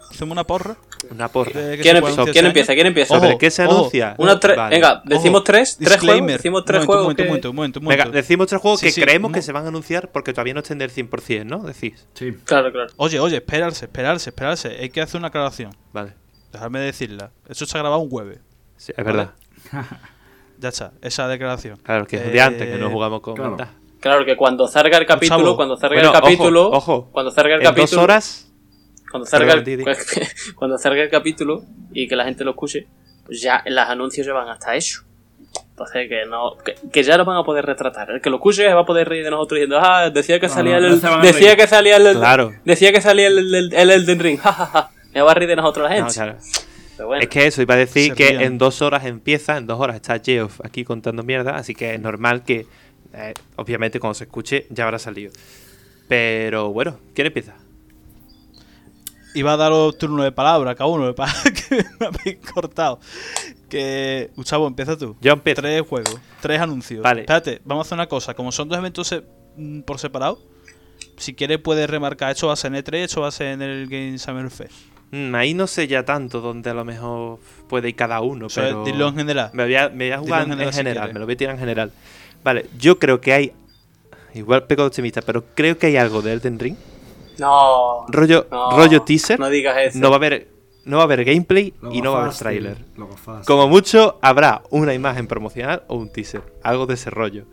Hacemos 0.10 0.32
una 0.34 0.44
porra. 0.44 0.76
Una 1.12 1.28
porra. 1.30 1.52
que 1.52 1.80
¿Quién, 1.82 1.96
se 1.96 2.02
puede 2.02 2.14
empie- 2.14 2.14
anunciar 2.14 2.16
¿quién 2.26 2.28
este 2.28 2.48
empieza? 2.48 2.74
¿Quién 2.74 2.88
empieza? 2.88 3.14
Ojo, 3.16 3.24
¿Sobre 3.26 3.38
qué 3.38 3.52
se 3.52 3.66
ojo. 3.66 3.78
anuncia? 3.80 4.16
Una 4.18 4.40
tres, 4.40 4.58
Vale. 4.58 4.76
venga, 4.76 5.02
decimos 5.06 5.38
Ojo, 5.38 5.44
tres, 5.46 5.78
tres 5.78 5.98
juegos, 6.00 6.28
decimos 6.28 6.66
tres 6.66 6.86
juegos 6.86 7.04
momento, 7.04 7.24
que- 7.24 7.54
momento, 7.54 7.80
Venga, 7.82 8.06
decimos 8.06 8.48
tres 8.48 8.62
juegos 8.62 8.80
Sí, 8.80 8.88
que 8.88 8.92
sí, 8.92 9.02
creemos 9.02 9.32
que 9.32 9.42
se 9.42 9.52
van 9.52 9.66
a 9.66 9.68
anunciar 9.70 10.12
porque 10.12 10.34
todavía 10.34 10.54
no 10.54 10.60
estén 10.60 10.78
del 10.78 10.92
100%, 10.92 11.46
¿no? 11.46 11.60
Decís. 11.60 12.06
sí. 12.14 12.34
Claro, 12.46 12.72
claro. 12.72 12.90
Oye, 12.98 13.20
oye, 13.20 13.38
esperarse, 13.38 13.86
esperarse, 13.86 14.30
esperarse. 14.30 14.68
Hay 14.80 14.90
que 14.90 15.02
hacer 15.02 15.18
una 15.20 15.28
aclaración. 15.30 15.72
Vale. 15.94 16.14
Dejadme 16.52 16.80
decirla. 16.80 17.32
Eso 17.48 17.66
se 17.66 17.78
ha 17.78 17.82
grabado 17.82 18.02
un 18.02 18.10
jueves. 18.10 18.40
Sí, 18.78 18.92
es 18.96 19.06
verdad. 19.06 19.32
Ya 20.62 20.70
está, 20.70 20.92
esa 21.02 21.28
declaración. 21.30 21.78
Claro, 21.78 22.06
que 22.06 22.18
es 22.18 22.22
Eh, 22.24 22.32
de 22.32 22.42
antes, 22.42 22.68
que 22.70 22.78
no 22.78 22.90
jugamos 22.90 23.22
con 23.22 23.36
claro. 23.36 23.56
Claro 24.02 24.26
que 24.26 24.36
cuando 24.36 24.68
salga 24.68 24.98
el 24.98 25.06
capítulo, 25.06 25.40
Chavo. 25.44 25.56
cuando 25.56 25.78
salga 25.78 25.96
Bueno, 25.96 26.10
el 26.10 26.22
capítulo, 26.22 26.68
ojo, 26.68 26.76
ojo. 26.96 27.10
cuando 27.12 27.32
salga 27.32 27.56
el 27.56 27.62
En 27.62 27.66
dos 27.66 27.76
capítulo, 27.76 28.02
horas, 28.04 28.49
cuando 29.10 29.26
salga 29.26 29.54
el, 29.54 29.64
Perdón, 29.64 29.96
cuando 30.56 30.78
salga 30.78 31.04
el 31.04 31.10
capítulo 31.10 31.64
y 31.94 32.08
que 32.08 32.16
la 32.16 32.26
gente 32.26 32.44
lo 32.44 32.52
escuche, 32.52 32.88
pues 33.26 33.42
ya 33.42 33.64
los 33.66 33.88
anuncios 33.90 34.26
ya 34.28 34.34
van 34.34 34.50
hasta 34.50 34.76
eso. 34.76 35.04
Entonces 35.72 36.10
que 36.10 36.26
no, 36.30 36.58
que, 36.64 36.76
que 36.92 37.04
ya 37.04 37.18
lo 37.18 37.24
van 37.26 37.38
a 37.38 37.44
poder 37.44 37.66
retratar. 37.66 38.12
El 38.12 38.22
que 38.22 38.30
lo 38.30 38.36
escuche 38.38 38.64
se 38.68 38.74
va 38.74 38.82
a 38.82 38.86
poder 38.86 39.08
reír 39.08 39.24
de 39.24 39.32
nosotros 39.32 39.58
diciendo, 39.58 39.80
ah, 39.82 40.10
decía 40.10 40.40
que 40.40 40.48
No, 40.48 40.54
salía 40.54 40.80
no, 40.80 40.88
el, 40.88 41.02
no 41.02 41.22
decía 41.22 41.56
que 41.56 41.68
salía 41.68 41.96
el, 41.98 42.18
Claro. 42.18 42.54
decía 42.66 42.92
que 42.92 43.02
salía 43.02 43.28
el, 43.28 43.56
el, 43.56 43.74
el 43.74 43.90
Elden 43.92 44.20
Ring. 44.20 44.40
Me 45.14 45.22
va 45.22 45.32
a 45.32 45.34
reír 45.34 45.50
de 45.50 45.56
nosotros 45.56 45.90
la 45.90 45.98
no, 45.98 46.06
gente. 46.06 46.14
claro. 46.14 46.38
Pero 46.98 47.08
bueno, 47.08 47.24
Es 47.24 47.30
que 47.30 47.48
eso, 47.48 47.62
iba 47.62 47.76
a 47.76 47.78
decir 47.78 48.14
que 48.14 48.28
rían. 48.28 48.42
en 48.44 48.58
dos 48.58 48.82
horas 48.82 49.06
empieza, 49.06 49.56
en 49.56 49.68
dos 49.68 49.80
horas 49.80 49.96
está 49.96 50.20
Geoff 50.20 50.60
aquí 50.66 50.84
contando 50.84 51.24
mierda, 51.24 51.56
así 51.56 51.74
que 51.74 51.94
es 51.96 52.00
normal 52.02 52.44
que, 52.44 52.68
eh, 53.14 53.34
obviamente, 53.56 54.02
cuando 54.02 54.16
se 54.16 54.26
escuche 54.26 54.68
ya 54.70 54.84
habrá 54.84 55.00
salido. 55.00 55.32
Pero 56.10 56.74
bueno, 56.74 57.00
¿quién 57.16 57.28
empieza? 57.28 57.56
Iba 59.40 59.54
a 59.54 59.58
daros 59.58 59.98
turno 59.98 60.24
de 60.24 60.32
palabra 60.32 60.76
cada 60.76 60.90
uno, 60.90 61.14
que 61.70 61.86
me 62.00 62.06
habéis 62.08 62.38
cortado. 62.54 63.00
Que, 63.70 64.32
Gustavo, 64.36 64.68
empieza 64.68 64.98
tú. 64.98 65.16
Yo 65.22 65.32
empiezo. 65.34 65.62
Tres 65.62 65.82
juegos, 65.88 66.18
tres 66.42 66.60
anuncios. 66.60 67.02
Vale. 67.04 67.22
Espérate, 67.22 67.62
vamos 67.64 67.86
a 67.86 67.88
hacer 67.88 67.96
una 67.98 68.08
cosa. 68.08 68.34
Como 68.34 68.52
son 68.52 68.68
dos 68.68 68.78
eventos 68.78 69.08
se- 69.08 69.24
mm, 69.58 69.82
por 69.82 70.00
separado, 70.00 70.40
si 71.18 71.34
quieres 71.36 71.60
puedes 71.60 71.90
remarcar, 71.90 72.32
esto 72.32 72.48
va 72.48 72.54
a 72.54 72.56
ser 72.56 72.74
en 72.74 72.84
E3, 72.84 72.96
esto 73.06 73.22
va 73.22 73.28
a 73.28 73.32
ser 73.32 73.48
en 73.48 73.62
el 73.62 73.88
Game 73.88 74.18
Summer 74.18 74.50
Fest. 74.50 74.74
Mm, 75.12 75.34
ahí 75.36 75.54
no 75.54 75.68
sé 75.68 75.88
ya 75.88 76.04
tanto 76.06 76.42
dónde 76.42 76.70
a 76.70 76.74
lo 76.74 76.84
mejor 76.86 77.40
puede 77.68 77.90
ir 77.90 77.96
cada 77.96 78.22
uno, 78.22 78.48
O 78.48 78.50
sea, 78.50 78.64
pero... 78.66 78.84
dilo 78.84 79.08
en 79.08 79.16
general. 79.16 79.50
Me 79.54 79.64
voy 79.64 79.76
a, 79.76 79.90
me 79.90 80.06
voy 80.06 80.12
a 80.12 80.18
Dilo 80.18 80.24
jugar 80.24 80.42
en 80.44 80.52
en 80.52 80.58
general 80.58 80.74
general, 80.74 80.74
si 80.74 81.00
quieres. 81.00 81.14
me 81.14 81.20
lo 81.20 81.26
voy 81.26 81.34
a 81.34 81.38
tirar 81.38 81.54
en 81.56 81.60
general. 81.60 81.92
Vale, 82.44 82.66
yo 82.78 83.00
creo 83.00 83.22
que 83.22 83.34
hay... 83.34 83.54
Igual 84.36 84.66
peco 84.68 84.84
de 84.84 84.88
optimista, 84.90 85.22
pero 85.22 85.44
creo 85.56 85.78
que 85.78 85.88
hay 85.88 85.98
algo 85.98 86.22
de 86.22 86.34
Elden 86.34 86.60
Ring. 86.60 86.76
No. 87.40 88.06
Rollo, 88.10 88.48
no, 88.52 88.72
rollo 88.78 89.02
teaser. 89.04 89.40
No 89.40 89.50
digas 89.50 89.78
eso. 89.80 90.00
No 90.00 90.10
va 90.10 90.16
a 90.16 90.18
haber, 90.18 90.48
no 90.86 90.98
va 90.98 91.04
a 91.04 91.06
haber 91.06 91.24
gameplay 91.26 91.74
y 91.92 92.02
no 92.02 92.14
va 92.14 92.20
a 92.20 92.22
haber 92.24 92.36
trailer. 92.36 92.78
Como 93.46 93.68
mucho, 93.68 94.18
habrá 94.22 94.62
una 94.70 94.94
imagen 94.94 95.28
promocional 95.28 95.84
o 95.88 95.96
un 95.96 96.12
teaser. 96.12 96.42
Algo 96.64 96.86
de 96.86 96.94
ese 96.96 97.10
rollo. 97.10 97.46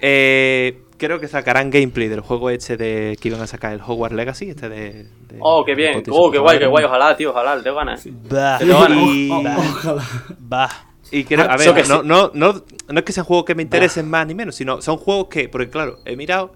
Eh, 0.00 0.82
creo 0.98 1.20
que 1.20 1.28
sacarán 1.28 1.70
gameplay 1.70 2.08
del 2.08 2.20
juego 2.20 2.50
este 2.50 2.76
de 2.76 3.16
que 3.20 3.28
iban 3.28 3.40
a 3.40 3.46
sacar 3.46 3.72
el 3.72 3.80
Hogwarts 3.80 4.14
Legacy. 4.16 4.50
Este 4.50 4.68
de, 4.68 4.92
de- 5.04 5.38
Oh, 5.40 5.64
qué 5.64 5.74
bien. 5.74 6.02
Oh, 6.10 6.30
qué 6.30 6.38
guay, 6.38 6.58
qué 6.58 6.66
guay. 6.66 6.84
Ojalá, 6.84 7.16
tío, 7.16 7.30
ojalá. 7.30 7.62
Te 7.62 7.72
ganas. 7.72 8.06
Bah, 8.30 8.58
Te 8.58 8.66
Y- 8.66 8.70
O- 9.30 9.36
o- 9.36 9.60
ojalá. 9.60 10.04
bah. 10.38 10.70
Y 11.12 11.22
creo, 11.24 11.46
Ah, 11.48 11.54
a 11.54 11.56
ver, 11.56 11.72
que 11.72 11.84
no, 11.84 12.02
no, 12.02 12.32
no, 12.34 12.64
no 12.88 12.98
es 12.98 13.04
que 13.04 13.12
sean 13.12 13.24
juegos 13.24 13.44
que 13.44 13.54
me 13.54 13.62
interesen 13.62 14.10
más 14.10 14.26
ni 14.26 14.34
menos, 14.34 14.56
sino 14.56 14.82
son 14.82 14.96
juegos 14.96 15.28
que, 15.28 15.48
porque 15.48 15.70
claro, 15.70 16.00
he 16.04 16.16
mirado 16.16 16.52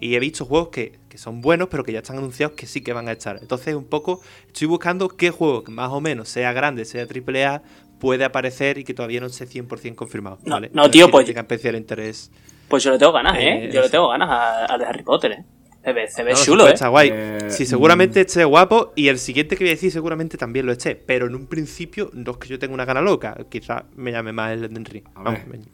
y 0.00 0.16
he 0.16 0.18
visto 0.18 0.44
juegos 0.44 0.70
que 0.70 0.98
son 1.22 1.40
buenos, 1.40 1.68
pero 1.70 1.84
que 1.84 1.92
ya 1.92 2.00
están 2.00 2.18
anunciados 2.18 2.54
que 2.56 2.66
sí 2.66 2.80
que 2.82 2.92
van 2.92 3.08
a 3.08 3.12
estar. 3.12 3.38
Entonces, 3.40 3.74
un 3.74 3.84
poco 3.84 4.20
estoy 4.46 4.66
buscando 4.68 5.08
qué 5.08 5.30
juego 5.30 5.62
que 5.64 5.70
más 5.72 5.90
o 5.90 6.00
menos 6.00 6.28
sea 6.28 6.52
grande, 6.52 6.84
sea 6.84 7.06
AAA, 7.06 7.62
puede 7.98 8.24
aparecer 8.24 8.78
y 8.78 8.84
que 8.84 8.94
todavía 8.94 9.20
no 9.20 9.26
esté 9.28 9.46
100% 9.46 9.94
confirmado. 9.94 10.38
No, 10.44 10.56
¿vale? 10.56 10.70
no, 10.72 10.90
tío, 10.90 11.06
que 11.06 11.12
pues- 11.12 11.26
tenga 11.26 11.42
especial 11.42 11.76
interés. 11.76 12.30
Pues 12.68 12.82
yo 12.84 12.90
le 12.90 12.98
tengo 12.98 13.12
ganas, 13.12 13.36
¿eh? 13.36 13.66
Eh, 13.66 13.70
Yo 13.72 13.82
le 13.82 13.90
tengo 13.90 14.08
ganas 14.08 14.28
a- 14.30 14.64
al 14.66 14.80
de 14.80 14.86
Harry 14.86 15.02
Potter, 15.02 15.32
¿eh? 15.32 15.44
Se 15.84 15.92
ve, 15.92 16.08
se 16.08 16.22
ve 16.22 16.32
No, 16.32 16.38
chulo, 16.38 16.62
pues 16.64 16.70
¿eh? 16.70 16.74
Está 16.74 16.88
guay. 16.88 17.10
Eh, 17.12 17.38
sí, 17.50 17.66
seguramente 17.66 18.20
esté 18.20 18.44
guapo 18.44 18.92
y 18.96 19.08
el 19.08 19.18
siguiente 19.18 19.56
que 19.56 19.64
voy 19.64 19.70
a 19.70 19.74
decir 19.74 19.90
seguramente 19.92 20.38
también 20.38 20.64
lo 20.64 20.72
esté, 20.72 20.94
pero 20.96 21.26
en 21.26 21.34
un 21.34 21.46
principio 21.48 22.08
no 22.14 22.30
es 22.32 22.36
que 22.38 22.48
yo 22.48 22.58
tenga 22.58 22.72
una 22.72 22.84
gana 22.84 23.00
loca, 23.02 23.36
quizás 23.50 23.82
me 23.96 24.10
llame 24.12 24.32
más 24.32 24.52
el 24.52 24.64
Elden 24.64 24.84
Ring. 24.84 25.04
A 25.14 25.22
Vamos, 25.22 25.40
ver. 25.46 25.58
me, 25.58 25.64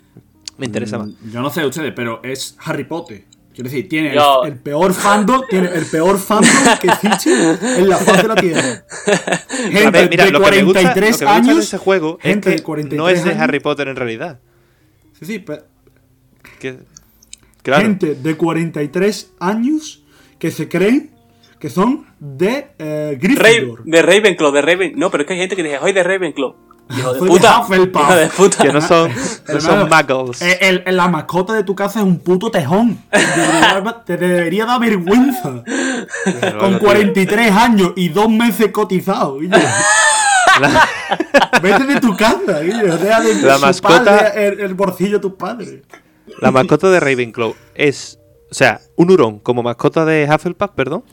me 0.56 0.66
interesa 0.66 0.98
más. 0.98 1.08
Mm, 1.08 1.30
Yo 1.30 1.40
no 1.42 1.50
sé 1.50 1.64
ustedes, 1.64 1.92
pero 1.94 2.20
es 2.24 2.56
Harry 2.64 2.84
Potter. 2.84 3.24
Quiero 3.58 3.70
decir, 3.70 3.88
tiene 3.88 4.10
el- 4.10 4.14
Yo- 4.14 4.44
el, 4.44 4.54
peor 4.54 4.94
fandom, 4.94 5.42
tiene 5.50 5.66
el 5.74 5.84
peor 5.86 6.16
fandom 6.16 6.48
que 6.80 6.86
existe 6.86 7.32
en 7.76 7.88
la 7.88 7.96
faz 7.96 8.22
de 8.22 8.28
la 8.28 8.34
tierra. 8.36 8.84
Gente 9.48 9.90
ver, 9.90 10.08
mira, 10.10 10.24
de 10.26 10.30
lo 10.30 10.40
que 10.40 10.50
me 10.52 10.62
gusta, 10.62 10.80
43 10.80 10.94
lo 10.94 10.94
que 10.94 11.02
me 11.02 11.08
gusta 11.10 11.24
de 11.24 11.30
años. 11.50 11.58
ese 11.64 11.78
juego 11.78 12.18
es 12.22 12.24
gente 12.30 12.50
de 12.50 12.56
que 12.56 12.62
43 12.62 12.96
no 12.98 13.08
es 13.08 13.24
de 13.24 13.30
años. 13.30 13.42
Harry 13.42 13.58
Potter 13.58 13.88
en 13.88 13.96
realidad. 13.96 14.38
Sí, 15.18 15.24
sí, 15.26 15.38
pero 15.40 15.64
Que, 16.60 16.78
claro, 17.64 17.82
gente 17.82 18.14
de 18.14 18.36
43 18.36 19.32
años 19.40 20.04
que 20.38 20.52
se 20.52 20.68
creen 20.68 21.10
que 21.58 21.68
son 21.68 22.06
de 22.20 22.68
eh, 22.78 23.18
Gryffindor. 23.20 23.82
de 23.82 24.02
Ravenclaw, 24.02 24.52
de 24.52 24.62
Raven. 24.62 24.92
No, 24.94 25.10
pero 25.10 25.24
es 25.24 25.26
que 25.26 25.32
hay 25.34 25.40
gente 25.40 25.56
que 25.56 25.64
dice, 25.64 25.78
soy 25.80 25.92
de 25.92 26.04
Ravenclaw. 26.04 26.54
Hijo 26.90 27.12
de 27.14 27.20
de 27.20 27.26
puta. 27.26 27.60
Hufflepuff. 27.60 28.02
Hijo 28.02 28.14
de 28.16 28.26
puta. 28.28 28.62
que 28.64 28.72
no 28.72 28.80
son, 28.80 29.10
no 29.48 29.60
son 29.60 29.88
muggles. 29.88 30.40
eh, 30.42 30.58
el- 30.62 30.82
el- 30.86 30.96
la 30.96 31.08
mascota 31.08 31.52
de 31.54 31.62
tu 31.64 31.74
casa 31.74 31.98
es 32.00 32.04
un 32.06 32.18
puto 32.18 32.50
tejón. 32.50 32.98
Te 33.10 33.18
debería, 33.36 34.02
te 34.04 34.16
debería 34.16 34.64
dar 34.66 34.80
vergüenza. 34.80 35.62
Pero 36.24 36.58
Con 36.58 36.78
bueno, 36.78 36.78
tío, 36.78 36.86
43 36.88 37.52
años 37.52 37.92
y 37.96 38.08
dos 38.08 38.28
meses 38.30 38.68
cotizados. 38.72 39.40
Guillo. 39.40 39.56
Vete 41.62 41.84
de 41.84 42.00
tu 42.00 42.16
casa, 42.16 42.60
Guillo. 42.60 42.96
Deja 42.96 43.20
de 43.20 43.34
La 43.42 43.58
mascota- 43.58 44.28
el, 44.34 44.60
el 44.60 44.74
bolsillo 44.74 45.18
a 45.18 45.20
tus 45.20 45.34
padres. 45.34 45.82
La 46.40 46.50
mascota 46.50 46.90
de 46.90 47.00
Ravenclaw 47.00 47.54
es, 47.74 48.18
o 48.50 48.54
sea, 48.54 48.80
un 48.96 49.10
hurón 49.10 49.38
como 49.40 49.62
mascota 49.62 50.04
de 50.04 50.28
Hufflepuff, 50.32 50.70
perdón, 50.74 51.04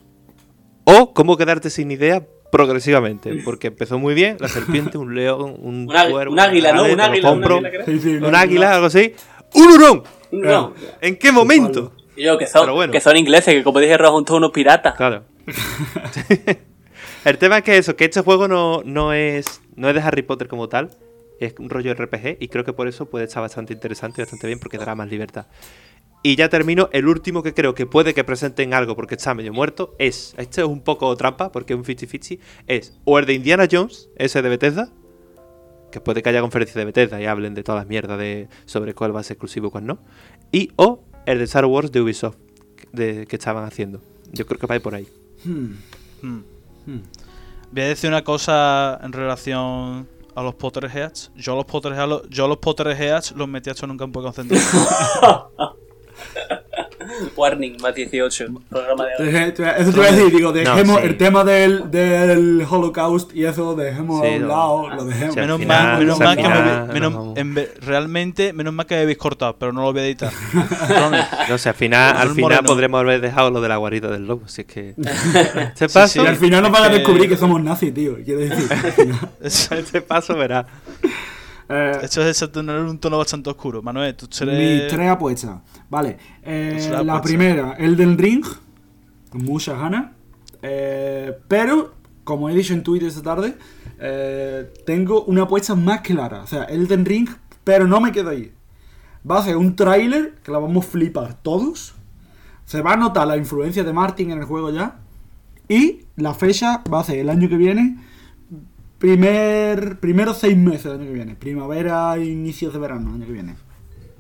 o 0.84 1.14
cómo 1.14 1.36
quedarte 1.38 1.70
sin 1.70 1.90
idea 1.92 2.24
progresivamente, 2.56 3.42
porque 3.44 3.68
empezó 3.68 4.00
muy 4.00 4.14
bien, 4.14 4.38
la 4.40 4.48
serpiente, 4.48 4.98
un 4.98 5.14
león, 5.14 5.56
un 5.60 5.76
Un 5.82 5.90
águi- 5.90 6.12
cuervo, 6.12 6.32
un 6.34 6.40
águila, 6.40 6.72
¿no? 6.72 6.84
Un 6.86 7.02
águila, 7.02 7.32
un 7.32 7.36
compro. 7.42 7.56
águila, 7.58 7.70
creo. 7.70 7.86
Sí, 7.86 8.00
sí, 8.00 8.16
un 8.16 8.34
águila, 8.34 8.76
algo 8.76 8.86
así, 8.88 9.14
un 9.54 9.68
hurón. 9.72 10.04
No. 10.32 10.74
¿En 11.02 11.18
qué 11.18 11.32
momento? 11.34 11.92
Y 12.16 12.24
yo, 12.24 12.38
que 12.38 12.48
son, 12.48 12.72
bueno. 12.74 12.94
que 12.94 13.02
son 13.02 13.18
ingleses, 13.18 13.54
que 13.54 13.64
como 13.64 13.80
dije, 13.80 13.98
son 13.98 14.24
todos 14.24 14.38
unos 14.38 14.52
piratas. 14.52 14.96
Claro. 14.96 15.24
El 17.26 17.38
tema 17.38 17.58
es 17.58 17.64
que 17.64 17.78
eso, 17.78 17.96
que 17.96 18.06
este 18.06 18.22
juego 18.22 18.48
no, 18.48 18.82
no 18.86 19.12
es 19.14 19.62
no 19.76 19.90
es 19.90 19.96
de 19.96 20.02
Harry 20.02 20.22
Potter 20.22 20.48
como 20.48 20.70
tal, 20.70 20.92
es 21.40 21.56
un 21.60 21.70
rollo 21.70 21.94
RPG 21.94 22.38
y 22.40 22.48
creo 22.48 22.64
que 22.64 22.72
por 22.72 22.88
eso 22.88 23.08
puede 23.08 23.26
estar 23.26 23.42
bastante 23.42 23.74
interesante 23.74 24.22
y 24.22 24.24
bastante 24.24 24.48
bien 24.48 24.60
porque 24.60 24.78
dará 24.78 24.96
más 24.96 25.10
libertad. 25.10 25.48
Y 26.26 26.38
ya 26.38 26.50
termino, 26.50 26.90
el 26.92 27.08
último 27.08 27.44
que 27.44 27.54
creo 27.54 27.76
que 27.76 27.86
puede 27.86 28.16
que 28.16 28.24
presenten 28.24 28.74
algo 28.74 28.96
porque 28.96 29.14
está 29.14 29.36
medio 29.36 29.54
muerto 29.54 29.94
es, 30.00 30.34
este 30.40 30.62
es 30.62 30.68
un 30.68 30.82
poco 30.82 31.16
trampa 31.16 31.52
porque 31.52 31.74
es 31.74 31.78
un 31.78 31.86
50-50, 31.86 32.40
es 32.66 32.98
o 33.04 33.20
el 33.20 33.28
de 33.28 33.36
Indiana 33.36 33.68
Jones, 33.72 34.10
ese 34.16 34.42
de 34.42 34.50
Bethesda, 34.50 34.90
que 35.92 36.02
puede 36.02 36.24
que 36.24 36.30
haya 36.30 36.42
conferencia 36.42 36.80
de 36.80 36.86
Bethesda 36.86 37.22
y 37.22 37.28
hablen 37.28 37.54
de 37.54 37.62
todas 37.62 37.82
las 37.82 37.88
mierdas 37.88 38.18
de, 38.18 38.50
sobre 38.66 38.96
cuál 38.96 39.16
va 39.16 39.20
a 39.20 39.24
ser 39.24 39.36
exclusivo 39.36 39.68
y 39.68 39.70
cuál 39.70 39.86
no, 39.86 40.00
y 40.52 40.72
o 40.78 41.04
el 41.28 41.38
de 41.38 41.44
Star 41.44 41.66
Wars 41.66 41.92
de 41.92 42.02
Ubisoft 42.02 42.38
de, 42.92 43.28
que 43.28 43.36
estaban 43.36 43.64
haciendo. 43.64 44.02
Yo 44.32 44.48
creo 44.48 44.60
que 44.60 44.66
va 44.66 44.74
a 44.74 44.78
ir 44.78 44.82
por 44.82 44.96
ahí. 44.96 45.08
Hmm. 45.44 45.74
Hmm. 46.24 46.42
Voy 47.72 47.84
a 47.84 47.86
decir 47.86 48.10
una 48.10 48.24
cosa 48.24 49.00
en 49.04 49.14
relación 49.14 50.08
a 50.34 50.42
los 50.42 50.56
Potterheads. 50.56 51.34
Yo 51.36 51.56
los 51.56 51.66
Potterheads, 51.66 52.28
yo 52.32 52.48
los 52.48 52.58
Potterheads 52.58 53.34
los 53.34 53.48
metí 53.48 53.70
a 53.70 53.74
esto 53.74 53.86
en 53.86 53.92
un 53.92 53.98
campo 54.00 54.22
de 54.22 54.24
concentración. 54.24 54.88
Warning, 57.36 57.78
más 57.82 57.94
18. 57.96 58.46
Programa 58.70 59.06
de 59.06 59.48
Eso 59.48 59.92
te 59.92 59.98
voy 59.98 60.06
a 60.08 60.12
decir, 60.12 60.36
digo, 60.36 60.52
dejemos 60.52 61.00
sí. 61.02 61.08
el 61.08 61.18
tema 61.18 61.44
del, 61.44 61.90
del 61.92 62.66
Holocaust 62.70 63.34
y 63.36 63.46
eso 63.46 63.64
lo 63.64 63.76
dejemos 63.76 64.22
Sí, 64.22 64.28
a 64.28 64.36
un 64.38 64.42
no. 64.42 64.48
lado, 64.48 64.90
lo 64.90 65.06
dejemos. 65.06 65.34
Sí, 65.36 65.40
menos 65.40 65.60
final- 65.60 65.84
mal, 65.88 66.00
menos 66.00 66.22
al 66.22 66.26
mal 66.28 66.38
que 66.38 66.44
me, 66.90 66.94
menos- 67.00 67.38
en 67.38 67.70
realmente, 67.82 68.54
menos 68.54 68.74
mal 68.74 68.86
que 68.86 68.96
me 68.96 69.02
habéis 69.02 69.18
cortado, 69.18 69.56
pero 69.58 69.72
no 69.72 69.82
lo 69.84 69.94
voy 69.94 70.02
a 70.02 70.06
editar. 70.06 70.32
No 71.50 71.58
sé, 71.58 71.70
al 71.70 71.76
final, 71.76 72.18
al 72.18 72.30
final 72.32 72.64
podremos 72.66 73.00
haber 73.02 73.22
dejado 73.22 73.52
lo 73.52 73.62
de 73.62 73.70
la 73.70 73.78
guarida 73.78 74.10
del 74.10 74.26
lobo, 74.28 74.48
si 74.48 74.62
es 74.62 74.68
que... 74.68 74.96
Este 75.76 75.88
paso, 75.90 76.24
Y 76.24 76.28
al 76.28 76.38
final 76.38 76.64
nos 76.64 76.72
van 76.72 76.84
a 76.86 76.90
descubrir 76.90 77.30
que 77.30 77.38
somos 77.38 77.62
nazis, 77.64 77.94
tío. 77.94 78.16
Quiero 78.24 78.40
decir. 78.40 78.68
este 79.42 80.02
paso 80.02 80.36
verá. 80.36 80.66
Eh, 81.70 81.98
Esto 82.04 82.22
es 82.28 82.52
tener 82.52 82.80
un 82.82 83.00
tono 83.00 83.18
bastante 83.18 83.50
oscuro. 83.50 83.82
Manuel, 83.82 84.16
tú 84.16 84.28
Mis 84.28 84.42
eres... 84.42 84.92
tres 84.94 85.10
apuestas. 85.10 85.60
Vale. 85.90 86.18
eh, 86.44 86.88
la 86.92 87.00
apuestas. 87.00 87.22
primera, 87.22 87.74
Elden 87.78 88.18
Ring. 88.18 88.46
Muchas 89.34 89.78
ganas. 89.80 90.12
Eh, 90.62 91.34
pero, 91.48 91.94
como 92.24 92.50
he 92.50 92.56
dicho 92.56 92.74
en 92.74 92.84
Twitter 92.84 93.08
esta 93.08 93.22
tarde, 93.22 93.58
eh, 94.00 94.72
tengo 94.86 95.24
una 95.26 95.44
apuesta 95.44 95.76
más 95.76 96.02
clara. 96.02 96.42
O 96.44 96.48
sea, 96.48 96.64
Elden 96.66 97.06
Ring, 97.06 97.30
pero 97.64 97.88
no 97.88 98.00
me 98.00 98.12
quedo 98.12 98.30
ahí. 98.30 98.52
Va 99.30 99.40
a 99.40 99.44
ser 99.44 99.58
un 99.58 99.76
tráiler 99.76 100.36
que 100.44 100.52
la 100.52 100.60
vamos 100.60 100.86
a 100.86 100.90
flipar 100.90 101.34
todos. 101.42 101.96
Se 102.66 102.82
va 102.82 102.94
a 102.94 102.98
notar 102.98 103.28
la 103.28 103.38
influencia 103.38 103.84
de 103.84 103.92
Martin 103.94 104.32
en 104.32 104.40
el 104.40 104.46
juego 104.46 104.70
ya. 104.72 105.00
Y 105.68 106.06
la 106.16 106.34
fecha 106.36 106.84
va 106.92 107.00
a 107.00 107.04
ser 107.04 107.20
el 107.20 107.30
año 107.30 107.50
que 107.50 107.58
viene. 107.58 107.98
Primer, 109.10 110.00
primeros 110.00 110.40
seis 110.40 110.58
meses 110.58 110.86
del 110.86 110.94
año 110.94 111.06
que 111.06 111.14
viene. 111.14 111.36
Primavera, 111.36 112.18
inicios 112.18 112.74
de 112.74 112.80
verano, 112.80 113.14
año 113.14 113.24
que 113.28 113.34
viene. 113.34 113.54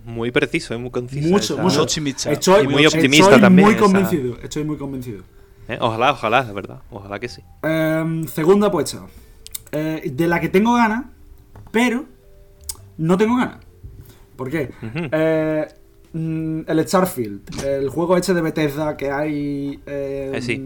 Muy 0.05 0.29
preciso, 0.29 0.75
es 0.75 0.79
muy 0.79 0.91
conciso. 0.91 1.27
Mucho, 1.27 1.53
esa- 1.55 1.63
mucho. 1.63 1.81
optimista. 1.81 2.31
Estoy, 2.31 2.65
Y 2.65 2.67
muy 2.67 2.85
optimista 2.85 3.23
estoy 3.25 3.41
también, 3.41 3.65
muy 3.65 3.73
esa- 3.73 3.83
convencido. 3.83 4.37
Estoy 4.43 4.63
muy 4.63 4.77
convencido. 4.77 5.23
Eh, 5.67 5.79
Ojalá, 5.81 6.11
ojalá, 6.11 6.43
de 6.43 6.53
verdad. 6.53 6.81
Ojalá 6.91 7.17
que 7.19 7.27
sí. 7.29 7.41
Em, 7.63 8.27
segunda 8.27 8.67
apuesta. 8.67 9.07
Eh, 9.71 10.11
de 10.13 10.27
la 10.27 10.39
que 10.39 10.49
tengo 10.49 10.75
ganas, 10.75 11.05
pero 11.71 12.05
no 12.99 13.17
tengo 13.17 13.37
ganas. 13.37 13.57
¿Por 14.35 14.51
qué? 14.51 14.69
Eh, 14.83 15.67
mm, 16.13 16.59
el 16.67 16.87
Starfield, 16.87 17.41
el 17.65 17.89
juego 17.89 18.15
este 18.17 18.35
de 18.35 18.41
Bethesda 18.41 18.95
que 18.95 19.09
hay. 19.09 19.79
eh, 19.87 20.31
Eh, 20.35 20.41
sí. 20.43 20.61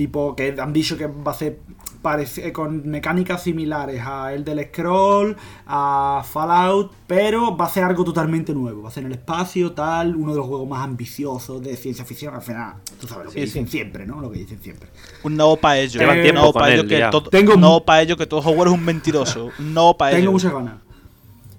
Tipo, 0.00 0.34
que 0.34 0.56
han 0.58 0.72
dicho 0.72 0.96
que 0.96 1.06
va 1.06 1.32
a 1.32 1.34
ser 1.34 1.58
parece- 2.00 2.54
con 2.54 2.88
mecánicas 2.88 3.42
similares 3.42 4.00
a 4.02 4.32
el 4.32 4.44
del 4.46 4.64
Scroll, 4.68 5.36
a 5.66 6.24
Fallout, 6.26 6.90
pero 7.06 7.54
va 7.54 7.66
a 7.66 7.68
ser 7.68 7.84
algo 7.84 8.02
totalmente 8.02 8.54
nuevo. 8.54 8.80
Va 8.84 8.88
a 8.88 8.92
ser 8.92 9.02
en 9.04 9.08
el 9.12 9.18
espacio, 9.18 9.72
tal, 9.72 10.16
uno 10.16 10.30
de 10.32 10.38
los 10.38 10.46
juegos 10.46 10.66
más 10.66 10.82
ambiciosos 10.82 11.60
de 11.60 11.76
ciencia 11.76 12.06
ficción. 12.06 12.34
Al 12.34 12.40
final, 12.40 12.76
tú 12.98 13.06
sabes 13.06 13.26
lo 13.26 13.30
que 13.32 13.40
Sí, 13.40 13.44
dicen 13.44 13.66
sí. 13.66 13.72
siempre, 13.72 14.06
¿no? 14.06 14.22
Lo 14.22 14.30
que 14.30 14.38
dicen 14.38 14.58
siempre. 14.62 14.88
Un 15.22 15.36
no 15.36 15.56
para 15.56 15.76
ellos. 15.80 16.02
Un 16.02 16.22
tiempo 16.22 16.40
no 16.40 16.52
para 16.54 16.72
ellos 16.72 16.86
que 16.86 17.06
todo, 17.10 17.28
Tengo 17.28 17.56
no 17.58 17.72
mu- 17.72 17.84
para 17.84 18.00
ellos 18.00 18.16
que 18.16 18.24
todo 18.26 18.40
Hogwarts 18.40 18.72
es 18.72 18.78
un 18.78 18.84
mentiroso. 18.86 19.50
Un 19.58 19.74
no 19.74 19.98
para 19.98 20.12
Tengo 20.12 20.22
ellos. 20.30 20.32
muchas 20.32 20.52
ganas. 20.54 20.74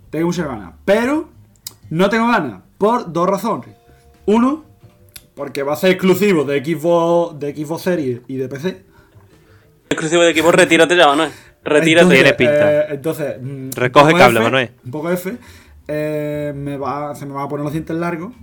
Tengo 0.10 0.26
muchas 0.26 0.48
ganas. 0.48 0.74
Pero 0.84 1.30
no 1.92 2.10
tengo 2.10 2.28
ganas. 2.28 2.64
Por 2.80 3.14
dos 3.14 3.30
razones. 3.30 3.70
Uno, 4.26 4.64
porque 5.42 5.64
va 5.64 5.74
a 5.74 5.76
ser 5.76 5.90
exclusivo 5.90 6.44
de 6.44 6.64
Xbox, 6.64 7.40
de 7.40 7.56
Xbox 7.56 7.82
Series 7.82 8.22
y 8.28 8.36
de 8.36 8.48
PC. 8.48 8.84
Exclusivo 9.90 10.22
de 10.22 10.30
equipo, 10.30 10.52
retírate 10.52 10.96
ya, 10.96 11.08
Manuel. 11.08 11.32
Retírate. 11.64 12.14
Entonces, 12.14 12.34
pinta. 12.34 12.72
eh, 12.82 12.86
entonces, 12.92 13.36
mm, 13.42 13.70
Recoge 13.72 14.14
cable, 14.14 14.38
F, 14.40 14.44
Manuel. 14.44 14.72
Un 14.86 14.92
poco 14.92 15.10
F. 15.10 15.36
eh, 15.88 16.54
me 16.56 16.78
va, 16.78 17.16
se 17.16 17.26
me 17.26 17.34
va 17.34 17.42
a 17.42 17.48
poner 17.48 17.64
los 17.64 17.74
dientes 17.74 17.96
largos. 17.96 18.34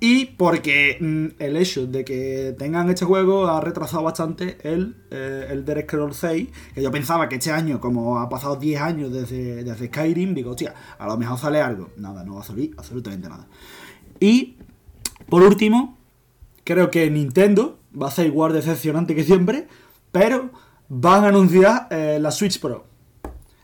Y 0.00 0.24
porque 0.24 0.96
mm, 0.98 1.26
el 1.38 1.54
hecho 1.58 1.86
de 1.86 2.02
que 2.02 2.54
tengan 2.58 2.88
este 2.88 3.04
juego 3.04 3.46
ha 3.48 3.60
retrasado 3.60 4.04
bastante 4.04 4.56
el, 4.62 4.96
eh, 5.10 5.48
el 5.50 5.66
Dead 5.66 5.82
Scrolls 5.82 6.16
6, 6.16 6.48
que 6.74 6.80
yo 6.82 6.90
pensaba 6.90 7.28
que 7.28 7.34
este 7.34 7.50
año, 7.50 7.78
como 7.78 8.20
ha 8.20 8.30
pasado 8.30 8.56
10 8.56 8.80
años 8.80 9.12
desde, 9.12 9.64
desde 9.64 9.88
Skyrim, 9.88 10.32
digo, 10.34 10.52
hostia, 10.52 10.72
a 10.98 11.06
lo 11.06 11.18
mejor 11.18 11.38
sale 11.38 11.60
algo. 11.60 11.90
Nada, 11.98 12.24
no 12.24 12.36
va 12.36 12.40
a 12.40 12.44
salir 12.44 12.70
absolutamente 12.78 13.28
nada. 13.28 13.46
Y, 14.18 14.56
por 15.28 15.42
último, 15.42 15.97
creo 16.68 16.90
que 16.90 17.10
Nintendo 17.10 17.78
va 18.00 18.08
a 18.08 18.10
ser 18.10 18.26
igual 18.26 18.52
de 18.52 18.58
decepcionante 18.58 19.14
que 19.14 19.24
siempre, 19.24 19.66
pero 20.12 20.50
van 20.90 21.24
a 21.24 21.28
anunciar 21.28 21.88
eh, 21.90 22.18
la 22.20 22.30
Switch 22.30 22.60
Pro. 22.60 22.84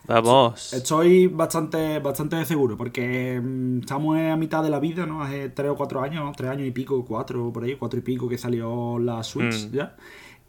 Vamos. 0.07 0.73
Estoy 0.73 1.27
bastante, 1.27 1.99
bastante 1.99 2.43
seguro, 2.45 2.75
porque 2.77 3.39
mm, 3.43 3.79
estamos 3.81 4.17
a 4.17 4.35
mitad 4.35 4.63
de 4.63 4.69
la 4.71 4.79
vida, 4.79 5.05
¿no? 5.05 5.21
Hace 5.23 5.49
3 5.49 5.69
o 5.71 5.75
4 5.75 6.01
años, 6.01 6.35
3 6.35 6.49
años 6.49 6.67
y 6.67 6.71
pico, 6.71 7.05
4 7.05 7.51
por 7.53 7.63
ahí, 7.63 7.75
4 7.75 7.99
y 7.99 8.01
pico 8.01 8.27
que 8.27 8.37
salió 8.39 8.97
la 8.99 9.21
Switch 9.23 9.67
Mm. 9.67 9.71
ya. 9.71 9.95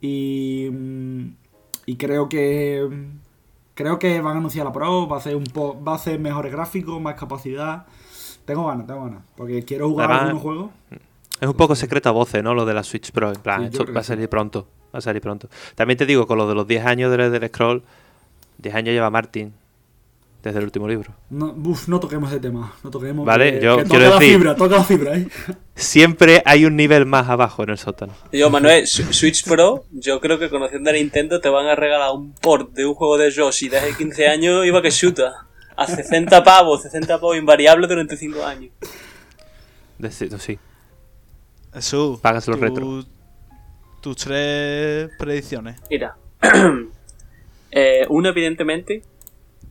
Y, 0.01 0.69
mm, 0.71 1.35
y 1.87 1.97
creo 1.97 2.29
que 2.29 2.89
creo 3.75 3.99
que 3.99 4.21
van 4.23 4.37
a 4.37 4.39
anunciar 4.39 4.65
la 4.65 4.73
Pro, 4.73 5.07
va 5.07 5.17
a 5.17 5.19
hacer 5.21 5.37
un 5.37 5.45
po 5.45 5.79
va 5.87 5.93
a 5.93 5.97
hacer 5.97 6.19
mejores 6.19 6.51
gráficos, 6.53 7.01
más 7.01 7.15
capacidad. 7.17 7.87
Tengo 8.47 8.67
ganas, 8.67 8.87
tengo 8.87 9.05
ganas, 9.05 9.23
porque 9.37 9.63
quiero 9.65 9.89
jugar 9.89 10.11
Además- 10.11 10.23
algunos 10.31 10.43
juegos. 10.43 10.71
Es 11.41 11.49
un 11.49 11.55
poco 11.55 11.75
secreto 11.75 12.09
a 12.09 12.13
voces, 12.13 12.43
¿no? 12.43 12.55
Lo 12.55 12.65
de 12.65 12.75
la 12.75 12.83
Switch 12.83 13.11
Pro. 13.13 13.31
En 13.33 13.41
plan, 13.41 13.61
Sí, 13.61 13.67
esto 13.79 13.93
va 13.93 14.01
a 14.01 14.05
salir 14.05 14.29
pronto. 14.29 14.67
Va 14.95 14.99
a 14.99 15.03
salir 15.03 15.21
pronto. 15.21 15.49
También 15.75 15.99
te 15.99 16.07
digo, 16.07 16.27
con 16.27 16.39
lo 16.39 16.49
de 16.49 16.55
los 16.55 16.67
10 16.67 16.87
años 16.87 17.11
del, 17.17 17.31
del 17.31 17.49
Scroll, 17.49 17.83
10 18.59 18.75
años 18.75 18.93
lleva 18.95 19.11
Martin 19.11 19.53
desde 20.43 20.59
el 20.61 20.65
último 20.65 20.87
libro. 20.89 21.13
No, 21.29 21.53
uf, 21.65 21.89
no 21.89 21.99
toquemos 22.01 22.31
ese 22.31 22.41
tema, 22.41 22.73
no 22.85 22.91
toquemos. 22.91 23.27
Vale, 23.27 23.59
que- 23.59 23.65
yo 23.65 23.77
que 23.79 23.83
toca 23.83 23.99
quiero 23.99 24.11
la 24.15 24.19
decir- 24.21 24.33
fibra, 24.33 24.55
toca 24.57 24.77
la 24.77 24.85
fibra, 24.85 25.17
¿eh? 25.19 25.29
Siempre 25.75 26.43
hay 26.47 26.65
un 26.65 26.77
nivel 26.77 27.05
más 27.05 27.29
abajo 27.29 27.65
en 27.65 27.71
el 27.71 27.79
sótano. 27.79 28.15
Yo, 28.33 28.49
Manuel, 28.49 28.87
Switch 28.87 29.45
Pro, 29.45 29.85
yo 29.91 30.21
creo 30.21 30.39
que 30.39 30.49
conociendo 30.49 30.89
a 30.89 30.93
Nintendo 30.95 31.41
te 31.41 31.49
van 31.51 31.67
a 31.67 31.75
regalar 31.75 32.13
un 32.13 32.33
port 32.33 32.71
de 32.73 32.87
un 32.87 32.95
juego 32.95 33.19
de 33.19 33.31
Yoshi 33.31 33.69
de 33.69 33.79
hace 33.79 33.95
15 33.97 34.29
años 34.29 34.65
iba 34.65 34.81
que 34.81 34.91
chuta. 34.91 35.47
A 35.77 35.87
60 35.87 36.43
pavos, 36.43 36.81
60 36.83 37.21
pavos 37.21 37.37
invariables 37.37 37.89
durante 37.91 38.17
5 38.17 38.43
años. 38.47 38.71
Sí. 40.39 40.59
Pagas 42.23 42.49
los 42.49 42.59
retro. 42.61 43.05
Tus 44.01 44.17
tres 44.17 45.11
predicciones. 45.19 45.81
Mira, 45.91 46.17
eh, 47.71 48.07
uno 48.09 48.29
evidentemente 48.29 49.03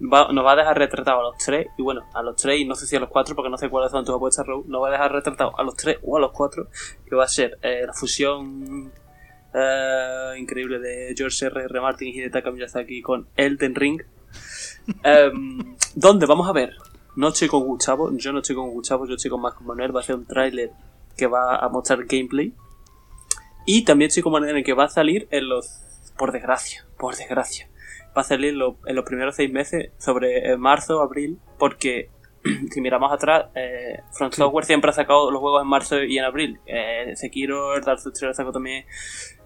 va- 0.01 0.31
nos 0.31 0.45
va 0.45 0.53
a 0.53 0.55
dejar 0.57 0.77
retratado 0.77 1.19
a 1.19 1.23
los 1.23 1.37
tres, 1.37 1.67
y 1.77 1.81
bueno, 1.81 2.03
a 2.13 2.21
los 2.21 2.35
tres, 2.35 2.59
y 2.59 2.65
no 2.65 2.75
sé 2.75 2.85
si 2.87 2.95
a 2.95 2.99
los 2.99 3.09
cuatro, 3.09 3.35
porque 3.35 3.49
no 3.49 3.57
sé 3.57 3.69
cuáles 3.69 3.91
son 3.91 4.03
tus 4.05 4.15
apuestas, 4.15 4.45
Raúl, 4.45 4.65
nos 4.67 4.81
va 4.83 4.89
a 4.89 4.91
dejar 4.91 5.11
retratado 5.13 5.57
a 5.57 5.63
los 5.63 5.75
tres 5.75 5.97
o 6.03 6.17
a 6.17 6.19
los 6.19 6.31
cuatro, 6.31 6.67
que 7.07 7.15
va 7.15 7.23
a 7.25 7.27
ser 7.27 7.57
eh, 7.61 7.83
la 7.87 7.93
fusión 7.93 8.91
eh, 9.53 10.33
increíble 10.37 10.79
de 10.79 11.13
George 11.17 11.45
R. 11.45 11.63
R. 11.63 11.81
Martin 11.81 12.09
y 12.09 12.17
Hidetaka 12.17 12.51
Miyazaki 12.51 13.01
con 13.01 13.27
Elden 13.35 13.75
Ring. 13.75 14.01
Em, 15.03 15.75
¿Dónde? 15.95 16.25
Vamos 16.25 16.47
a 16.47 16.51
ver. 16.51 16.75
No 17.15 17.29
estoy 17.29 17.47
con 17.47 17.63
Gustavo, 17.63 18.11
yo 18.17 18.33
no 18.33 18.39
estoy 18.39 18.55
con 18.57 18.69
Gustavo, 18.71 19.07
yo 19.07 19.15
estoy 19.15 19.31
con 19.31 19.39
Marco 19.41 19.63
Manuel, 19.63 19.95
va 19.95 20.01
a 20.01 20.03
ser 20.03 20.15
un 20.15 20.25
tráiler 20.25 20.71
que 21.17 21.27
va 21.27 21.57
a 21.57 21.69
mostrar 21.69 22.05
gameplay. 22.05 22.53
Y 23.65 23.83
también 23.83 24.09
estoy 24.09 24.23
Manuel 24.31 24.51
en 24.51 24.57
el 24.57 24.63
que 24.63 24.73
va 24.73 24.85
a 24.85 24.89
salir 24.89 25.27
en 25.31 25.49
los... 25.49 25.81
Por 26.17 26.31
desgracia, 26.31 26.85
por 26.97 27.15
desgracia. 27.15 27.67
Va 28.17 28.21
a 28.21 28.23
salir 28.23 28.51
en, 28.51 28.59
lo- 28.59 28.77
en 28.85 28.95
los 28.95 29.03
primeros 29.05 29.35
seis 29.35 29.51
meses, 29.51 29.91
sobre 29.97 30.49
eh, 30.51 30.55
marzo, 30.57 31.01
abril, 31.01 31.39
porque 31.59 32.09
si 32.71 32.79
miramos 32.79 33.11
atrás, 33.11 33.47
eh, 33.55 33.99
From 34.13 34.31
Software 34.31 34.63
siempre 34.65 34.91
ha 34.91 34.93
sacado 34.93 35.29
los 35.31 35.41
juegos 35.41 35.61
en 35.63 35.67
marzo 35.67 36.01
y 36.01 36.17
en 36.17 36.23
abril. 36.23 36.59
Eh, 36.67 37.11
Sekiro, 37.15 37.77
Dark 37.81 37.99
Souls 37.99 38.17
3 38.17 38.29
lo 38.29 38.33
sacó 38.33 38.51
también 38.53 38.85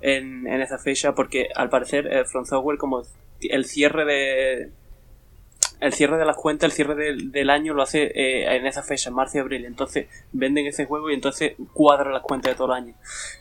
en, 0.02 0.46
en 0.48 0.62
esa 0.62 0.78
fecha, 0.78 1.14
porque 1.16 1.48
al 1.56 1.70
parecer 1.70 2.06
eh, 2.08 2.26
From 2.26 2.46
Software 2.46 2.78
como 2.78 3.02
el 3.42 3.66
cierre 3.66 4.06
de 4.06 4.72
el 5.80 5.94
cierre 5.94 6.18
de 6.18 6.26
las 6.26 6.36
cuentas, 6.36 6.66
el 6.66 6.72
cierre 6.74 6.96
del, 6.96 7.32
del 7.32 7.50
año 7.50 7.74
lo 7.74 7.82
hace 7.84 8.12
eh, 8.14 8.56
en 8.56 8.66
esa 8.66 8.84
fecha, 8.84 9.10
en 9.10 9.16
marzo 9.16 9.38
y 9.38 9.42
abril. 9.42 9.66
Entonces 9.66 10.08
venden 10.32 10.68
ese 10.68 10.86
juego 10.86 11.10
y 11.10 11.14
entonces 11.14 11.54
cuadran 11.74 12.14
las 12.14 12.22
cuentas 12.24 12.52
de 12.52 12.56
todo 12.56 12.68
el 12.68 12.84
año. 12.84 12.96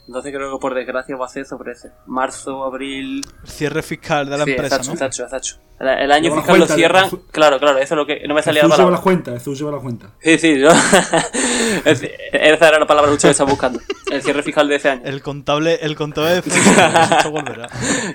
Entonces 0.07 0.33
creo 0.35 0.53
que 0.57 0.61
por 0.61 0.75
desgracia 0.75 1.17
va 1.17 1.27
a 1.27 1.29
ser 1.29 1.45
sobre 1.47 1.73
ese. 1.73 1.91
Marzo, 2.07 2.65
abril. 2.65 3.25
Cierre 3.45 3.83
fiscal 3.83 4.29
de 4.31 4.39
la 4.39 4.45
Sí, 4.45 4.51
empresa, 4.51 4.77
exacto, 4.77 4.89
¿no? 4.89 5.07
exacto, 5.07 5.23
exacto. 5.25 5.68
El, 5.81 5.89
el 5.89 6.13
año 6.13 6.23
Lleva 6.31 6.37
fiscal 6.37 6.59
lo 6.61 6.67
cierran. 6.67 7.11
Claro, 7.31 7.59
claro, 7.61 7.79
eso 7.79 7.95
es 7.95 7.99
lo 7.99 8.05
que 8.07 8.27
no 8.27 8.35
me 8.35 8.43
salía 8.43 8.63
la 8.63 8.69
Jesús 8.69 8.79
lleva 8.79 8.91
las 8.91 9.01
palabra. 9.01 9.03
cuentas, 9.03 9.35
Jesús 9.35 9.59
lleva 9.59 9.71
las 9.73 9.81
cuentas. 9.83 10.11
Sí, 10.21 10.39
sí, 10.39 10.59
yo. 10.59 10.71
Es- 11.85 12.03
esa 12.33 12.69
era 12.69 12.79
la 12.81 12.87
palabra 12.87 13.11
que 13.17 13.29
estaba 13.29 13.51
buscando. 13.51 13.79
El 14.11 14.23
cierre 14.23 14.43
fiscal 14.43 14.67
de 14.69 14.77
ese 14.77 14.89
año. 14.91 15.03
El 15.05 15.23
contable, 15.23 15.79
el 15.83 15.95
contable 15.97 16.31
de. 16.31 16.43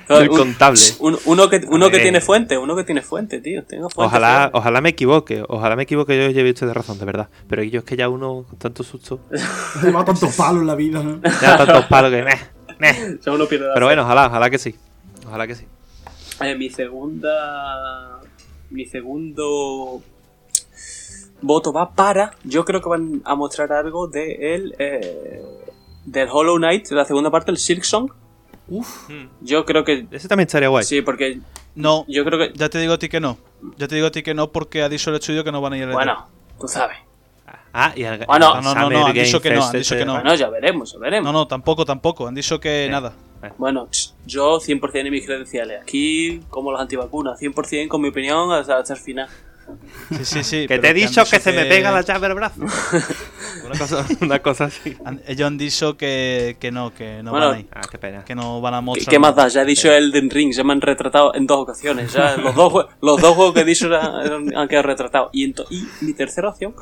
El 0.09 0.29
Un- 0.29 0.37
contable. 0.37 0.79
un- 0.99 1.19
uno 1.25 1.49
que, 1.49 1.61
uno 1.69 1.89
que 1.89 1.99
tiene 1.99 2.19
fuente, 2.21 2.57
uno 2.57 2.75
que 2.75 2.83
tiene 2.83 3.01
fuente, 3.01 3.39
tío. 3.39 3.63
Tengo 3.63 3.89
fuente, 3.89 4.07
Ojalá, 4.07 4.49
ojalá 4.53 4.81
me 4.81 4.89
equivoque, 4.89 5.43
ojalá 5.47 5.75
me 5.75 5.83
equivoque 5.83 6.17
yo 6.17 6.29
y 6.29 6.33
lleve 6.33 6.51
usted 6.51 6.67
de 6.67 6.73
razón, 6.73 6.97
de 6.99 7.05
verdad. 7.05 7.29
Pero 7.47 7.63
yo 7.63 7.79
es 7.79 7.85
que 7.85 7.95
ya 7.95 8.09
uno 8.09 8.45
con 8.49 8.59
tanto 8.59 8.83
susto, 8.83 9.19
Lleva 9.83 10.03
tantos 10.03 10.35
palos 10.35 10.61
en 10.61 10.67
la 10.67 10.75
vida, 10.75 11.01
¿no? 11.03 11.21
ya 11.41 11.57
tantos 11.57 11.85
palos 11.85 12.11
que 12.11 12.23
meh, 12.23 12.39
meh. 12.79 13.17
Ya 13.25 13.31
uno 13.31 13.45
pierde 13.45 13.67
la 13.67 13.73
Pero 13.75 13.85
bueno, 13.85 14.01
ojalá, 14.03 14.27
ojalá 14.27 14.49
que 14.49 14.57
sí. 14.57 14.75
Ojalá 15.27 15.47
que 15.47 15.55
sí. 15.55 15.65
Eh, 16.45 16.55
mi 16.55 16.69
segunda. 16.69 18.19
Mi 18.69 18.85
segundo 18.85 20.01
voto 21.41 21.71
va 21.73 21.91
para. 21.93 22.35
Yo 22.43 22.65
creo 22.65 22.81
que 22.81 22.89
van 22.89 23.21
a 23.25 23.35
mostrar 23.35 23.71
algo 23.73 24.07
de 24.07 24.55
el, 24.55 24.75
eh, 24.79 25.41
del 26.05 26.27
Hollow 26.31 26.57
Knight, 26.57 26.87
de 26.87 26.95
la 26.95 27.05
segunda 27.05 27.29
parte, 27.29 27.51
el 27.51 27.57
Silk 27.57 27.83
Song. 27.83 28.11
Uf, 28.67 29.09
Yo 29.41 29.65
creo 29.65 29.83
que. 29.83 30.07
Ese 30.11 30.27
también 30.27 30.47
estaría 30.47 30.69
guay. 30.69 30.85
Sí, 30.85 31.01
porque 31.01 31.39
No, 31.75 32.05
yo 32.07 32.23
creo 32.23 32.39
que. 32.39 32.57
ya 32.57 32.69
te 32.69 32.79
digo 32.79 32.93
a 32.93 32.97
ti 32.99 33.09
que 33.09 33.19
no. 33.19 33.37
Ya 33.77 33.87
te 33.87 33.95
digo 33.95 34.07
a 34.07 34.11
ti 34.11 34.23
que 34.23 34.33
no 34.33 34.51
porque 34.51 34.81
ha 34.81 34.89
dicho 34.89 35.09
el 35.09 35.17
estudio 35.17 35.43
que 35.43 35.51
no 35.51 35.61
van 35.61 35.73
a 35.73 35.77
ir 35.77 35.83
al 35.83 35.91
Bueno, 35.91 36.27
tú 36.59 36.67
sabes. 36.67 36.97
Ah, 37.73 37.91
y 37.95 38.03
el, 38.03 38.25
Bueno. 38.25 38.61
No, 38.61 38.61
no, 38.61 38.75
no, 38.75 38.89
no, 38.89 39.05
han 39.07 39.13
dicho 39.13 39.41
que 39.41 39.49
no, 39.51 39.65
han 39.65 39.71
dicho 39.73 39.95
que 39.95 40.05
no. 40.05 40.13
Bueno, 40.13 40.35
ya 40.35 40.49
veremos, 40.49 40.93
ya 40.93 40.99
veremos. 40.99 41.25
No, 41.25 41.37
no, 41.39 41.47
tampoco, 41.47 41.85
tampoco. 41.85 42.27
Han 42.27 42.35
dicho 42.35 42.59
que 42.59 42.87
nada. 42.89 43.13
Bueno, 43.57 43.87
ch, 43.89 44.13
yo 44.25 44.59
100% 44.59 44.95
en 45.05 45.11
mis 45.11 45.25
credenciales. 45.25 45.81
Aquí, 45.81 46.41
como 46.49 46.71
los 46.71 46.79
antivacunas, 46.81 47.39
100% 47.39 47.87
con 47.87 48.01
mi 48.01 48.09
opinión 48.09 48.51
hasta, 48.51 48.77
hasta 48.77 48.93
el 48.93 48.99
final. 48.99 49.27
Sí, 50.11 50.25
sí, 50.25 50.43
sí. 50.43 50.67
Que 50.67 50.77
te 50.77 50.89
he 50.89 50.93
dicho 50.93 51.23
que, 51.23 51.39
se 51.39 51.53
me 51.53 51.63
que- 51.63 51.69
pega 51.69 51.89
la 51.91 52.01
llave 52.01 52.27
al 52.27 52.33
brazo. 52.33 52.61
una, 53.65 53.77
cosa, 53.79 54.05
una 54.19 54.39
cosa 54.41 54.65
así. 54.65 54.97
ellos 55.25 55.47
han 55.47 55.57
dicho 55.57 55.95
que, 55.95 56.57
que 56.59 56.69
no, 56.71 56.93
que 56.93 57.23
no 57.23 57.31
Bueno, 57.31 57.47
van 57.47 57.55
a 57.55 57.59
ir. 57.61 57.67
Ah, 57.71 57.81
qué 57.89 57.97
pena. 57.97 58.25
Que 58.25 58.35
no 58.35 58.59
van 58.59 58.73
a 58.73 58.79
¿Qué, 58.79 58.83
mostrar. 58.85 59.09
qué 59.09 59.19
más 59.19 59.31
nada. 59.35 59.43
da? 59.43 59.47
Ya 59.49 59.61
he 59.61 59.65
dicho 59.65 59.89
Elden 59.91 60.29
Ring, 60.29 60.53
ya 60.53 60.63
me 60.65 60.73
han 60.73 60.81
retratado 60.81 61.33
en 61.33 61.47
dos 61.47 61.59
ocasiones. 61.59 62.11
Ya 62.11 62.35
los 62.43 62.53
dos, 62.55 62.85
los 63.01 63.21
dos 63.21 63.35
juegos 63.35 63.53
que 63.53 63.61
he 63.61 63.65
dicho 63.65 63.87
han 63.95 64.55
han 64.55 64.67
quedado 64.67 64.87
retratados. 64.87 65.29
Y, 65.31 65.45
y 65.45 65.87
mi 66.01 66.13
tercera 66.13 66.49
opción, 66.49 66.75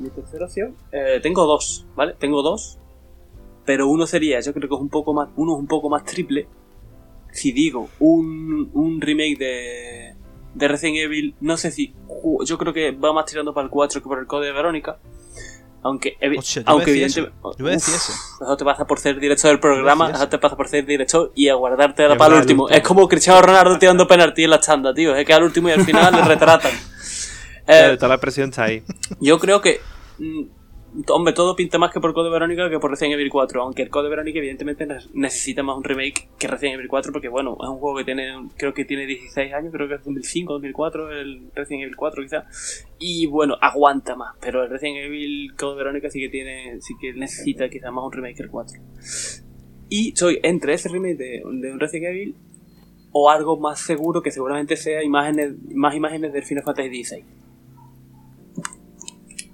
mi 0.00 0.10
tercera 0.10 0.46
opción, 0.46 0.74
eh, 0.90 1.20
tengo 1.22 1.46
dos, 1.46 1.86
¿vale? 1.94 2.14
Tengo 2.18 2.42
dos, 2.42 2.78
pero 3.68 3.86
uno 3.86 4.06
sería, 4.06 4.40
yo 4.40 4.54
creo 4.54 4.66
que 4.66 4.74
es 4.76 4.80
un 4.80 4.88
poco 4.88 5.12
más, 5.12 5.28
uno 5.36 5.52
es 5.52 5.58
un 5.58 5.66
poco 5.66 5.90
más 5.90 6.02
triple. 6.06 6.48
Si 7.30 7.52
digo 7.52 7.90
un, 7.98 8.70
un 8.72 8.98
remake 8.98 9.36
de, 9.38 10.14
de 10.54 10.68
Resident 10.68 10.96
Evil, 10.96 11.34
no 11.42 11.58
sé 11.58 11.70
si, 11.70 11.92
yo 12.46 12.56
creo 12.56 12.72
que 12.72 12.92
va 12.92 13.12
más 13.12 13.26
tirando 13.26 13.52
para 13.52 13.66
el 13.66 13.70
4 13.70 14.00
que 14.02 14.08
por 14.08 14.18
el 14.20 14.26
Code 14.26 14.46
de 14.46 14.52
Verónica. 14.52 14.96
Aunque, 15.82 16.16
aunque 16.66 16.92
decir 16.92 17.02
eso. 17.04 17.20
evidentemente- 17.20 17.38
Yo 17.42 17.54
iba 17.58 17.68
a 17.68 17.72
decir 17.72 17.94
eso. 17.94 18.12
eso 18.40 18.56
te 18.56 18.64
pasa 18.64 18.86
por 18.86 18.98
ser 19.00 19.20
director 19.20 19.50
del 19.50 19.60
programa, 19.60 20.10
eso. 20.12 20.28
te 20.30 20.38
pasa 20.38 20.56
por 20.56 20.66
ser 20.68 20.86
director 20.86 21.30
y 21.34 21.48
a 21.50 21.54
guardarte 21.54 22.06
Es 22.06 22.16
para 22.16 22.34
el 22.36 22.40
último. 22.40 22.70
Es 22.70 22.80
como 22.80 23.06
Cristiano 23.06 23.42
Ronaldo 23.42 23.78
tirando 23.78 24.08
penalti 24.08 24.44
en 24.44 24.50
la 24.50 24.60
chanda, 24.60 24.94
tío. 24.94 25.14
Es 25.14 25.26
que 25.26 25.34
al 25.34 25.42
último 25.42 25.68
y 25.68 25.72
al 25.72 25.84
final 25.84 26.14
le 26.16 26.22
retratan. 26.22 26.72
Eh, 27.70 27.96
Toda 27.98 28.08
la 28.08 28.18
presión 28.18 28.48
está 28.48 28.64
ahí. 28.64 28.82
yo 29.20 29.38
creo 29.38 29.60
que. 29.60 29.78
Hombre, 31.08 31.32
todo 31.34 31.54
pinta 31.54 31.78
más 31.78 31.92
que 31.92 32.00
por 32.00 32.14
Code 32.14 32.30
Verónica 32.30 32.68
que 32.70 32.78
por 32.78 32.90
Resident 32.90 33.14
Evil 33.14 33.30
4. 33.30 33.62
Aunque 33.62 33.82
el 33.82 33.90
Code 33.90 34.08
Verónica, 34.08 34.38
evidentemente, 34.38 34.86
ne- 34.86 34.98
necesita 35.14 35.62
más 35.62 35.76
un 35.76 35.84
remake 35.84 36.28
que 36.38 36.48
Resident 36.48 36.74
Evil 36.74 36.88
4. 36.88 37.12
Porque, 37.12 37.28
bueno, 37.28 37.56
es 37.60 37.68
un 37.68 37.78
juego 37.78 37.98
que 37.98 38.04
tiene. 38.04 38.32
Creo 38.56 38.72
que 38.74 38.84
tiene 38.84 39.06
16 39.06 39.52
años. 39.52 39.72
Creo 39.72 39.88
que 39.88 39.94
es 39.94 40.04
2005, 40.04 40.52
2004. 40.54 41.10
El 41.12 41.50
Resident 41.54 41.82
Evil 41.84 41.96
4, 41.96 42.22
quizás. 42.22 42.86
Y, 42.98 43.26
bueno, 43.26 43.56
aguanta 43.60 44.16
más. 44.16 44.36
Pero 44.40 44.62
el 44.64 44.70
Resident 44.70 44.98
Evil 45.06 45.54
Code 45.56 45.76
Verónica 45.76 46.10
sí 46.10 46.20
que 46.20 46.28
tiene. 46.28 46.80
Sí 46.80 46.94
que 47.00 47.12
necesita 47.12 47.68
quizás 47.68 47.92
más 47.92 48.04
un 48.04 48.12
remake 48.12 48.36
que 48.36 48.42
el 48.44 48.50
4. 48.50 48.78
Y 49.90 50.14
soy 50.16 50.38
entre 50.42 50.74
ese 50.74 50.88
remake 50.88 51.16
de, 51.16 51.42
de 51.44 51.72
un 51.72 51.80
Resident 51.80 52.10
Evil. 52.14 52.34
O 53.12 53.30
algo 53.30 53.58
más 53.58 53.80
seguro 53.80 54.22
que 54.22 54.30
seguramente 54.30 54.76
sea 54.76 55.02
imágenes, 55.02 55.54
más 55.74 55.94
imágenes 55.94 56.32
del 56.32 56.44
Final 56.44 56.62
Fantasy 56.64 57.04
XVI 57.04 57.24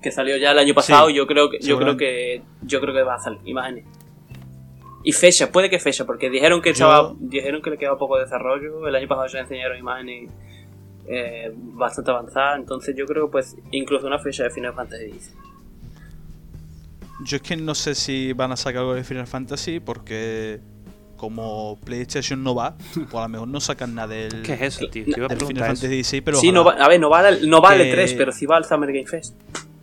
que 0.05 0.13
salió 0.13 0.37
ya 0.37 0.53
el 0.53 0.59
año 0.61 0.73
pasado 0.75 1.09
Sí, 1.09 1.15
yo 1.15 1.27
creo 1.27 1.51
que 1.51 1.59
yo 1.61 1.77
creo 1.79 1.97
que 1.97 2.43
yo 2.63 2.81
creo 2.81 2.95
que 2.95 3.03
va 3.03 3.15
a 3.17 3.19
salir 3.19 3.41
imágenes 3.45 3.85
y 5.03 5.13
fecha 5.13 5.51
puede 5.51 5.69
que 5.69 5.79
fecha 5.81 6.05
porque 6.07 6.31
dijeron 6.31 6.63
que 6.63 6.69
Yo- 6.71 6.73
estaba 6.73 7.15
dijeron 7.19 7.61
que 7.63 7.71
le 7.71 7.79
quedaba 7.79 7.99
poco 7.99 8.19
desarrollo 8.19 8.87
el 8.87 8.95
año 8.95 9.09
pasado 9.09 9.27
ya 9.27 9.41
enseñaron 9.41 9.77
imágenes 9.79 10.31
eh, 11.09 11.51
bastante 11.55 12.11
avanzadas 12.13 12.59
entonces 12.61 12.95
yo 12.97 13.05
creo 13.07 13.27
que 13.27 13.33
pues 13.33 13.57
incluso 13.73 14.07
una 14.07 14.19
fecha 14.19 14.45
de 14.45 14.51
Final 14.51 14.75
Fantasy 14.75 15.05
X 15.07 15.35
Yo 17.25 17.37
es 17.37 17.43
que 17.43 17.57
no 17.57 17.75
sé 17.75 17.95
si 17.95 18.33
van 18.33 18.53
a 18.53 18.57
sacar 18.57 18.81
algo 18.81 18.95
de 18.95 19.05
Final 19.05 19.27
Fantasy 19.27 19.81
porque 19.81 20.61
como 21.17 21.79
PlayStation 21.85 22.43
no 22.43 22.55
va, 22.55 22.77
pues 22.95 23.15
a 23.15 23.23
lo 23.23 23.29
mejor 23.29 23.49
no 23.49 23.61
sacan 23.61 23.95
nada 23.95 24.09
del, 24.09 24.43
¿Qué 24.43 24.55
es 24.55 24.61
eso, 24.63 24.89
tío? 24.89 25.05
Te 25.05 25.13
iba 25.17 25.27
a 25.27 25.31
Final 25.31 25.51
eso. 25.57 25.65
Fantasy 25.65 26.03
XVI, 26.05 26.21
pero 26.21 26.37
sí, 26.39 26.51
no 26.53 26.65
va, 26.65 26.73
a 26.73 26.89
ver, 26.89 27.01
no 27.01 27.09
vale, 27.09 27.47
no 27.47 27.61
vale 27.63 27.85
Que- 27.85 27.93
3, 27.93 28.15
pero 28.15 28.33
sí 28.33 28.45
va 28.47 28.57
al 28.57 28.65
Summer 28.65 28.93
Game 28.93 29.07
Fest. 29.07 29.35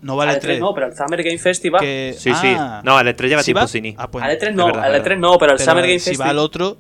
No 0.02 0.16
vale 0.16 0.32
al 0.32 0.40
3. 0.40 0.60
no, 0.60 0.74
pero 0.74 0.88
al 0.88 0.96
Summer 0.96 1.24
Game 1.24 1.38
Fest 1.38 1.64
iba. 1.66 1.80
que, 1.80 2.16
Sí, 2.18 2.34
sí. 2.34 2.54
ah, 2.58 2.82
No, 2.84 3.00
el 3.00 3.08
E3 3.08 3.28
lleva 3.28 3.42
¿sí 3.44 3.54
tiempo 3.54 3.68
sin 3.68 3.86
ir. 3.86 3.96
Ah, 3.98 4.10
pues, 4.10 4.24
al 4.24 4.32
E3 4.32 4.50
es 4.50 4.56
no, 4.56 4.66
verdad, 4.68 4.84
al 4.84 4.96
es 4.96 5.02
E3 5.02 5.04
verdad. 5.04 5.18
no, 5.20 5.38
pero 5.38 5.52
al 5.52 5.58
pero 5.58 5.70
Summer 5.72 5.86
Game 5.86 6.00
si 6.00 6.10
Fest. 6.12 6.22
va 6.22 6.26
al 6.30 6.40
otro, 6.40 6.78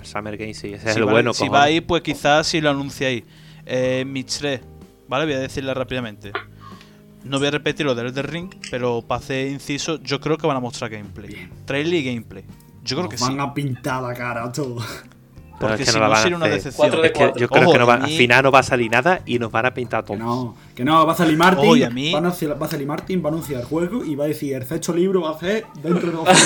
El 0.00 0.06
Summer 0.06 0.36
Game 0.36 0.54
sí, 0.54 0.72
ese 0.74 0.82
si 0.84 0.88
es 0.90 0.96
el 0.96 1.06
va, 1.08 1.12
bueno. 1.12 1.32
si 1.32 1.40
cojones. 1.46 1.60
va 1.60 1.64
ahí, 1.64 1.80
pues 1.80 2.02
quizás 2.02 2.46
si 2.46 2.60
lo 2.60 2.70
anunciáis. 2.70 3.24
Eh, 3.64 4.04
Mitch 4.06 4.38
3, 4.38 4.60
¿vale? 5.08 5.24
Voy 5.26 5.34
a 5.34 5.38
decirla 5.38 5.74
rápidamente. 5.74 6.32
No 7.24 7.38
voy 7.38 7.48
a 7.48 7.50
repetir 7.50 7.84
lo 7.86 7.94
del 7.96 8.06
Elden 8.06 8.24
Ring, 8.24 8.54
pero 8.70 9.02
para 9.02 9.18
hacer 9.20 9.48
inciso, 9.48 10.00
yo 10.02 10.20
creo 10.20 10.38
que 10.38 10.46
van 10.46 10.56
a 10.56 10.60
mostrar 10.60 10.90
gameplay. 10.90 11.48
Trailer 11.64 11.94
y 11.94 12.04
gameplay. 12.04 12.44
Yo 12.84 12.96
creo 12.96 13.08
Nos 13.10 13.14
que 13.14 13.20
van 13.20 13.32
sí. 13.32 13.38
a 13.40 13.52
pintar 13.52 14.00
la 14.02 14.14
cara 14.14 14.44
a 14.44 14.52
todos. 14.52 14.84
Pero 14.86 15.58
Porque 15.58 15.82
es 15.82 15.88
que 15.88 15.92
si 15.92 15.98
no 15.98 16.00
la 16.02 16.06
no 16.06 16.10
van 16.12 16.18
a 16.18 16.22
sería 16.22 16.36
una 16.36 16.46
decepción. 16.46 16.90
De 17.00 17.06
Es 17.08 17.12
que 17.12 17.32
yo 17.40 17.48
creo 17.48 17.62
Ojo, 17.64 17.72
que 17.72 17.78
no 17.78 17.86
va, 17.86 17.94
a 17.94 18.04
al 18.04 18.10
final 18.10 18.42
no 18.44 18.52
va 18.52 18.58
a 18.60 18.62
salir 18.62 18.90
nada 18.92 19.22
y 19.26 19.38
nos 19.40 19.50
van 19.50 19.66
a 19.66 19.74
pintar 19.74 20.04
todo. 20.04 20.16
Que 20.16 20.22
no, 20.22 20.56
que 20.76 20.84
no, 20.84 21.04
va 21.06 21.14
a 21.14 21.16
salir 21.16 21.36
Martin, 21.38 21.68
Oye, 21.70 21.86
a 21.86 21.90
mí- 21.90 22.12
va, 22.12 22.18
a 22.18 22.20
anunciar, 22.20 22.60
va 22.62 22.66
a 22.66 22.68
salir 22.70 22.86
Martin, 22.86 23.20
va 23.24 23.30
a 23.30 23.32
anunciar 23.32 23.60
el 23.62 23.66
juego 23.66 24.04
y 24.04 24.14
va 24.14 24.24
a 24.26 24.28
decir, 24.28 24.54
el 24.54 24.64
sexto 24.66 24.94
libro 24.94 25.22
va 25.22 25.30
a 25.30 25.38
ser 25.40 25.64
dentro 25.82 26.10
de 26.10 26.16
dos 26.16 26.28
años". 26.28 26.42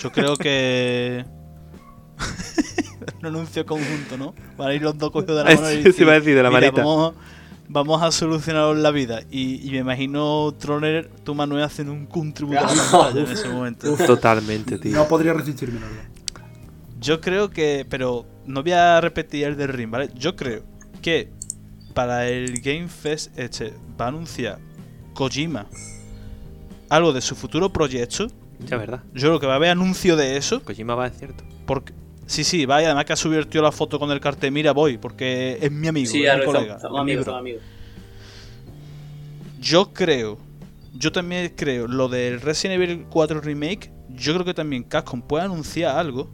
Yo 0.00 0.10
creo 0.12 0.36
que. 0.36 1.24
Un 3.20 3.26
anuncio 3.26 3.64
conjunto, 3.66 4.16
¿no? 4.18 4.34
Van 4.56 4.68
a 4.68 4.74
ir 4.74 4.82
los 4.82 4.96
dos 4.98 5.10
cogidos 5.10 5.38
de 5.38 5.44
la 5.44 5.50
Ay, 5.50 5.56
mano. 5.56 5.68
y 5.70 5.72
sí, 5.72 5.76
decir, 5.78 5.92
sí, 5.94 6.02
iba 6.02 6.12
a 6.12 6.14
decir, 6.16 6.34
de 6.34 6.42
la 6.42 6.48
"Mira, 6.50 6.60
manita". 6.60 6.82
Vamos, 6.82 7.14
vamos 7.68 8.02
a 8.02 8.10
solucionar 8.12 8.74
la 8.76 8.90
vida. 8.90 9.22
Y, 9.30 9.66
y 9.66 9.70
me 9.72 9.78
imagino 9.78 10.52
Troner, 10.58 11.08
tu 11.24 11.34
Manuel, 11.34 11.62
haciendo 11.64 11.92
un 11.92 12.06
contributo 12.06 12.58
en 13.14 13.18
ese 13.30 13.48
momento. 13.48 13.94
Totalmente, 13.96 14.78
tío. 14.78 14.92
No 14.96 15.06
podría 15.08 15.32
resistirme, 15.34 15.80
la 15.80 15.86
verdad. 15.86 16.02
Yo 17.00 17.20
creo 17.20 17.50
que. 17.50 17.86
Pero 17.88 18.26
no 18.46 18.62
voy 18.62 18.72
a 18.72 19.00
repetir 19.00 19.44
el 19.46 19.56
del 19.56 19.68
ring, 19.68 19.90
¿vale? 19.90 20.10
Yo 20.14 20.36
creo 20.36 20.62
que 21.02 21.30
para 21.94 22.28
el 22.28 22.60
Game 22.60 22.88
Fest 22.88 23.36
este 23.38 23.74
va 24.00 24.04
a 24.06 24.08
anunciar 24.08 24.58
Kojima 25.14 25.66
algo 26.88 27.12
de 27.12 27.20
su 27.20 27.34
futuro 27.34 27.72
proyecto. 27.72 28.26
Ya, 28.66 28.76
verdad. 28.76 29.02
Yo 29.14 29.28
creo 29.28 29.40
que 29.40 29.46
va 29.46 29.54
a 29.54 29.56
haber 29.56 29.70
anuncio 29.70 30.16
de 30.16 30.36
eso. 30.36 30.62
Kojima 30.62 30.94
va, 30.94 31.06
es 31.06 31.16
cierto. 31.16 31.44
Porque, 31.66 31.94
sí, 32.26 32.44
sí, 32.44 32.66
vaya, 32.66 32.88
además 32.88 33.06
que 33.06 33.12
ha 33.14 33.16
subido 33.16 33.40
el 33.40 33.46
tío 33.46 33.62
la 33.62 33.72
foto 33.72 33.98
con 33.98 34.10
el 34.10 34.20
cartel, 34.20 34.52
mira, 34.52 34.72
voy, 34.72 34.98
porque 34.98 35.58
es 35.62 35.70
mi 35.70 35.88
amigo, 35.88 36.10
Sí, 36.10 36.24
es 36.26 36.36
mi 36.38 36.44
colega. 36.44 36.76
estamos 36.76 36.84
es 36.84 36.92
mi 36.92 37.00
amigos, 37.00 37.20
estamos 37.20 37.40
amigos. 37.40 37.62
Yo 39.60 39.92
creo, 39.92 40.38
yo 40.94 41.12
también 41.12 41.52
creo, 41.56 41.86
lo 41.86 42.08
del 42.08 42.40
Resident 42.40 42.82
Evil 42.82 43.06
4 43.08 43.40
Remake, 43.40 43.92
yo 44.08 44.32
creo 44.34 44.44
que 44.44 44.54
también 44.54 44.82
Capcom 44.82 45.22
puede 45.22 45.44
anunciar 45.44 45.96
algo. 45.96 46.28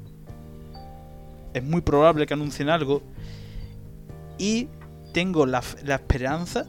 Es 1.57 1.62
muy 1.65 1.81
probable 1.81 2.27
que 2.27 2.35
anuncien 2.35 2.69
algo. 2.69 3.03
Y 4.39 4.69
tengo 5.12 5.47
la, 5.47 5.62
la 5.85 5.95
esperanza 5.95 6.66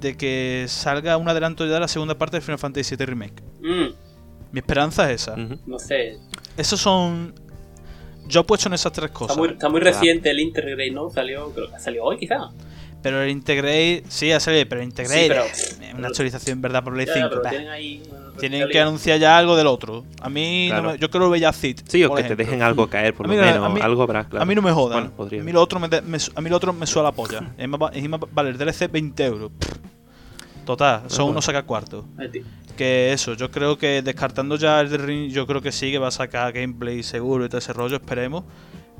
de 0.00 0.16
que 0.16 0.64
salga 0.68 1.16
un 1.16 1.28
adelanto 1.28 1.64
ya 1.64 1.74
de 1.74 1.80
la 1.80 1.88
segunda 1.88 2.18
parte 2.18 2.36
de 2.38 2.40
Final 2.40 2.58
Fantasy 2.58 2.96
VII 2.96 3.06
Remake. 3.06 3.42
Mm, 3.62 3.94
Mi 4.52 4.58
esperanza 4.58 5.10
es 5.10 5.22
esa. 5.22 5.36
No 5.36 5.78
sé. 5.78 6.18
Esos 6.56 6.80
son... 6.80 7.34
Yo 8.26 8.40
he 8.40 8.44
puesto 8.44 8.68
en 8.68 8.74
esas 8.74 8.92
tres 8.92 9.06
Está 9.06 9.18
cosas. 9.20 9.36
muy, 9.36 9.50
está 9.50 9.68
muy 9.68 9.80
reciente 9.80 10.30
el 10.30 10.40
Intergrade, 10.40 10.90
¿no? 10.90 11.08
Salió, 11.10 11.52
creo 11.52 11.70
que 11.70 11.78
salió 11.78 12.02
hoy, 12.02 12.18
quizá. 12.18 12.50
Pero 13.06 13.22
el 13.22 13.30
Integrate, 13.30 14.02
sí, 14.08 14.26
ya 14.28 14.40
salido, 14.40 14.64
pero 14.68 14.80
el 14.80 14.88
Integrate 14.88 15.22
Sí, 15.22 15.28
pero- 15.28 15.44
es 15.44 15.78
una 15.96 16.08
actualización, 16.08 16.60
¿verdad? 16.60 16.82
Por 16.82 16.94
Play 16.94 17.06
Ya, 17.06 17.14
5. 17.14 17.28
pero 17.30 17.42
bah. 17.42 17.50
tienen 17.50 17.68
ahí. 17.68 18.02
bueno, 18.08 18.32
Tienen 18.32 18.60
salió. 18.62 18.72
que 18.72 18.80
anunciar 18.80 19.18
ya 19.20 19.38
algo 19.38 19.54
del 19.54 19.68
otro. 19.68 20.04
A 20.20 20.28
mí, 20.28 20.70
no 20.72 20.82
me- 20.82 20.98
yo 20.98 21.08
creo 21.08 21.26
que 21.26 21.30
Bella 21.30 21.52
Cid. 21.52 21.78
Sí, 21.86 22.02
o 22.04 22.12
que 22.14 22.24
te 22.24 22.34
dejen 22.34 22.62
algo 22.62 22.88
caer, 22.88 23.14
por 23.14 23.26
A 23.26 23.28
lo 23.28 23.34
mí- 23.36 23.40
menos. 23.40 23.64
a 23.64 23.68
mí- 23.68 23.80
algo 23.80 24.02
habrá, 24.02 24.24
claro. 24.24 24.42
A 24.42 24.44
mí 24.44 24.54
no 24.56 24.62
me 24.62 24.72
jodan. 24.72 24.98
Bueno, 25.04 25.16
podría. 25.16 25.40
a, 25.40 25.44
mí 25.44 25.52
lo 25.52 25.62
otro 25.62 25.78
me, 25.78 25.86
de- 25.88 26.02
me 26.02 26.18
a 26.34 26.40
mí 26.40 26.50
lo 26.50 26.56
otro 26.56 26.72
me 26.72 26.84
suda 26.86 27.04
la 27.04 27.12
polla. 27.12 27.42
Vale 28.32 28.50
el 28.50 28.58
DLC 28.58 28.88
20 28.90 29.24
euros. 29.24 29.52
Total, 30.64 31.02
son 31.06 31.18
Bueno. 31.18 31.30
unos 31.32 31.44
saca 31.44 31.62
cuartos. 31.62 32.04
Que 32.76 33.12
eso, 33.12 33.34
yo 33.34 33.50
creo 33.50 33.78
que 33.78 34.02
descartando 34.02 34.56
ya 34.56 34.80
el 34.80 34.90
Ring, 34.90 35.30
yo 35.30 35.46
creo 35.46 35.62
que 35.62 35.70
sí, 35.72 35.90
que 35.92 35.98
va 35.98 36.08
a 36.08 36.10
sacar 36.10 36.52
gameplay 36.52 37.02
seguro 37.02 37.44
y 37.44 37.48
todo 37.48 37.58
ese 37.58 37.72
rollo, 37.72 37.96
esperemos. 37.96 38.44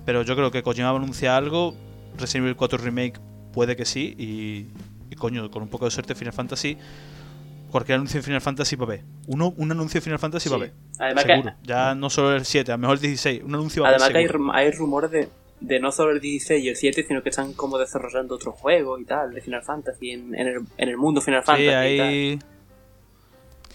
Pero 0.04 0.22
yo 0.22 0.36
creo 0.36 0.50
que 0.52 0.62
Kojima 0.62 0.92
va 0.92 0.98
a 0.98 1.02
anunciar 1.02 1.34
algo. 1.34 1.74
Resident 2.16 2.44
Evil 2.44 2.56
4 2.56 2.78
Remake 2.78 3.18
puede 3.56 3.74
que 3.74 3.84
sí. 3.86 4.14
Y, 4.18 4.66
y 5.10 5.16
coño, 5.16 5.50
con 5.50 5.62
un 5.62 5.68
poco 5.68 5.86
de 5.86 5.90
suerte 5.90 6.14
Final 6.14 6.34
Fantasy. 6.34 6.76
Cualquier 7.70 7.96
anuncio 7.96 8.20
de 8.20 8.22
Final 8.22 8.40
Fantasy 8.42 8.76
va 8.76 8.84
a 8.84 8.86
haber. 8.86 9.02
Uno, 9.26 9.52
un 9.56 9.72
anuncio 9.72 9.98
de 9.98 10.02
Final 10.04 10.18
Fantasy 10.20 10.48
va 10.48 10.56
a 10.56 10.58
Sí. 10.58 10.64
haber. 10.64 10.74
Además 11.00 11.24
seguro. 11.24 11.50
que, 11.62 11.66
Ya 11.68 11.94
no 11.94 12.10
solo 12.10 12.36
el 12.36 12.44
7, 12.44 12.70
a 12.70 12.74
lo 12.76 12.78
mejor 12.82 12.96
el 12.96 13.00
16. 13.02 13.42
Un 13.42 13.54
anuncio 13.54 13.82
va 13.82 13.88
a 13.88 13.90
haber. 13.92 14.02
además 14.02 14.12
que 14.12 14.18
hay, 14.18 14.26
seguro. 14.28 14.52
hay 14.54 14.70
rumores 14.70 15.10
de, 15.10 15.28
de 15.60 15.80
no 15.80 15.90
solo 15.90 16.12
el 16.12 16.20
16 16.20 16.64
y 16.64 16.68
el 16.68 16.76
7, 16.76 17.04
sino 17.08 17.22
que 17.22 17.30
están 17.30 17.54
como 17.54 17.76
desarrollando 17.78 18.34
otros 18.36 18.54
juegos 18.54 19.00
y 19.00 19.04
tal, 19.04 19.32
de 19.34 19.40
Final 19.40 19.62
Fantasy, 19.64 20.10
en, 20.12 20.34
en, 20.34 20.46
el, 20.46 20.56
en 20.76 20.88
el 20.88 20.96
mundo 20.96 21.20
Final 21.20 21.42
Fantasy. 21.42 21.64
Sí, 21.64 21.68
y 21.68 21.72
tal. 21.98 22.06
hay. 22.06 22.38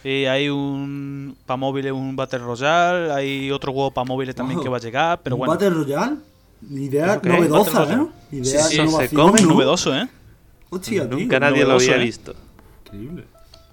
Sí, 0.03 0.25
hay 0.25 0.49
un. 0.49 1.37
Para 1.45 1.57
móviles 1.57 1.91
un 1.91 2.15
Battle 2.15 2.39
Royale. 2.39 3.11
Hay 3.11 3.51
otro 3.51 3.71
juego 3.73 3.91
para 3.91 4.05
móviles 4.05 4.33
también 4.35 4.57
Ojo. 4.57 4.63
que 4.63 4.69
va 4.69 4.77
a 4.77 4.81
llegar. 4.81 5.19
Pero 5.21 5.35
¿Un 5.35 5.39
bueno. 5.39 5.53
Battle 5.53 5.69
Royale? 5.69 6.15
Idea 6.69 7.13
¿Eso 7.13 7.21
qué? 7.21 7.29
novedosa, 7.29 7.93
¿eh? 7.93 8.07
Idea 8.31 8.61
Sí, 8.63 8.77
sí, 8.77 8.87
se 8.87 9.09
come, 9.15 9.41
¿no? 9.41 9.49
Novedoso, 9.49 9.95
¿eh? 9.95 10.07
Hostia, 10.69 11.09
tío. 11.09 11.17
Nunca 11.17 11.39
nadie 11.39 11.65
lo 11.65 11.73
había 11.73 11.95
¿eh? 11.95 11.99
visto. 12.03 12.35
Increíble. 12.85 13.23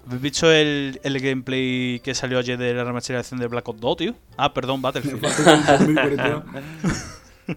¿Habéis 0.07 0.21
visto 0.21 0.51
el, 0.51 0.99
el 1.03 1.19
gameplay 1.19 1.99
que 2.03 2.15
salió 2.15 2.39
ayer 2.39 2.57
de 2.57 2.73
la 2.73 2.83
remasterización 2.83 3.39
de 3.39 3.47
Black 3.47 3.67
Ops 3.69 3.79
2, 3.79 3.97
tío? 3.97 4.15
Ah, 4.37 4.53
perdón, 4.53 4.81
Battlefield. 4.81 5.21
Falta 5.21 5.43
como 5.43 5.77
2042. 5.77 6.43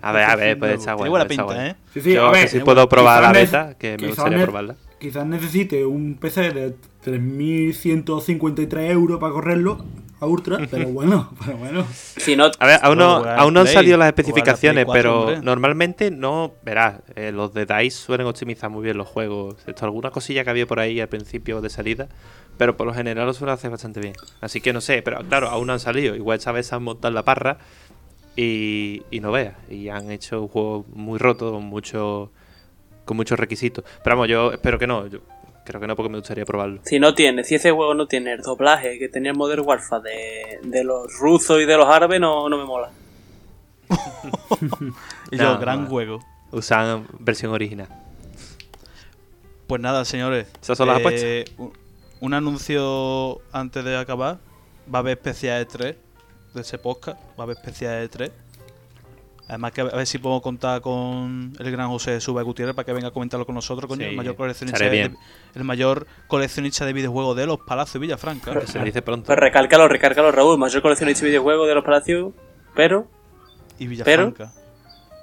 A 0.03 0.13
ver, 0.13 0.25
a 0.25 0.37
ver, 0.37 0.59
pues 0.59 0.73
está 0.79 0.95
Tiene 0.95 0.97
bueno. 0.97 1.11
buena 1.11 1.23
está 1.25 1.29
pinta, 1.29 1.45
bueno. 1.45 1.63
¿eh? 1.63 1.77
Sí, 1.93 2.01
sí, 2.01 2.13
Yo 2.15 2.27
a 2.27 2.33
ver, 2.33 2.43
que 2.45 2.49
sí 2.49 2.57
eh, 2.59 2.61
puedo 2.63 2.89
probar 2.89 3.23
la 3.23 3.29
quizás 3.33 3.43
beta, 3.69 3.79
que 3.79 3.97
me 3.99 4.07
gustaría 4.09 4.43
probarla. 4.43 4.77
Quizás 4.99 5.27
necesite 5.27 5.85
un 5.85 6.15
PC 6.15 6.51
de 6.53 6.75
3.153 7.05 8.91
euros 8.91 9.19
para 9.21 9.33
correrlo 9.33 9.85
a 10.23 10.27
Ultra, 10.27 10.61
pero 10.71 10.89
bueno, 10.89 11.33
pero 11.45 11.59
bueno. 11.59 11.85
Si 11.91 12.37
no, 12.37 12.49
A 12.61 12.67
ver, 12.67 12.79
aún 12.83 12.99
no, 12.99 13.25
aún 13.25 13.57
han 13.57 13.65
Play, 13.65 13.75
salido 13.75 13.99
las 13.99 14.07
especificaciones, 14.07 14.85
4, 14.85 14.93
pero 14.93 15.21
hombre. 15.23 15.41
normalmente 15.43 16.13
no. 16.13 16.53
Verás, 16.63 17.01
eh, 17.17 17.33
los 17.33 17.53
de 17.53 17.67
DICE 17.67 17.91
suelen 17.91 18.29
optimizar 18.29 18.71
muy 18.71 18.85
bien 18.85 18.97
los 18.97 19.09
juegos. 19.09 19.57
Esto, 19.67 19.85
alguna 19.85 20.11
cosilla 20.11 20.45
que 20.45 20.51
había 20.51 20.65
por 20.65 20.79
ahí 20.79 21.01
al 21.01 21.09
principio 21.09 21.61
de 21.61 21.71
salida, 21.71 22.09
pero 22.57 22.77
por 22.77 22.87
lo 22.87 22.95
general 22.95 23.27
lo 23.27 23.35
suelen 23.35 23.55
hacer 23.55 23.73
bastante 23.73 23.99
bien. 23.99 24.15
Así 24.41 24.61
que 24.61 24.73
no 24.73 24.81
sé, 24.81 25.03
pero 25.03 25.19
claro, 25.29 25.49
aún 25.49 25.67
no 25.67 25.73
han 25.73 25.81
salido. 25.81 26.15
Igual 26.15 26.39
esta 26.39 26.53
vez 26.53 26.73
han 26.73 26.85
montado 26.85 27.13
la 27.13 27.25
parra 27.25 27.59
y, 28.37 29.03
y 29.11 29.19
no 29.19 29.33
veas. 29.33 29.57
Y 29.69 29.89
han 29.89 30.09
hecho 30.13 30.41
un 30.41 30.49
juego 30.49 30.87
muy 30.95 31.19
roto, 31.19 31.51
con, 31.51 31.65
mucho, 31.65 32.31
con 33.05 33.17
muchos 33.17 33.41
requisitos. 33.41 33.85
Pero 34.05 34.15
vamos, 34.15 34.29
yo 34.29 34.53
espero 34.53 34.79
que 34.79 34.87
no. 34.87 35.09
Yo 35.09 35.19
creo 35.73 35.81
que 35.81 35.87
no, 35.89 35.97
porque 35.97 36.11
me 36.11 36.19
gustaría 36.19 36.45
probarlo. 36.45 36.81
si 36.85 37.01
no 37.01 37.15
tiene, 37.15 37.43
si 37.45 37.55
ese 37.57 37.71
juego 37.71 37.95
no 37.95 38.07
tiene 38.07 38.35
el 38.35 38.43
doblaje 38.43 38.99
que 38.99 39.09
tenía 39.09 39.33
el 39.33 39.39
Modern 39.39 39.63
Warfare 39.67 40.03
de, 40.03 40.61
de 40.63 40.85
los 40.85 41.13
rusos 41.19 41.61
y 41.61 41.65
de 41.65 41.77
los 41.77 41.89
árabes, 41.89 42.21
no, 42.21 42.49
no 42.49 42.59
me 42.59 42.65
mola. 42.65 42.91
Y 45.31 45.37
No, 45.37 45.55
yo, 45.55 45.59
gran 45.59 45.85
no. 45.85 45.89
juego. 45.91 46.21
Usan 46.51 47.07
versión 47.19 47.53
original. 47.53 47.89
Pues 49.67 49.81
nada, 49.81 50.05
señores. 50.05 50.47
Esas 50.61 50.77
son 50.77 50.89
las 50.89 51.01
Eh, 51.05 51.45
un, 51.57 51.73
un 52.21 52.35
anuncio 52.35 53.41
antes 53.53 53.85
de 53.85 53.97
acabar. 53.97 54.39
Va 54.93 54.99
a 54.99 55.01
haber 55.01 55.17
especial 55.17 55.59
de 55.61 55.67
3 55.67 55.97
de 56.55 56.61
ese 56.61 56.77
podcast. 56.79 57.19
Va 57.39 57.41
a 57.41 57.43
haber 57.45 57.57
especial 57.57 58.01
de 58.01 58.09
3. 58.09 58.31
Además 59.53 59.73
que 59.73 59.83
a 59.83 59.85
ver 59.85 60.07
si 60.07 60.17
puedo 60.17 60.41
contar 60.41 60.81
con 60.81 61.53
el 61.59 61.71
gran 61.71 61.91
José 61.91 62.23
Suba 62.23 62.41
Gutiérrez 62.41 62.75
para 62.75 62.87
que 62.87 62.95
venga 62.95 63.09
a 63.09 63.11
comentarlo 63.11 63.45
con 63.45 63.55
nosotros, 63.55 63.87
coño. 63.87 64.01
Sí, 64.01 64.09
el 64.09 64.17
mayor 64.17 64.35
coleccionista 64.35 64.79
de, 64.83 65.11
el 65.55 65.65
mayor 65.65 66.07
coleccionista 66.27 66.87
de 66.87 66.95
videojuegos 66.95 67.37
de 67.37 67.45
los 67.45 67.59
Palacios 67.59 67.93
de 67.93 67.99
Villafranca. 67.99 68.59
Que 68.59 68.67
se 68.67 68.79
dice 68.79 69.03
pronto. 69.03 69.27
Pues 69.27 69.39
recálcalo, 69.39 69.89
recálcalo, 69.89 70.33
Raúl. 70.33 70.57
Mayor 70.57 70.81
coleccionista 70.81 71.25
de 71.25 71.33
videojuegos 71.33 71.69
de 71.69 71.75
los 71.75 71.85
palacios, 71.85 72.33
pero 72.75 73.07
y 73.79 73.89
Villafranca. 73.89 74.55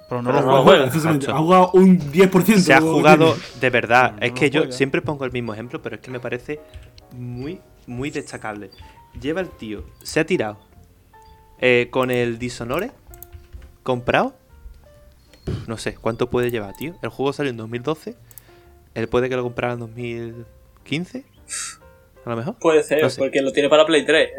Pero, 0.08 0.22
no 0.22 0.30
pero 0.30 0.42
no 0.46 0.56
lo 0.58 0.62
juega. 0.62 0.84
ha 0.84 1.38
jugado 1.38 1.70
un 1.72 1.98
10%. 1.98 2.58
se 2.58 2.72
ha 2.72 2.80
jugado 2.80 3.36
de 3.60 3.70
verdad. 3.70 4.12
No 4.12 4.26
es 4.26 4.30
que 4.30 4.48
yo 4.48 4.60
juega. 4.60 4.76
siempre 4.76 5.02
pongo 5.02 5.24
el 5.24 5.32
mismo 5.32 5.52
ejemplo, 5.52 5.82
pero 5.82 5.96
es 5.96 6.02
que 6.02 6.12
me 6.12 6.20
parece 6.20 6.60
muy, 7.10 7.60
muy 7.88 8.10
destacable. 8.10 8.70
Lleva 9.20 9.40
el 9.40 9.48
tío, 9.48 9.82
se 10.04 10.20
ha 10.20 10.24
tirado 10.24 10.60
eh, 11.58 11.88
con 11.90 12.12
el 12.12 12.38
Dishonored 12.38 12.92
comprado, 13.82 14.34
no 15.66 15.76
sé 15.78 15.94
cuánto 15.94 16.30
puede 16.30 16.50
llevar, 16.50 16.74
tío. 16.76 16.94
El 17.02 17.08
juego 17.10 17.32
salió 17.32 17.50
en 17.50 17.56
2012, 17.56 18.16
él 18.94 19.08
puede 19.08 19.28
que 19.28 19.36
lo 19.36 19.42
comprara 19.42 19.74
en 19.74 19.80
2015, 19.80 21.24
a 22.24 22.30
lo 22.30 22.36
mejor. 22.36 22.56
Puede 22.58 22.82
ser, 22.82 23.06
porque 23.16 23.42
lo 23.42 23.52
tiene 23.52 23.68
para 23.68 23.86
Play 23.86 24.04
3. 24.04 24.30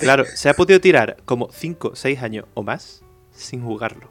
Claro, 0.00 0.24
se 0.24 0.48
ha 0.48 0.54
podido 0.54 0.80
tirar 0.80 1.16
como 1.24 1.50
5, 1.50 1.92
6 1.94 2.22
años 2.22 2.44
o 2.54 2.62
más 2.62 3.02
sin 3.32 3.62
jugarlo. 3.62 4.10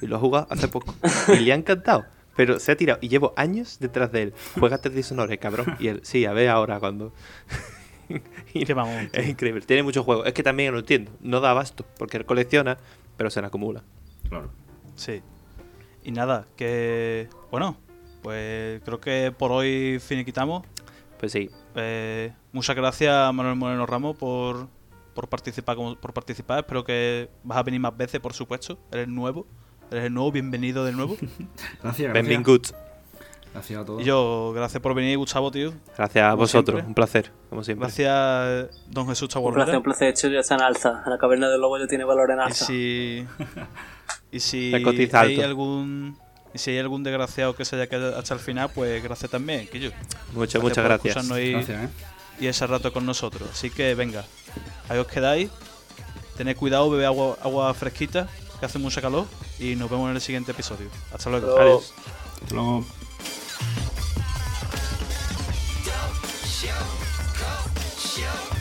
Y 0.00 0.06
lo 0.06 0.16
ha 0.16 0.18
jugado 0.18 0.46
hace 0.50 0.68
poco. 0.68 0.94
Y 1.28 1.40
le 1.40 1.52
ha 1.52 1.56
encantado. 1.56 2.04
Pero 2.36 2.58
se 2.58 2.72
ha 2.72 2.76
tirado. 2.76 2.98
Y 3.02 3.08
llevo 3.08 3.34
años 3.36 3.78
detrás 3.80 4.12
de 4.12 4.22
él. 4.22 4.34
Juega 4.58 4.78
Dishonored, 4.78 5.38
cabrón. 5.38 5.76
Y 5.78 5.88
él, 5.88 6.00
sí, 6.04 6.24
a 6.24 6.32
ver 6.32 6.48
ahora 6.48 6.80
cuando. 6.80 7.12
es 8.52 9.28
increíble. 9.28 9.60
Tiene 9.62 9.82
muchos 9.82 10.04
juegos. 10.04 10.26
Es 10.26 10.32
que 10.32 10.42
también 10.42 10.72
lo 10.72 10.78
entiendo. 10.78 11.10
No 11.20 11.40
da 11.40 11.50
abasto. 11.50 11.84
Porque 11.98 12.16
él 12.16 12.24
colecciona 12.24 12.78
pero 13.20 13.28
se 13.28 13.40
acumula. 13.40 13.84
Claro. 14.30 14.50
Sí. 14.94 15.20
Y 16.02 16.10
nada, 16.10 16.46
que. 16.56 17.28
Bueno, 17.50 17.76
pues 18.22 18.80
creo 18.82 18.98
que 18.98 19.30
por 19.30 19.52
hoy 19.52 19.98
finiquitamos. 20.00 20.66
Pues 21.18 21.32
sí. 21.32 21.50
Eh, 21.74 22.32
muchas 22.50 22.74
gracias, 22.74 23.34
Manuel 23.34 23.56
Moreno 23.56 23.84
Ramos, 23.84 24.16
por, 24.16 24.68
por, 25.12 25.28
participar, 25.28 25.76
por 25.76 26.14
participar. 26.14 26.60
Espero 26.60 26.82
que 26.82 27.28
vas 27.44 27.58
a 27.58 27.62
venir 27.62 27.80
más 27.80 27.94
veces, 27.94 28.20
por 28.20 28.32
supuesto. 28.32 28.78
Eres 28.90 29.06
nuevo. 29.06 29.46
Eres 29.90 30.04
el 30.04 30.14
nuevo, 30.14 30.32
bienvenido 30.32 30.86
de 30.86 30.92
nuevo. 30.92 31.18
gracias, 31.82 32.14
gracias. 32.14 32.89
Gracias 33.52 33.80
a 33.80 33.84
todos. 33.84 34.02
Y 34.02 34.04
yo, 34.04 34.52
gracias 34.54 34.80
por 34.80 34.94
venir, 34.94 35.18
Gustavo, 35.18 35.50
tío. 35.50 35.72
Gracias 35.96 36.24
a 36.24 36.34
vosotros, 36.34 36.82
un 36.86 36.94
placer, 36.94 37.32
como 37.48 37.64
siempre. 37.64 37.86
Gracias, 37.86 38.80
don 38.88 39.08
Jesús 39.08 39.28
Chaguarnera. 39.28 39.64
Un 39.64 39.66
placer, 39.66 39.76
un 39.76 39.82
placer. 39.82 40.08
Hecho 40.08 40.28
ya 40.28 40.40
está 40.40 40.54
en 40.54 40.62
alza. 40.62 41.02
La 41.06 41.18
caverna 41.18 41.48
del 41.48 41.60
lobo 41.60 41.78
ya 41.78 41.86
tiene 41.86 42.04
valor 42.04 42.30
en 42.30 42.40
alza. 42.40 42.64
Y 42.64 42.66
si, 42.66 43.26
y 44.30 44.40
si 44.40 45.10
hay 45.12 45.40
algún. 45.40 46.16
Y 46.52 46.58
si 46.58 46.72
hay 46.72 46.78
algún 46.78 47.04
desgraciado 47.04 47.54
que 47.54 47.64
se 47.64 47.76
haya 47.76 47.86
quedado 47.86 48.18
hasta 48.18 48.34
el 48.34 48.40
final, 48.40 48.70
pues 48.74 49.02
gracias 49.02 49.30
también, 49.30 49.68
que 49.68 49.78
yo. 49.78 49.90
Muchas, 50.32 50.60
gracias 50.60 50.62
muchas 50.62 51.28
gracias. 51.28 51.68
Eh. 51.70 51.88
Y, 52.40 52.46
ese 52.46 52.66
rato 52.66 52.92
con 52.92 53.06
nosotros. 53.06 53.48
Así 53.52 53.70
que 53.70 53.94
venga, 53.94 54.24
ahí 54.88 54.98
os 54.98 55.06
quedáis. 55.06 55.50
Tened 56.36 56.56
cuidado, 56.56 56.90
bebé 56.90 57.06
agua, 57.06 57.36
agua 57.42 57.72
fresquita, 57.74 58.28
que 58.58 58.66
hace 58.66 58.78
mucha 58.78 59.00
calor. 59.00 59.26
Y 59.58 59.76
nos 59.76 59.90
vemos 59.90 60.08
en 60.08 60.16
el 60.16 60.22
siguiente 60.22 60.52
episodio. 60.52 60.88
Hasta 61.12 61.30
luego. 61.30 61.56
Adiós. 61.56 61.92
Hasta 62.42 62.54
luego. 62.54 62.99
show, 66.60 66.68
go, 67.38 67.80
show. 67.96 68.59